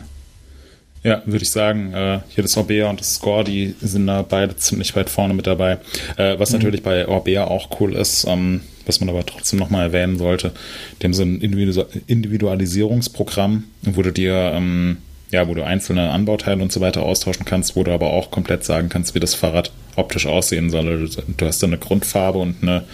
Ja, 1.05 1.23
würde 1.27 1.45
ich 1.45 1.51
sagen, 1.51 1.95
äh, 1.95 2.21
hier 2.29 2.43
das 2.43 2.57
Orbea 2.57 2.91
und 2.91 2.99
das 2.99 3.15
Score, 3.15 3.45
die 3.45 3.75
sind 3.81 4.09
da 4.09 4.23
beide 4.23 4.57
ziemlich 4.57 4.97
weit 4.97 5.09
vorne 5.09 5.33
mit 5.33 5.47
dabei. 5.47 5.79
Äh, 6.17 6.39
was 6.39 6.53
natürlich 6.53 6.83
bei 6.83 7.07
Orbea 7.07 7.45
auch 7.45 7.81
cool 7.81 7.95
ist, 7.95 8.27
ähm, 8.29 8.63
was 8.85 8.99
man 8.99 9.09
aber 9.09 9.25
trotzdem 9.25 9.61
nochmal 9.61 9.87
erwähnen 9.87 10.19
sollte, 10.19 10.53
die 11.01 11.05
haben 11.05 11.15
so 11.15 11.23
ein 11.23 11.41
Individu 11.41 11.85
Individualisierungsprogramm, 12.09 13.65
wo 13.83 14.03
du 14.03 14.13
dir, 14.13 14.53
ähm, 14.55 14.99
ja, 15.31 15.47
wo 15.47 15.55
du 15.55 15.65
einzelne 15.65 16.11
Anbauteile 16.11 16.63
und 16.63 16.73
so 16.73 16.81
weiter 16.81 17.03
austauschen 17.03 17.45
kannst, 17.45 17.77
wo 17.77 17.85
du 17.85 17.93
aber 17.93 18.11
auch 18.11 18.33
komplett 18.33 18.65
sagen 18.65 18.89
kannst, 18.89 19.15
wie 19.15 19.21
das 19.21 19.35
Fahrrad 19.35 19.71
optisch 19.95 20.27
aussehen 20.27 20.69
soll. 20.69 21.09
Du 21.37 21.47
hast 21.47 21.63
dann 21.63 21.71
eine 21.71 21.79
Grundfarbe 21.79 22.39
und 22.39 22.57
eine 22.63 22.85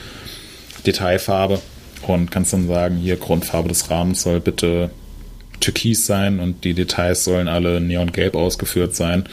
Detailfarbe 0.85 1.61
und 2.09 2.31
kannst 2.31 2.53
dann 2.53 2.67
sagen, 2.69 2.97
hier 2.97 3.17
Grundfarbe 3.17 3.69
des 3.69 3.91
Rahmens 3.91 4.23
soll 4.23 4.41
bitte 4.41 4.91
türkis 5.61 6.07
sein 6.07 6.41
und 6.41 6.65
die 6.65 6.75
Details 6.75 7.25
sollen 7.25 7.49
alle 7.49 7.81
neongelb 7.81 8.35
ausgeführt 8.35 8.95
sein. 8.95 9.25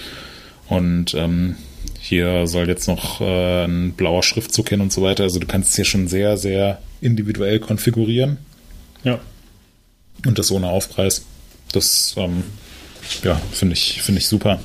Und 0.69 1.13
ähm, 1.13 1.55
hier 1.99 2.47
soll 2.47 2.67
jetzt 2.67 2.87
noch 2.87 3.21
äh, 3.21 3.65
ein 3.65 3.93
blauer 3.93 4.23
Schriftzug 4.23 4.69
hin 4.69 4.81
und 4.81 4.91
so 4.93 5.01
weiter. 5.01 5.23
Also 5.23 5.39
du 5.39 5.47
kannst 5.47 5.69
es 5.71 5.75
hier 5.75 5.85
schon 5.85 6.07
sehr, 6.07 6.37
sehr 6.37 6.79
individuell 7.01 7.59
konfigurieren 7.59 8.37
Ja. 9.03 9.19
und 10.25 10.39
das 10.39 10.51
ohne 10.51 10.67
Aufpreis. 10.69 11.25
Das 11.73 12.15
ähm, 12.17 12.43
ja, 13.23 13.39
finde 13.51 13.73
ich, 13.73 14.01
finde 14.01 14.19
ich 14.19 14.27
super. 14.27 14.59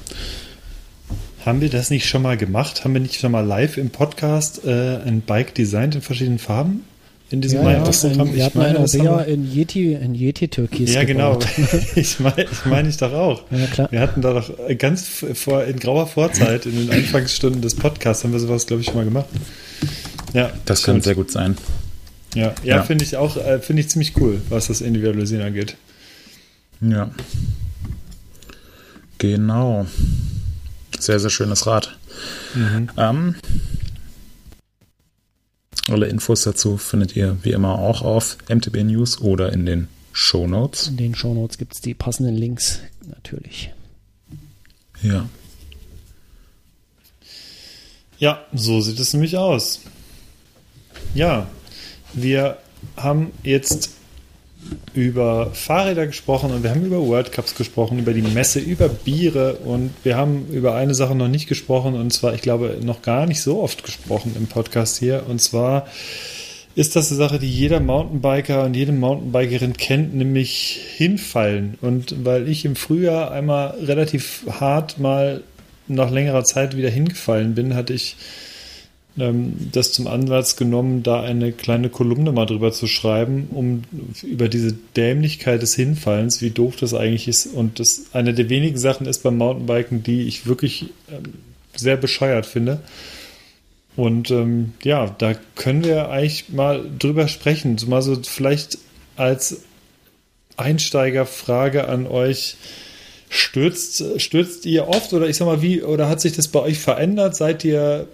Haben 1.44 1.60
wir 1.60 1.70
das 1.70 1.90
nicht 1.90 2.08
schon 2.08 2.22
mal 2.22 2.36
gemacht? 2.36 2.84
Haben 2.84 2.94
wir 2.94 3.00
nicht 3.00 3.20
schon 3.20 3.32
mal 3.32 3.40
live 3.46 3.76
im 3.76 3.90
Podcast 3.90 4.64
äh, 4.64 4.96
ein 4.98 5.20
Bike 5.20 5.54
designt 5.54 5.94
in 5.94 6.02
verschiedenen 6.02 6.38
Farben? 6.38 6.84
In 7.30 7.40
diesem 7.40 7.62
Ja, 7.64 7.72
ja, 7.72 7.82
Programm? 7.82 8.28
in, 8.28 8.34
wir 8.36 8.44
hatten 8.44 8.60
einen 8.60 8.76
Orbea 8.76 9.20
in 9.22 9.52
Yeti, 9.52 9.94
in 9.94 10.14
Yeti 10.14 10.46
Türkis 10.48 10.94
Ja, 10.94 11.02
genau. 11.04 11.32
gebaut. 11.38 11.48
Ich 11.96 12.20
meine 12.20 12.42
ich 12.44 12.64
mein 12.66 12.88
ich 12.88 12.96
doch 12.98 13.12
auch. 13.12 13.42
Ja, 13.50 13.66
klar. 13.66 13.88
Wir 13.90 14.00
hatten 14.00 14.22
da 14.22 14.32
doch 14.32 14.50
ganz 14.78 15.08
vor, 15.34 15.64
in 15.64 15.78
grauer 15.80 16.06
Vorzeit, 16.06 16.66
in 16.66 16.76
den 16.76 16.90
Anfangsstunden 16.90 17.62
des 17.62 17.74
Podcasts, 17.74 18.22
haben 18.22 18.32
wir 18.32 18.38
sowas, 18.38 18.66
glaube 18.66 18.82
ich, 18.82 18.86
schon 18.86 18.96
mal 18.96 19.04
gemacht. 19.04 19.26
Ja, 20.34 20.52
Das 20.66 20.82
kann 20.84 20.94
stimmt. 20.94 21.04
sehr 21.04 21.14
gut 21.16 21.32
sein. 21.32 21.56
Ja, 22.34 22.54
ja, 22.62 22.76
Ja. 22.76 22.82
finde 22.84 23.04
ich 23.04 23.16
auch, 23.16 23.36
äh, 23.36 23.58
finde 23.60 23.80
ich 23.82 23.88
ziemlich 23.88 24.16
cool, 24.20 24.40
was 24.48 24.68
das 24.68 24.80
Individualisieren 24.80 25.44
angeht. 25.44 25.76
Ja. 26.80 27.10
Genau. 29.18 29.86
Sehr, 30.98 31.18
sehr 31.18 31.30
schönes 31.30 31.66
Rad. 31.66 31.96
Ähm, 32.96 33.34
alle 35.88 36.06
Infos 36.08 36.42
dazu 36.42 36.76
findet 36.76 37.14
ihr 37.16 37.38
wie 37.42 37.52
immer 37.52 37.78
auch 37.78 38.02
auf 38.02 38.38
MTB 38.48 38.84
News 38.84 39.20
oder 39.20 39.52
in 39.52 39.66
den 39.66 39.88
Show 40.12 40.46
Notes. 40.46 40.88
In 40.88 40.96
den 40.96 41.14
Shownotes 41.14 41.58
gibt 41.58 41.74
es 41.74 41.80
die 41.80 41.94
passenden 41.94 42.34
Links, 42.36 42.80
natürlich. 43.06 43.72
Ja. 45.02 45.28
Ja, 48.18 48.44
so 48.54 48.80
sieht 48.80 48.98
es 48.98 49.12
nämlich 49.12 49.36
aus. 49.36 49.80
Ja, 51.14 51.46
wir 52.14 52.58
haben 52.96 53.32
jetzt 53.42 53.90
über 54.94 55.50
Fahrräder 55.52 56.06
gesprochen 56.06 56.50
und 56.52 56.62
wir 56.62 56.70
haben 56.70 56.84
über 56.84 57.04
World 57.06 57.32
Cups 57.32 57.54
gesprochen, 57.54 57.98
über 57.98 58.12
die 58.12 58.22
Messe, 58.22 58.58
über 58.58 58.88
Biere 58.88 59.54
und 59.56 59.90
wir 60.02 60.16
haben 60.16 60.46
über 60.50 60.74
eine 60.74 60.94
Sache 60.94 61.14
noch 61.14 61.28
nicht 61.28 61.48
gesprochen 61.48 61.94
und 61.94 62.12
zwar, 62.12 62.34
ich 62.34 62.42
glaube, 62.42 62.78
noch 62.82 63.02
gar 63.02 63.26
nicht 63.26 63.40
so 63.40 63.62
oft 63.62 63.84
gesprochen 63.84 64.34
im 64.36 64.46
Podcast 64.46 64.98
hier 64.98 65.24
und 65.28 65.40
zwar 65.40 65.86
ist 66.76 66.94
das 66.94 67.10
eine 67.10 67.16
Sache, 67.16 67.38
die 67.38 67.50
jeder 67.50 67.80
Mountainbiker 67.80 68.64
und 68.64 68.74
jede 68.74 68.92
Mountainbikerin 68.92 69.78
kennt, 69.78 70.14
nämlich 70.14 70.78
hinfallen. 70.96 71.78
Und 71.80 72.26
weil 72.26 72.46
ich 72.48 72.66
im 72.66 72.76
Frühjahr 72.76 73.30
einmal 73.30 73.68
relativ 73.80 74.42
hart 74.60 74.98
mal 74.98 75.42
nach 75.88 76.10
längerer 76.10 76.44
Zeit 76.44 76.76
wieder 76.76 76.90
hingefallen 76.90 77.54
bin, 77.54 77.74
hatte 77.74 77.94
ich 77.94 78.16
das 79.16 79.92
zum 79.92 80.06
Anlass 80.06 80.56
genommen, 80.56 81.02
da 81.02 81.22
eine 81.22 81.52
kleine 81.52 81.88
Kolumne 81.88 82.32
mal 82.32 82.44
drüber 82.44 82.70
zu 82.72 82.86
schreiben, 82.86 83.48
um 83.50 83.82
über 84.22 84.48
diese 84.48 84.74
Dämlichkeit 84.96 85.62
des 85.62 85.74
Hinfallens, 85.74 86.42
wie 86.42 86.50
doof 86.50 86.76
das 86.76 86.92
eigentlich 86.92 87.26
ist. 87.26 87.46
Und 87.46 87.80
das 87.80 88.06
eine 88.12 88.34
der 88.34 88.50
wenigen 88.50 88.76
Sachen 88.76 89.06
ist 89.06 89.22
beim 89.22 89.38
Mountainbiken, 89.38 90.02
die 90.02 90.22
ich 90.24 90.46
wirklich 90.46 90.90
ähm, 91.10 91.32
sehr 91.74 91.96
bescheuert 91.96 92.44
finde. 92.44 92.80
Und 93.96 94.30
ähm, 94.30 94.74
ja, 94.84 95.06
da 95.06 95.34
können 95.54 95.82
wir 95.82 96.10
eigentlich 96.10 96.50
mal 96.50 96.84
drüber 96.98 97.28
sprechen. 97.28 97.78
Mal 97.86 98.02
so 98.02 98.16
vielleicht 98.22 98.76
als 99.16 99.62
Einsteigerfrage 100.58 101.88
an 101.88 102.06
euch. 102.06 102.56
Stürzt, 103.36 104.20
stürzt 104.20 104.66
ihr 104.66 104.88
oft 104.88 105.12
oder 105.12 105.28
ich 105.28 105.36
sag 105.36 105.46
mal, 105.46 105.62
wie, 105.62 105.82
oder 105.82 106.08
hat 106.08 106.20
sich 106.20 106.32
das 106.32 106.48
bei 106.48 106.60
euch 106.60 106.78
verändert? 106.78 107.36
Seid 107.36 107.64
ihr 107.64 108.08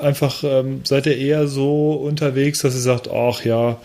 einfach, 0.00 0.42
ähm, 0.44 0.80
seid 0.84 1.06
ihr 1.06 1.16
eher 1.16 1.48
so 1.48 1.92
unterwegs, 1.92 2.60
dass 2.60 2.74
ihr 2.74 2.80
sagt, 2.80 3.10
ach 3.10 3.44
ja, 3.44 3.80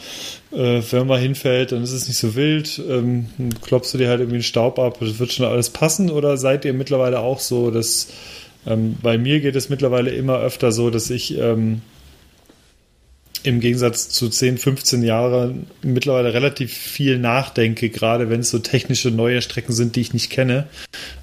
äh, 0.51 0.81
wenn 0.91 1.07
man 1.07 1.19
hinfällt, 1.19 1.71
dann 1.71 1.83
ist 1.83 1.91
es 1.91 2.07
nicht 2.07 2.17
so 2.17 2.35
wild, 2.35 2.81
ähm, 2.89 3.27
klopfst 3.61 3.93
du 3.93 3.97
dir 3.97 4.09
halt 4.09 4.19
irgendwie 4.19 4.37
den 4.37 4.43
Staub 4.43 4.79
ab, 4.79 4.97
das 4.99 5.19
wird 5.19 5.33
schon 5.33 5.45
alles 5.45 5.69
passen, 5.69 6.09
oder 6.09 6.37
seid 6.37 6.65
ihr 6.65 6.73
mittlerweile 6.73 7.19
auch 7.19 7.39
so, 7.39 7.71
dass 7.71 8.07
ähm, 8.65 8.95
bei 9.01 9.17
mir 9.17 9.41
geht 9.41 9.55
es 9.55 9.69
mittlerweile 9.69 10.11
immer 10.11 10.39
öfter 10.39 10.71
so, 10.71 10.89
dass 10.89 11.09
ich 11.09 11.37
ähm, 11.37 11.81
im 13.45 13.59
Gegensatz 13.59 14.09
zu 14.09 14.29
10, 14.29 14.57
15 14.57 15.03
Jahren 15.03 15.67
mittlerweile 15.81 16.33
relativ 16.33 16.73
viel 16.73 17.19
nachdenke, 17.19 17.89
gerade 17.89 18.29
wenn 18.29 18.39
es 18.39 18.49
so 18.49 18.59
technische 18.59 19.11
neue 19.11 19.41
Strecken 19.41 19.73
sind, 19.73 19.95
die 19.95 20.01
ich 20.01 20.13
nicht 20.13 20.29
kenne, 20.29 20.67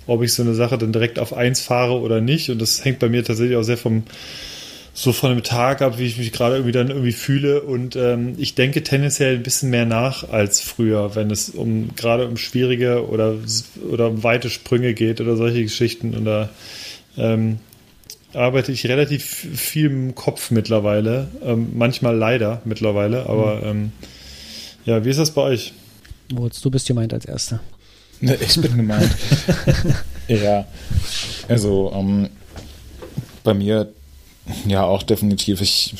ob 0.06 0.22
ich 0.22 0.32
so 0.32 0.42
eine 0.42 0.54
Sache 0.54 0.78
dann 0.78 0.92
direkt 0.92 1.18
auf 1.18 1.32
eins 1.32 1.60
fahre 1.60 2.00
oder 2.00 2.20
nicht. 2.20 2.50
Und 2.50 2.60
das 2.60 2.84
hängt 2.84 3.00
bei 3.00 3.08
mir 3.08 3.24
tatsächlich 3.24 3.56
auch 3.56 3.62
sehr 3.62 3.76
vom 3.76 4.04
so 4.94 5.12
von 5.12 5.30
dem 5.30 5.42
Tag 5.42 5.80
ab, 5.80 5.98
wie 5.98 6.04
ich 6.04 6.18
mich 6.18 6.32
gerade 6.32 6.56
irgendwie 6.56 6.72
dann 6.72 6.88
irgendwie 6.88 7.12
fühle. 7.12 7.62
Und 7.62 7.96
ähm, 7.96 8.34
ich 8.36 8.54
denke 8.54 8.82
tendenziell 8.82 9.36
ein 9.36 9.42
bisschen 9.42 9.70
mehr 9.70 9.86
nach 9.86 10.28
als 10.28 10.60
früher, 10.60 11.14
wenn 11.14 11.30
es 11.30 11.48
um 11.48 11.96
gerade 11.96 12.28
um 12.28 12.36
schwierige 12.36 13.08
oder, 13.08 13.36
oder 13.90 14.08
um 14.08 14.22
weite 14.22 14.50
Sprünge 14.50 14.92
geht 14.92 15.20
oder 15.20 15.36
solche 15.36 15.62
Geschichten. 15.62 16.14
Und 16.14 16.26
da 16.26 16.50
ähm, 17.16 17.58
arbeite 18.34 18.72
ich 18.72 18.86
relativ 18.86 19.24
viel 19.24 19.86
im 19.86 20.14
Kopf 20.14 20.50
mittlerweile. 20.50 21.28
Ähm, 21.44 21.72
manchmal 21.74 22.16
leider 22.16 22.62
mittlerweile, 22.64 23.26
aber 23.26 23.56
mhm. 23.56 23.64
ähm, 23.64 23.92
ja, 24.84 25.04
wie 25.04 25.10
ist 25.10 25.18
das 25.18 25.30
bei 25.32 25.42
euch? 25.42 25.72
Moritz, 26.32 26.60
du 26.60 26.70
bist 26.70 26.86
gemeint 26.86 27.12
als 27.12 27.24
Erster. 27.24 27.60
Ich 28.20 28.60
bin 28.60 28.76
gemeint. 28.76 29.10
ja, 30.28 30.64
also 31.48 31.92
ähm, 31.94 32.28
bei 33.42 33.54
mir 33.54 33.92
ja 34.66 34.84
auch 34.84 35.02
definitiv. 35.02 35.60
Ich 35.60 35.94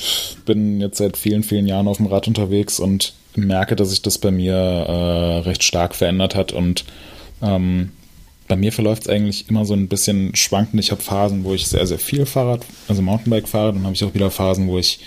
bin 0.45 0.81
jetzt 0.81 0.99
seit 0.99 1.17
vielen, 1.17 1.43
vielen 1.43 1.67
Jahren 1.67 1.89
auf 1.89 1.97
dem 1.97 2.07
Rad 2.07 2.29
unterwegs 2.29 2.81
und 2.81 3.13
merke, 3.35 3.77
dass 3.77 3.91
sich 3.91 4.03
das 4.03 4.19
bei 4.19 4.31
mir 4.31 4.55
äh, 4.55 5.39
recht 5.41 5.63
stark 5.63 5.95
verändert 5.95 6.35
hat 6.35 6.53
und 6.53 6.85
ähm, 7.41 7.91
bei 8.53 8.57
mir 8.57 8.70
verläuft 8.70 9.05
es 9.05 9.09
eigentlich 9.09 9.49
immer 9.49 9.65
so 9.65 9.73
ein 9.73 9.89
bisschen 9.89 10.37
schwankend. 10.37 10.79
Ich 10.79 10.91
habe 10.91 11.01
Phasen, 11.01 11.43
wo 11.43 11.55
ich 11.55 11.69
sehr, 11.69 11.87
sehr 11.87 11.99
viel 11.99 12.27
Fahrrad, 12.27 12.66
also 12.87 13.01
Mountainbike 13.01 13.49
fahre. 13.49 13.73
Dann 13.73 13.85
habe 13.85 13.95
ich 13.95 14.05
auch 14.05 14.12
wieder 14.12 14.31
Phasen, 14.31 14.69
wo 14.69 14.77
ich 14.77 15.01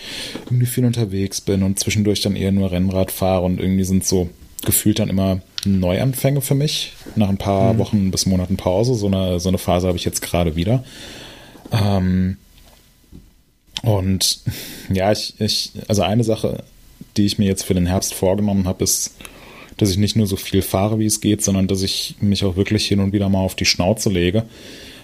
irgendwie 0.45 0.65
viel 0.65 0.83
unterwegs 0.83 1.41
bin 1.41 1.61
und 1.61 1.77
zwischendurch 1.77 2.21
dann 2.21 2.35
eher 2.35 2.51
nur 2.51 2.71
Rennrad 2.71 3.11
fahre. 3.11 3.45
Und 3.45 3.59
irgendwie 3.59 3.83
sind 3.83 4.03
so 4.03 4.31
gefühlt 4.65 4.97
dann 4.97 5.09
immer 5.09 5.41
Neuanfänge 5.63 6.41
für 6.41 6.55
mich. 6.55 6.93
Nach 7.15 7.29
ein 7.29 7.37
paar 7.37 7.75
mhm. 7.75 7.77
Wochen 7.77 8.09
bis 8.09 8.25
Monaten 8.25 8.57
Pause. 8.57 8.95
So 8.95 9.05
eine, 9.05 9.39
so 9.39 9.49
eine 9.49 9.59
Phase 9.59 9.89
habe 9.89 9.97
ich 9.99 10.05
jetzt 10.05 10.23
gerade 10.23 10.55
wieder. 10.55 10.83
Ähm, 11.71 12.37
und 13.83 14.39
ja, 14.91 15.11
ich, 15.11 15.35
ich, 15.37 15.71
also 15.87 16.01
eine 16.01 16.23
Sache, 16.23 16.63
die 17.15 17.27
ich 17.27 17.37
mir 17.37 17.45
jetzt 17.45 17.63
für 17.63 17.75
den 17.75 17.85
Herbst 17.85 18.15
vorgenommen 18.15 18.67
habe, 18.67 18.83
ist 18.83 19.11
dass 19.77 19.89
ich 19.89 19.97
nicht 19.97 20.15
nur 20.15 20.27
so 20.27 20.35
viel 20.35 20.61
fahre, 20.61 20.99
wie 20.99 21.05
es 21.05 21.21
geht, 21.21 21.43
sondern 21.43 21.67
dass 21.67 21.81
ich 21.81 22.15
mich 22.21 22.43
auch 22.43 22.55
wirklich 22.55 22.85
hin 22.87 22.99
und 22.99 23.13
wieder 23.13 23.29
mal 23.29 23.39
auf 23.39 23.55
die 23.55 23.65
Schnauze 23.65 24.09
lege. 24.09 24.43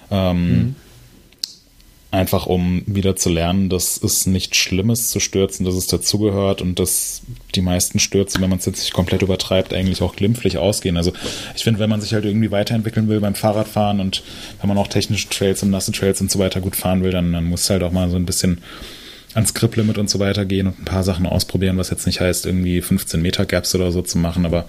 Ähm, 0.10 0.50
mhm. 0.50 0.76
Einfach 2.12 2.46
um 2.46 2.84
wieder 2.88 3.16
zu 3.16 3.30
lernen, 3.30 3.70
dass 3.70 4.02
es 4.04 4.26
nicht 4.26 4.58
schlimm 4.58 4.90
ist 4.90 5.12
zu 5.12 5.22
stürzen, 5.22 5.66
dass 5.66 5.76
es 5.76 5.88
dazugehört 5.88 6.62
und 6.62 6.78
dass 6.78 7.22
die 7.56 7.62
meisten 7.62 8.00
Stürze, 8.00 8.42
wenn 8.42 8.50
man 8.50 8.60
es 8.60 8.66
jetzt 8.66 8.82
nicht 8.82 8.92
komplett 8.92 9.22
übertreibt, 9.22 9.74
eigentlich 9.74 10.02
auch 10.02 10.18
glimpflich 10.18 10.58
ausgehen. 10.58 10.98
Also 10.98 11.14
ich 11.56 11.64
finde, 11.64 11.80
wenn 11.80 11.90
man 11.90 12.02
sich 12.02 12.14
halt 12.14 12.26
irgendwie 12.26 12.52
weiterentwickeln 12.52 13.08
will 13.08 13.22
beim 13.22 13.36
Fahrradfahren 13.36 14.02
und 14.02 14.24
wenn 14.60 14.68
man 14.68 14.78
auch 14.78 14.90
technische 14.90 15.30
Trails 15.30 15.64
und 15.64 15.70
nasse 15.70 15.94
Trails 15.94 16.20
und 16.20 16.30
so 16.30 16.40
weiter 16.40 16.60
gut 16.60 16.76
fahren 16.76 17.02
will, 17.02 17.12
dann, 17.12 17.32
dann 17.32 17.46
muss 17.46 17.70
halt 17.70 17.82
auch 17.82 17.94
mal 17.94 18.10
so 18.10 18.18
ein 18.18 18.26
bisschen 18.26 18.60
ans 19.34 19.54
Grip-Limit 19.54 19.98
und 19.98 20.10
so 20.10 20.20
weiter 20.20 20.46
gehen 20.46 20.68
und 20.68 20.80
ein 20.80 20.86
paar 20.86 21.04
Sachen 21.04 21.26
ausprobieren, 21.26 21.78
was 21.78 21.90
jetzt 21.90 22.06
nicht 22.06 22.20
heißt, 22.20 22.46
irgendwie 22.46 22.82
15 22.82 23.22
Meter 23.22 23.46
Gaps 23.46 23.74
oder 23.76 23.92
so 23.92 24.02
zu 24.02 24.18
machen, 24.18 24.46
aber 24.46 24.66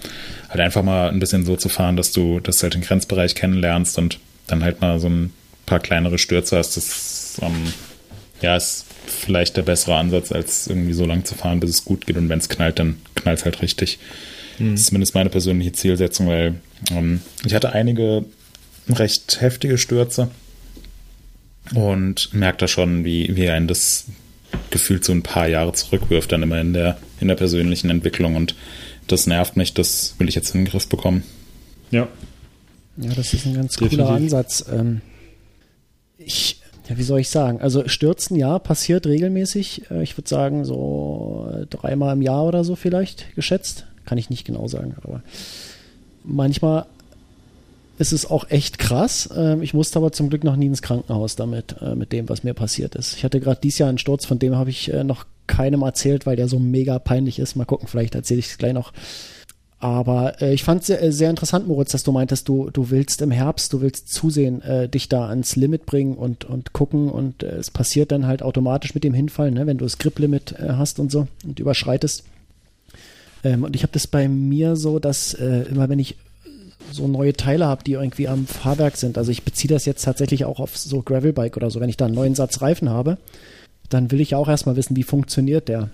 halt 0.49 0.61
einfach 0.61 0.83
mal 0.83 1.09
ein 1.09 1.19
bisschen 1.19 1.45
so 1.45 1.55
zu 1.55 1.69
fahren, 1.69 1.97
dass 1.97 2.11
du 2.11 2.39
das 2.39 2.63
halt 2.63 2.73
den 2.73 2.81
Grenzbereich 2.81 3.35
kennenlernst 3.35 3.97
und 3.97 4.19
dann 4.47 4.63
halt 4.63 4.81
mal 4.81 4.99
so 4.99 5.09
ein 5.09 5.33
paar 5.65 5.79
kleinere 5.79 6.17
Stürze 6.17 6.57
hast. 6.57 6.77
Das 6.77 7.39
ähm, 7.41 7.73
ja, 8.41 8.55
ist 8.55 8.85
vielleicht 9.05 9.57
der 9.57 9.63
bessere 9.63 9.95
Ansatz, 9.95 10.31
als 10.31 10.67
irgendwie 10.67 10.93
so 10.93 11.05
lang 11.05 11.25
zu 11.25 11.35
fahren, 11.35 11.59
bis 11.59 11.69
es 11.69 11.85
gut 11.85 12.05
geht 12.05 12.17
und 12.17 12.29
wenn 12.29 12.39
es 12.39 12.49
knallt, 12.49 12.79
dann 12.79 12.97
knallt 13.15 13.39
es 13.39 13.45
halt 13.45 13.61
richtig. 13.61 13.99
Mhm. 14.59 14.71
Das 14.71 14.81
ist 14.81 14.87
zumindest 14.87 15.15
meine 15.15 15.29
persönliche 15.29 15.73
Zielsetzung, 15.73 16.27
weil 16.27 16.55
ähm, 16.91 17.21
ich 17.45 17.53
hatte 17.53 17.73
einige 17.73 18.25
recht 18.89 19.41
heftige 19.41 19.77
Stürze 19.77 20.29
und 21.73 22.33
merkt 22.33 22.61
da 22.61 22.67
schon, 22.67 23.05
wie, 23.05 23.35
wie 23.35 23.49
ein 23.49 23.67
das 23.67 24.05
gefühlt 24.69 25.03
so 25.03 25.11
ein 25.13 25.23
paar 25.23 25.47
Jahre 25.47 25.73
zurückwirft, 25.73 26.31
dann 26.31 26.43
immer 26.43 26.59
in 26.59 26.73
der, 26.73 26.97
in 27.19 27.27
der 27.27 27.35
persönlichen 27.35 27.89
Entwicklung. 27.89 28.35
Und 28.35 28.55
das 29.07 29.27
nervt 29.27 29.57
mich, 29.57 29.73
das 29.73 30.15
will 30.17 30.29
ich 30.29 30.35
jetzt 30.35 30.53
in 30.55 30.61
den 30.61 30.71
Griff 30.71 30.87
bekommen. 30.87 31.23
Ja. 31.91 32.07
Ja, 32.97 33.13
das 33.15 33.33
ist 33.33 33.45
ein 33.45 33.55
ganz 33.55 33.73
Definitiv. 33.73 33.99
cooler 33.99 34.09
Ansatz. 34.09 34.65
Ähm, 34.71 35.01
ich, 36.17 36.61
ja, 36.89 36.97
wie 36.97 37.03
soll 37.03 37.19
ich 37.19 37.29
sagen? 37.29 37.61
Also 37.61 37.87
Stürzen, 37.87 38.35
ja, 38.37 38.59
passiert 38.59 39.07
regelmäßig. 39.07 39.89
Äh, 39.89 40.03
ich 40.03 40.17
würde 40.17 40.29
sagen, 40.29 40.65
so 40.65 41.65
dreimal 41.69 42.13
im 42.13 42.21
Jahr 42.21 42.45
oder 42.45 42.63
so 42.63 42.75
vielleicht 42.75 43.35
geschätzt. 43.35 43.85
Kann 44.05 44.17
ich 44.17 44.29
nicht 44.29 44.45
genau 44.45 44.67
sagen, 44.67 44.95
aber 45.01 45.23
manchmal 46.23 46.85
ist 48.03 48.11
es 48.11 48.29
auch 48.29 48.49
echt 48.49 48.79
krass. 48.79 49.29
Ähm, 49.33 49.63
ich 49.63 49.73
musste 49.73 49.97
aber 49.97 50.11
zum 50.11 50.29
Glück 50.29 50.43
noch 50.43 50.57
nie 50.57 50.65
ins 50.65 50.81
Krankenhaus 50.81 51.37
damit, 51.37 51.77
äh, 51.81 51.95
mit 51.95 52.11
dem, 52.11 52.27
was 52.27 52.43
mir 52.43 52.53
passiert 52.53 52.95
ist. 52.95 53.15
Ich 53.15 53.23
hatte 53.23 53.39
gerade 53.39 53.61
dieses 53.63 53.79
Jahr 53.79 53.87
einen 53.87 53.97
Sturz, 53.97 54.25
von 54.25 54.39
dem 54.39 54.57
habe 54.57 54.69
ich 54.69 54.91
äh, 54.91 55.05
noch 55.05 55.25
keinem 55.47 55.83
erzählt, 55.83 56.25
weil 56.25 56.35
der 56.35 56.49
so 56.49 56.59
mega 56.59 56.99
peinlich 56.99 57.39
ist. 57.39 57.55
Mal 57.55 57.63
gucken, 57.63 57.87
vielleicht 57.87 58.13
erzähle 58.13 58.39
ich 58.39 58.47
es 58.47 58.57
gleich 58.57 58.73
noch. 58.73 58.91
Aber 59.79 60.41
äh, 60.41 60.53
ich 60.53 60.65
fand 60.65 60.81
es 60.81 60.87
sehr, 60.87 61.13
sehr 61.13 61.29
interessant, 61.29 61.65
Moritz, 61.65 61.93
dass 61.93 62.03
du 62.03 62.11
meintest, 62.11 62.49
du, 62.49 62.69
du 62.71 62.89
willst 62.89 63.21
im 63.21 63.31
Herbst, 63.31 63.71
du 63.71 63.79
willst 63.79 64.09
zusehen, 64.09 64.61
äh, 64.63 64.89
dich 64.89 65.07
da 65.07 65.29
ans 65.29 65.55
Limit 65.55 65.85
bringen 65.85 66.15
und, 66.15 66.43
und 66.43 66.73
gucken 66.73 67.09
und 67.09 67.41
äh, 67.41 67.55
es 67.55 67.71
passiert 67.71 68.11
dann 68.11 68.27
halt 68.27 68.43
automatisch 68.43 68.95
mit 68.95 69.05
dem 69.05 69.13
Hinfallen, 69.13 69.53
ne, 69.53 69.65
wenn 69.65 69.77
du 69.77 69.85
das 69.85 69.97
Grip-Limit 69.97 70.55
äh, 70.59 70.73
hast 70.73 70.99
und 70.99 71.09
so 71.09 71.27
und 71.45 71.59
überschreitest. 71.59 72.25
Ähm, 73.45 73.63
und 73.63 73.77
ich 73.77 73.83
habe 73.83 73.93
das 73.93 74.07
bei 74.07 74.27
mir 74.27 74.75
so, 74.75 74.99
dass 74.99 75.33
äh, 75.35 75.63
immer 75.69 75.87
wenn 75.87 75.99
ich 75.99 76.17
so 76.91 77.07
neue 77.07 77.33
Teile 77.33 77.65
habe, 77.65 77.83
die 77.83 77.93
irgendwie 77.93 78.27
am 78.27 78.45
Fahrwerk 78.45 78.97
sind. 78.97 79.17
Also 79.17 79.31
ich 79.31 79.43
beziehe 79.43 79.73
das 79.73 79.85
jetzt 79.85 80.03
tatsächlich 80.03 80.45
auch 80.45 80.59
auf 80.59 80.77
so 80.77 81.01
Gravelbike 81.01 81.57
oder 81.57 81.69
so. 81.69 81.79
Wenn 81.79 81.89
ich 81.89 81.97
da 81.97 82.05
einen 82.05 82.15
neuen 82.15 82.35
Satz 82.35 82.61
Reifen 82.61 82.89
habe, 82.89 83.17
dann 83.89 84.11
will 84.11 84.21
ich 84.21 84.35
auch 84.35 84.47
erstmal 84.47 84.75
wissen, 84.75 84.95
wie 84.95 85.03
funktioniert 85.03 85.67
der. 85.67 85.89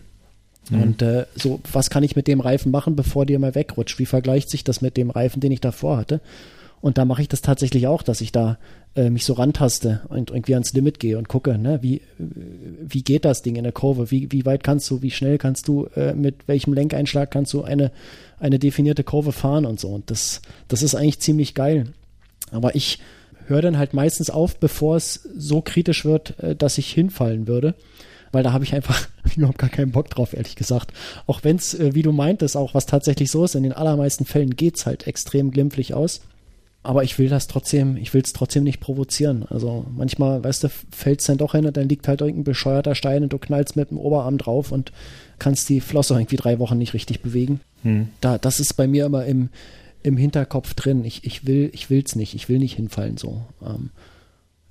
Mhm. 0.70 0.82
Und 0.82 1.02
äh, 1.02 1.26
so, 1.36 1.60
was 1.72 1.90
kann 1.90 2.04
ich 2.04 2.16
mit 2.16 2.28
dem 2.28 2.40
Reifen 2.40 2.72
machen, 2.72 2.96
bevor 2.96 3.26
der 3.26 3.40
mal 3.40 3.56
wegrutscht? 3.56 4.00
Wie 4.00 4.06
vergleicht 4.06 4.50
sich 4.50 4.64
das 4.64 4.82
mit 4.82 4.98
dem 4.98 5.10
Reifen, 5.10 5.40
den 5.40 5.52
ich 5.52 5.62
davor 5.62 5.98
hatte? 5.98 6.22
Und 6.82 6.98
da 6.98 7.06
mache 7.06 7.22
ich 7.22 7.28
das 7.28 7.42
tatsächlich 7.42 7.88
auch, 7.88 8.04
dass 8.04 8.22
ich 8.22 8.32
da 8.32 8.58
äh, 8.96 9.10
mich 9.10 9.26
so 9.26 9.34
rantaste 9.34 10.02
und 10.10 10.32
irgendwie 10.32 10.54
ans 10.54 10.74
Limit 10.74 11.00
gehe 11.00 11.18
und 11.18 11.28
gucke, 11.28 11.58
ne, 11.58 11.80
wie, 11.82 12.02
wie 12.18 13.04
geht 13.04 13.26
das 13.26 13.42
Ding 13.42 13.56
in 13.56 13.64
der 13.64 13.74
Kurve? 13.74 14.12
Wie, 14.12 14.32
wie 14.32 14.46
weit 14.46 14.64
kannst 14.64 14.90
du, 14.90 15.02
wie 15.02 15.12
schnell 15.12 15.38
kannst 15.38 15.68
du, 15.68 15.88
äh, 15.96 16.14
mit 16.14 16.48
welchem 16.48 16.74
Lenkeinschlag 16.74 17.32
kannst 17.32 17.54
du 17.54 17.64
eine, 17.64 17.92
eine 18.40 18.60
definierte 18.60 19.04
Kurve 19.04 19.32
fahren 19.32 19.66
und 19.66 19.80
so. 19.80 19.90
Und 19.90 20.12
das, 20.12 20.42
das 20.68 20.84
ist 20.84 20.96
eigentlich 20.96 21.20
ziemlich 21.20 21.54
geil. 21.56 21.94
Aber 22.52 22.76
ich 22.76 23.00
höre 23.48 23.62
dann 23.62 23.78
halt 23.78 23.94
meistens 23.94 24.30
auf, 24.30 24.58
bevor 24.58 24.96
es 24.96 25.28
so 25.36 25.62
kritisch 25.62 26.06
wird, 26.06 26.40
äh, 26.40 26.56
dass 26.56 26.78
ich 26.78 26.92
hinfallen 26.92 27.48
würde. 27.48 27.76
weil 28.32 28.44
da 28.44 28.54
habe 28.54 28.64
ich 28.64 28.76
einfach 28.76 29.08
überhaupt 29.36 29.58
gar 29.58 29.72
keinen 29.72 29.92
Bock 29.92 30.10
drauf, 30.10 30.34
ehrlich 30.34 30.56
gesagt. 30.56 30.94
Auch 31.26 31.44
wenn 31.44 31.56
es, 31.56 31.74
äh, 31.74 31.96
wie 31.96 32.04
du 32.04 32.12
meintest, 32.12 32.56
auch 32.56 32.76
was 32.76 32.86
tatsächlich 32.86 33.32
so 33.32 33.44
ist, 33.44 33.56
in 33.56 33.64
den 33.64 33.74
allermeisten 33.74 34.26
Fällen 34.26 34.56
geht's 34.56 34.86
halt 34.86 35.08
extrem 35.08 35.52
glimpflich 35.52 35.94
aus. 35.94 36.22
Aber 36.82 37.04
ich 37.04 37.20
will 37.20 37.28
das 37.28 37.48
trotzdem, 37.48 37.98
ich 37.98 38.14
will 38.14 38.22
es 38.22 38.32
trotzdem 38.32 38.64
nicht 38.64 38.80
provozieren. 38.80 39.46
Also 39.50 39.86
manchmal, 39.96 40.44
weißt 40.44 40.64
du, 40.64 40.70
fällt's 40.92 41.26
dann 41.26 41.38
doch 41.38 41.52
hin 41.52 41.66
und 41.66 41.76
dann 41.76 41.90
liegt 41.90 42.08
halt 42.08 42.22
irgendein 42.22 42.46
bescheuerter 42.46 42.96
Stein 42.96 43.24
und 43.24 43.34
du 43.34 43.38
knallst 43.38 43.76
mit 43.76 43.92
dem 43.92 43.98
Oberarm 43.98 44.38
drauf 44.38 44.72
und 44.72 44.94
kannst 45.40 45.68
die 45.68 45.82
Flosse 45.82 46.14
irgendwie 46.14 46.38
drei 46.38 46.58
Wochen 46.60 46.78
nicht 46.78 46.94
richtig 46.94 47.22
bewegen. 47.22 47.60
Hm. 47.84 48.10
Da, 48.22 48.38
das 48.38 48.62
ist 48.62 48.74
bei 48.76 48.88
mir 48.88 49.06
immer 49.06 49.26
im, 49.26 49.50
im 50.04 50.16
Hinterkopf 50.16 50.74
drin. 50.74 51.04
Ich, 51.04 51.26
ich 51.26 51.46
will, 51.46 51.70
ich 51.74 51.90
will's 51.90 52.16
nicht, 52.16 52.34
ich 52.34 52.48
will 52.48 52.60
nicht 52.60 52.78
hinfallen 52.78 53.18
so. 53.18 53.42
Ähm, 53.62 53.90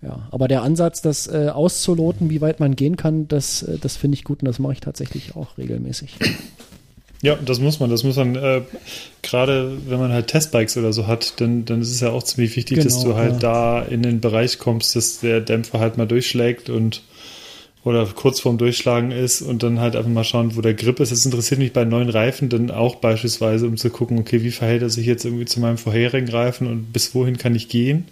ja, 0.01 0.29
aber 0.31 0.49
der 0.49 0.63
Ansatz, 0.63 1.03
das 1.03 1.27
äh, 1.27 1.51
auszuloten, 1.53 2.31
wie 2.31 2.41
weit 2.41 2.61
man 2.61 2.77
gehen 2.77 2.97
kann, 2.97 3.29
das, 3.29 3.63
äh, 3.65 3.79
das 3.79 3.97
finde 3.97 4.15
ich 4.15 4.25
gut 4.25 4.43
und 4.43 4.47
das 4.47 4.59
mache 4.59 4.75
ich 4.75 4.81
tatsächlich 4.81 5.37
auch 5.37 5.59
regelmäßig. 5.59 6.17
Ja, 7.23 7.35
das 7.37 7.59
muss 7.59 7.81
man. 7.81 7.91
Das 7.91 8.05
muss 8.05 8.17
man, 8.17 8.37
äh, 8.37 8.63
gerade 9.23 9.77
wenn 9.89 9.99
man 9.99 10.13
halt 10.13 10.29
Testbikes 10.29 10.77
oder 10.77 10.93
so 10.93 11.07
hat, 11.07 11.41
dann, 11.41 11.65
dann 11.65 11.83
ist 11.83 11.91
es 11.91 12.01
ja 12.01 12.11
auch 12.11 12.23
ziemlich 12.23 12.55
wichtig, 12.57 12.81
dass 12.81 13.01
Genau, 13.03 13.11
du 13.13 13.17
halt 13.17 13.33
ja. 13.35 13.39
da 13.39 13.83
in 13.83 14.03
den 14.03 14.21
Bereich 14.21 14.59
kommst, 14.59 14.95
dass 14.95 15.21
der 15.21 15.41
Dämpfer 15.41 15.81
halt 15.81 15.97
mal 15.99 16.07
durchschlägt 16.07 16.71
und 16.71 17.03
oder 17.85 18.05
kurz 18.07 18.41
vorm 18.41 18.59
Durchschlagen 18.59 19.13
ist 19.13 19.41
und 19.41 19.63
dann 19.63 19.81
halt 19.81 19.97
einfach 19.97 20.11
mal 20.11 20.25
schauen, 20.25 20.57
wo 20.57 20.61
der 20.61 20.75
Grip 20.75 21.01
ist. 21.01 21.11
Das 21.11 21.25
interessiert 21.25 21.59
mich 21.59 21.73
bei 21.73 21.85
neuen 21.85 22.11
Reifen 22.11 22.49
dann 22.49 22.71
auch 22.71 22.97
beispielsweise, 22.97 23.67
um 23.67 23.77
zu 23.77 23.91
gucken, 23.91 24.19
okay, 24.19 24.43
wie 24.43 24.51
verhält 24.51 24.83
er 24.83 24.91
sich 24.91 25.07
jetzt 25.07 25.25
irgendwie 25.25 25.47
zu 25.47 25.59
meinem 25.61 25.79
vorherigen 25.79 26.29
Reifen 26.29 26.67
und 26.67 26.93
bis 26.93 27.15
wohin 27.15 27.39
kann 27.39 27.55
ich 27.55 27.69
gehen. 27.69 28.07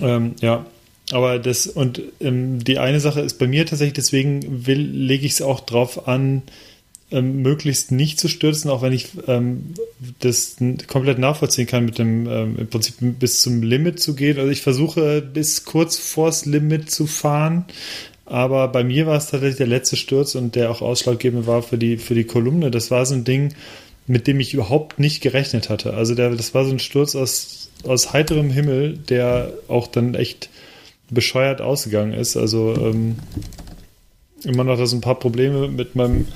Ähm, 0.00 0.34
ja, 0.40 0.66
aber 1.12 1.38
das 1.38 1.66
und 1.66 2.00
ähm, 2.20 2.62
die 2.64 2.78
eine 2.78 3.00
Sache 3.00 3.20
ist 3.20 3.38
bei 3.38 3.46
mir 3.46 3.66
tatsächlich, 3.66 3.94
deswegen 3.94 4.66
will, 4.66 4.80
lege 4.80 5.26
ich 5.26 5.32
es 5.32 5.42
auch 5.42 5.60
drauf 5.60 6.08
an, 6.08 6.42
ähm, 7.10 7.42
möglichst 7.42 7.92
nicht 7.92 8.18
zu 8.18 8.28
stürzen, 8.28 8.70
auch 8.70 8.82
wenn 8.82 8.92
ich 8.92 9.08
ähm, 9.26 9.74
das 10.20 10.56
komplett 10.86 11.18
nachvollziehen 11.18 11.66
kann, 11.66 11.84
mit 11.84 11.98
dem 11.98 12.26
ähm, 12.26 12.56
im 12.58 12.66
Prinzip 12.68 12.96
bis 13.00 13.40
zum 13.40 13.62
Limit 13.62 14.00
zu 14.00 14.14
gehen. 14.14 14.38
Also 14.38 14.50
ich 14.50 14.62
versuche 14.62 15.20
bis 15.22 15.64
kurz 15.64 15.96
vors 15.96 16.46
Limit 16.46 16.90
zu 16.90 17.06
fahren, 17.06 17.66
aber 18.26 18.68
bei 18.68 18.84
mir 18.84 19.06
war 19.06 19.16
es 19.16 19.26
tatsächlich 19.26 19.58
der 19.58 19.66
letzte 19.66 19.96
Sturz 19.96 20.34
und 20.34 20.54
der 20.54 20.70
auch 20.70 20.80
ausschlaggebend 20.80 21.46
war 21.46 21.62
für 21.62 21.78
die 21.78 21.98
für 21.98 22.14
die 22.14 22.24
Kolumne. 22.24 22.70
Das 22.70 22.90
war 22.90 23.04
so 23.04 23.14
ein 23.14 23.24
Ding, 23.24 23.54
mit 24.06 24.26
dem 24.26 24.40
ich 24.40 24.54
überhaupt 24.54 24.98
nicht 24.98 25.20
gerechnet 25.20 25.68
hatte. 25.68 25.94
Also 25.94 26.14
der, 26.14 26.30
das 26.30 26.54
war 26.54 26.64
so 26.64 26.70
ein 26.70 26.78
Sturz 26.78 27.14
aus 27.14 27.70
aus 27.86 28.12
heiterem 28.12 28.50
Himmel, 28.50 28.96
der 28.96 29.52
auch 29.68 29.86
dann 29.86 30.14
echt 30.14 30.48
bescheuert 31.10 31.60
ausgegangen 31.60 32.12
ist. 32.12 32.36
Also 32.36 32.74
ähm, 32.76 33.16
immer 34.44 34.64
noch 34.64 34.76
da 34.76 34.86
so 34.86 34.96
ein 34.96 35.00
paar 35.00 35.18
Probleme 35.18 35.68
mit 35.68 35.94
meinem, 35.94 36.26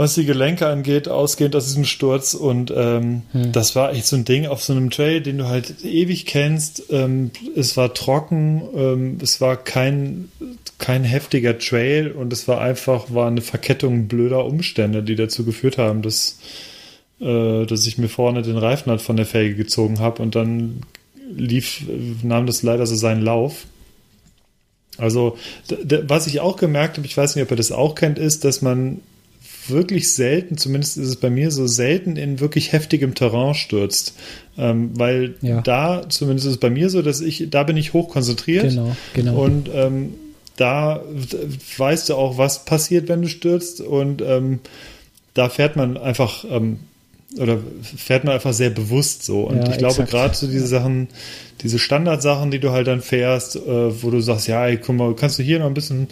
was 0.00 0.14
die 0.14 0.24
Gelenke 0.24 0.66
angeht, 0.66 1.10
ausgehend 1.10 1.54
aus 1.54 1.66
diesem 1.66 1.84
Sturz. 1.84 2.32
Und 2.32 2.72
ähm, 2.74 3.20
das 3.34 3.76
war 3.76 3.92
echt 3.92 4.06
so 4.06 4.16
ein 4.16 4.24
Ding 4.24 4.46
auf 4.46 4.64
so 4.64 4.72
einem 4.72 4.88
Trail, 4.88 5.20
den 5.20 5.36
du 5.36 5.46
halt 5.46 5.84
ewig 5.84 6.24
kennst. 6.24 6.84
Ähm, 6.88 7.32
es 7.54 7.76
war 7.76 7.92
trocken, 7.92 8.62
ähm, 8.74 9.18
es 9.22 9.42
war 9.42 9.58
kein, 9.58 10.32
kein 10.78 11.04
heftiger 11.04 11.58
Trail 11.58 12.12
und 12.12 12.32
es 12.32 12.48
war 12.48 12.62
einfach, 12.62 13.12
war 13.12 13.26
eine 13.26 13.42
Verkettung 13.42 14.08
blöder 14.08 14.46
Umstände, 14.46 15.02
die 15.02 15.16
dazu 15.16 15.44
geführt 15.44 15.76
haben, 15.76 16.00
dass, 16.00 16.38
äh, 17.20 17.66
dass 17.66 17.86
ich 17.86 17.98
mir 17.98 18.08
vorne 18.08 18.40
den 18.40 18.56
Reifen 18.56 18.88
halt 18.88 19.02
von 19.02 19.18
der 19.18 19.26
Felge 19.26 19.54
gezogen 19.54 19.98
habe 19.98 20.22
und 20.22 20.34
dann 20.34 20.80
lief, 21.30 21.82
nahm 22.22 22.46
das 22.46 22.62
leider 22.62 22.86
so 22.86 22.96
seinen 22.96 23.20
Lauf. 23.20 23.66
Also, 24.96 25.36
was 26.06 26.26
ich 26.26 26.40
auch 26.40 26.56
gemerkt 26.56 26.96
habe, 26.96 27.06
ich 27.06 27.18
weiß 27.18 27.36
nicht, 27.36 27.44
ob 27.44 27.50
ihr 27.50 27.58
das 27.58 27.70
auch 27.70 27.94
kennt, 27.94 28.18
ist, 28.18 28.46
dass 28.46 28.62
man 28.62 29.02
wirklich 29.68 30.12
selten, 30.12 30.56
zumindest 30.56 30.96
ist 30.96 31.08
es 31.08 31.16
bei 31.16 31.30
mir 31.30 31.50
so 31.50 31.66
selten 31.66 32.16
in 32.16 32.40
wirklich 32.40 32.72
heftigem 32.72 33.14
Terrain 33.14 33.54
stürzt. 33.54 34.14
Ähm, 34.58 34.90
weil 34.94 35.34
Ja. 35.42 35.60
da, 35.62 36.08
zumindest 36.08 36.46
ist 36.46 36.52
es 36.54 36.60
bei 36.60 36.70
mir 36.70 36.90
so, 36.90 37.02
dass 37.02 37.20
ich, 37.20 37.48
da 37.50 37.62
bin 37.62 37.76
ich 37.76 37.92
hoch 37.92 38.08
konzentriert. 38.08 38.70
Genau, 38.70 38.96
genau. 39.14 39.40
Und 39.42 39.70
ähm, 39.72 40.14
da 40.56 41.02
weißt 41.78 42.08
du 42.10 42.14
auch, 42.14 42.36
was 42.36 42.64
passiert, 42.64 43.08
wenn 43.08 43.22
du 43.22 43.28
stürzt. 43.28 43.80
Und 43.80 44.22
ähm, 44.22 44.60
da 45.34 45.48
fährt 45.48 45.76
man 45.76 45.96
einfach 45.96 46.44
ähm, 46.48 46.80
oder 47.38 47.58
fährt 47.82 48.24
man 48.24 48.34
einfach 48.34 48.52
sehr 48.52 48.70
bewusst 48.70 49.22
so. 49.22 49.42
Und 49.42 49.58
Ja, 49.58 49.70
ich 49.70 49.78
glaube, 49.78 50.04
gerade 50.04 50.36
so 50.36 50.46
diese 50.46 50.66
Sachen, 50.66 51.08
diese 51.62 51.78
Standardsachen, 51.78 52.50
die 52.50 52.58
du 52.58 52.72
halt 52.72 52.88
dann 52.88 53.00
fährst, 53.00 53.56
äh, 53.56 54.02
wo 54.02 54.10
du 54.10 54.20
sagst, 54.20 54.48
ja, 54.48 54.66
ey, 54.66 54.78
guck 54.78 54.96
mal, 54.96 55.14
kannst 55.14 55.38
du 55.38 55.42
hier 55.42 55.60
noch 55.60 55.66
ein 55.66 55.74
bisschen 55.74 56.08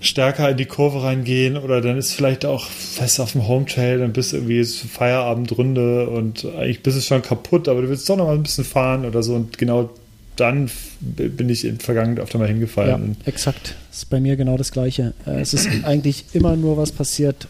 stärker 0.00 0.50
in 0.50 0.56
die 0.56 0.66
Kurve 0.66 1.02
reingehen 1.02 1.56
oder 1.56 1.80
dann 1.80 1.96
ist 1.96 2.12
vielleicht 2.12 2.44
auch 2.44 2.66
fest 2.68 3.20
auf 3.20 3.32
dem 3.32 3.48
Home 3.48 3.66
Trail, 3.66 3.98
dann 3.98 4.12
bist 4.12 4.32
du 4.32 4.36
irgendwie 4.36 4.64
Feierabendrunde 4.64 6.08
und 6.10 6.44
eigentlich 6.44 6.82
bist 6.82 6.98
du 6.98 7.00
schon 7.00 7.22
kaputt, 7.22 7.68
aber 7.68 7.82
du 7.82 7.88
willst 7.88 8.08
doch 8.08 8.16
noch 8.16 8.26
mal 8.26 8.34
ein 8.34 8.42
bisschen 8.42 8.64
fahren 8.64 9.04
oder 9.04 9.22
so 9.22 9.34
und 9.34 9.58
genau 9.58 9.90
dann 10.36 10.70
bin 11.00 11.48
ich 11.48 11.64
in 11.64 11.78
Vergangenheit 11.78 12.22
öfter 12.22 12.38
mal 12.38 12.48
hingefallen. 12.48 13.16
Ja, 13.20 13.28
exakt. 13.28 13.74
Das 13.88 13.98
ist 14.00 14.10
bei 14.10 14.20
mir 14.20 14.36
genau 14.36 14.58
das 14.58 14.70
Gleiche. 14.70 15.14
Äh, 15.26 15.40
es 15.40 15.54
ist 15.54 15.66
eigentlich 15.84 16.26
immer 16.34 16.56
nur 16.56 16.76
was 16.76 16.92
passiert, 16.92 17.48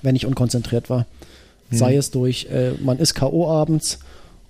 wenn 0.00 0.16
ich 0.16 0.24
unkonzentriert 0.24 0.88
war. 0.88 1.06
Sei 1.70 1.96
es 1.96 2.10
durch, 2.10 2.48
äh, 2.50 2.72
man 2.82 2.98
ist 2.98 3.14
K.O. 3.14 3.48
abends 3.48 3.98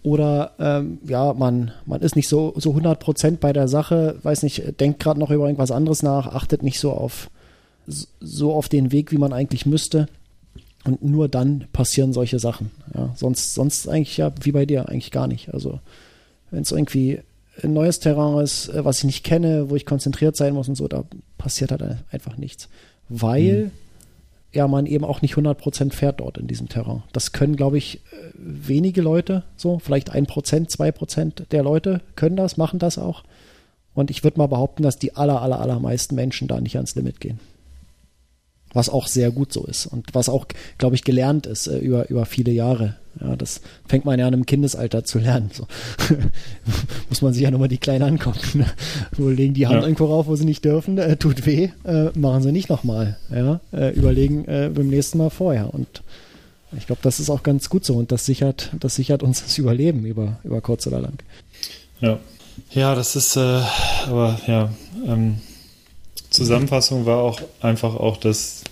oder 0.03 0.53
ähm, 0.59 0.99
ja, 1.07 1.33
man, 1.33 1.71
man 1.87 2.01
ist 2.01 2.17
nicht 2.17 2.29
so, 2.29 2.55
so 2.57 2.73
100% 2.73 3.37
bei 3.37 3.53
der 3.53 3.69
Sache, 3.69 4.19
weiß 4.23 4.43
nicht, 4.43 4.81
denkt 4.81 5.01
gerade 5.01 5.21
noch 5.21 5.31
über 5.31 5.45
irgendwas 5.45 5.71
anderes 5.71 6.03
nach, 6.03 6.35
achtet 6.35 6.63
nicht 6.63 6.81
so 6.81 6.93
auf, 6.93 7.31
so 7.87 8.53
auf 8.53 8.69
den 8.69 8.91
Weg, 8.91 9.13
wie 9.13 9.19
man 9.19 9.33
eigentlich 9.33 9.67
müsste. 9.67 10.09
Und 10.85 11.05
nur 11.05 11.29
dann 11.29 11.67
passieren 11.73 12.13
solche 12.13 12.41
Sachen. 12.41 12.73
Ja, 12.93 13.15
sonst, 13.15 13.55
sonst 13.55 13.89
eigentlich 13.89 14.17
ja 14.17 14.33
wie 14.41 14.51
bei 14.51 14.67
dir 14.67 14.89
eigentlich 14.89 15.13
gar 15.13 15.29
nicht. 15.29 15.55
Also 15.55 15.79
wenn 16.51 16.63
es 16.63 16.73
irgendwie 16.73 17.21
ein 17.63 17.73
neues 17.73 18.01
Terrain 18.01 18.43
ist, 18.43 18.69
äh, 18.69 18.85
was 18.85 18.99
ich 18.99 19.05
nicht 19.05 19.25
kenne, 19.25 19.71
wo 19.71 19.77
ich 19.77 19.87
konzentriert 19.87 20.37
sein 20.37 20.55
muss 20.55 20.69
und 20.69 20.75
so, 20.75 20.89
da 20.89 21.05
passiert 21.39 21.71
halt 21.71 21.99
einfach 22.11 22.37
nichts. 22.37 22.69
Weil 23.09 23.71
ja 24.53 24.69
man 24.69 24.87
eben 24.87 25.05
auch 25.05 25.23
nicht 25.23 25.35
100% 25.35 25.93
fährt 25.93 26.21
dort 26.21 26.39
in 26.39 26.47
diesem 26.47 26.69
Terrain. 26.69 27.03
Das 27.13 27.33
können, 27.33 27.57
glaube 27.57 27.79
ich, 27.79 27.97
äh, 27.97 28.01
wenige 28.37 29.03
Leute 29.03 29.45
so, 29.57 29.79
vielleicht 29.79 30.13
1%, 30.13 30.71
2% 30.71 31.49
der 31.51 31.63
Leute 31.63 32.01
können 32.17 32.37
das, 32.37 32.57
machen 32.57 32.79
das 32.79 32.99
auch. 32.99 33.25
Und 33.95 34.11
ich 34.11 34.25
würde 34.25 34.39
mal 34.39 34.47
behaupten, 34.47 34.83
dass 34.83 34.99
die 34.99 35.17
aller, 35.17 35.43
aller, 35.43 35.61
allermeisten 35.61 36.15
Menschen 36.15 36.49
da 36.49 36.61
nicht 36.61 36.77
ans 36.77 36.95
Limit 36.95 37.21
gehen. 37.21 37.41
Was 38.73 38.89
auch 38.89 39.07
sehr 39.07 39.31
gut 39.31 39.53
so 39.53 39.65
ist 39.65 39.87
und 39.87 40.15
was 40.15 40.29
auch, 40.31 40.47
glaube 40.79 40.95
ich, 40.95 41.05
gelernt 41.05 41.47
ist 41.47 41.67
äh, 41.67 41.79
über, 41.79 42.09
über 42.09 42.27
viele 42.27 42.53
Jahre. 42.53 42.97
Ja, 43.21 43.37
das 43.37 43.61
fängt 43.87 44.05
man 44.05 44.19
ja 44.19 44.27
an 44.27 44.33
im 44.33 44.47
Kindesalter 44.47 45.05
zu 45.05 45.19
lernen. 45.19 45.51
So. 45.53 45.67
Muss 47.09 47.23
man 47.23 47.33
sich 47.33 47.43
ja 47.43 47.51
nochmal 47.51 47.69
die 47.69 47.79
Kleinen 47.79 48.03
angucken. 48.03 48.61
Ne? 48.61 48.67
Wo 49.17 49.29
legen 49.29 49.55
die 49.55 49.67
Hand 49.67 49.81
Ja. 49.81 49.83
irgendwo 49.83 50.07
rauf, 50.07 50.27
wo 50.27 50.37
sie 50.37 50.45
nicht 50.45 50.65
dürfen, 50.65 50.99
äh, 50.99 51.17
tut 51.17 51.45
weh, 51.47 51.69
äh, 51.85 52.11
machen 52.19 52.43
sie 52.43 52.53
nicht 52.53 52.69
nochmal. 52.69 53.19
Ja? 53.31 53.61
Äh, 53.73 53.91
überlegen 53.95 54.45
äh, 54.47 54.71
beim 54.75 54.89
nächsten 54.89 55.19
Mal 55.19 55.31
vorher. 55.31 55.73
Und 55.75 56.03
ich 56.77 56.87
glaube, 56.87 57.03
das 57.03 57.21
ist 57.21 57.29
auch 57.29 57.43
ganz 57.43 57.69
gut 57.69 57.85
so 57.85 57.95
und 57.97 58.13
das 58.13 58.25
sichert, 58.25 58.71
das 58.81 58.95
sichert 58.95 59.23
uns 59.23 59.43
das 59.43 59.59
Überleben 59.59 60.07
über, 60.07 60.39
über 60.43 60.61
kurz 60.63 60.87
oder 60.87 61.01
lang. 61.01 61.19
Ja. 62.01 62.19
Ja, 62.71 62.95
das 62.95 63.17
ist, 63.17 63.37
äh, 63.37 63.61
aber 64.07 64.39
ja, 64.47 64.71
ähm, 65.07 65.39
Zusammenfassung 66.31 67.07
war 67.07 67.19
auch 67.19 67.41
einfach 67.61 67.95
auch, 67.95 68.17
dass 68.17 68.63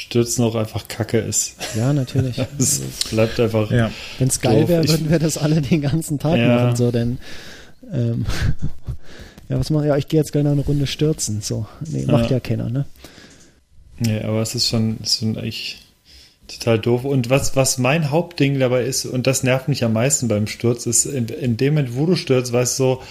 Stürzen 0.00 0.44
auch 0.44 0.54
einfach 0.54 0.88
Kacke 0.88 1.18
ist. 1.18 1.56
Ja, 1.76 1.92
natürlich. 1.92 2.36
Es 2.58 2.80
bleibt 3.10 3.38
einfach. 3.38 3.70
Ja. 3.70 3.90
Wenn 4.18 4.28
es 4.28 4.40
geil 4.40 4.66
wäre, 4.68 4.88
würden 4.88 5.10
wir 5.10 5.18
das 5.18 5.36
alle 5.38 5.60
den 5.60 5.80
ganzen 5.82 6.18
Tag 6.18 6.38
Ja. 6.38 6.64
machen, 6.64 6.76
so, 6.76 6.90
denn 6.90 7.18
ähm, 7.92 8.24
ja, 9.48 9.58
was 9.58 9.70
mache 9.70 9.84
ich? 9.84 9.88
Ja, 9.88 9.96
ich 9.96 10.08
gehe 10.08 10.18
jetzt 10.20 10.34
noch 10.34 10.44
eine 10.50 10.60
Runde 10.62 10.86
stürzen. 10.86 11.42
So. 11.42 11.66
Nee, 11.86 12.06
macht 12.06 12.24
Ja. 12.26 12.36
ja 12.36 12.40
keiner, 12.40 12.70
ne? 12.70 12.86
Nee, 13.98 14.20
aber 14.22 14.40
es 14.40 14.54
ist 14.54 14.68
schon, 14.68 14.98
ist 15.02 15.18
schon 15.18 15.36
echt 15.36 15.78
total 16.48 16.78
doof. 16.78 17.04
Und 17.04 17.28
was, 17.30 17.54
was 17.54 17.76
mein 17.78 18.10
Hauptding 18.10 18.58
dabei 18.58 18.84
ist, 18.84 19.04
und 19.04 19.26
das 19.26 19.42
nervt 19.42 19.68
mich 19.68 19.84
am 19.84 19.92
meisten 19.92 20.28
beim 20.28 20.46
Sturz, 20.46 20.86
ist, 20.86 21.04
in, 21.04 21.28
in 21.28 21.56
dem 21.56 21.74
Moment, 21.74 21.96
wo 21.96 22.06
du 22.06 22.16
stürzt, 22.16 22.52
weißt 22.52 22.78
du 22.78 22.82
so, 22.82 23.02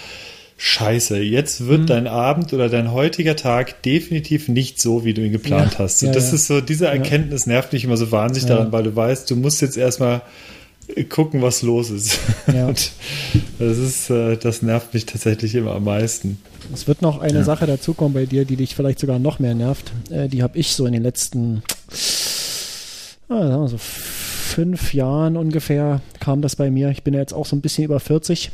Scheiße, 0.62 1.16
jetzt 1.22 1.68
wird 1.68 1.88
dein 1.88 2.06
Abend 2.06 2.52
oder 2.52 2.68
dein 2.68 2.92
heutiger 2.92 3.34
Tag 3.34 3.82
definitiv 3.82 4.48
nicht 4.48 4.78
so, 4.78 5.06
wie 5.06 5.14
du 5.14 5.24
ihn 5.24 5.32
geplant 5.32 5.72
Ja, 5.72 5.78
hast. 5.78 6.02
Und 6.02 6.08
ja, 6.08 6.14
das 6.14 6.28
ja. 6.28 6.34
ist 6.34 6.48
so, 6.48 6.60
diese 6.60 6.86
Erkenntnis 6.86 7.46
nervt 7.46 7.72
mich 7.72 7.82
immer 7.84 7.96
so 7.96 8.12
wahnsinnig 8.12 8.46
daran, 8.46 8.70
weil 8.70 8.82
du 8.82 8.94
weißt, 8.94 9.30
du 9.30 9.36
musst 9.36 9.62
jetzt 9.62 9.78
erstmal 9.78 10.20
gucken, 11.08 11.40
was 11.40 11.62
los 11.62 11.88
ist. 11.88 12.18
Ja. 12.54 12.66
Und 12.66 12.92
das 13.58 13.78
ist, 13.78 14.10
äh, 14.10 14.36
das 14.36 14.60
nervt 14.60 14.92
mich 14.92 15.06
tatsächlich 15.06 15.54
immer 15.54 15.74
am 15.76 15.84
meisten. 15.84 16.38
Es 16.74 16.86
wird 16.86 17.00
noch 17.00 17.20
eine 17.20 17.42
Sache 17.42 17.66
dazukommen 17.66 18.12
bei 18.12 18.26
dir, 18.26 18.44
die 18.44 18.56
dich 18.56 18.74
vielleicht 18.74 18.98
sogar 18.98 19.18
noch 19.18 19.38
mehr 19.38 19.54
nervt. 19.54 19.92
Äh, 20.10 20.28
die 20.28 20.42
habe 20.42 20.58
ich 20.58 20.72
so 20.72 20.84
in 20.84 20.92
den 20.92 21.02
letzten 21.02 21.62
ah, 23.30 23.46
sagen 23.46 23.62
wir 23.62 23.68
so 23.68 23.78
fünf 23.78 24.92
Jahren 24.92 25.38
ungefähr 25.38 26.02
kam 26.18 26.42
das 26.42 26.56
bei 26.56 26.70
mir. 26.70 26.90
Ich 26.90 27.02
bin 27.02 27.14
ja 27.14 27.20
jetzt 27.20 27.32
auch 27.32 27.46
so 27.46 27.56
ein 27.56 27.62
bisschen 27.62 27.84
über 27.84 27.98
40. 27.98 28.50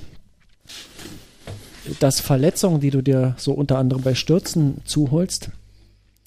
dass 2.00 2.20
Verletzungen, 2.20 2.80
die 2.80 2.90
du 2.90 3.02
dir 3.02 3.34
so 3.38 3.52
unter 3.52 3.78
anderem 3.78 4.02
bei 4.02 4.14
Stürzen 4.14 4.78
zuholst, 4.84 5.50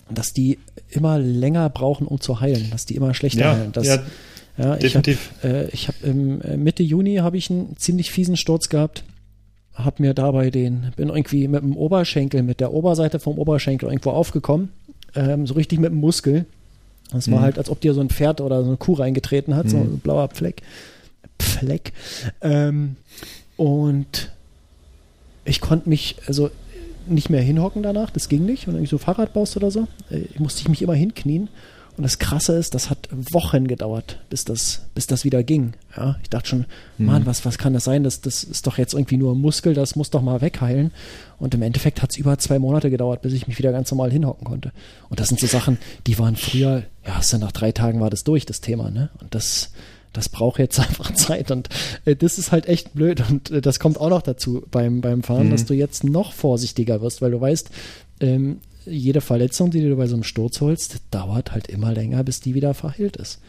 dass 0.09 0.33
die 0.33 0.57
immer 0.89 1.19
länger 1.19 1.69
brauchen, 1.69 2.07
um 2.07 2.19
zu 2.19 2.39
heilen, 2.39 2.69
dass 2.71 2.85
die 2.85 2.95
immer 2.95 3.13
schlechter 3.13 3.41
Ja, 3.41 3.55
heilen. 3.55 3.71
Das, 3.71 3.85
ja, 3.87 4.01
ja, 4.57 4.75
definitiv. 4.75 5.31
Ich 5.41 5.43
habe 5.43 5.57
äh, 5.57 5.69
ich 5.71 5.87
hab 5.87 6.03
im 6.03 6.41
äh, 6.41 6.57
Mitte 6.57 6.83
Juni 6.83 7.17
habe 7.17 7.37
ich 7.37 7.49
einen 7.51 7.77
ziemlich 7.77 8.11
fiesen 8.11 8.35
Sturz 8.37 8.69
gehabt. 8.69 9.03
Hab 9.73 9.99
mir 9.99 10.13
dabei 10.13 10.49
den, 10.49 10.91
bin 10.97 11.09
irgendwie 11.09 11.47
mit 11.47 11.61
dem 11.61 11.77
Oberschenkel, 11.77 12.43
mit 12.43 12.59
der 12.59 12.73
Oberseite 12.73 13.19
vom 13.19 13.37
Oberschenkel 13.37 13.87
irgendwo 13.87 14.09
aufgekommen, 14.11 14.69
ähm, 15.15 15.47
so 15.47 15.53
richtig 15.53 15.79
mit 15.79 15.91
dem 15.91 15.99
Muskel. 15.99 16.45
Das 17.11 17.29
war 17.31 17.39
Mhm. 17.39 17.43
halt, 17.43 17.57
als 17.57 17.69
ob 17.69 17.79
dir 17.79 17.93
so 17.93 18.01
ein 18.01 18.09
Pferd 18.09 18.41
oder 18.41 18.61
so 18.61 18.67
eine 18.67 18.77
Kuh 18.77 18.93
reingetreten 18.93 19.55
hat, 19.55 19.69
so 19.69 19.77
Mhm. 19.77 19.83
ein 19.93 19.99
blauer 19.99 20.29
Fleck. 20.29 20.61
Fleck. 21.39 21.93
Ähm, 22.41 22.97
und 23.55 24.31
ich 25.49 25.61
konnte 25.61 25.89
mich 25.89 26.15
also 26.27 26.49
nicht 27.07 27.29
mehr 27.29 27.41
hinhocken 27.41 27.83
danach, 27.83 28.11
das 28.11 28.29
ging 28.29 28.45
nicht. 28.45 28.67
Und 28.67 28.75
wenn 28.75 28.83
du 28.83 28.89
so 28.89 28.97
Fahrrad 28.97 29.33
baust 29.33 29.57
oder 29.57 29.71
so, 29.71 29.87
äh, 30.11 30.25
musste 30.37 30.61
ich 30.61 30.69
mich 30.69 30.81
immer 30.81 30.93
hinknien. 30.93 31.49
Und 31.97 32.03
das 32.03 32.17
Krasse 32.17 32.55
ist, 32.55 32.75
das 32.75 32.89
hat 32.89 33.09
Wochen 33.11 33.67
gedauert, 33.67 34.19
bis 34.29 34.45
das, 34.45 34.85
bis 34.95 35.05
das 35.07 35.25
wieder 35.25 35.43
ging. 35.43 35.73
Ja, 35.97 36.15
ich 36.23 36.29
dachte 36.29 36.47
schon, 36.47 36.65
Mann, 36.97 37.25
was, 37.25 37.43
was 37.43 37.57
kann 37.57 37.73
das 37.73 37.83
sein? 37.83 38.05
Das, 38.05 38.21
das 38.21 38.45
ist 38.45 38.67
doch 38.67 38.77
jetzt 38.77 38.93
irgendwie 38.93 39.17
nur 39.17 39.35
ein 39.35 39.41
Muskel, 39.41 39.73
das 39.73 39.97
muss 39.97 40.09
doch 40.09 40.21
mal 40.21 40.39
wegheilen. 40.39 40.91
Und 41.39 41.55
im 41.55 41.61
Endeffekt 41.61 42.01
hat 42.01 42.11
es 42.11 42.17
über 42.17 42.37
zwei 42.37 42.57
Monate 42.57 42.89
gedauert, 42.89 43.21
bis 43.21 43.33
ich 43.33 43.47
mich 43.47 43.57
wieder 43.57 43.73
ganz 43.73 43.91
normal 43.91 44.11
hinhocken 44.11 44.47
konnte. 44.47 44.71
Und 45.09 45.19
das 45.19 45.27
sind 45.27 45.41
so 45.41 45.47
Sachen, 45.47 45.77
die 46.07 46.17
waren 46.17 46.37
früher, 46.37 46.83
ja, 47.05 47.37
nach 47.37 47.51
drei 47.51 47.73
Tagen 47.73 47.99
war 47.99 48.09
das 48.09 48.23
durch, 48.23 48.45
das 48.45 48.61
Thema, 48.61 48.91
ne? 48.91 49.09
Und 49.19 49.35
das, 49.35 49.71
das 50.13 50.29
braucht 50.29 50.59
jetzt 50.59 50.79
einfach 50.79 51.13
Zeit 51.13 51.51
und 51.51 51.69
äh, 52.05 52.15
das 52.15 52.37
ist 52.37 52.51
halt 52.51 52.67
echt 52.67 52.93
blöd 52.93 53.23
und 53.29 53.51
äh, 53.51 53.61
das 53.61 53.79
kommt 53.79 53.99
auch 53.99 54.09
noch 54.09 54.21
dazu 54.21 54.63
beim, 54.71 55.01
beim 55.01 55.23
Fahren, 55.23 55.47
Mhm. 55.47 55.51
dass 55.51 55.65
du 55.65 55.73
jetzt 55.73 56.03
noch 56.03 56.33
vorsichtiger 56.33 57.01
wirst, 57.01 57.21
weil 57.21 57.31
du 57.31 57.39
weißt, 57.41 57.69
ähm, 58.21 58.59
jede 58.85 59.21
Verletzung, 59.21 59.69
die 59.71 59.81
du 59.81 59.95
bei 59.95 60.07
so 60.07 60.15
einem 60.15 60.23
Sturz 60.23 60.61
holst, 60.61 60.97
dauert 61.11 61.51
halt 61.51 61.67
immer 61.67 61.93
länger, 61.93 62.23
bis 62.23 62.39
die 62.39 62.55
wieder 62.55 62.73
verheilt 62.73 63.17
ist. 63.17 63.39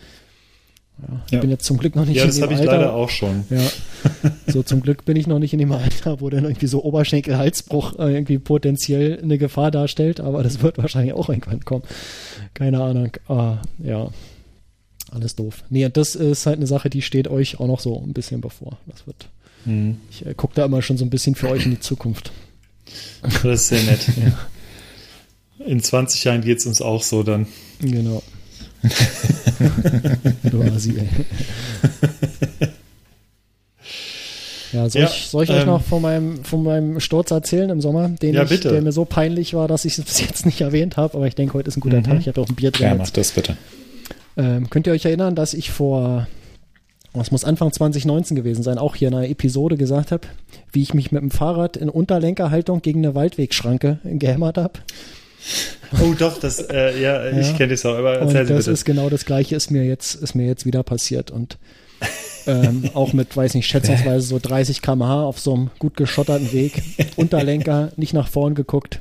Ja, 1.00 1.20
ich 1.26 1.32
Ja. 1.32 1.40
bin 1.40 1.48
jetzt 1.48 1.64
zum 1.64 1.78
Glück 1.78 1.96
noch 1.96 2.04
nicht 2.04 2.16
Ja, 2.18 2.24
in 2.24 2.28
das 2.28 2.36
dem 2.36 2.42
habe 2.44 2.52
ich 2.54 2.60
Alter. 2.60 2.72
leider 2.72 2.92
auch 2.92 3.08
schon. 3.08 3.44
Ja, 3.48 3.62
so 4.48 4.62
zum 4.62 4.82
Glück 4.82 5.06
bin 5.06 5.16
ich 5.16 5.26
noch 5.26 5.38
nicht 5.38 5.54
in 5.54 5.58
dem 5.58 5.72
Alter, 5.72 6.20
wo 6.20 6.28
dann 6.28 6.44
irgendwie 6.44 6.66
so 6.66 6.84
Oberschenkel-Halsbruch 6.84 7.98
äh, 7.98 8.12
irgendwie 8.12 8.38
potenziell 8.38 9.18
eine 9.22 9.38
Gefahr 9.38 9.70
darstellt, 9.70 10.20
aber 10.20 10.42
das 10.42 10.60
wird 10.62 10.76
wahrscheinlich 10.76 11.14
auch 11.14 11.30
irgendwann 11.30 11.64
kommen. 11.64 11.84
Keine 12.52 12.82
Ahnung. 12.82 13.12
Ah, 13.28 13.58
ja, 13.78 14.10
alles 15.10 15.36
doof. 15.36 15.64
Nee, 15.70 15.88
das 15.88 16.14
ist 16.14 16.46
halt 16.46 16.56
eine 16.58 16.66
Sache, 16.66 16.90
die 16.90 17.02
steht 17.02 17.28
euch 17.28 17.58
auch 17.60 17.66
noch 17.66 17.80
so 17.80 18.02
ein 18.02 18.12
bisschen 18.12 18.40
bevor. 18.40 18.78
Das 18.86 19.06
wird. 19.06 19.28
Mhm. 19.64 19.98
Ich 20.10 20.24
äh, 20.26 20.34
gucke 20.34 20.54
da 20.54 20.64
immer 20.64 20.82
schon 20.82 20.96
so 20.96 21.04
ein 21.04 21.10
bisschen 21.10 21.34
für 21.34 21.48
euch 21.50 21.64
in 21.64 21.72
die 21.72 21.80
Zukunft. 21.80 22.32
Das 23.22 23.44
ist 23.44 23.68
sehr 23.68 23.82
nett. 23.84 24.00
In 25.64 25.80
20 25.80 26.24
Jahren 26.24 26.40
geht 26.40 26.58
es 26.58 26.66
uns 26.66 26.80
auch 26.82 27.02
so 27.04 27.22
dann. 27.22 27.46
Genau. 27.80 28.20
du 30.50 30.62
Asi, 30.62 30.96
ey. 30.98 31.08
Ja, 34.72 34.88
soll 34.88 35.02
Ja, 35.02 35.08
ich, 35.08 35.26
soll 35.26 35.44
ich 35.44 35.50
euch 35.50 35.60
ähm, 35.62 35.66
noch 35.66 35.82
von 35.82 36.00
meinem, 36.02 36.44
von 36.44 36.62
meinem 36.62 37.00
Sturz 37.00 37.30
erzählen 37.30 37.70
im 37.70 37.80
Sommer, 37.80 38.08
den 38.08 38.34
Ja, 38.34 38.44
ich, 38.44 38.48
bitte. 38.48 38.70
der 38.70 38.82
mir 38.82 38.92
so 38.92 39.04
peinlich 39.04 39.54
war, 39.54 39.66
dass 39.68 39.84
ich 39.84 39.98
es 39.98 40.04
bis 40.06 40.20
jetzt 40.20 40.46
nicht 40.46 40.60
erwähnt 40.60 40.96
habe, 40.96 41.16
aber 41.16 41.26
ich 41.26 41.34
denke, 41.34 41.54
heute 41.54 41.68
ist 41.68 41.76
ein 41.76 41.80
guter 41.80 41.98
Mhm. 41.98 42.04
Tag. 42.04 42.20
Ich 42.20 42.28
habe 42.28 42.40
auch 42.40 42.48
ein 42.48 42.54
Bier 42.54 42.70
drin. 42.70 42.86
Ja, 42.86 42.94
mach 42.94 43.10
das 43.10 43.32
bitte. 43.32 43.56
Ähm, 44.40 44.70
könnt 44.70 44.86
ihr 44.86 44.92
euch 44.92 45.04
erinnern, 45.04 45.34
dass 45.34 45.52
ich 45.54 45.70
vor, 45.70 46.26
was 47.12 47.30
muss 47.30 47.44
Anfang 47.44 47.72
2019 47.72 48.34
gewesen 48.36 48.62
sein, 48.62 48.78
auch 48.78 48.94
hier 48.96 49.08
in 49.08 49.14
einer 49.14 49.28
Episode 49.28 49.76
gesagt 49.76 50.12
habe, 50.12 50.26
wie 50.72 50.82
ich 50.82 50.94
mich 50.94 51.12
mit 51.12 51.20
dem 51.20 51.30
Fahrrad 51.30 51.76
in 51.76 51.88
Unterlenkerhaltung 51.90 52.80
gegen 52.80 53.04
eine 53.04 53.14
Waldwegschranke 53.14 53.98
gehämmert 54.04 54.56
habe? 54.56 54.74
Oh 56.02 56.14
doch, 56.18 56.38
das, 56.38 56.58
äh, 56.70 57.00
ja, 57.00 57.28
ich 57.38 57.48
Ja. 57.48 57.52
kenne 57.56 57.72
das 57.72 57.84
auch, 57.84 57.96
aber 57.96 58.20
Und 58.20 58.28
erzähl 58.28 58.46
sie 58.46 58.52
das 58.54 58.64
bitte. 58.64 58.70
ist 58.72 58.84
genau 58.84 59.10
das 59.10 59.24
gleiche, 59.26 59.56
ist 59.56 59.70
mir 59.70 59.84
jetzt, 59.84 60.14
ist 60.14 60.34
mir 60.34 60.46
jetzt 60.46 60.64
wieder 60.64 60.82
passiert. 60.82 61.30
Und 61.30 61.58
ähm, 62.46 62.88
auch 62.94 63.12
mit, 63.12 63.36
weiß 63.36 63.54
nicht, 63.54 63.66
schätzungsweise 63.66 64.26
so 64.26 64.38
30 64.38 64.80
km/h 64.80 65.22
auf 65.24 65.38
so 65.40 65.52
einem 65.54 65.70
gut 65.78 65.96
geschotterten 65.96 66.52
Weg, 66.52 66.82
Unterlenker, 67.16 67.90
nicht 67.96 68.14
nach 68.14 68.28
vorn 68.28 68.54
geguckt. 68.54 69.00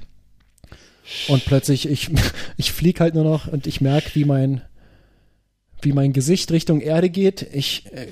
Und 1.27 1.43
plötzlich, 1.45 1.87
ich, 1.89 2.09
ich 2.57 2.71
flieg 2.71 2.99
halt 2.99 3.15
nur 3.15 3.23
noch 3.23 3.47
und 3.47 3.65
ich 3.67 3.81
merke, 3.81 4.11
wie 4.13 4.25
mein, 4.25 4.61
wie 5.81 5.93
mein 5.93 6.13
Gesicht 6.13 6.51
Richtung 6.51 6.81
Erde 6.81 7.09
geht. 7.09 7.47
Ich, 7.53 7.85
äh, 7.91 8.07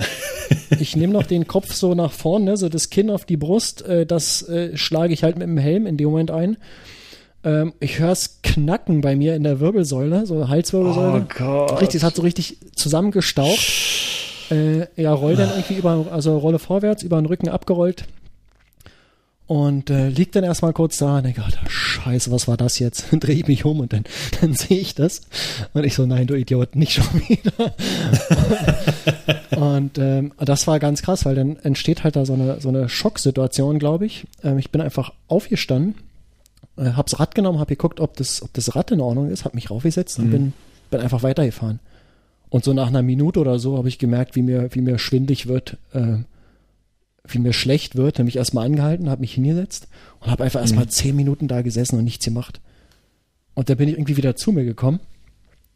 ich 0.80 0.96
nehme 0.96 1.14
noch 1.14 1.26
den 1.26 1.48
Kopf 1.48 1.74
so 1.74 1.94
nach 1.94 2.12
vorn, 2.12 2.44
ne, 2.44 2.58
so 2.58 2.70
das 2.70 2.90
Kinn 2.90 3.10
auf 3.10 3.26
die 3.26 3.38
Brust, 3.38 3.82
äh, 3.84 4.06
das 4.06 4.48
äh, 4.48 4.76
schlage 4.78 5.14
ich 5.14 5.24
halt 5.24 5.38
mit 5.38 5.48
dem 5.48 5.58
Helm 5.58 5.86
in 5.86 5.98
dem 5.98 6.10
Moment 6.10 6.32
ein. 6.32 6.58
Ähm, 7.44 7.74
ich 7.80 8.00
höre 8.00 8.12
es 8.12 8.42
knacken 8.42 9.02
bei 9.02 9.16
mir 9.16 9.36
in 9.36 9.44
der 9.44 9.60
Wirbelsäule, 9.60 10.26
so 10.26 10.48
Halswirbelsäule. 10.48 11.26
Oh 11.26 11.34
Gott. 11.38 11.82
Richtig, 11.82 11.98
es 11.98 12.04
hat 12.04 12.16
so 12.16 12.22
richtig 12.22 12.58
zusammengestaucht. 12.76 13.60
Äh, 14.50 14.88
ja, 15.02 15.14
roll 15.14 15.36
dann 15.36 15.50
irgendwie 15.50 15.76
über, 15.76 16.08
also 16.12 16.38
rolle 16.38 16.60
vorwärts, 16.60 17.04
über 17.04 17.22
den 17.22 17.26
Rücken 17.26 17.50
abgerollt. 17.50 18.06
Und 19.48 19.90
äh, 19.90 20.10
liegt 20.10 20.36
dann 20.36 20.44
erstmal 20.44 20.74
kurz 20.74 20.98
da 20.98 21.18
und 21.18 21.24
denke, 21.24 21.42
Alter, 21.42 21.62
scheiße, 21.70 22.32
was 22.32 22.50
war 22.50 22.58
das 22.58 22.80
jetzt? 22.80 23.06
Dann 23.12 23.20
drehe 23.22 23.36
ich 23.36 23.48
mich 23.48 23.64
um 23.64 23.80
und 23.80 23.94
dann, 23.94 24.04
dann 24.42 24.54
sehe 24.54 24.78
ich 24.78 24.94
das. 24.94 25.22
Und 25.74 25.86
ich 25.86 25.96
so, 25.96 26.06
nein, 26.06 26.28
du 26.28 26.36
Idiot, 26.36 26.76
nicht 26.76 26.92
schon 26.92 27.06
wieder. 27.28 27.74
und 29.58 29.98
ähm, 29.98 30.34
das 30.38 30.68
war 30.68 30.80
ganz 30.80 31.02
krass, 31.02 31.24
weil 31.26 31.36
dann 31.36 31.56
entsteht 31.58 32.04
halt 32.04 32.18
da 32.18 32.26
so 32.26 32.34
eine, 32.34 32.60
so 32.60 32.68
eine 32.68 32.90
Schocksituation, 32.90 33.80
glaube 33.80 34.06
ich. 34.06 34.26
Ähm, 34.44 34.58
ich 34.58 34.70
bin 34.70 34.82
einfach 34.82 35.14
aufgestanden, 35.30 35.96
äh, 36.76 36.92
hab's 36.92 37.18
Rad 37.18 37.34
genommen, 37.34 37.60
hab 37.60 37.70
geguckt, 37.70 38.02
ob 38.02 38.18
das, 38.18 38.42
ob 38.42 38.54
das 38.54 38.76
Rad 38.76 38.92
in 38.92 39.00
Ordnung 39.00 39.30
ist, 39.30 39.46
hab 39.46 39.56
mich 39.56 39.72
raufgesetzt 39.72 40.20
und 40.20 40.30
bin, 40.30 40.54
bin 40.92 41.00
einfach 41.00 41.24
weitergefahren. 41.24 41.80
Und 42.50 42.66
so 42.66 42.74
nach 42.74 42.88
einer 42.88 43.02
Minute 43.02 43.40
oder 43.40 43.60
so 43.60 43.78
habe 43.78 43.88
ich 43.88 43.98
gemerkt, 43.98 44.36
wie 44.36 44.42
mir, 44.42 44.70
wie 44.74 44.82
mir 44.82 45.00
schwindlig 45.00 45.48
wird, 45.48 45.78
äh, 45.94 46.18
wie 47.34 47.40
mir 47.40 47.54
schlecht 47.54 47.96
wird. 47.96 48.18
Nämlich 48.18 48.38
erstmal 48.38 48.66
angehalten, 48.66 49.10
habe 49.10 49.22
mich 49.22 49.34
hingesetzt 49.34 49.88
und 50.20 50.32
habe 50.32 50.44
einfach 50.44 50.62
erstmal 50.62 50.88
zehn 50.88 51.16
Minuten 51.16 51.48
da 51.48 51.62
gesessen 51.62 51.98
und 51.98 52.04
nichts 52.04 52.26
gemacht. 52.26 52.60
Und 53.54 53.70
da 53.70 53.76
bin 53.76 53.90
ich 53.90 53.96
irgendwie 53.96 54.18
wieder 54.18 54.36
zu 54.36 54.52
mir 54.52 54.66
gekommen 54.66 55.00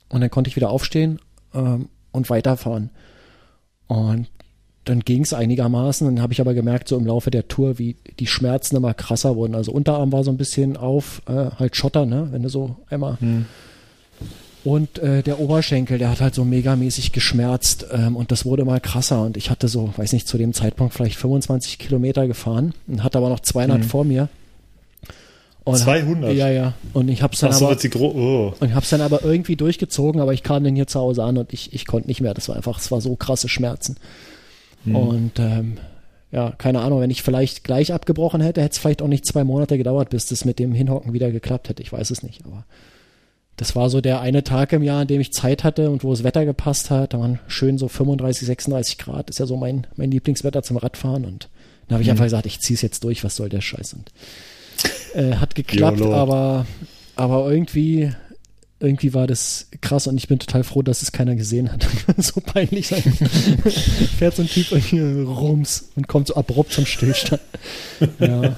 und 0.10 0.22
dann 0.22 0.30
konnte 0.30 0.49
ich 0.49 0.56
wieder 0.56 0.69
aufstehen 0.69 1.19
ähm, 1.53 1.90
und 2.11 2.30
weiterfahren. 2.30 2.90
Und 3.88 4.28
dann 4.86 5.02
ging 5.02 5.23
es 5.23 5.34
einigermaßen. 5.34 6.07
Dann 6.07 6.22
habe 6.22 6.34
ich 6.34 6.41
aber 6.41 6.53
gemerkt, 6.53 6.88
so 6.88 6.98
im 6.98 7.06
Laufe 7.06 7.32
der 7.32 7.48
Tour, 7.48 7.78
wie 7.78 7.95
die 8.19 8.28
Schmerzen 8.28 8.76
immer 8.76 8.94
krasser 8.94 9.36
wurden. 9.36 9.56
Also 9.56 9.72
Unterarm 9.72 10.11
war 10.11 10.23
so 10.23 10.32
ein 10.32 10.38
bisschen 10.38 10.78
auf, 10.78 11.22
äh, 11.28 11.52
halt 11.57 11.76
Schotter, 11.76 12.06
ne? 12.06 12.30
Wenn 12.32 12.44
du 12.44 12.49
so 12.49 12.78
einmal. 12.90 13.18
Und 14.64 15.00
äh, 15.00 15.24
der 15.24 15.40
Oberschenkel, 15.40 15.98
der 15.98 16.12
hat 16.12 16.22
halt 16.22 16.36
so 16.36 16.46
megamäßig 16.46 17.12
geschmerzt 17.12 17.88
ähm, 17.92 18.16
und 18.16 18.32
das 18.32 18.46
wurde 18.46 18.62
immer 18.62 18.80
krasser. 18.80 19.24
Und 19.24 19.38
ich 19.38 19.50
hatte 19.50 19.68
so, 19.68 19.92
weiß 19.98 20.14
nicht, 20.14 20.28
zu 20.28 20.38
dem 20.38 20.54
Zeitpunkt 20.54 20.94
vielleicht 20.94 21.18
25 21.18 21.80
Kilometer 21.80 22.28
gefahren 22.28 22.74
und 22.88 23.04
hatte 23.04 23.18
aber 23.18 23.30
noch 23.30 23.40
200 23.40 23.84
vor 23.84 24.04
mir. 24.04 24.30
Und 25.64 25.78
200? 25.78 26.34
Ja, 26.34 26.50
ja. 26.50 26.74
Und 26.94 27.08
ich 27.10 27.22
hab's 27.22 27.40
dann 27.40 27.52
Ach 27.52 27.56
so, 27.56 27.68
aber. 27.68 27.78
Oh. 28.02 28.54
und 28.60 28.72
ich 28.76 28.90
dann 28.90 29.02
aber 29.02 29.24
irgendwie 29.24 29.56
durchgezogen, 29.56 30.20
aber 30.20 30.34
ich 30.34 30.44
kam 30.44 30.64
dann 30.64 30.76
hier 30.76 30.88
zu 30.88 31.00
Hause 31.00 31.24
an 31.24 31.38
und 31.38 31.54
ich, 31.54 31.74
ich 31.74 31.86
konnte 31.86 32.08
nicht 32.08 32.22
mehr. 32.22 32.34
Das 32.34 32.50
war 32.50 32.56
einfach, 32.56 32.80
es 32.80 32.92
war 32.92 33.02
so 33.02 33.16
krasse 33.16 33.50
Schmerzen. 33.50 33.98
Und 34.86 35.34
ähm, 35.38 35.78
ja, 36.32 36.52
keine 36.58 36.80
Ahnung, 36.82 37.02
wenn 37.02 37.12
ich 37.12 37.22
vielleicht 37.22 37.64
gleich 37.64 37.94
abgebrochen 37.94 38.42
hätte, 38.42 38.62
hätte 38.62 38.72
es 38.72 38.78
vielleicht 38.80 39.02
auch 39.02 39.08
nicht 39.08 39.26
zwei 39.26 39.44
Monate 39.44 39.78
gedauert, 39.78 40.10
bis 40.10 40.26
das 40.28 40.46
mit 40.46 40.60
dem 40.60 40.74
Hinhocken 40.74 41.14
wieder 41.14 41.32
geklappt 41.32 41.70
hätte. 41.70 41.84
Ich 41.84 41.92
weiß 41.92 42.10
es 42.10 42.24
nicht, 42.24 42.44
aber 42.46 42.66
das 43.62 43.76
war 43.76 43.92
so 43.92 44.02
der 44.02 44.22
eine 44.22 44.44
Tag 44.44 44.74
im 44.74 44.82
Jahr, 44.82 45.02
an 45.02 45.08
dem 45.08 45.22
ich 45.22 45.34
Zeit 45.34 45.64
hatte 45.64 45.92
und 45.92 46.04
wo 46.04 46.10
das 46.10 46.24
Wetter 46.24 46.46
gepasst 46.46 46.90
hat. 46.90 47.14
Da 47.14 47.20
waren 47.20 47.38
schön 47.46 47.78
so 47.78 47.88
35, 47.88 48.48
36 48.48 48.98
Grad. 48.98 49.30
Ist 49.30 49.38
ja 49.38 49.46
so 49.46 49.56
mein, 49.56 49.86
mein 49.96 50.10
Lieblingswetter 50.10 50.64
zum 50.64 50.78
Radfahren. 50.78 51.26
Und 51.26 51.48
dann 51.88 51.94
habe 51.94 52.02
ich 52.02 52.10
einfach 52.10 52.24
gesagt, 52.24 52.48
ich 52.48 52.60
ziehe 52.60 52.74
es 52.74 52.82
jetzt 52.82 53.04
durch, 53.04 53.24
was 53.24 53.36
soll 53.36 53.50
der 53.50 53.62
Scheiß? 53.62 53.94
Und 53.94 54.12
äh, 55.14 55.36
hat 55.36 55.54
geklappt, 55.54 56.00
YOLO. 56.00 56.16
aber, 56.16 56.66
aber 57.16 57.52
irgendwie, 57.52 58.12
irgendwie 58.80 59.14
war 59.14 59.28
das 59.28 59.68
krass 59.80 60.08
und 60.08 60.18
ich 60.18 60.28
bin 60.28 60.40
total 60.40 60.64
froh, 60.64 60.82
dass 60.82 61.04
es 61.04 61.12
keiner 61.12 61.36
gesehen 61.36 61.72
hat. 61.72 61.86
so 62.18 62.42
peinlich 62.42 62.88
sein. 62.88 63.04
Fährt 64.18 64.38
so 64.38 64.42
ein 64.42 64.48
Typ 64.48 64.72
irgendwie 64.72 65.22
rums 65.22 65.92
und 65.96 66.08
kommt 66.08 66.30
so 66.30 66.36
abrupt 66.36 66.74
zum 66.74 66.88
Stillstand. 66.88 67.44
ja. 68.18 68.56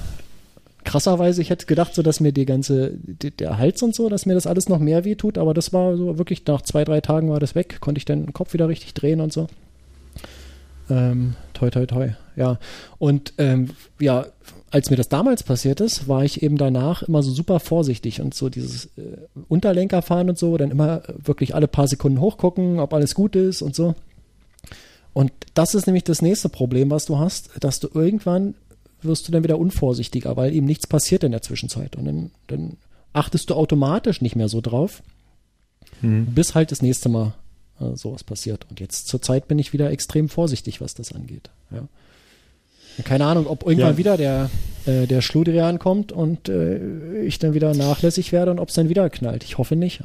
Krasserweise, 0.84 1.42
ich 1.42 1.50
hätte 1.50 1.66
gedacht, 1.66 1.94
so 1.94 2.02
dass 2.02 2.20
mir 2.20 2.32
die 2.32 2.46
ganze, 2.46 2.92
die, 2.94 3.30
der 3.30 3.58
Hals 3.58 3.82
und 3.82 3.94
so, 3.94 4.08
dass 4.08 4.26
mir 4.26 4.34
das 4.34 4.46
alles 4.46 4.68
noch 4.68 4.78
mehr 4.78 5.04
weh 5.04 5.14
tut, 5.14 5.38
aber 5.38 5.54
das 5.54 5.72
war 5.72 5.96
so 5.96 6.18
wirklich, 6.18 6.46
nach 6.46 6.62
zwei, 6.62 6.84
drei 6.84 7.00
Tagen 7.00 7.30
war 7.30 7.40
das 7.40 7.54
weg, 7.54 7.80
konnte 7.80 7.98
ich 7.98 8.04
dann 8.04 8.26
den 8.26 8.32
Kopf 8.32 8.52
wieder 8.52 8.68
richtig 8.68 8.94
drehen 8.94 9.20
und 9.20 9.32
so. 9.32 9.48
Ähm, 10.90 11.34
toi, 11.54 11.70
toi, 11.70 11.86
toi. 11.86 12.10
Ja. 12.36 12.58
Und 12.98 13.32
ähm, 13.38 13.70
ja, 13.98 14.26
als 14.70 14.90
mir 14.90 14.96
das 14.96 15.08
damals 15.08 15.42
passiert 15.42 15.80
ist, 15.80 16.08
war 16.08 16.24
ich 16.24 16.42
eben 16.42 16.58
danach 16.58 17.02
immer 17.02 17.22
so 17.22 17.30
super 17.30 17.60
vorsichtig 17.60 18.20
und 18.20 18.34
so 18.34 18.48
dieses 18.48 18.86
äh, 18.96 19.16
Unterlenkerfahren 19.48 20.28
und 20.28 20.38
so, 20.38 20.56
dann 20.56 20.70
immer 20.70 21.02
wirklich 21.16 21.54
alle 21.54 21.68
paar 21.68 21.88
Sekunden 21.88 22.20
hochgucken, 22.20 22.80
ob 22.80 22.92
alles 22.92 23.14
gut 23.14 23.36
ist 23.36 23.62
und 23.62 23.74
so. 23.74 23.94
Und 25.12 25.30
das 25.54 25.74
ist 25.74 25.86
nämlich 25.86 26.02
das 26.02 26.22
nächste 26.22 26.48
Problem, 26.48 26.90
was 26.90 27.06
du 27.06 27.18
hast, 27.18 27.50
dass 27.60 27.78
du 27.78 27.88
irgendwann 27.94 28.54
wirst 29.04 29.26
du 29.28 29.32
dann 29.32 29.44
wieder 29.44 29.58
unvorsichtiger, 29.58 30.36
weil 30.36 30.54
ihm 30.54 30.64
nichts 30.64 30.86
passiert 30.86 31.24
in 31.24 31.32
der 31.32 31.42
Zwischenzeit. 31.42 31.96
Und 31.96 32.04
dann, 32.04 32.30
dann 32.46 32.76
achtest 33.12 33.50
du 33.50 33.54
automatisch 33.54 34.20
nicht 34.20 34.36
mehr 34.36 34.48
so 34.48 34.60
drauf, 34.60 35.02
bis 36.02 36.54
halt 36.54 36.70
das 36.72 36.82
nächste 36.82 37.08
Mal 37.08 37.34
äh, 37.80 37.96
sowas 37.96 38.24
passiert. 38.24 38.66
Und 38.68 38.80
jetzt 38.80 39.08
zur 39.08 39.22
Zeit 39.22 39.48
bin 39.48 39.58
ich 39.58 39.72
wieder 39.72 39.90
extrem 39.90 40.28
vorsichtig, 40.28 40.80
was 40.80 40.94
das 40.94 41.12
angeht. 41.12 41.50
Ja. 41.70 41.86
Keine 43.04 43.24
Ahnung, 43.26 43.46
ob 43.48 43.64
irgendwann 43.66 43.92
Ja. 43.94 43.96
wieder 43.98 44.16
der, 44.16 44.50
äh, 44.86 45.06
der 45.08 45.20
Schludrian 45.20 45.80
kommt 45.80 46.12
und 46.12 46.48
äh, 46.48 47.22
ich 47.22 47.40
dann 47.40 47.52
wieder 47.54 47.74
nachlässig 47.74 48.30
werde 48.30 48.52
und 48.52 48.60
ob 48.60 48.68
es 48.68 48.74
dann 48.76 48.88
wieder 48.88 49.10
knallt. 49.10 49.42
Ich 49.42 49.58
hoffe 49.58 49.74
nicht. 49.74 50.00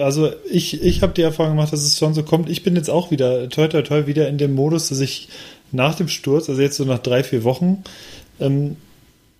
Also 0.00 0.30
ich, 0.50 0.82
ich 0.82 1.02
habe 1.02 1.12
die 1.12 1.20
Erfahrung 1.22 1.52
gemacht, 1.56 1.72
dass 1.72 1.82
es 1.82 1.98
schon 1.98 2.14
so 2.14 2.22
kommt. 2.22 2.48
Ich 2.48 2.62
bin 2.62 2.76
jetzt 2.76 2.88
auch 2.88 3.10
wieder, 3.10 3.48
toi 3.50 3.68
toi 3.68 3.82
toi, 3.82 4.06
wieder 4.06 4.28
in 4.28 4.38
dem 4.38 4.54
Modus, 4.54 4.88
dass 4.88 5.00
ich 5.00 5.28
nach 5.72 5.94
dem 5.94 6.08
Sturz, 6.08 6.48
also 6.48 6.60
jetzt 6.60 6.76
so 6.76 6.84
nach 6.84 6.98
drei, 6.98 7.22
vier 7.22 7.44
Wochen, 7.44 7.84
ähm, 8.40 8.76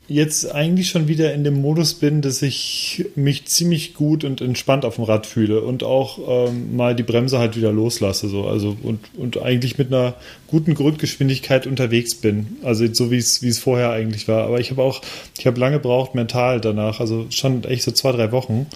jetzt 0.09 0.53
eigentlich 0.53 0.91
schon 0.91 1.09
wieder 1.09 1.33
in 1.33 1.45
dem 1.45 1.61
Modus 1.63 1.95
bin, 1.95 2.21
dass 2.23 2.43
ich 2.43 3.07
mich 3.15 3.47
ziemlich 3.47 3.95
gut 3.95 4.25
und 4.25 4.41
entspannt 4.41 4.85
auf 4.85 4.97
dem 4.97 5.05
Rad 5.05 5.27
fühle 5.27 5.63
und 5.63 5.85
auch 5.85 6.49
ähm, 6.49 6.77
mal 6.77 6.95
die 6.95 7.05
Bremse 7.05 7.39
halt 7.39 7.57
wieder 7.57 7.73
loslasse. 7.73 8.29
So. 8.29 8.47
Also 8.47 8.77
und, 8.83 9.01
und 9.17 9.41
eigentlich 9.41 9.79
mit 9.79 9.89
einer 9.89 10.15
guten 10.49 10.75
Grundgeschwindigkeit 10.75 11.67
unterwegs 11.67 12.17
bin. 12.17 12.57
Also 12.63 12.93
so 12.93 13.11
wie 13.11 13.17
es 13.17 13.43
wie 13.43 13.49
es 13.49 13.61
vorher 13.61 13.91
eigentlich 13.91 14.29
war. 14.29 14.45
Aber 14.45 14.61
ich 14.61 14.71
habe 14.71 14.83
auch, 14.83 15.01
ich 15.39 15.47
habe 15.47 15.59
lange 15.59 15.77
gebraucht 15.77 16.15
mental 16.15 16.61
danach, 16.61 17.01
also 17.01 17.27
schon 17.31 17.65
echt 17.65 17.85
so 17.85 17.93
zwei, 17.93 18.13
drei 18.13 18.33
Wochen 18.33 18.67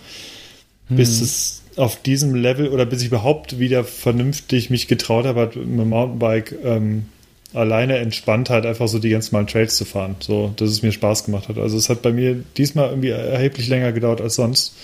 bis 0.88 1.20
es 1.20 1.62
auf 1.76 2.00
diesem 2.00 2.34
Level 2.34 2.68
oder 2.68 2.86
bis 2.86 3.02
ich 3.02 3.08
überhaupt 3.08 3.58
wieder 3.58 3.84
vernünftig 3.84 4.70
mich 4.70 4.88
getraut 4.88 5.26
habe, 5.26 5.46
mit 5.46 5.56
dem 5.56 5.88
Mountainbike 5.88 6.56
ähm, 6.64 7.06
alleine 7.54 7.98
entspannt 7.98 8.50
halt 8.50 8.66
einfach 8.66 8.88
so 8.88 8.98
die 8.98 9.10
ganz 9.10 9.32
normalen 9.32 9.46
Trails 9.46 9.76
zu 9.76 9.84
fahren. 9.84 10.16
So, 10.20 10.52
dass 10.56 10.70
es 10.70 10.82
mir 10.82 10.92
Spaß 10.92 11.24
gemacht 11.24 11.48
hat. 11.48 11.58
Also 11.58 11.76
es 11.76 11.88
hat 11.88 12.02
bei 12.02 12.12
mir 12.12 12.42
diesmal 12.56 12.90
irgendwie 12.90 13.10
erheblich 13.10 13.68
länger 13.68 13.92
gedauert 13.92 14.20
als 14.20 14.34
sonst. 14.34 14.74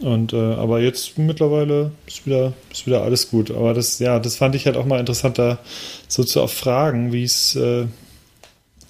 Und 0.00 0.32
äh, 0.32 0.36
aber 0.36 0.80
jetzt 0.80 1.18
mittlerweile 1.18 1.90
ist 2.06 2.24
wieder, 2.24 2.52
ist 2.70 2.86
wieder 2.86 3.02
alles 3.02 3.30
gut. 3.30 3.50
Aber 3.50 3.74
das, 3.74 3.98
ja, 3.98 4.18
das 4.20 4.36
fand 4.36 4.54
ich 4.54 4.66
halt 4.66 4.76
auch 4.76 4.86
mal 4.86 5.00
interessant, 5.00 5.38
da 5.38 5.58
so 6.06 6.22
zu 6.22 6.40
erfragen, 6.40 7.12
wie 7.12 7.24
es, 7.24 7.56
äh, 7.56 7.86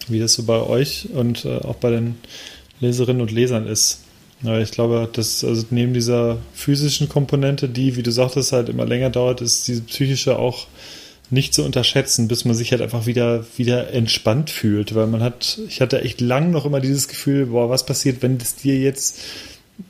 wie 0.08 0.20
das 0.20 0.34
so 0.34 0.42
bei 0.42 0.60
euch 0.60 1.08
und 1.14 1.44
äh, 1.44 1.58
auch 1.58 1.76
bei 1.76 1.90
den 1.90 2.16
Leserinnen 2.80 3.22
und 3.22 3.30
Lesern 3.30 3.66
ist. 3.66 4.02
Ja, 4.42 4.58
ich 4.60 4.70
glaube, 4.70 5.08
dass 5.12 5.42
also 5.42 5.66
neben 5.70 5.94
dieser 5.94 6.38
physischen 6.52 7.08
Komponente, 7.08 7.68
die, 7.68 7.96
wie 7.96 8.02
du 8.02 8.12
sagtest, 8.12 8.52
halt 8.52 8.68
immer 8.68 8.84
länger 8.84 9.10
dauert, 9.10 9.40
ist 9.40 9.66
diese 9.66 9.82
psychische 9.82 10.38
auch 10.38 10.66
nicht 11.30 11.52
zu 11.54 11.62
unterschätzen, 11.64 12.28
bis 12.28 12.44
man 12.44 12.54
sich 12.54 12.70
halt 12.72 12.80
einfach 12.82 13.06
wieder, 13.06 13.44
wieder 13.56 13.92
entspannt 13.92 14.50
fühlt. 14.50 14.94
Weil 14.94 15.06
man 15.06 15.22
hat, 15.22 15.58
ich 15.68 15.80
hatte 15.80 16.02
echt 16.02 16.20
lang 16.20 16.50
noch 16.50 16.64
immer 16.64 16.80
dieses 16.80 17.08
Gefühl, 17.08 17.46
boah, 17.46 17.68
was 17.68 17.84
passiert, 17.84 18.22
wenn 18.22 18.38
das 18.38 18.54
dir 18.56 18.78
jetzt, 18.78 19.20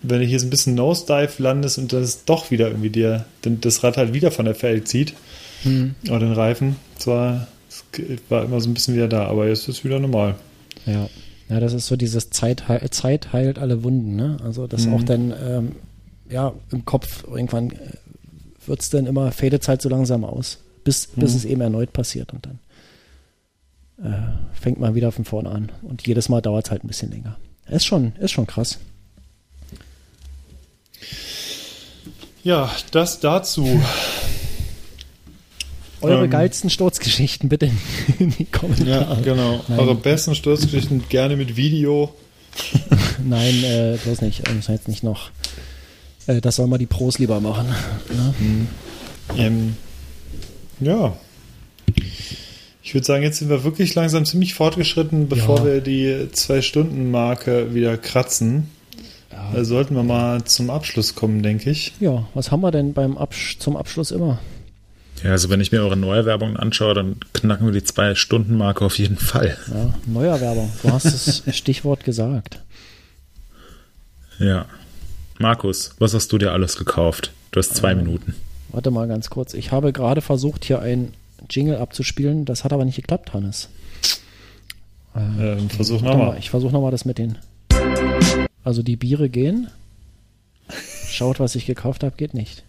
wenn 0.02 0.20
du 0.20 0.26
hier 0.26 0.40
so 0.40 0.46
ein 0.46 0.50
bisschen 0.50 0.74
Nosedive 0.74 1.42
landest 1.42 1.78
und 1.78 1.92
das 1.92 2.24
doch 2.24 2.50
wieder 2.50 2.68
irgendwie 2.68 2.90
dir, 2.90 3.24
denn 3.44 3.60
das 3.60 3.82
Rad 3.84 3.96
halt 3.96 4.12
wieder 4.14 4.30
von 4.30 4.44
der 4.44 4.54
Feld 4.54 4.88
zieht 4.88 5.14
oder 6.08 6.20
den 6.20 6.32
Reifen. 6.32 6.76
Es 6.98 7.06
war, 7.06 7.46
es 7.68 7.84
immer 8.28 8.60
so 8.60 8.68
ein 8.68 8.74
bisschen 8.74 8.94
wieder 8.94 9.08
da, 9.08 9.26
aber 9.26 9.48
jetzt 9.48 9.68
ist 9.68 9.78
es 9.78 9.84
wieder 9.84 9.98
normal. 9.98 10.34
Ja. 10.86 11.08
Ja, 11.48 11.60
das 11.60 11.72
ist 11.72 11.86
so 11.86 11.96
dieses 11.96 12.28
Zeit, 12.28 12.62
Zeit 12.90 13.32
heilt 13.32 13.58
alle 13.58 13.82
Wunden, 13.82 14.16
ne? 14.16 14.36
Also 14.44 14.66
das 14.66 14.84
Mhm. 14.86 14.92
auch 14.92 15.02
dann, 15.02 15.34
ähm, 15.42 15.72
ja, 16.30 16.52
im 16.70 16.84
Kopf 16.84 17.24
irgendwann 17.26 17.70
äh, 17.70 17.76
wird's 18.66 18.90
dann 18.90 19.06
immer, 19.06 19.32
fadet 19.32 19.66
halt 19.66 19.80
so 19.80 19.88
langsam 19.88 20.24
aus, 20.24 20.58
bis, 20.88 21.06
bis 21.16 21.32
Mhm. 21.32 21.36
es 21.36 21.44
eben 21.44 21.60
erneut 21.60 21.92
passiert 21.92 22.32
und 22.32 22.46
dann 22.46 22.58
äh, 24.02 24.58
fängt 24.58 24.80
man 24.80 24.94
wieder 24.94 25.12
von 25.12 25.26
vorne 25.26 25.50
an. 25.50 25.70
Und 25.82 26.06
jedes 26.06 26.30
Mal 26.30 26.40
dauert's 26.40 26.70
halt 26.70 26.82
ein 26.82 26.88
bisschen 26.88 27.10
länger. 27.10 27.36
Ist 27.68 27.84
schon, 27.84 28.12
ist 28.16 28.30
schon 28.30 28.46
krass. 28.46 28.78
Ja, 32.42 32.70
das 32.92 33.20
dazu. 33.20 33.66
Eure 36.00 36.24
Ähm. 36.24 36.30
geilsten 36.30 36.70
Sturzgeschichten 36.70 37.48
bitte 37.50 37.70
in 38.18 38.30
die 38.30 38.46
Kommentare. 38.46 38.88
Ja, 39.16 39.20
genau. 39.20 39.62
Nein. 39.68 39.78
Eure 39.78 39.94
besten 39.94 40.34
Sturzgeschichten 40.34 41.06
gerne 41.10 41.36
mit 41.36 41.56
Video. 41.56 42.14
Nein, 43.24 43.62
äh, 43.64 43.98
bloß 44.02 44.22
nicht. 44.22 44.48
Müssen 44.48 44.68
wir 44.68 44.74
jetzt 44.76 44.88
nicht 44.88 45.02
noch. 45.02 45.30
Äh, 46.26 46.40
das 46.40 46.56
soll 46.56 46.66
mal 46.66 46.78
die 46.78 46.86
Pros 46.86 47.18
lieber 47.18 47.40
machen. 47.40 47.66
Ne? 48.08 48.34
Ähm, 49.36 49.76
ja. 50.80 51.16
Ich 52.82 52.94
würde 52.94 53.04
sagen, 53.06 53.22
jetzt 53.22 53.38
sind 53.38 53.50
wir 53.50 53.64
wirklich 53.64 53.94
langsam 53.94 54.24
ziemlich 54.24 54.54
fortgeschritten, 54.54 55.28
bevor 55.28 55.58
Ja. 55.58 55.64
wir 55.66 55.80
die 55.80 56.28
Zwei-Stunden-Marke 56.32 57.74
wieder 57.74 57.96
kratzen. 57.98 58.70
Ja. 59.30 59.58
Äh, 59.58 59.64
sollten 59.64 59.94
wir 59.94 60.02
mal 60.02 60.42
zum 60.44 60.70
Abschluss 60.70 61.14
kommen, 61.14 61.42
denke 61.42 61.70
ich. 61.70 61.92
Ja, 62.00 62.26
was 62.34 62.50
haben 62.50 62.60
wir 62.62 62.70
denn 62.70 62.94
beim 62.94 63.18
Absch 63.18 63.58
zum 63.58 63.76
Abschluss 63.76 64.10
immer? 64.10 64.38
Ja, 65.22 65.32
also 65.32 65.50
wenn 65.50 65.60
ich 65.60 65.70
mir 65.72 65.80
eure 65.82 65.96
Neuerwerbungen 65.96 66.56
anschaue, 66.56 66.94
dann 66.94 67.16
knacken 67.34 67.66
wir 67.66 67.72
die 67.72 67.84
Zwei-Stunden-Marke 67.84 68.84
auf 68.84 68.98
jeden 68.98 69.18
Fall. 69.18 69.58
Ja, 69.68 69.94
Neuerwerbung. 70.06 70.72
Du 70.82 70.90
hast 70.92 71.06
das 71.06 71.42
Stichwort 71.56 72.04
gesagt. 72.04 72.60
Ja. 74.38 74.66
Markus, 75.38 75.90
was 75.98 76.14
hast 76.14 76.32
du 76.32 76.38
dir 76.38 76.52
alles 76.52 76.76
gekauft? 76.76 77.32
Du 77.50 77.58
hast 77.58 77.74
zwei 77.74 77.94
Minuten. 77.94 78.34
Warte 78.70 78.90
mal 78.90 79.08
ganz 79.08 79.30
kurz. 79.30 79.54
Ich 79.54 79.72
habe 79.72 79.92
gerade 79.92 80.20
versucht, 80.20 80.64
hier 80.64 80.80
ein 80.80 81.12
Jingle 81.48 81.76
abzuspielen. 81.76 82.44
Das 82.44 82.64
hat 82.64 82.72
aber 82.72 82.84
nicht 82.84 82.96
geklappt, 82.96 83.32
Hannes. 83.32 83.68
Ähm, 85.16 85.70
versuch 85.70 86.02
nochmal. 86.02 86.36
ich 86.38 86.50
versuche 86.50 86.72
nochmal 86.72 86.90
das 86.90 87.04
mit 87.04 87.18
den. 87.18 87.38
Also 88.64 88.82
die 88.82 88.96
Biere 88.96 89.28
gehen. 89.28 89.68
Schaut, 91.08 91.40
was 91.40 91.54
ich 91.54 91.66
gekauft 91.66 92.04
habe, 92.04 92.16
geht 92.16 92.34
nicht. 92.34 92.64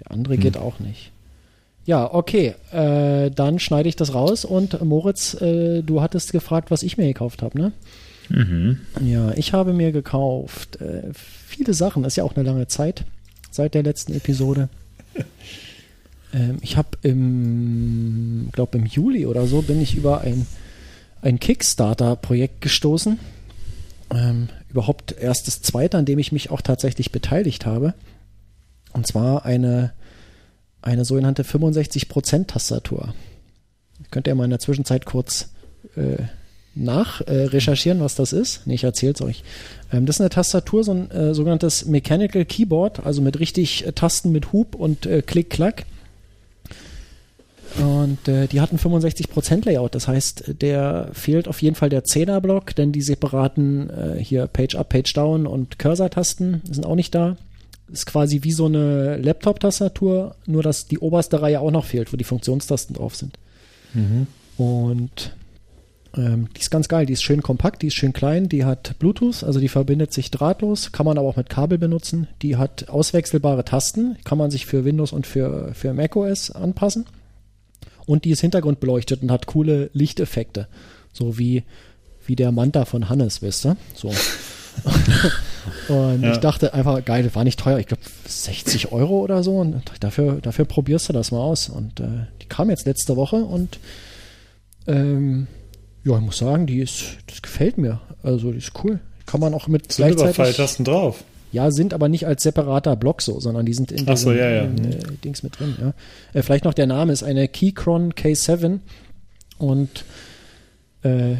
Der 0.00 0.12
andere 0.12 0.38
geht 0.38 0.56
auch 0.56 0.78
nicht. 0.78 1.10
Ja, 1.84 2.12
okay. 2.12 2.54
Äh, 2.72 3.30
dann 3.30 3.58
schneide 3.58 3.88
ich 3.88 3.96
das 3.96 4.14
raus 4.14 4.44
und 4.44 4.82
Moritz, 4.82 5.34
äh, 5.34 5.82
du 5.82 6.00
hattest 6.00 6.32
gefragt, 6.32 6.70
was 6.70 6.82
ich 6.82 6.96
mir 6.96 7.06
gekauft 7.06 7.42
habe, 7.42 7.58
ne? 7.58 7.72
Mhm. 8.30 8.80
Ja, 9.04 9.32
ich 9.32 9.52
habe 9.52 9.74
mir 9.74 9.92
gekauft 9.92 10.80
äh, 10.80 11.12
viele 11.12 11.74
Sachen. 11.74 12.02
Das 12.02 12.14
ist 12.14 12.16
ja 12.16 12.24
auch 12.24 12.36
eine 12.36 12.44
lange 12.44 12.68
Zeit 12.68 13.04
seit 13.54 13.74
der 13.74 13.82
letzten 13.82 14.14
Episode. 14.14 14.68
ähm, 16.32 16.58
ich 16.60 16.76
habe 16.76 16.98
im, 17.02 18.48
glaube 18.52 18.78
im 18.78 18.86
Juli 18.86 19.26
oder 19.26 19.46
so 19.46 19.62
bin 19.62 19.80
ich 19.80 19.96
über 19.96 20.22
ein, 20.22 20.46
ein 21.22 21.38
Kickstarter-Projekt 21.38 22.60
gestoßen. 22.60 23.18
Ähm, 24.10 24.48
überhaupt 24.68 25.12
erst 25.12 25.46
das 25.46 25.62
zweite, 25.62 25.98
an 25.98 26.04
dem 26.04 26.18
ich 26.18 26.32
mich 26.32 26.50
auch 26.50 26.60
tatsächlich 26.60 27.12
beteiligt 27.12 27.64
habe. 27.64 27.94
Und 28.92 29.06
zwar 29.06 29.44
eine, 29.44 29.92
eine 30.82 31.04
sogenannte 31.04 31.44
65%-Tastatur. 31.44 33.14
Könnt 34.10 34.26
ihr 34.26 34.34
mal 34.34 34.44
in 34.44 34.50
der 34.50 34.58
Zwischenzeit 34.58 35.06
kurz 35.06 35.50
äh, 35.96 36.22
nach 36.74 37.20
äh, 37.22 37.44
recherchieren, 37.44 38.00
was 38.00 38.14
das 38.14 38.32
ist. 38.32 38.66
Nee, 38.66 38.74
ich 38.74 38.84
erzähl's 38.84 39.20
euch. 39.20 39.42
Ähm, 39.92 40.06
das 40.06 40.16
ist 40.16 40.20
eine 40.20 40.30
Tastatur, 40.30 40.84
so 40.84 40.92
ein 40.92 41.10
äh, 41.10 41.34
sogenanntes 41.34 41.86
Mechanical 41.86 42.44
Keyboard, 42.44 43.04
also 43.04 43.22
mit 43.22 43.38
richtig 43.38 43.86
äh, 43.86 43.92
Tasten 43.92 44.32
mit 44.32 44.52
Hub 44.52 44.74
und 44.74 45.06
äh, 45.06 45.22
Klick-Klack. 45.22 45.84
Und 47.78 48.28
äh, 48.28 48.46
die 48.46 48.60
hat 48.60 48.72
ein 48.72 48.78
65% 48.78 49.64
Layout, 49.64 49.96
das 49.96 50.06
heißt, 50.06 50.54
der 50.60 51.08
fehlt 51.12 51.48
auf 51.48 51.60
jeden 51.60 51.74
Fall 51.74 51.88
der 51.88 52.04
10er 52.04 52.40
Block, 52.40 52.74
denn 52.76 52.92
die 52.92 53.02
separaten 53.02 53.90
äh, 53.90 54.22
hier 54.22 54.46
Page 54.46 54.76
Up, 54.76 54.90
Page 54.90 55.12
Down 55.12 55.46
und 55.46 55.78
Cursor-Tasten 55.78 56.62
sind 56.70 56.86
auch 56.86 56.94
nicht 56.94 57.14
da. 57.14 57.36
Ist 57.92 58.06
quasi 58.06 58.44
wie 58.44 58.52
so 58.52 58.66
eine 58.66 59.16
Laptop-Tastatur, 59.16 60.36
nur 60.46 60.62
dass 60.62 60.86
die 60.86 61.00
oberste 61.00 61.42
Reihe 61.42 61.60
auch 61.60 61.70
noch 61.70 61.84
fehlt, 61.84 62.12
wo 62.12 62.16
die 62.16 62.24
Funktionstasten 62.24 62.94
drauf 62.94 63.14
sind. 63.16 63.38
Und 64.56 65.32
ähm, 66.16 66.48
die 66.56 66.60
ist 66.60 66.70
ganz 66.70 66.88
geil, 66.88 67.06
die 67.06 67.12
ist 67.12 67.22
schön 67.22 67.42
kompakt, 67.42 67.82
die 67.82 67.88
ist 67.88 67.94
schön 67.94 68.12
klein, 68.12 68.48
die 68.48 68.64
hat 68.64 68.98
Bluetooth, 68.98 69.42
also 69.42 69.58
die 69.60 69.68
verbindet 69.68 70.12
sich 70.12 70.30
drahtlos, 70.30 70.92
kann 70.92 71.06
man 71.06 71.18
aber 71.18 71.28
auch 71.28 71.36
mit 71.36 71.48
Kabel 71.48 71.78
benutzen. 71.78 72.28
Die 72.42 72.56
hat 72.56 72.88
auswechselbare 72.88 73.64
Tasten, 73.64 74.16
kann 74.24 74.38
man 74.38 74.50
sich 74.50 74.66
für 74.66 74.84
Windows 74.84 75.12
und 75.12 75.26
für, 75.26 75.72
für 75.74 75.92
macOS 75.92 76.50
anpassen. 76.50 77.06
Und 78.06 78.24
die 78.24 78.30
ist 78.30 78.40
hintergrundbeleuchtet 78.40 79.22
und 79.22 79.30
hat 79.32 79.46
coole 79.46 79.90
Lichteffekte. 79.92 80.68
So 81.12 81.38
wie, 81.38 81.64
wie 82.26 82.36
der 82.36 82.52
Manta 82.52 82.84
von 82.84 83.08
Hannes, 83.08 83.40
wisst 83.42 83.64
ihr? 83.66 83.76
So. 83.94 84.08
und 85.88 86.22
Ja. 86.22 86.32
ich 86.32 86.38
dachte 86.38 86.74
einfach, 86.74 87.04
geil, 87.04 87.30
war 87.34 87.44
nicht 87.44 87.58
teuer, 87.58 87.78
ich 87.78 87.86
glaube 87.86 88.02
60 88.26 88.92
Euro 88.92 89.20
oder 89.20 89.42
so. 89.42 89.56
Und 89.58 89.82
dafür, 90.00 90.40
dafür 90.42 90.64
probierst 90.66 91.08
du 91.08 91.12
das 91.12 91.30
mal 91.32 91.40
aus. 91.40 91.68
Und 91.68 92.00
äh, 92.00 92.26
die 92.42 92.46
kam 92.46 92.70
jetzt 92.70 92.86
letzte 92.86 93.16
Woche 93.16 93.36
und 93.36 93.78
ähm, 94.86 95.46
ja, 96.04 96.16
ich 96.16 96.20
muss 96.22 96.38
sagen, 96.38 96.66
die 96.66 96.80
ist, 96.80 97.18
das 97.26 97.42
gefällt 97.42 97.78
mir. 97.78 98.00
Also 98.22 98.52
die 98.52 98.58
ist 98.58 98.72
cool. 98.84 99.00
Kann 99.26 99.40
man 99.40 99.54
auch 99.54 99.68
mit 99.68 99.90
Sind 99.92 100.06
gleichzeitig. 100.06 100.36
Pfeiltasten 100.36 100.84
drauf. 100.84 101.24
Ja, 101.52 101.70
sind 101.70 101.94
aber 101.94 102.08
nicht 102.08 102.26
als 102.26 102.42
separater 102.42 102.96
Block 102.96 103.22
so, 103.22 103.38
sondern 103.40 103.64
die 103.64 103.74
sind 103.74 103.92
in 103.92 104.08
Ach 104.08 104.16
so, 104.16 104.32
ja, 104.32 104.50
ja. 104.50 104.62
äh, 104.64 104.98
Dings 105.24 105.42
mit 105.42 105.58
drin. 105.58 105.76
Ja. 105.80 105.94
Äh, 106.32 106.42
vielleicht 106.42 106.64
noch 106.64 106.74
der 106.74 106.86
Name 106.86 107.12
ist 107.12 107.22
eine 107.22 107.48
Keychron 107.48 108.12
K7 108.12 108.80
und 109.58 110.04
Äh, 111.02 111.36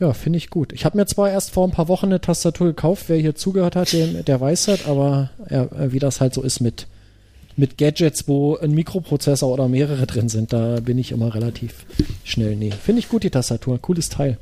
ja, 0.00 0.12
finde 0.14 0.38
ich 0.38 0.50
gut. 0.50 0.72
Ich 0.72 0.84
habe 0.84 0.96
mir 0.96 1.06
zwar 1.06 1.30
erst 1.30 1.50
vor 1.50 1.66
ein 1.66 1.72
paar 1.72 1.86
Wochen 1.88 2.06
eine 2.06 2.20
Tastatur 2.20 2.66
gekauft, 2.68 3.04
wer 3.08 3.18
hier 3.18 3.34
zugehört 3.34 3.76
hat, 3.76 3.92
der, 3.92 4.06
der 4.24 4.40
weiß 4.40 4.64
das, 4.66 4.86
aber 4.86 5.30
ja, 5.50 5.68
wie 5.92 5.98
das 5.98 6.20
halt 6.20 6.34
so 6.34 6.42
ist 6.42 6.60
mit, 6.60 6.86
mit 7.60 7.78
Gadgets, 7.78 8.26
wo 8.26 8.56
ein 8.56 8.72
Mikroprozessor 8.72 9.52
oder 9.52 9.68
mehrere 9.68 10.06
drin 10.06 10.28
sind, 10.28 10.52
da 10.52 10.80
bin 10.80 10.98
ich 10.98 11.12
immer 11.12 11.34
relativ 11.34 11.84
schnell. 12.24 12.56
Nee, 12.56 12.70
finde 12.70 13.00
ich 13.00 13.08
gut, 13.08 13.22
die 13.22 13.30
Tastatur. 13.30 13.78
Cooles 13.80 14.08
Teil. 14.08 14.38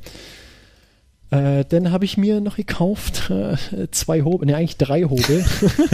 Äh, 1.29 1.65
dann 1.67 1.91
habe 1.91 2.05
ich 2.05 2.17
mir 2.17 2.39
noch 2.39 2.55
gekauft 2.55 3.29
äh, 3.29 3.57
zwei 3.91 4.23
Hobel, 4.23 4.47
ne 4.47 4.55
eigentlich 4.55 4.77
drei 4.77 5.03
Hobel. 5.03 5.45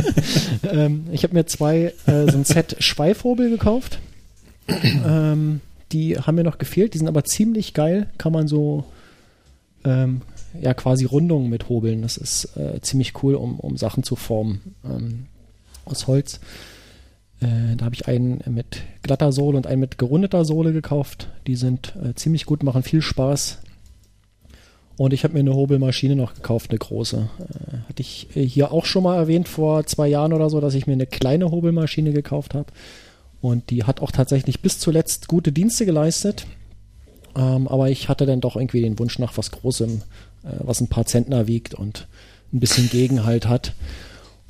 ähm, 0.71 1.07
ich 1.11 1.23
habe 1.23 1.33
mir 1.33 1.45
zwei 1.47 1.93
äh, 2.05 2.31
so 2.31 2.37
ein 2.37 2.45
Set 2.45 2.77
Schweifhobel 2.79 3.49
gekauft. 3.49 3.99
ähm, 4.67 5.61
die 5.91 6.17
haben 6.17 6.35
mir 6.35 6.43
noch 6.43 6.57
gefehlt, 6.57 6.93
die 6.93 6.99
sind 6.99 7.07
aber 7.07 7.23
ziemlich 7.25 7.73
geil. 7.73 8.07
Kann 8.17 8.33
man 8.33 8.47
so 8.47 8.85
ähm, 9.83 10.21
ja 10.61 10.75
quasi 10.75 11.05
Rundungen 11.05 11.49
mit 11.49 11.69
hobeln. 11.69 12.03
Das 12.03 12.17
ist 12.17 12.55
äh, 12.55 12.79
ziemlich 12.81 13.23
cool, 13.23 13.33
um, 13.33 13.59
um 13.59 13.77
Sachen 13.77 14.03
zu 14.03 14.15
formen 14.15 14.75
ähm, 14.85 15.25
aus 15.85 16.07
Holz. 16.07 16.39
Äh, 17.45 17.75
da 17.75 17.85
habe 17.85 17.95
ich 17.95 18.07
einen 18.07 18.43
mit 18.47 18.81
glatter 19.03 19.31
Sohle 19.31 19.57
und 19.57 19.67
einen 19.67 19.81
mit 19.81 19.97
gerundeter 19.97 20.45
Sohle 20.45 20.73
gekauft. 20.73 21.29
Die 21.47 21.55
sind 21.55 21.93
äh, 22.03 22.15
ziemlich 22.15 22.45
gut, 22.45 22.63
machen 22.63 22.83
viel 22.83 23.01
Spaß. 23.01 23.59
Und 24.97 25.11
ich 25.13 25.23
habe 25.23 25.33
mir 25.33 25.41
eine 25.41 25.53
Hobelmaschine 25.53 26.15
noch 26.15 26.33
gekauft, 26.33 26.71
eine 26.71 26.79
große. 26.79 27.29
Äh, 27.39 27.77
hatte 27.89 28.01
ich 28.01 28.27
äh, 28.35 28.47
hier 28.47 28.71
auch 28.71 28.85
schon 28.85 29.03
mal 29.03 29.17
erwähnt 29.17 29.47
vor 29.47 29.85
zwei 29.85 30.07
Jahren 30.07 30.33
oder 30.33 30.49
so, 30.49 30.59
dass 30.61 30.73
ich 30.73 30.87
mir 30.87 30.93
eine 30.93 31.05
kleine 31.05 31.51
Hobelmaschine 31.51 32.13
gekauft 32.13 32.53
habe. 32.53 32.67
Und 33.41 33.69
die 33.69 33.83
hat 33.83 34.01
auch 34.01 34.11
tatsächlich 34.11 34.61
bis 34.61 34.79
zuletzt 34.79 35.27
gute 35.27 35.51
Dienste 35.51 35.85
geleistet. 35.85 36.47
Ähm, 37.35 37.67
aber 37.67 37.89
ich 37.89 38.09
hatte 38.09 38.25
dann 38.25 38.41
doch 38.41 38.55
irgendwie 38.55 38.81
den 38.81 38.97
Wunsch 38.97 39.19
nach 39.19 39.37
was 39.37 39.51
Großem, 39.51 40.01
äh, 40.43 40.47
was 40.59 40.81
ein 40.81 40.87
paar 40.87 41.05
Zentner 41.05 41.45
wiegt 41.45 41.75
und 41.75 42.07
ein 42.53 42.59
bisschen 42.59 42.89
Gegenhalt 42.89 43.47
hat. 43.47 43.73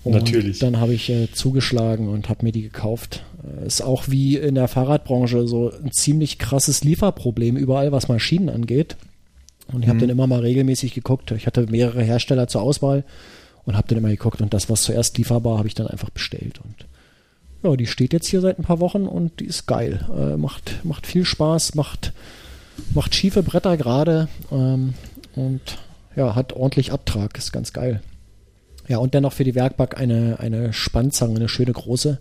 Und 0.05 0.13
Natürlich. 0.13 0.59
Dann 0.59 0.79
habe 0.79 0.93
ich 0.93 1.09
äh, 1.09 1.31
zugeschlagen 1.31 2.07
und 2.07 2.29
habe 2.29 2.45
mir 2.45 2.51
die 2.51 2.61
gekauft. 2.61 3.23
Äh, 3.43 3.65
ist 3.65 3.81
auch 3.81 4.07
wie 4.07 4.37
in 4.37 4.53
der 4.53 4.67
Fahrradbranche 4.67 5.47
so 5.47 5.71
ein 5.71 5.91
ziemlich 5.91 6.37
krasses 6.37 6.83
Lieferproblem 6.83 7.57
überall, 7.57 7.91
was 7.91 8.07
Maschinen 8.07 8.49
angeht. 8.49 8.97
Und 9.73 9.81
ich 9.81 9.89
habe 9.89 9.99
dann 9.99 10.11
immer 10.11 10.27
mal 10.27 10.41
regelmäßig 10.41 10.93
geguckt. 10.93 11.31
Ich 11.31 11.47
hatte 11.47 11.65
mehrere 11.65 12.03
Hersteller 12.03 12.47
zur 12.47 12.61
Auswahl 12.61 13.03
und 13.65 13.75
habe 13.75 13.87
dann 13.87 13.97
immer 13.97 14.09
geguckt 14.09 14.41
und 14.41 14.53
das, 14.53 14.69
was 14.69 14.83
zuerst 14.83 15.17
lieferbar, 15.17 15.57
habe 15.57 15.67
ich 15.67 15.73
dann 15.73 15.87
einfach 15.87 16.11
bestellt. 16.11 16.59
Und 16.63 16.85
ja, 17.63 17.75
die 17.75 17.87
steht 17.87 18.13
jetzt 18.13 18.27
hier 18.27 18.41
seit 18.41 18.59
ein 18.59 18.63
paar 18.63 18.79
Wochen 18.79 19.07
und 19.07 19.39
die 19.39 19.45
ist 19.45 19.65
geil. 19.65 20.07
Äh, 20.15 20.37
macht, 20.37 20.85
macht 20.85 21.07
viel 21.07 21.25
Spaß, 21.25 21.73
macht, 21.73 22.13
macht 22.93 23.15
schiefe 23.15 23.41
Bretter 23.41 23.75
gerade 23.75 24.27
ähm, 24.51 24.93
und 25.35 25.61
ja, 26.15 26.35
hat 26.35 26.53
ordentlich 26.53 26.91
Abtrag, 26.91 27.35
ist 27.39 27.51
ganz 27.51 27.73
geil. 27.73 28.03
Ja, 28.87 28.97
und 28.99 29.13
dennoch 29.13 29.33
für 29.33 29.43
die 29.43 29.55
Werkbank 29.55 29.97
eine, 29.97 30.39
eine 30.39 30.73
Spannzange, 30.73 31.35
eine 31.35 31.49
schöne 31.49 31.71
große. 31.71 32.19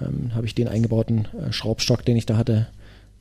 Ähm, 0.00 0.34
habe 0.34 0.46
ich 0.46 0.54
den 0.54 0.68
eingebauten 0.68 1.26
äh, 1.26 1.52
Schraubstock, 1.52 2.04
den 2.04 2.16
ich 2.16 2.26
da 2.26 2.36
hatte, 2.36 2.66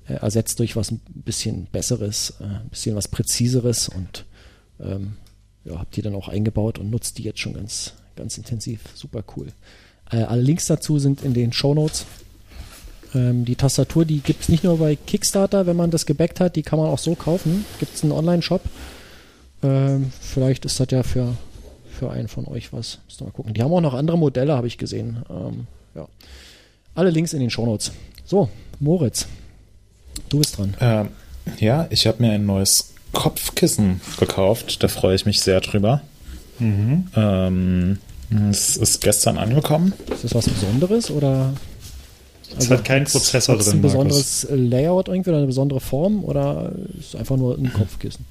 äh, 0.08 0.14
ersetzt 0.16 0.60
durch 0.60 0.76
was 0.76 0.92
ein 0.92 1.02
bisschen 1.06 1.68
besseres, 1.72 2.36
äh, 2.42 2.44
ein 2.44 2.70
bisschen 2.70 2.96
was 2.96 3.08
präziseres 3.08 3.88
und 3.88 4.26
ähm, 4.82 5.14
ja, 5.64 5.80
habe 5.80 5.88
die 5.94 6.02
dann 6.02 6.16
auch 6.16 6.28
eingebaut 6.28 6.78
und 6.78 6.90
nutzt 6.90 7.18
die 7.18 7.24
jetzt 7.24 7.40
schon 7.40 7.54
ganz, 7.54 7.94
ganz 8.16 8.38
intensiv. 8.38 8.82
Super 8.96 9.24
cool. 9.36 9.48
Äh, 10.12 10.24
alle 10.24 10.42
Links 10.42 10.66
dazu 10.66 11.00
sind 11.00 11.24
in 11.24 11.34
den 11.34 11.54
Show 11.54 11.74
Notes. 11.74 12.06
Ähm, 13.14 13.46
die 13.46 13.56
Tastatur, 13.56 14.06
die 14.06 14.20
gibt 14.20 14.44
es 14.44 14.50
nicht 14.50 14.64
nur 14.64 14.78
bei 14.78 14.96
Kickstarter, 14.96 15.68
wenn 15.68 15.76
man 15.76 15.92
das 15.92 16.06
gebackt 16.06 16.40
hat, 16.40 16.56
die 16.56 16.64
kann 16.64 16.80
man 16.80 16.90
auch 16.90 17.00
so 17.00 17.16
kaufen. 17.16 17.66
Gibt 17.80 17.96
es 17.96 18.04
einen 18.04 18.12
Online-Shop. 18.12 18.62
Ähm, 19.64 20.12
vielleicht 20.22 20.66
ist 20.66 20.80
das 20.80 20.92
ja 20.92 21.04
für, 21.04 21.36
für 21.98 22.12
einen 22.12 22.28
von 22.28 22.46
euch 22.48 22.72
was. 22.74 23.00
Müssen 23.06 23.22
wir 23.22 23.26
mal 23.26 23.32
gucken. 23.32 23.54
Die 23.54 23.62
haben 23.64 23.74
auch 23.74 23.82
noch 23.82 23.94
andere 23.94 24.18
Modelle, 24.18 24.56
habe 24.56 24.68
ich 24.68 24.78
gesehen. 24.78 25.24
Ähm, 25.30 25.68
ja. 25.96 26.08
Alle 26.96 27.10
Links 27.10 27.34
in 27.34 27.40
den 27.40 27.50
Show 27.50 27.66
Notes. 27.66 27.92
So, 28.26 28.50
Moritz, 28.80 29.28
du 30.30 30.40
bist 30.40 30.58
dran. 30.58 30.76
Ähm, 30.80 31.10
ja, 31.60 31.88
ich 31.90 32.08
habe 32.08 32.22
mir 32.22 32.32
ein 32.34 32.46
neues 32.46 32.94
Kopfkissen 33.14 34.02
gekauft. 34.20 34.84
Da 34.84 34.88
freue 34.88 35.16
ich 35.16 35.26
mich 35.26 35.42
sehr 35.42 35.62
drüber. 35.62 36.02
Ähm, 36.60 37.98
es 38.50 38.78
ist 38.78 39.02
gestern 39.02 39.38
angekommen. 39.38 39.94
Ist 40.12 40.24
das 40.24 40.36
was 40.36 40.50
Besonderes 40.50 41.12
oder? 41.12 41.54
Es 42.58 42.70
hat 42.72 42.84
keinen 42.86 43.06
Prozessor 43.06 43.56
hat's 43.56 43.66
drin, 43.66 43.78
ein 43.78 43.82
Markus. 43.82 43.94
besonderes 43.94 44.48
Layout 44.50 45.08
irgendwie 45.08 45.30
oder 45.30 45.38
eine 45.40 45.48
besondere 45.48 45.80
Form 45.80 46.24
oder 46.24 46.72
ist 46.98 47.10
es 47.10 47.16
einfach 47.16 47.38
nur 47.38 47.58
ein 47.58 47.72
Kopfkissen? 47.72 48.26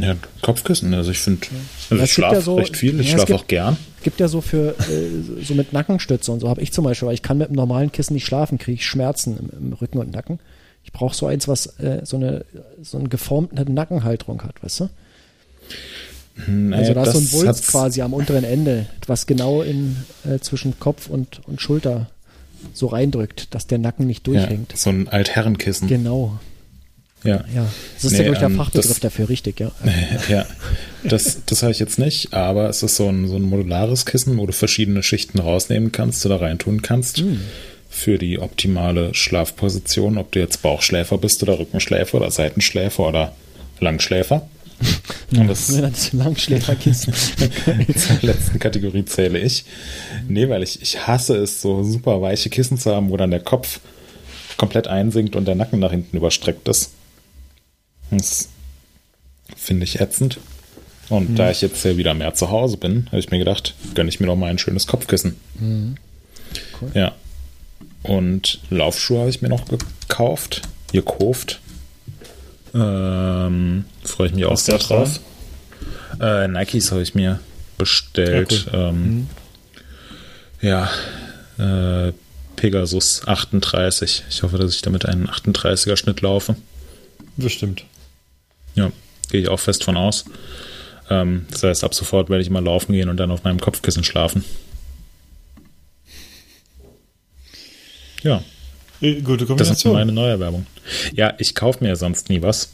Ja, 0.00 0.14
Kopfkissen. 0.42 0.92
Also 0.94 1.10
ich 1.12 1.18
finde, 1.18 1.46
also 1.46 1.54
Es 1.54 1.82
ich 1.84 1.88
gibt 1.90 2.00
ja 2.00 2.06
schlafe 2.30 2.40
so- 2.42 2.54
recht 2.56 2.76
viel. 2.76 2.98
Ich 3.00 3.08
ja, 3.10 3.14
es 3.16 3.22
schlafe 3.22 3.34
auch 3.36 3.46
gern. 3.46 3.76
Gibt 4.02 4.20
ja 4.20 4.28
so 4.28 4.40
für 4.40 4.70
äh, 4.78 5.42
so 5.44 5.54
mit 5.54 5.72
Nackenstütze 5.72 6.30
und 6.32 6.40
so 6.40 6.48
habe 6.48 6.60
ich 6.60 6.72
zum 6.72 6.84
Beispiel, 6.84 7.06
weil 7.08 7.14
ich 7.14 7.22
kann 7.22 7.38
mit 7.38 7.48
einem 7.48 7.56
normalen 7.56 7.90
Kissen 7.92 8.14
nicht 8.14 8.26
schlafen, 8.26 8.58
kriege 8.58 8.74
ich 8.74 8.86
Schmerzen 8.86 9.38
im, 9.38 9.66
im 9.68 9.72
Rücken 9.72 9.98
und 9.98 10.10
Nacken. 10.12 10.40
Ich 10.84 10.92
brauche 10.92 11.14
so 11.14 11.26
eins, 11.26 11.48
was 11.48 11.66
äh, 11.78 12.00
so 12.04 12.16
eine 12.16 12.44
so 12.82 12.98
eine 12.98 13.08
geformte 13.08 13.70
Nackenhalterung 13.70 14.42
hat, 14.42 14.62
weißt 14.62 14.80
du? 14.80 14.88
Naja, 16.46 16.78
Also 16.82 16.94
da 16.94 17.02
ist 17.04 17.12
so 17.12 17.18
ein 17.18 17.32
Wulst 17.46 17.68
quasi 17.68 18.02
am 18.02 18.12
unteren 18.12 18.44
Ende, 18.44 18.86
was 19.06 19.26
genau 19.26 19.62
in 19.62 19.96
äh, 20.28 20.38
zwischen 20.40 20.78
Kopf 20.80 21.08
und, 21.08 21.40
und 21.46 21.60
Schulter 21.60 22.10
so 22.72 22.88
reindrückt, 22.88 23.54
dass 23.54 23.66
der 23.68 23.78
Nacken 23.78 24.06
nicht 24.06 24.26
Ja, 24.26 24.34
durchhängt. 24.40 24.76
so 24.76 24.90
ein 24.90 25.08
Altherrenkissen. 25.08 25.86
Genau, 25.86 26.38
Ja. 27.24 27.42
ja. 27.54 27.66
Das 27.96 28.04
ist 28.04 28.12
Nee, 28.12 28.18
ja, 28.18 28.22
glaube 28.24 28.32
ich, 28.34 28.38
der 28.40 28.48
ähm, 28.50 28.56
Fachbegriff 28.56 28.88
das- 28.88 29.00
dafür, 29.00 29.28
richtig, 29.28 29.58
ja. 29.60 29.70
ja, 30.28 30.46
das, 31.02 31.38
das 31.46 31.62
habe 31.62 31.72
ich 31.72 31.78
jetzt 31.78 31.98
nicht, 31.98 32.32
aber 32.34 32.68
es 32.68 32.82
ist 32.82 32.96
so 32.96 33.08
ein, 33.08 33.26
so 33.28 33.36
ein 33.36 33.42
modulares 33.42 34.04
Kissen, 34.06 34.36
wo 34.38 34.46
du 34.46 34.52
verschiedene 34.52 35.02
Schichten 35.02 35.38
rausnehmen 35.38 35.90
kannst 35.90 36.24
oder 36.26 36.40
reintun 36.40 36.82
kannst 36.82 37.18
Hm. 37.18 37.40
für 37.88 38.18
die 38.18 38.38
optimale 38.38 39.14
Schlafposition, 39.14 40.18
ob 40.18 40.32
du 40.32 40.38
jetzt 40.40 40.60
Bauchschläfer 40.62 41.16
bist 41.18 41.42
oder 41.42 41.58
Rückenschläfer 41.58 42.18
oder 42.18 42.30
Seitenschläfer 42.30 43.08
oder 43.08 43.34
Langschläfer. 43.80 44.46
Und 45.34 45.46
das 45.48 45.68
Das 45.68 46.12
Langschläferkissen. 46.12 47.14
zur 47.96 48.18
letzten 48.22 48.58
Kategorie 48.58 49.04
zähle 49.04 49.38
ich. 49.38 49.64
Nee, 50.28 50.48
weil 50.48 50.62
ich, 50.62 50.82
ich 50.82 51.06
hasse 51.06 51.36
es, 51.36 51.62
so 51.62 51.82
super 51.84 52.20
weiche 52.20 52.50
Kissen 52.50 52.76
zu 52.76 52.94
haben, 52.94 53.08
wo 53.10 53.16
dann 53.16 53.30
der 53.30 53.40
Kopf 53.40 53.80
komplett 54.56 54.88
einsinkt 54.88 55.36
und 55.36 55.46
der 55.46 55.54
Nacken 55.54 55.78
nach 55.78 55.90
hinten 55.92 56.16
überstreckt 56.16 56.68
ist. 56.68 56.90
Das 58.10 58.48
finde 59.56 59.84
ich 59.84 60.00
ätzend. 60.00 60.38
Und 61.10 61.36
da 61.36 61.50
ich 61.50 61.60
jetzt 61.60 61.84
ja 61.84 61.96
wieder 61.96 62.14
mehr 62.14 62.34
zu 62.34 62.50
Hause 62.50 62.76
bin, 62.76 63.06
habe 63.08 63.18
ich 63.18 63.30
mir 63.30 63.38
gedacht, 63.38 63.74
gönne 63.94 64.08
ich 64.08 64.20
mir 64.20 64.26
noch 64.26 64.36
mal 64.36 64.50
ein 64.50 64.58
schönes 64.58 64.86
Kopfkissen. 64.86 65.36
Cool. 66.80 66.90
Ja. 66.94 67.12
Und 68.02 68.60
Laufschuhe 68.70 69.20
habe 69.20 69.30
ich 69.30 69.42
mir 69.42 69.48
noch 69.48 69.66
gekauft, 69.66 70.62
gekauft. 70.92 71.60
Ähm, 72.74 73.84
Freue 74.02 74.28
ich 74.28 74.34
mich 74.34 74.44
auch 74.46 74.56
sehr 74.56 74.78
drauf. 74.78 75.20
Äh, 76.20 76.48
Nikes 76.48 76.90
habe 76.90 77.02
ich 77.02 77.14
mir 77.14 77.40
bestellt. 77.78 78.66
Ja, 78.72 78.88
ähm, 78.88 79.28
ja, 80.60 80.90
äh, 81.58 82.12
Pegasus 82.56 83.26
38. 83.26 84.24
Ich 84.28 84.42
hoffe, 84.42 84.58
dass 84.58 84.74
ich 84.74 84.82
damit 84.82 85.06
einen 85.06 85.28
38er 85.28 85.96
Schnitt 85.96 86.20
laufe. 86.20 86.56
Bestimmt. 87.36 87.84
Ja, 88.74 88.90
gehe 89.30 89.40
ich 89.42 89.48
auch 89.48 89.60
fest 89.60 89.84
von 89.84 89.96
aus. 89.96 90.24
Ähm, 91.10 91.46
das 91.50 91.62
heißt, 91.62 91.84
ab 91.84 91.94
sofort 91.94 92.30
werde 92.30 92.42
ich 92.42 92.50
mal 92.50 92.64
laufen 92.64 92.92
gehen 92.92 93.08
und 93.08 93.18
dann 93.18 93.30
auf 93.30 93.44
meinem 93.44 93.60
Kopfkissen 93.60 94.04
schlafen. 94.04 94.44
Ja, 98.22 98.42
Äh, 99.00 99.20
Gute 99.20 99.38
das 99.38 99.42
ist 99.42 99.48
Kombination. 99.82 99.92
meine 99.94 100.12
neue 100.12 100.40
Werbung. 100.40 100.66
Ja, 101.14 101.34
ich 101.38 101.54
kaufe 101.54 101.82
mir 101.84 101.96
sonst 101.96 102.28
nie 102.30 102.42
was. 102.42 102.72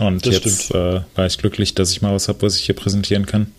Und 0.00 0.26
Das 0.26 0.34
jetzt 0.34 0.70
äh, 0.74 1.00
war 1.14 1.26
ich 1.26 1.38
glücklich, 1.38 1.74
dass 1.74 1.90
ich 1.90 2.02
mal 2.02 2.12
was 2.14 2.28
habe, 2.28 2.42
was 2.42 2.56
ich 2.56 2.66
hier 2.66 2.74
präsentieren 2.74 3.24
kann. 3.24 3.52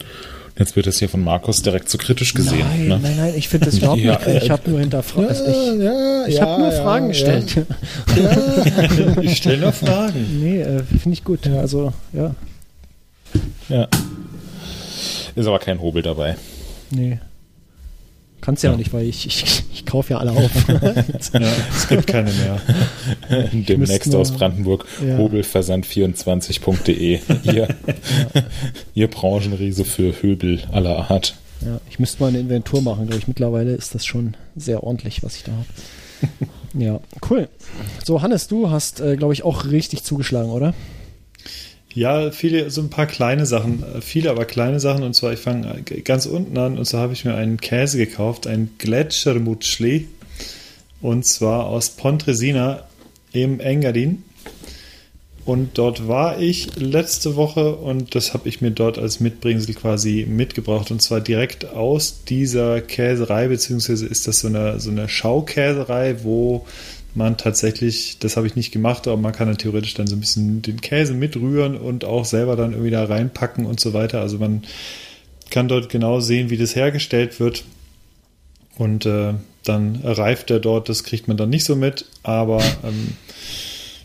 Jetzt 0.60 0.76
wird 0.76 0.88
das 0.88 0.98
hier 0.98 1.08
von 1.10 1.24
Markus 1.24 1.62
direkt 1.62 1.88
so 1.90 1.98
kritisch 1.98 2.34
gesehen. 2.34 2.60
Nein, 2.68 2.88
ne? 2.88 3.00
nein, 3.02 3.16
nein, 3.18 3.34
ich 3.36 3.48
finde 3.48 3.68
das 3.68 3.78
überhaupt 3.78 4.00
Ja, 4.02 4.14
nicht. 4.14 4.24
kritisch. 4.24 4.44
Ich 4.44 4.50
habe 4.50 4.70
nur 4.72 4.80
hinterfragt. 4.80 5.30
Also 5.30 5.46
ich 5.46 5.84
ja, 5.84 6.26
ich 6.28 6.42
habe 6.42 6.62
nur 6.62 6.72
Fragen 6.72 7.08
gestellt. 7.10 7.66
Ich 9.22 9.38
stelle 9.38 9.58
noch 9.60 9.74
Fragen. 9.74 10.40
nee, 10.42 10.62
äh, 10.62 10.84
finde 10.84 11.12
ich 11.14 11.24
gut. 11.24 11.46
Ja, 11.46 11.60
Also, 11.60 11.94
ja, 12.14 12.34
Ja. 13.70 13.88
Ist 15.36 15.46
aber 15.48 15.60
kein 15.60 15.80
Hobel 15.82 16.02
dabei. 16.02 16.36
nee. 16.90 17.20
Kannst 18.48 18.64
ja, 18.64 18.70
Ja. 18.70 18.76
auch 18.76 18.80
nicht, 18.80 18.94
weil 18.94 19.06
ich, 19.06 19.26
ich, 19.28 19.64
ich 19.74 19.86
kaufe 19.86 20.14
ja 20.14 20.20
alle 20.20 20.32
auf. 20.32 20.50
Ja, 21.34 21.42
es 21.76 21.88
gibt 21.90 22.08
keine 22.08 22.32
mehr. 22.32 22.62
Demnächst 23.52 24.06
müsste 24.06 24.18
aus 24.18 24.30
nur- 24.30 24.38
Brandenburg 24.40 24.86
Ja. 25.06 25.18
hobelversand24.de. 25.18 27.20
Ihr, 27.44 27.68
ihr 28.94 29.08
Branchenriese 29.10 29.84
für 29.84 30.14
Höbel 30.22 30.62
aller 30.72 31.12
Art. 31.12 31.36
ja, 31.60 31.82
ich 31.90 32.00
müsste 32.00 32.22
mal 32.22 32.28
eine 32.30 32.40
Inventur 32.40 32.82
machen, 32.82 33.08
glaube 33.08 33.20
ich. 33.20 33.28
Mittlerweile 33.28 33.74
ist 33.74 33.94
das 33.96 34.06
schon 34.06 34.38
sehr 34.56 34.82
ordentlich, 34.84 35.24
was 35.24 35.36
ich 35.36 35.44
da 35.44 35.52
habe. 35.52 36.82
ja, 36.82 37.02
cool. 37.30 37.50
So, 38.06 38.22
Hannes, 38.22 38.48
du 38.48 38.70
hast, 38.72 39.02
äh, 39.02 39.18
glaube 39.18 39.34
ich, 39.34 39.44
auch 39.44 39.66
richtig 39.66 40.04
zugeschlagen, 40.04 40.52
oder? 40.52 40.74
Ja, 41.94 42.32
viele, 42.32 42.70
so 42.70 42.82
ein 42.82 42.90
paar 42.90 43.08
kleine 43.08 43.46
Sachen, 43.46 43.84
äh, 43.84 44.02
viele 44.02 44.30
aber 44.30 44.46
kleine 44.46 44.80
Sachen. 44.80 45.04
Und 45.04 45.14
zwar, 45.14 45.34
ich 45.34 45.40
fange 45.40 45.84
ganz 46.04 46.26
unten 46.26 46.58
an 46.58 46.78
und 46.78 46.86
zwar 46.86 47.02
habe 47.02 47.14
ich 47.14 47.26
mir 47.26 47.36
einen 47.36 47.60
Käse 47.60 47.98
gekauft, 47.98 48.48
ein 48.48 48.72
Gletschermutschli. 48.78 50.08
Und 51.02 51.26
zwar 51.26 51.68
aus 51.68 51.92
Pontresina 51.92 52.88
im 53.32 53.60
Engadin. 53.60 54.24
Und 55.48 55.78
dort 55.78 56.10
war 56.10 56.42
ich 56.42 56.76
letzte 56.76 57.38
Woche 57.38 57.76
und 57.76 58.16
das 58.16 58.34
habe 58.34 58.50
ich 58.50 58.60
mir 58.60 58.72
dort 58.72 58.98
als 58.98 59.22
Mitbringsel 59.22 59.76
quasi 59.76 60.26
mitgebracht. 60.28 60.92
Und 60.92 61.02
zwar 61.02 61.22
direkt 61.22 61.64
aus 61.64 62.26
dieser 62.26 62.82
Käserei, 62.82 63.48
beziehungsweise 63.48 64.08
ist 64.08 64.28
das 64.28 64.40
so 64.40 64.50
eine, 64.50 64.82
so 64.82 64.92
eine 64.92 65.08
Schaukäserei, 65.08 66.18
wo 66.24 66.66
man 67.18 67.36
tatsächlich, 67.36 68.20
das 68.20 68.38
habe 68.38 68.48
ich 68.48 68.56
nicht 68.56 68.72
gemacht, 68.72 69.08
aber 69.08 69.18
man 69.18 69.34
kann 69.34 69.48
dann 69.48 69.58
theoretisch 69.58 69.96
dann 69.96 70.08
so 70.08 70.16
ein 70.16 70.20
bisschen 70.20 70.62
den 70.62 70.80
Käse 70.80 71.14
mitrühren 71.14 71.76
und 71.76 72.06
auch 72.06 72.26
selber 72.26 72.56
dann 72.56 72.72
irgendwie 72.72 72.92
da 72.92 73.04
reinpacken 73.04 73.66
und 73.66 73.80
so 73.80 73.94
weiter. 73.94 74.22
Also 74.22 74.38
man 74.38 74.62
kann 75.50 75.68
dort 75.68 75.90
genau 75.90 76.20
sehen, 76.20 76.50
wie 76.50 76.58
das 76.58 76.76
hergestellt 76.76 77.40
wird. 77.40 77.66
Und 78.78 79.08
äh, 79.08 79.34
dann 79.64 79.96
reift 80.04 80.52
er 80.52 80.60
dort, 80.60 80.88
das 80.88 81.04
kriegt 81.04 81.28
man 81.28 81.36
dann 81.36 81.50
nicht 81.50 81.66
so 81.66 81.76
mit, 81.76 82.06
aber 82.22 82.62
ähm, 82.84 83.14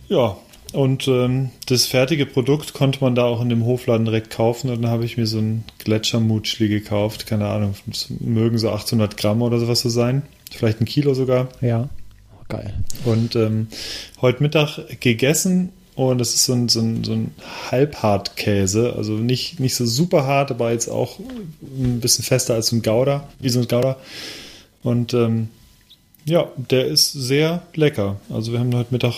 ja, 0.09 0.36
und 0.72 1.06
ähm, 1.06 1.51
das 1.66 1.84
fertige 1.84 2.24
Produkt 2.24 2.72
konnte 2.72 3.01
man 3.02 3.14
da 3.14 3.24
auch 3.24 3.43
in 3.43 3.51
dem 3.51 3.66
Hofladen 3.66 4.06
direkt 4.06 4.30
kaufen. 4.30 4.70
Und 4.70 4.82
dann 4.82 4.90
habe 4.90 5.05
ich 5.05 5.18
mir 5.18 5.26
so 5.26 5.39
ein 5.39 5.64
Gletschermutschli 5.80 6.68
gekauft. 6.68 7.26
Keine 7.26 7.47
Ahnung, 7.47 7.74
das 7.86 8.09
mögen 8.20 8.56
so 8.56 8.70
800 8.70 9.18
Gramm 9.18 9.43
oder 9.43 9.59
sowas 9.59 9.80
so 9.80 9.90
sein. 9.90 10.22
Vielleicht 10.51 10.80
ein 10.80 10.86
Kilo 10.86 11.12
sogar. 11.12 11.48
Ja. 11.60 11.90
Geil. 12.52 12.74
Und 13.06 13.34
ähm, 13.34 13.68
heute 14.20 14.42
Mittag 14.42 14.78
gegessen. 15.00 15.70
Und 15.94 16.18
das 16.18 16.34
ist 16.34 16.44
so 16.44 16.52
ein, 16.52 16.68
so 16.68 16.80
ein, 16.80 17.02
so 17.02 17.12
ein 17.12 17.34
Halbhartkäse. 17.70 18.94
Also 18.96 19.12
nicht, 19.12 19.58
nicht 19.58 19.74
so 19.74 19.86
super 19.86 20.26
hart, 20.26 20.50
aber 20.50 20.70
jetzt 20.70 20.88
auch 20.88 21.18
ein 21.18 22.00
bisschen 22.00 22.24
fester 22.24 22.54
als 22.54 22.68
so 22.68 22.76
ein 22.76 22.82
Gouda. 22.82 23.28
Wie 23.40 23.48
so 23.48 23.60
ein 23.60 23.68
Gouda. 23.68 23.96
Und 24.82 25.14
ähm, 25.14 25.48
ja, 26.26 26.48
der 26.56 26.86
ist 26.86 27.12
sehr 27.12 27.62
lecker. 27.74 28.20
Also 28.30 28.52
wir 28.52 28.60
haben 28.60 28.74
heute 28.74 28.92
Mittag 28.92 29.14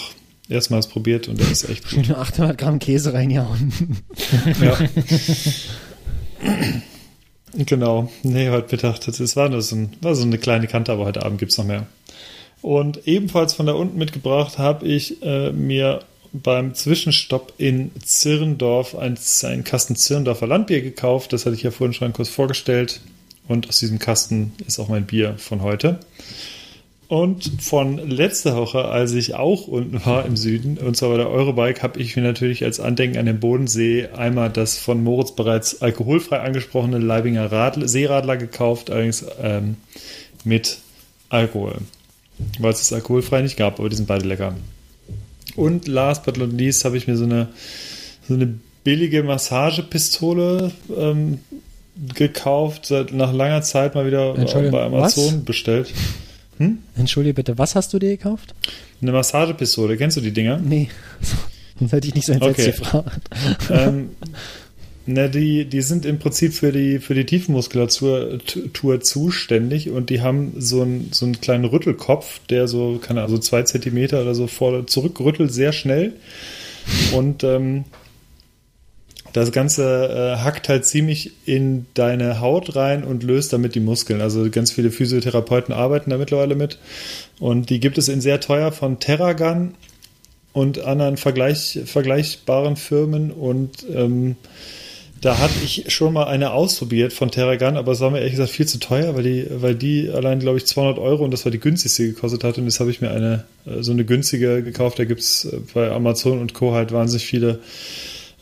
erstmals 0.48 0.86
probiert 0.86 1.28
und 1.28 1.40
der 1.40 1.51
ist 1.51 1.69
echt 1.69 1.82
gut. 1.85 2.06
Schöne 2.06 2.19
800 2.19 2.56
Gramm 2.56 2.78
Käse 2.78 3.12
reinjauen. 3.12 3.73
Ja. 4.61 4.78
genau. 7.55 8.12
Nee, 8.23 8.51
heute 8.51 8.77
Mittag, 8.77 9.01
das 9.01 9.36
war, 9.36 9.48
nur 9.48 9.62
so 9.62 9.77
ein, 9.77 9.93
war 10.01 10.15
so 10.15 10.23
eine 10.23 10.39
kleine 10.39 10.66
Kante, 10.66 10.93
aber 10.93 11.05
heute 11.05 11.24
Abend 11.24 11.39
gibt 11.39 11.52
es 11.52 11.59
noch 11.59 11.65
mehr. 11.65 11.86
Und 12.63 13.07
ebenfalls 13.07 13.55
von 13.55 13.67
da 13.67 13.73
unten 13.73 13.99
mitgebracht 13.99 14.59
habe 14.59 14.87
ich 14.87 15.23
äh, 15.23 15.53
mir 15.53 16.01
beim 16.33 16.75
Zwischenstopp 16.75 17.55
in 17.59 17.93
Zirndorf 18.03 18.97
ein, 18.97 19.19
ein 19.45 19.65
Kasten 19.65 19.97
Zirndorfer 19.97 20.47
Landbier 20.47 20.83
gekauft. 20.83 21.33
Das 21.33 21.47
hatte 21.47 21.55
ich 21.55 21.63
ja 21.63 21.71
vorhin 21.71 21.95
schon 21.95 22.13
kurz 22.13 22.29
vorgestellt. 22.29 23.01
Und 23.47 23.69
aus 23.69 23.79
diesem 23.79 23.99
Kasten 23.99 24.53
ist 24.67 24.79
auch 24.79 24.89
mein 24.89 25.07
Bier 25.07 25.35
von 25.37 25.63
heute. 25.63 26.01
Und 27.07 27.63
von 27.63 27.99
letzter 27.99 28.57
Woche, 28.57 28.87
als 28.87 29.13
ich 29.13 29.35
auch 29.35 29.69
unten 29.69 30.05
war 30.07 30.25
im 30.25 30.37
Süden, 30.37 30.79
und 30.79 30.97
zwar 30.97 31.11
bei 31.11 31.19
der 31.19 31.29
Eurobike, 31.29 31.83
habe 31.83 32.01
ich 32.01 32.17
mir 32.17 32.23
natürlich 32.23 32.65
als 32.65 32.81
Andenken 32.81 33.19
an 33.19 33.27
den 33.27 33.41
Bodensee 33.41 34.09
einmal 34.17 34.51
das 34.51 34.79
von 34.79 35.05
Moritz 35.05 35.33
bereits 35.33 35.83
alkoholfrei 35.83 36.41
angesprochene 36.41 36.99
Leibinger 36.99 37.53
Radl 37.53 37.87
Seeradler 37.87 38.39
gekauft, 38.39 38.91
allerdings 38.91 39.25
ähm, 39.41 39.77
mit 40.45 40.79
Alkohol. 41.29 41.77
Weil 42.59 42.73
es 42.73 42.78
das 42.81 42.93
alkoholfrei 42.93 43.43
nicht 43.43 43.56
gab, 43.56 43.78
aber 43.78 43.89
die 43.89 43.97
sind 43.97 44.06
beide 44.09 44.27
lecker. 44.27 44.55
Und 45.56 45.86
last 45.86 46.24
but 46.24 46.36
not 46.36 46.52
least 46.52 46.85
habe 46.85 46.97
ich 46.97 47.06
mir 47.06 47.16
so 47.16 47.24
eine, 47.24 47.48
so 48.27 48.35
eine 48.35 48.55
billige 48.82 49.23
Massagepistole 49.23 50.73
ähm, 50.97 51.39
gekauft, 52.15 52.86
seit 52.86 53.12
nach 53.12 53.32
langer 53.32 53.62
Zeit 53.62 53.94
mal 53.94 54.06
wieder 54.06 54.35
bei 54.35 54.82
Amazon 54.82 55.39
was? 55.39 55.44
bestellt. 55.44 55.93
Hm? 56.59 56.78
Entschuldige 56.97 57.35
bitte, 57.35 57.59
was 57.59 57.74
hast 57.74 57.93
du 57.93 57.98
dir 57.98 58.11
gekauft? 58.11 58.55
Eine 59.01 59.12
Massagepistole, 59.12 59.97
kennst 59.97 60.16
du 60.16 60.20
die 60.20 60.32
Dinger? 60.32 60.59
Nee, 60.59 60.89
sonst 61.78 61.93
hätte 61.93 62.09
ich 62.09 62.15
nicht 62.15 62.27
so 62.27 62.32
entsetzt 62.32 62.59
Okay. 62.61 62.70
gefragt. 62.73 63.28
ähm, 63.70 64.11
na, 65.07 65.29
die, 65.29 65.67
die 65.67 65.83
sind 65.83 66.07
im 66.07 66.19
Prinzip 66.19 66.55
für 66.55 66.73
die, 66.73 66.99
für 66.99 67.15
die 67.15 67.27
Tiefenmuskulatur 67.27 68.39
Tour 68.73 69.01
zuständig 69.01 69.91
und 69.91 70.09
die 70.09 70.23
haben 70.23 70.55
so 70.59 70.83
einen, 70.83 71.11
so 71.13 71.27
einen 71.27 71.41
kleinen 71.41 71.67
Rüttelkopf, 71.67 72.41
der 72.49 72.69
so, 72.69 72.99
keine 73.03 73.21
Ahnung, 73.21 73.37
so 73.37 73.39
zwei 73.39 73.63
Zentimeter 73.65 74.23
oder 74.23 74.35
so 74.35 74.47
vor, 74.47 74.87
zurückrüttelt, 74.87 75.53
sehr 75.53 75.73
schnell. 75.73 76.15
Und 77.15 77.45
ähm, 77.45 77.85
das 79.35 79.53
Ganze 79.53 80.09
äh, 80.09 80.43
hackt 80.43 80.69
halt 80.69 80.87
ziemlich 80.87 81.33
in 81.45 81.87
deine 81.95 82.41
Haut 82.41 82.77
rein 82.77 83.05
und 83.05 83.25
löst 83.25 83.53
damit 83.53 83.75
die 83.75 83.81
Muskeln. 83.81 84.21
Also 84.21 84.49
ganz 84.49 84.71
viele 84.71 84.91
Physiotherapeuten 84.91 85.75
arbeiten 85.75 86.11
da 86.11 86.19
mittlerweile 86.19 86.55
mit. 86.55 86.79
Und 87.41 87.69
die 87.69 87.81
gibt 87.81 87.99
es 87.99 88.09
in 88.09 88.21
sehr 88.21 88.41
teuer 88.41 88.71
von 88.71 89.01
Terragun 89.01 89.75
und 90.53 90.79
anderen 90.79 91.17
Vergleich, 91.17 91.81
vergleichbaren 91.85 92.77
Firmen. 92.77 93.33
Und 93.33 93.85
ähm, 93.93 94.37
da 95.25 95.39
hatte 95.39 95.55
ich 95.65 95.87
schon 95.89 96.13
mal 96.13 96.25
eine 96.25 96.53
ausprobiert 96.53 97.15
von 97.15 97.31
Terragun, 97.31 97.79
aber 97.79 97.93
es 97.93 98.01
war 98.01 98.11
mir 98.11 98.19
ehrlich 98.19 98.33
gesagt 98.33 98.51
viel 98.51 98.67
zu 98.67 98.79
teuer, 98.79 99.17
weil 99.17 99.23
die, 99.23 99.47
weil 99.49 99.75
die 99.75 100.11
allein, 100.11 100.39
glaube 100.39 100.59
ich, 100.59 100.67
200 100.67 100.99
Euro 100.99 101.25
und 101.25 101.31
das 101.31 101.47
war 101.47 101.51
die 101.51 101.61
günstigste 101.61 102.09
gekostet 102.09 102.45
hat. 102.45 102.59
Und 102.59 102.65
jetzt 102.65 102.79
habe 102.79 102.91
ich 102.91 103.01
mir 103.01 103.11
eine, 103.11 103.45
äh, 103.65 103.83
so 103.83 103.93
eine 103.93 104.05
günstige 104.05 104.63
gekauft. 104.63 104.99
Da 104.99 105.07
gibt 105.07 105.23
es 105.23 105.51
bei 105.73 105.91
Amazon 105.91 106.41
und 106.41 106.53
Co. 106.53 106.75
halt 106.75 106.93
wahnsinnig 106.93 107.25
viele 107.25 107.61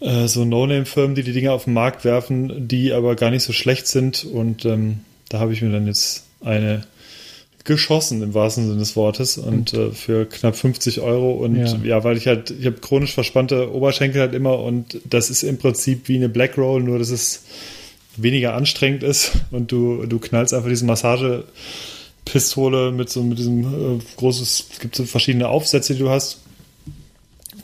äh, 0.01 0.27
so 0.27 0.45
No-Name-Firmen, 0.45 1.15
die 1.15 1.23
die 1.23 1.33
Dinge 1.33 1.53
auf 1.53 1.65
den 1.65 1.73
Markt 1.73 2.05
werfen, 2.05 2.67
die 2.67 2.93
aber 2.93 3.15
gar 3.15 3.31
nicht 3.31 3.45
so 3.45 3.53
schlecht 3.53 3.87
sind. 3.87 4.25
Und 4.25 4.65
ähm, 4.65 5.05
da 5.29 5.39
habe 5.39 5.53
ich 5.53 5.63
mir 5.63 5.71
dann 5.71 5.87
jetzt 5.87 6.25
eine 6.41 6.83
geschossen 7.65 8.23
im 8.23 8.35
wahrsten 8.35 8.67
Sinne 8.67 8.79
des 8.79 8.97
Wortes 8.97 9.39
und 9.39 9.73
äh, 9.73 9.93
für 9.93 10.27
knapp 10.27 10.57
50 10.57 11.01
Euro. 11.01 11.33
Und 11.33 11.57
Ja. 11.57 11.77
ja, 11.85 12.05
weil 12.05 12.17
ich 12.17 12.27
halt, 12.27 12.51
ich 12.51 12.67
habe 12.67 12.79
chronisch 12.81 13.15
verspannte 13.15 13.73
Oberschenkel 13.73 14.21
halt 14.21 14.35
immer 14.35 14.59
und 14.59 15.01
das 15.05 15.31
ist 15.31 15.43
im 15.43 15.59
Prinzip 15.59 16.09
wie 16.09 16.17
eine 16.17 16.29
Black 16.29 16.59
Roll, 16.59 16.83
nur 16.83 16.99
dass 16.99 17.11
es 17.11 17.45
weniger 18.17 18.55
anstrengend 18.55 19.03
ist. 19.03 19.33
Und 19.51 19.73
du, 19.73 20.07
du 20.07 20.19
knallst 20.19 20.55
einfach 20.55 20.69
diese 20.69 20.85
Massagepistole 20.85 22.93
mit 22.93 23.11
so 23.11 23.23
mit 23.23 23.39
diesem 23.39 23.63
äh, 23.63 24.01
großes, 24.17 24.67
es 24.73 24.81
gibt 24.81 24.97
so 24.97 25.05
verschiedene 25.05 25.49
Aufsätze, 25.49 25.95
die 25.95 26.01
du 26.01 26.11
hast. 26.11 26.39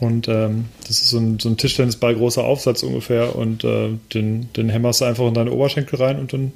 Und 0.01 0.29
ähm, 0.29 0.67
das 0.87 1.01
ist 1.01 1.11
so 1.11 1.19
ein, 1.19 1.41
so 1.41 1.49
ein 1.49 1.57
Tischtennisball 1.57 2.15
großer 2.15 2.45
Aufsatz 2.45 2.85
ungefähr. 2.85 3.35
Und 3.35 3.65
äh, 3.65 3.89
den, 4.15 4.49
den 4.55 4.69
hämmerst 4.69 5.01
du 5.01 5.07
einfach 5.07 5.27
in 5.27 5.35
deine 5.35 5.51
Oberschenkel 5.51 6.01
rein 6.01 6.21
und 6.21 6.33
dann 6.33 6.53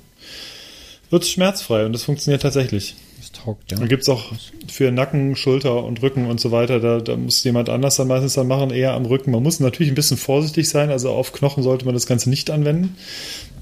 wird 1.10 1.24
es 1.24 1.31
schmerzfrei. 1.31 1.85
Und 1.85 1.93
das 1.93 2.05
funktioniert 2.05 2.43
tatsächlich. 2.43 2.94
Das 3.32 3.44
taugt, 3.44 3.70
ja. 3.70 3.78
Dann 3.78 3.88
gibt 3.88 4.02
es 4.02 4.09
auch 4.09 4.32
für 4.68 4.90
Nacken, 4.90 5.36
Schulter 5.36 5.84
und 5.84 6.02
Rücken 6.02 6.26
und 6.26 6.40
so 6.40 6.50
weiter, 6.50 6.80
da, 6.80 7.00
da 7.00 7.16
muss 7.16 7.42
jemand 7.44 7.68
anders 7.68 7.96
dann 7.96 8.09
meistens 8.09 8.34
dann 8.34 8.46
machen, 8.46 8.70
eher 8.70 8.92
am 8.94 9.06
Rücken. 9.06 9.30
Man 9.30 9.42
muss 9.42 9.60
natürlich 9.60 9.92
ein 9.92 9.94
bisschen 9.94 10.16
vorsichtig 10.16 10.68
sein, 10.68 10.90
also 10.90 11.10
auf 11.10 11.32
Knochen 11.32 11.62
sollte 11.62 11.84
man 11.84 11.94
das 11.94 12.06
Ganze 12.06 12.30
nicht 12.30 12.50
anwenden, 12.50 12.96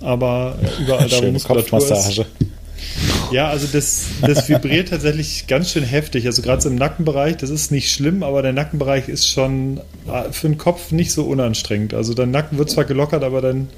aber 0.01 0.59
überall 0.81 1.09
da, 1.09 1.23
wo 1.23 1.31
Muskulatur. 1.31 1.81
Ja, 3.31 3.49
also 3.49 3.67
das, 3.71 4.07
das 4.23 4.49
vibriert 4.49 4.89
tatsächlich 4.89 5.47
ganz 5.47 5.71
schön 5.71 5.85
heftig. 5.85 6.27
Also 6.27 6.43
gerade 6.43 6.61
so 6.61 6.69
im 6.69 6.75
Nackenbereich, 6.77 7.37
das 7.37 7.51
ist 7.51 7.71
nicht 7.71 7.93
schlimm, 7.93 8.23
aber 8.23 8.43
der 8.43 8.53
Nackenbereich 8.53 9.09
ist 9.09 9.29
schon 9.29 9.81
äh, 10.09 10.33
für 10.33 10.49
den 10.49 10.59
Kopf 10.59 10.91
nicht 10.91 11.13
so 11.13 11.25
unanstrengend. 11.25 11.95
Also 11.95 12.15
dein 12.15 12.31
Nacken 12.31 12.59
wird 12.59 12.71
zwar 12.71 12.85
gelockert, 12.85 13.23
aber 13.23 13.41
dein 13.41 13.69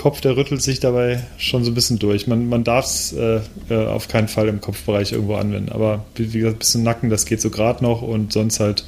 Kopf, 0.00 0.22
der 0.22 0.34
rüttelt 0.34 0.62
sich 0.62 0.80
dabei 0.80 1.22
schon 1.36 1.62
so 1.62 1.70
ein 1.70 1.74
bisschen 1.74 1.98
durch. 1.98 2.26
Man, 2.26 2.48
man 2.48 2.64
darf 2.64 2.86
es 2.86 3.12
äh, 3.12 3.40
äh, 3.68 3.86
auf 3.86 4.08
keinen 4.08 4.28
Fall 4.28 4.48
im 4.48 4.62
Kopfbereich 4.62 5.12
irgendwo 5.12 5.34
anwenden. 5.34 5.70
Aber 5.70 6.06
wie 6.14 6.26
gesagt, 6.26 6.56
ein 6.56 6.58
bisschen 6.58 6.82
Nacken, 6.84 7.10
das 7.10 7.26
geht 7.26 7.42
so 7.42 7.50
gerade 7.50 7.84
noch 7.84 8.00
und 8.00 8.32
sonst 8.32 8.60
halt 8.60 8.86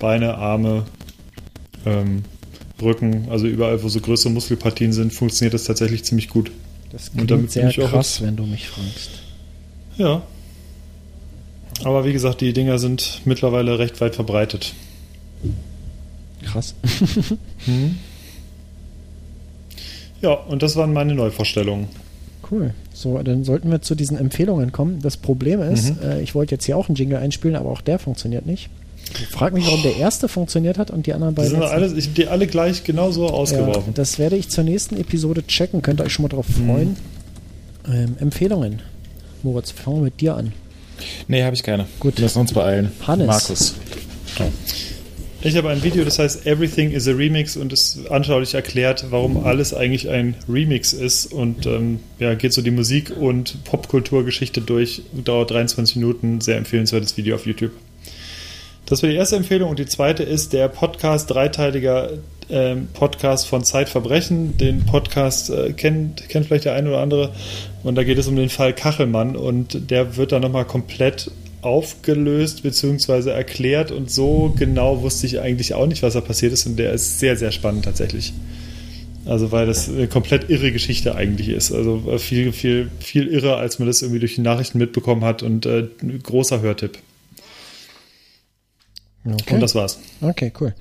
Beine, 0.00 0.34
Arme, 0.34 0.84
ähm, 1.86 2.24
Rücken, 2.82 3.28
also 3.30 3.46
überall, 3.46 3.84
wo 3.84 3.88
so 3.88 4.00
größere 4.00 4.32
Muskelpartien 4.32 4.92
sind, 4.92 5.12
funktioniert 5.12 5.54
das 5.54 5.62
tatsächlich 5.62 6.02
ziemlich 6.02 6.28
gut. 6.28 6.50
Das 6.90 7.10
Und 7.10 7.30
damit 7.30 7.52
klingt 7.52 7.70
bin 7.70 7.72
sehr 7.72 7.84
ich 7.84 7.90
krass, 7.92 8.20
wenn 8.20 8.34
du 8.34 8.44
mich 8.44 8.66
fragst. 8.66 9.10
Ja. 9.96 10.22
Aber 11.84 12.04
wie 12.04 12.12
gesagt, 12.12 12.40
die 12.40 12.52
Dinger 12.52 12.80
sind 12.80 13.20
mittlerweile 13.24 13.78
recht 13.78 14.00
weit 14.00 14.16
verbreitet. 14.16 14.74
Krass. 16.42 16.74
Ja, 20.20 20.32
und 20.32 20.62
das 20.62 20.76
waren 20.76 20.92
meine 20.92 21.14
Neuvorstellungen. 21.14 21.88
Cool. 22.50 22.72
So, 22.94 23.18
dann 23.18 23.44
sollten 23.44 23.70
wir 23.70 23.82
zu 23.82 23.94
diesen 23.94 24.16
Empfehlungen 24.18 24.72
kommen. 24.72 25.00
Das 25.02 25.16
Problem 25.16 25.60
ist, 25.60 25.90
Mhm. 26.02 26.08
äh, 26.08 26.20
ich 26.22 26.34
wollte 26.34 26.54
jetzt 26.54 26.64
hier 26.64 26.76
auch 26.76 26.88
einen 26.88 26.96
Jingle 26.96 27.18
einspielen, 27.18 27.56
aber 27.56 27.70
auch 27.70 27.80
der 27.82 27.98
funktioniert 27.98 28.46
nicht. 28.46 28.70
Ich 29.14 29.26
frage 29.26 29.54
mich, 29.54 29.66
warum 29.66 29.82
der 29.82 29.96
erste 29.96 30.28
funktioniert 30.28 30.76
hat 30.78 30.90
und 30.90 31.06
die 31.06 31.12
anderen 31.14 31.34
Die 31.34 31.40
beiden. 31.42 31.50
sind 31.52 31.62
jetzt 31.62 31.72
alle, 31.72 31.86
ich 31.94 32.06
hab 32.08 32.14
die 32.14 32.26
alle 32.28 32.46
gleich 32.46 32.84
genauso 32.84 33.28
ausgeworfen. 33.28 33.84
Ja, 33.88 33.92
das 33.94 34.18
werde 34.18 34.36
ich 34.36 34.48
zur 34.50 34.64
nächsten 34.64 34.96
Episode 34.96 35.46
checken. 35.46 35.82
Könnt 35.82 36.00
ihr 36.00 36.04
euch 36.04 36.12
schon 36.12 36.24
mal 36.24 36.28
drauf 36.28 36.46
Mhm. 36.48 36.66
freuen. 36.66 36.96
Ähm, 37.90 38.16
Empfehlungen. 38.18 38.82
Moritz, 39.42 39.70
fangen 39.70 39.98
wir 39.98 40.02
mit 40.04 40.20
dir 40.20 40.34
an. 40.36 40.52
Nee, 41.28 41.44
habe 41.44 41.54
ich 41.54 41.62
keine. 41.62 41.86
Gut. 42.00 42.16
Wir 42.16 42.24
müssen 42.24 42.40
uns 42.40 42.52
beeilen. 42.52 42.90
Hannes. 43.06 43.26
Markus. 43.26 43.74
Ich 45.40 45.56
habe 45.56 45.68
ein 45.68 45.84
Video, 45.84 46.04
das 46.04 46.18
heißt 46.18 46.46
Everything 46.46 46.90
is 46.90 47.06
a 47.06 47.12
Remix 47.12 47.56
und 47.56 47.72
es 47.72 48.06
anschaulich 48.10 48.54
erklärt, 48.54 49.06
warum 49.10 49.44
alles 49.44 49.72
eigentlich 49.72 50.08
ein 50.08 50.34
Remix 50.48 50.92
ist 50.92 51.32
und 51.32 51.64
ähm, 51.64 52.00
ja, 52.18 52.34
geht 52.34 52.52
so 52.52 52.60
die 52.60 52.72
Musik- 52.72 53.16
und 53.16 53.62
Popkulturgeschichte 53.62 54.60
durch, 54.60 55.02
dauert 55.12 55.52
23 55.52 55.94
Minuten, 55.96 56.40
sehr 56.40 56.56
empfehlenswertes 56.56 57.16
Video 57.16 57.36
auf 57.36 57.46
YouTube. 57.46 57.70
Das 58.86 59.00
war 59.04 59.10
die 59.10 59.14
erste 59.14 59.36
Empfehlung 59.36 59.70
und 59.70 59.78
die 59.78 59.86
zweite 59.86 60.24
ist 60.24 60.52
der 60.52 60.66
Podcast, 60.66 61.30
dreiteiliger 61.30 62.10
ähm, 62.50 62.88
Podcast 62.92 63.46
von 63.46 63.62
Zeitverbrechen. 63.62 64.56
Den 64.56 64.86
Podcast 64.86 65.50
äh, 65.50 65.72
kennt, 65.72 66.28
kennt 66.30 66.46
vielleicht 66.46 66.64
der 66.64 66.74
eine 66.74 66.88
oder 66.88 66.98
andere 66.98 67.32
und 67.84 67.94
da 67.94 68.02
geht 68.02 68.18
es 68.18 68.26
um 68.26 68.34
den 68.34 68.48
Fall 68.48 68.72
Kachelmann 68.72 69.36
und 69.36 69.90
der 69.90 70.16
wird 70.16 70.32
dann 70.32 70.42
nochmal 70.42 70.64
komplett 70.64 71.30
aufgelöst 71.68 72.62
bzw. 72.62 73.30
erklärt 73.30 73.90
und 73.90 74.10
so 74.10 74.54
genau 74.56 75.02
wusste 75.02 75.26
ich 75.26 75.40
eigentlich 75.40 75.74
auch 75.74 75.86
nicht, 75.86 76.02
was 76.02 76.14
da 76.14 76.20
passiert 76.20 76.52
ist 76.52 76.66
und 76.66 76.76
der 76.76 76.92
ist 76.92 77.20
sehr, 77.20 77.36
sehr 77.36 77.52
spannend 77.52 77.84
tatsächlich. 77.84 78.32
Also 79.24 79.52
weil 79.52 79.66
das 79.66 79.90
eine 79.90 80.08
komplett 80.08 80.48
irre 80.48 80.72
Geschichte 80.72 81.14
eigentlich 81.14 81.50
ist. 81.50 81.70
Also 81.70 82.02
äh, 82.10 82.18
viel, 82.18 82.52
viel, 82.52 82.90
viel 82.98 83.28
irrer, 83.28 83.58
als 83.58 83.78
man 83.78 83.86
das 83.86 84.00
irgendwie 84.00 84.20
durch 84.20 84.36
die 84.36 84.40
Nachrichten 84.40 84.78
mitbekommen 84.78 85.22
hat 85.22 85.42
und 85.42 85.66
äh, 85.66 85.88
großer 86.22 86.62
Hörtipp. 86.62 86.98
Okay. 89.24 89.54
Und 89.54 89.60
das 89.60 89.74
war's. 89.74 89.98
Okay, 90.22 90.50
cool. 90.60 90.74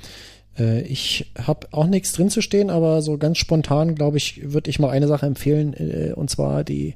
Äh, 0.58 0.82
ich 0.84 1.32
habe 1.38 1.68
auch 1.72 1.88
nichts 1.88 2.14
drin 2.14 2.30
zu 2.30 2.42
stehen, 2.42 2.70
aber 2.70 3.02
so 3.02 3.18
ganz 3.18 3.38
spontan, 3.38 3.96
glaube 3.96 4.18
ich, 4.18 4.52
würde 4.52 4.70
ich 4.70 4.80
mal 4.80 4.90
eine 4.90 5.08
Sache 5.08 5.26
empfehlen, 5.26 5.74
äh, 5.74 6.14
und 6.14 6.30
zwar 6.30 6.64
die, 6.64 6.96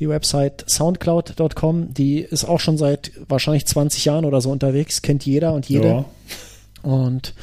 die 0.00 0.08
Website 0.08 0.64
soundcloud.com. 0.68 1.94
Die 1.94 2.20
ist 2.20 2.44
auch 2.44 2.60
schon 2.60 2.78
seit 2.78 3.12
wahrscheinlich 3.28 3.66
20 3.66 4.04
Jahren 4.04 4.24
oder 4.24 4.40
so 4.40 4.50
unterwegs, 4.50 5.02
kennt 5.02 5.24
jeder 5.26 5.52
und 5.52 5.68
jede. 5.68 5.88
Ja. 5.88 6.04
Und 6.82 7.34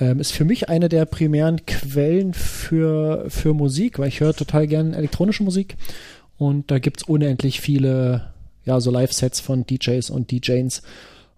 ähm, 0.00 0.20
ist 0.20 0.32
für 0.32 0.44
mich 0.44 0.68
eine 0.68 0.88
der 0.88 1.04
primären 1.04 1.64
Quellen 1.66 2.34
für, 2.34 3.26
für 3.28 3.54
Musik, 3.54 3.98
weil 3.98 4.08
ich 4.08 4.20
höre 4.20 4.34
total 4.34 4.66
gern 4.66 4.92
elektronische 4.92 5.44
Musik. 5.44 5.76
Und 6.36 6.70
da 6.70 6.78
gibt's 6.78 7.04
unendlich 7.04 7.60
viele, 7.60 8.32
ja, 8.64 8.80
so 8.80 8.90
Live-Sets 8.90 9.40
von 9.40 9.64
DJs 9.66 10.10
und 10.10 10.30
DJs. 10.30 10.82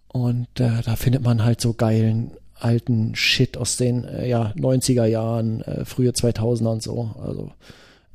Und 0.09 0.49
äh, 0.59 0.83
da 0.85 0.97
findet 0.97 1.23
man 1.23 1.45
halt 1.45 1.61
so 1.61 1.75
geilen 1.75 2.33
alten 2.59 3.15
Shit 3.15 3.59
aus 3.59 3.77
den 3.77 4.05
äh, 4.05 4.29
ja, 4.29 4.55
90er 4.57 5.05
Jahren, 5.05 5.61
äh, 5.63 5.85
frühe 5.85 6.11
2000er 6.11 6.73
und 6.73 6.83
so. 6.83 7.15
Also 7.23 7.51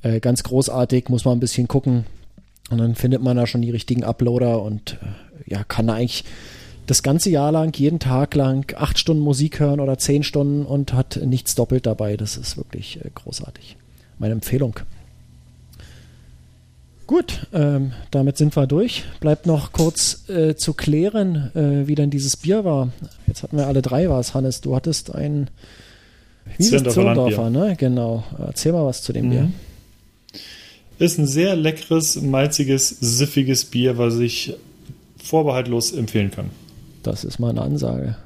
äh, 0.02 0.20
ganz 0.20 0.44
großartig, 0.44 1.10
muss 1.10 1.26
man 1.26 1.38
ein 1.38 1.40
bisschen 1.40 1.68
gucken. 1.68 2.06
Und 2.72 2.80
dann 2.80 2.96
findet 2.96 3.22
man 3.22 3.38
da 3.38 3.46
schon 3.46 3.62
die 3.62 3.70
richtigen 3.70 4.04
Uploader 4.04 4.64
und 4.64 4.98
äh, 5.02 5.52
ja, 5.52 5.64
kann 5.64 5.88
da 5.88 5.94
eigentlich 5.94 6.24
das 6.88 7.04
ganze 7.04 7.30
Jahr 7.30 7.52
lang, 7.52 7.78
jeden 7.78 8.00
Tag 8.00 8.34
lang, 8.34 8.74
acht 8.76 8.98
Stunden 8.98 9.22
Musik 9.22 9.60
hören 9.60 9.80
oder 9.80 9.98
zehn 9.98 10.24
Stunden 10.24 10.66
und 10.66 10.94
hat 10.94 11.20
nichts 11.24 11.54
doppelt 11.54 11.86
dabei. 11.86 12.18
Das 12.18 12.38
ist 12.38 12.58
wirklich 12.58 13.04
äh, 13.04 13.10
großartig. 13.14 13.78
Meine 14.18 14.34
Empfehlung. 14.34 14.80
Gut, 17.08 17.46
ähm, 17.52 17.92
damit 18.10 18.38
sind 18.38 18.56
wir 18.56 18.68
durch. 18.68 19.04
Bleibt 19.20 19.46
noch 19.46 19.74
kurz 19.74 20.30
äh, 20.30 20.56
zu 20.56 20.74
klären, 20.74 21.52
äh, 21.56 21.88
wie 21.88 21.96
denn 21.96 22.10
dieses 22.10 22.38
Bier 22.38 22.64
war. 22.64 22.90
Jetzt 23.28 23.44
hatten 23.44 23.58
wir 23.58 23.68
alle 23.68 23.82
drei 23.82 24.10
was, 24.10 24.34
Hannes. 24.34 24.62
Du 24.62 24.76
hattest 24.76 25.14
ein? 25.14 25.50
Zirndorfer 26.58 26.94
Zirndorfer, 26.94 27.50
ne? 27.50 27.76
Genau. 27.78 28.24
Erzähl 28.40 28.72
mal 28.72 28.86
was 28.86 29.02
zu 29.02 29.12
dem 29.12 29.30
Bier. 29.30 29.52
Ist 31.02 31.18
ein 31.18 31.26
sehr 31.26 31.56
leckeres, 31.56 32.22
malziges, 32.22 32.90
siffiges 32.90 33.66
Bier, 33.66 33.98
was 33.98 34.20
ich 34.20 34.54
vorbehaltlos 35.18 35.94
empfehlen 35.94 36.30
kann. 36.30 36.52
Das 37.02 37.24
ist 37.24 37.40
mal 37.40 37.50
eine 37.50 37.64
Ansage. 37.64 38.18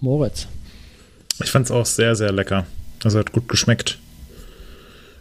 Moritz. 0.00 0.46
Ich 1.42 1.50
fand 1.50 1.64
es 1.64 1.70
auch 1.70 1.86
sehr, 1.86 2.14
sehr 2.16 2.30
lecker. 2.30 2.66
Also 3.02 3.18
hat 3.18 3.32
gut 3.32 3.48
geschmeckt. 3.48 3.98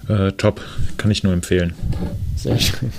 Äh, 0.10 0.34
top, 0.34 0.60
kann 0.98 1.10
ich 1.10 1.24
nur 1.24 1.32
empfehlen. 1.32 1.76
Sehr 2.36 2.60
schön. 2.60 2.92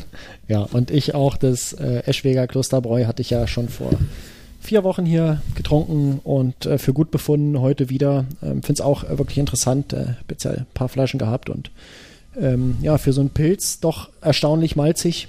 Ja, 0.49 0.61
und 0.63 0.91
ich 0.91 1.15
auch 1.15 1.37
das 1.37 1.75
äh, 1.75 1.99
Eschweger 2.07 2.47
Klosterbräu 2.47 3.05
hatte 3.05 3.21
ich 3.21 3.29
ja 3.29 3.47
schon 3.47 3.69
vor 3.69 3.91
vier 4.59 4.85
Wochen 4.85 5.05
hier 5.05 5.43
getrunken 5.55 6.21
und 6.25 6.65
äh, 6.65 6.79
für 6.79 6.95
gut 6.95 7.11
befunden, 7.11 7.61
heute 7.61 7.91
wieder. 7.91 8.25
Ähm, 8.43 8.63
Finde 8.63 8.73
es 8.73 8.81
auch 8.81 9.05
äh, 9.05 9.19
wirklich 9.19 9.37
interessant. 9.37 9.93
Äh, 9.93 10.15
speziell 10.23 10.61
ein 10.61 10.67
paar 10.73 10.89
Flaschen 10.89 11.19
gehabt 11.19 11.51
und 11.51 11.71
ähm, 12.41 12.77
ja, 12.83 12.99
für 12.99 13.13
so 13.13 13.21
einen 13.21 13.31
Pilz 13.31 13.81
doch 13.81 14.11
erstaunlich 14.21 14.77
malzig. 14.77 15.29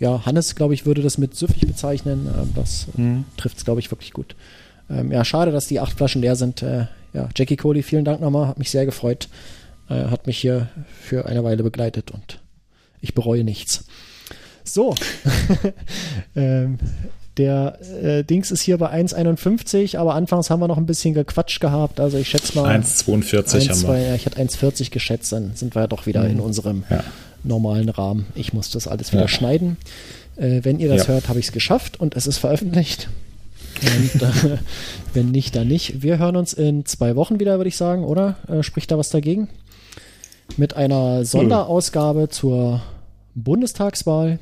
Ja, 0.00 0.26
Hannes, 0.26 0.54
glaube 0.56 0.74
ich, 0.74 0.86
würde 0.86 1.02
das 1.02 1.18
mit 1.18 1.34
süffig 1.36 1.66
bezeichnen. 1.66 2.28
Ähm, 2.36 2.50
das 2.54 2.86
Mhm. 2.96 3.24
trifft 3.36 3.58
es, 3.58 3.64
glaube 3.64 3.80
ich, 3.80 3.90
wirklich 3.90 4.12
gut. 4.12 4.34
Ähm, 4.90 5.10
ja, 5.12 5.24
schade, 5.24 5.50
dass 5.52 5.66
die 5.66 5.80
acht 5.80 5.96
Flaschen 5.96 6.20
leer 6.20 6.36
sind. 6.36 6.62
Äh, 6.62 6.86
ja, 7.12 7.28
Jackie 7.36 7.56
Cody, 7.56 7.82
vielen 7.82 8.04
Dank 8.04 8.20
nochmal, 8.20 8.48
hat 8.48 8.58
mich 8.58 8.70
sehr 8.70 8.84
gefreut. 8.86 9.28
Äh, 9.88 10.06
hat 10.06 10.26
mich 10.26 10.38
hier 10.38 10.68
für 11.00 11.26
eine 11.26 11.44
Weile 11.44 11.62
begleitet 11.62 12.10
und 12.10 12.40
ich 13.00 13.14
bereue 13.14 13.44
nichts. 13.44 13.84
So, 14.64 14.94
ähm, 16.36 16.78
der 17.36 17.78
äh, 18.02 18.22
Dings 18.24 18.50
ist 18.50 18.62
hier 18.62 18.78
bei 18.78 18.92
1,51, 18.92 19.96
aber 19.98 20.14
anfangs 20.14 20.50
haben 20.50 20.60
wir 20.60 20.68
noch 20.68 20.76
ein 20.78 20.86
bisschen 20.86 21.14
gequatscht 21.14 21.60
gehabt. 21.60 21.98
Also 22.00 22.16
ich 22.18 22.28
schätze 22.28 22.56
mal 22.56 22.70
1,42 22.80 23.54
1, 23.54 23.84
haben 23.84 23.94
wir. 23.94 23.98
ja, 24.08 24.14
ich 24.14 24.26
hatte 24.26 24.40
1,40 24.40 24.90
geschätzt, 24.90 25.32
dann 25.32 25.52
sind 25.54 25.74
wir 25.74 25.82
ja 25.82 25.86
doch 25.88 26.06
wieder 26.06 26.26
in 26.28 26.38
unserem 26.40 26.84
Ja. 26.90 27.02
normalen 27.42 27.88
Rahmen. 27.88 28.26
Ich 28.34 28.52
muss 28.52 28.70
das 28.70 28.86
alles 28.86 29.12
wieder 29.12 29.22
Ja. 29.22 29.28
schneiden. 29.28 29.76
Äh, 30.36 30.60
wenn 30.62 30.78
ihr 30.78 30.88
das 30.88 31.06
Ja. 31.06 31.14
hört, 31.14 31.28
habe 31.28 31.38
ich 31.40 31.46
es 31.46 31.52
geschafft 31.52 31.98
und 32.00 32.16
es 32.16 32.26
ist 32.26 32.38
veröffentlicht. 32.38 33.08
Und 33.82 34.22
äh, 34.22 34.58
wenn 35.14 35.30
nicht, 35.32 35.56
dann 35.56 35.66
nicht. 35.68 36.02
Wir 36.02 36.18
hören 36.18 36.36
uns 36.36 36.52
in 36.52 36.86
zwei 36.86 37.16
Wochen 37.16 37.40
wieder, 37.40 37.56
würde 37.58 37.68
ich 37.68 37.76
sagen, 37.76 38.04
oder? 38.04 38.36
Äh, 38.48 38.62
spricht 38.62 38.90
da 38.92 38.98
was 38.98 39.10
dagegen? 39.10 39.48
Mit 40.56 40.76
einer 40.76 41.24
Sonderausgabe 41.24 42.28
zur 42.28 42.82
Bundestagswahl, 43.34 44.32
äh, 44.32 44.38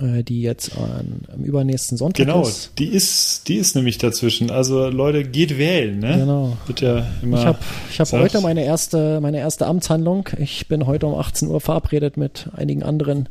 die 0.00 0.42
jetzt 0.42 0.76
an, 0.76 1.22
am 1.32 1.42
übernächsten 1.42 1.96
Sonntag 1.96 2.26
Genau, 2.26 2.42
ist. 2.42 2.72
die 2.78 2.86
ist, 2.88 3.48
die 3.48 3.56
ist 3.56 3.74
nämlich 3.76 3.98
dazwischen. 3.98 4.50
Also 4.50 4.88
Leute, 4.88 5.24
geht 5.24 5.56
wählen, 5.58 5.98
ne? 5.98 6.18
Genau. 6.18 6.56
Wird 6.66 6.80
ja 6.82 7.06
immer. 7.22 7.38
Ich 7.38 7.46
habe 7.46 7.58
ich 7.90 8.00
hab 8.00 8.12
heute 8.12 8.40
meine 8.40 8.64
erste, 8.64 9.20
meine 9.20 9.38
erste 9.38 9.66
Amtshandlung. 9.66 10.28
Ich 10.38 10.68
bin 10.68 10.86
heute 10.86 11.06
um 11.06 11.14
18 11.14 11.48
Uhr 11.48 11.60
verabredet 11.60 12.16
mit 12.16 12.48
einigen 12.54 12.82
anderen 12.82 13.28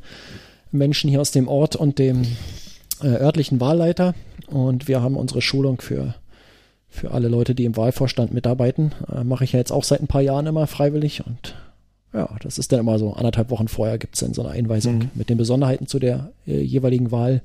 Menschen 0.71 1.09
hier 1.09 1.21
aus 1.21 1.31
dem 1.31 1.47
Ort 1.47 1.75
und 1.75 1.99
dem 1.99 2.23
äh, 3.01 3.07
örtlichen 3.07 3.59
Wahlleiter. 3.59 4.15
Und 4.47 4.87
wir 4.87 5.01
haben 5.01 5.15
unsere 5.17 5.41
Schulung 5.41 5.81
für, 5.81 6.15
für 6.89 7.11
alle 7.11 7.27
Leute, 7.27 7.55
die 7.55 7.65
im 7.65 7.77
Wahlvorstand 7.77 8.33
mitarbeiten. 8.33 8.91
Äh, 9.13 9.23
Mache 9.23 9.43
ich 9.43 9.53
ja 9.53 9.59
jetzt 9.59 9.71
auch 9.71 9.83
seit 9.83 10.01
ein 10.01 10.07
paar 10.07 10.21
Jahren 10.21 10.47
immer 10.47 10.67
freiwillig. 10.67 11.23
Und 11.25 11.55
ja, 12.15 12.29
das 12.41 12.57
ist 12.57 12.71
dann 12.71 12.79
immer 12.79 12.97
so 12.97 13.13
anderthalb 13.13 13.49
Wochen 13.51 13.67
vorher 13.67 13.97
gibt 13.97 14.15
es 14.15 14.21
dann 14.21 14.33
so 14.33 14.41
eine 14.43 14.51
Einweisung 14.51 14.97
Mhm. 14.99 15.09
mit 15.15 15.29
den 15.29 15.37
Besonderheiten 15.37 15.87
zu 15.87 15.99
der 15.99 16.31
äh, 16.47 16.61
jeweiligen 16.61 17.11
Wahl. 17.11 17.41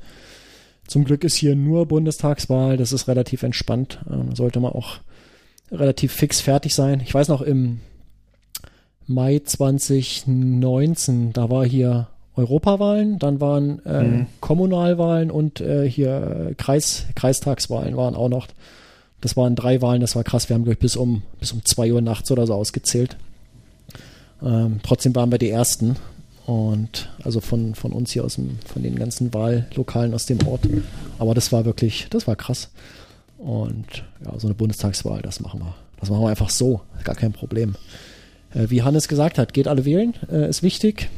Zum 0.87 1.05
Glück 1.05 1.25
ist 1.25 1.35
hier 1.37 1.55
nur 1.57 1.87
Bundestagswahl. 1.87 2.77
Das 2.77 2.93
ist 2.93 3.09
relativ 3.09 3.43
entspannt. 3.43 3.99
Ähm, 4.11 4.35
sollte 4.35 4.61
man 4.61 4.73
auch 4.73 4.99
relativ 5.73 6.13
fix 6.13 6.41
fertig 6.41 6.75
sein. 6.75 7.01
Ich 7.05 7.15
weiß 7.15 7.29
noch, 7.29 7.43
im 7.43 7.81
Mai 9.07 9.41
2019, 9.45 11.33
da 11.33 11.51
war 11.51 11.65
hier 11.67 12.09
Europawahlen, 12.37 13.19
dann 13.19 13.41
waren 13.41 13.85
äh, 13.85 14.03
Mhm. 14.03 14.27
Kommunalwahlen 14.41 15.31
und 15.31 15.61
äh, 15.61 15.89
hier 15.89 16.55
Kreis, 16.57 17.07
Kreistagswahlen 17.15 17.97
waren 17.97 18.15
auch 18.15 18.29
noch. 18.29 18.47
Das 19.21 19.37
waren 19.37 19.55
drei 19.57 19.83
Wahlen, 19.83 20.01
das 20.01 20.17
war 20.17 20.25
krass. 20.25 20.49
Wir 20.49 20.55
haben, 20.55 20.63
glaube 20.63 20.75
ich, 20.75 20.79
bis 20.79 20.97
um, 20.97 21.23
bis 21.39 21.53
um 21.53 21.65
zwei 21.65 21.93
Uhr 21.93 22.01
nachts 22.01 22.31
oder 22.31 22.47
so 22.47 22.55
ausgezählt. 22.55 23.17
Ähm, 24.43 24.81
trotzdem 24.83 25.15
waren 25.15 25.31
wir 25.31 25.39
die 25.39 25.51
Ersten. 25.51 25.97
Und 26.47 27.09
also 27.23 27.41
von, 27.41 27.75
von 27.75 27.93
uns 27.93 28.11
hier 28.11 28.25
aus 28.25 28.35
dem, 28.35 28.59
von 28.67 28.83
den 28.83 28.97
ganzen 28.97 29.33
Wahllokalen 29.33 30.15
aus 30.15 30.27
dem 30.27 30.45
Ort. 30.49 30.63
Aber 31.19 31.35
das 31.35 31.53
war 31.53 31.65
wirklich, 31.65 32.07
das 32.11 32.27
war 32.27 32.35
krass. 32.35 32.71
Und 33.39 34.05
ja, 34.25 34.39
so 34.39 34.49
eine 34.49 34.55
Bundestagswahl, 34.55 35.23
das 35.23 35.41
machen 35.41 35.61
wir. 35.61 35.75
Das 36.01 36.11
machen 36.11 36.23
wir 36.23 36.29
einfach 36.29 36.51
so. 36.51 36.81
Gar 37.05 37.15
kein 37.15 37.33
Problem. 37.33 37.77
Äh, 38.53 38.69
wie 38.71 38.83
Hannes 38.83 39.07
gesagt 39.07 39.39
hat, 39.39 39.53
geht 39.55 39.69
alle 39.69 39.85
wählen, 39.85 40.15
äh, 40.31 40.49
ist 40.49 40.63
wichtig. 40.63 41.09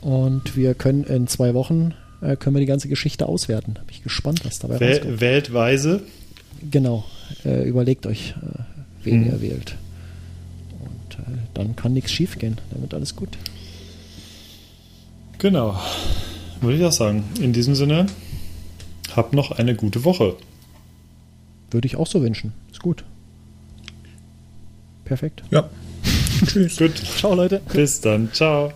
Und 0.00 0.56
wir 0.56 0.74
können 0.74 1.02
in 1.04 1.26
zwei 1.26 1.54
Wochen 1.54 1.94
äh, 2.20 2.36
können 2.36 2.54
wir 2.54 2.60
die 2.60 2.66
ganze 2.66 2.88
Geschichte 2.88 3.26
auswerten. 3.26 3.74
Bin 3.74 3.84
ich 3.90 4.02
gespannt, 4.04 4.44
was 4.44 4.58
dabei 4.60 4.74
rauskommt. 4.76 5.04
Wähl, 5.04 5.20
wählt 5.20 5.52
weise. 5.52 6.02
Genau. 6.70 7.04
Äh, 7.44 7.68
überlegt 7.68 8.06
euch, 8.06 8.34
äh, 8.42 8.60
wen 9.02 9.20
Mhm. 9.22 9.26
ihr 9.26 9.40
wählt. 9.40 9.76
Dann 11.56 11.74
kann 11.74 11.94
nichts 11.94 12.12
schief 12.12 12.38
gehen. 12.38 12.58
Dann 12.70 12.82
wird 12.82 12.92
alles 12.92 13.16
gut. 13.16 13.30
Genau. 15.38 15.80
Würde 16.60 16.76
ich 16.76 16.84
auch 16.84 16.92
sagen. 16.92 17.24
In 17.40 17.54
diesem 17.54 17.74
Sinne, 17.74 18.06
habt 19.14 19.32
noch 19.32 19.52
eine 19.52 19.74
gute 19.74 20.04
Woche. 20.04 20.36
Würde 21.70 21.86
ich 21.86 21.96
auch 21.96 22.06
so 22.06 22.20
wünschen. 22.20 22.52
Ist 22.70 22.82
gut. 22.82 23.04
Perfekt. 25.06 25.44
Ja. 25.50 25.70
Tschüss. 26.46 26.76
Gut. 26.76 26.98
Ciao, 26.98 27.34
Leute. 27.34 27.62
Bis 27.72 28.02
dann. 28.02 28.30
Ciao. 28.34 28.70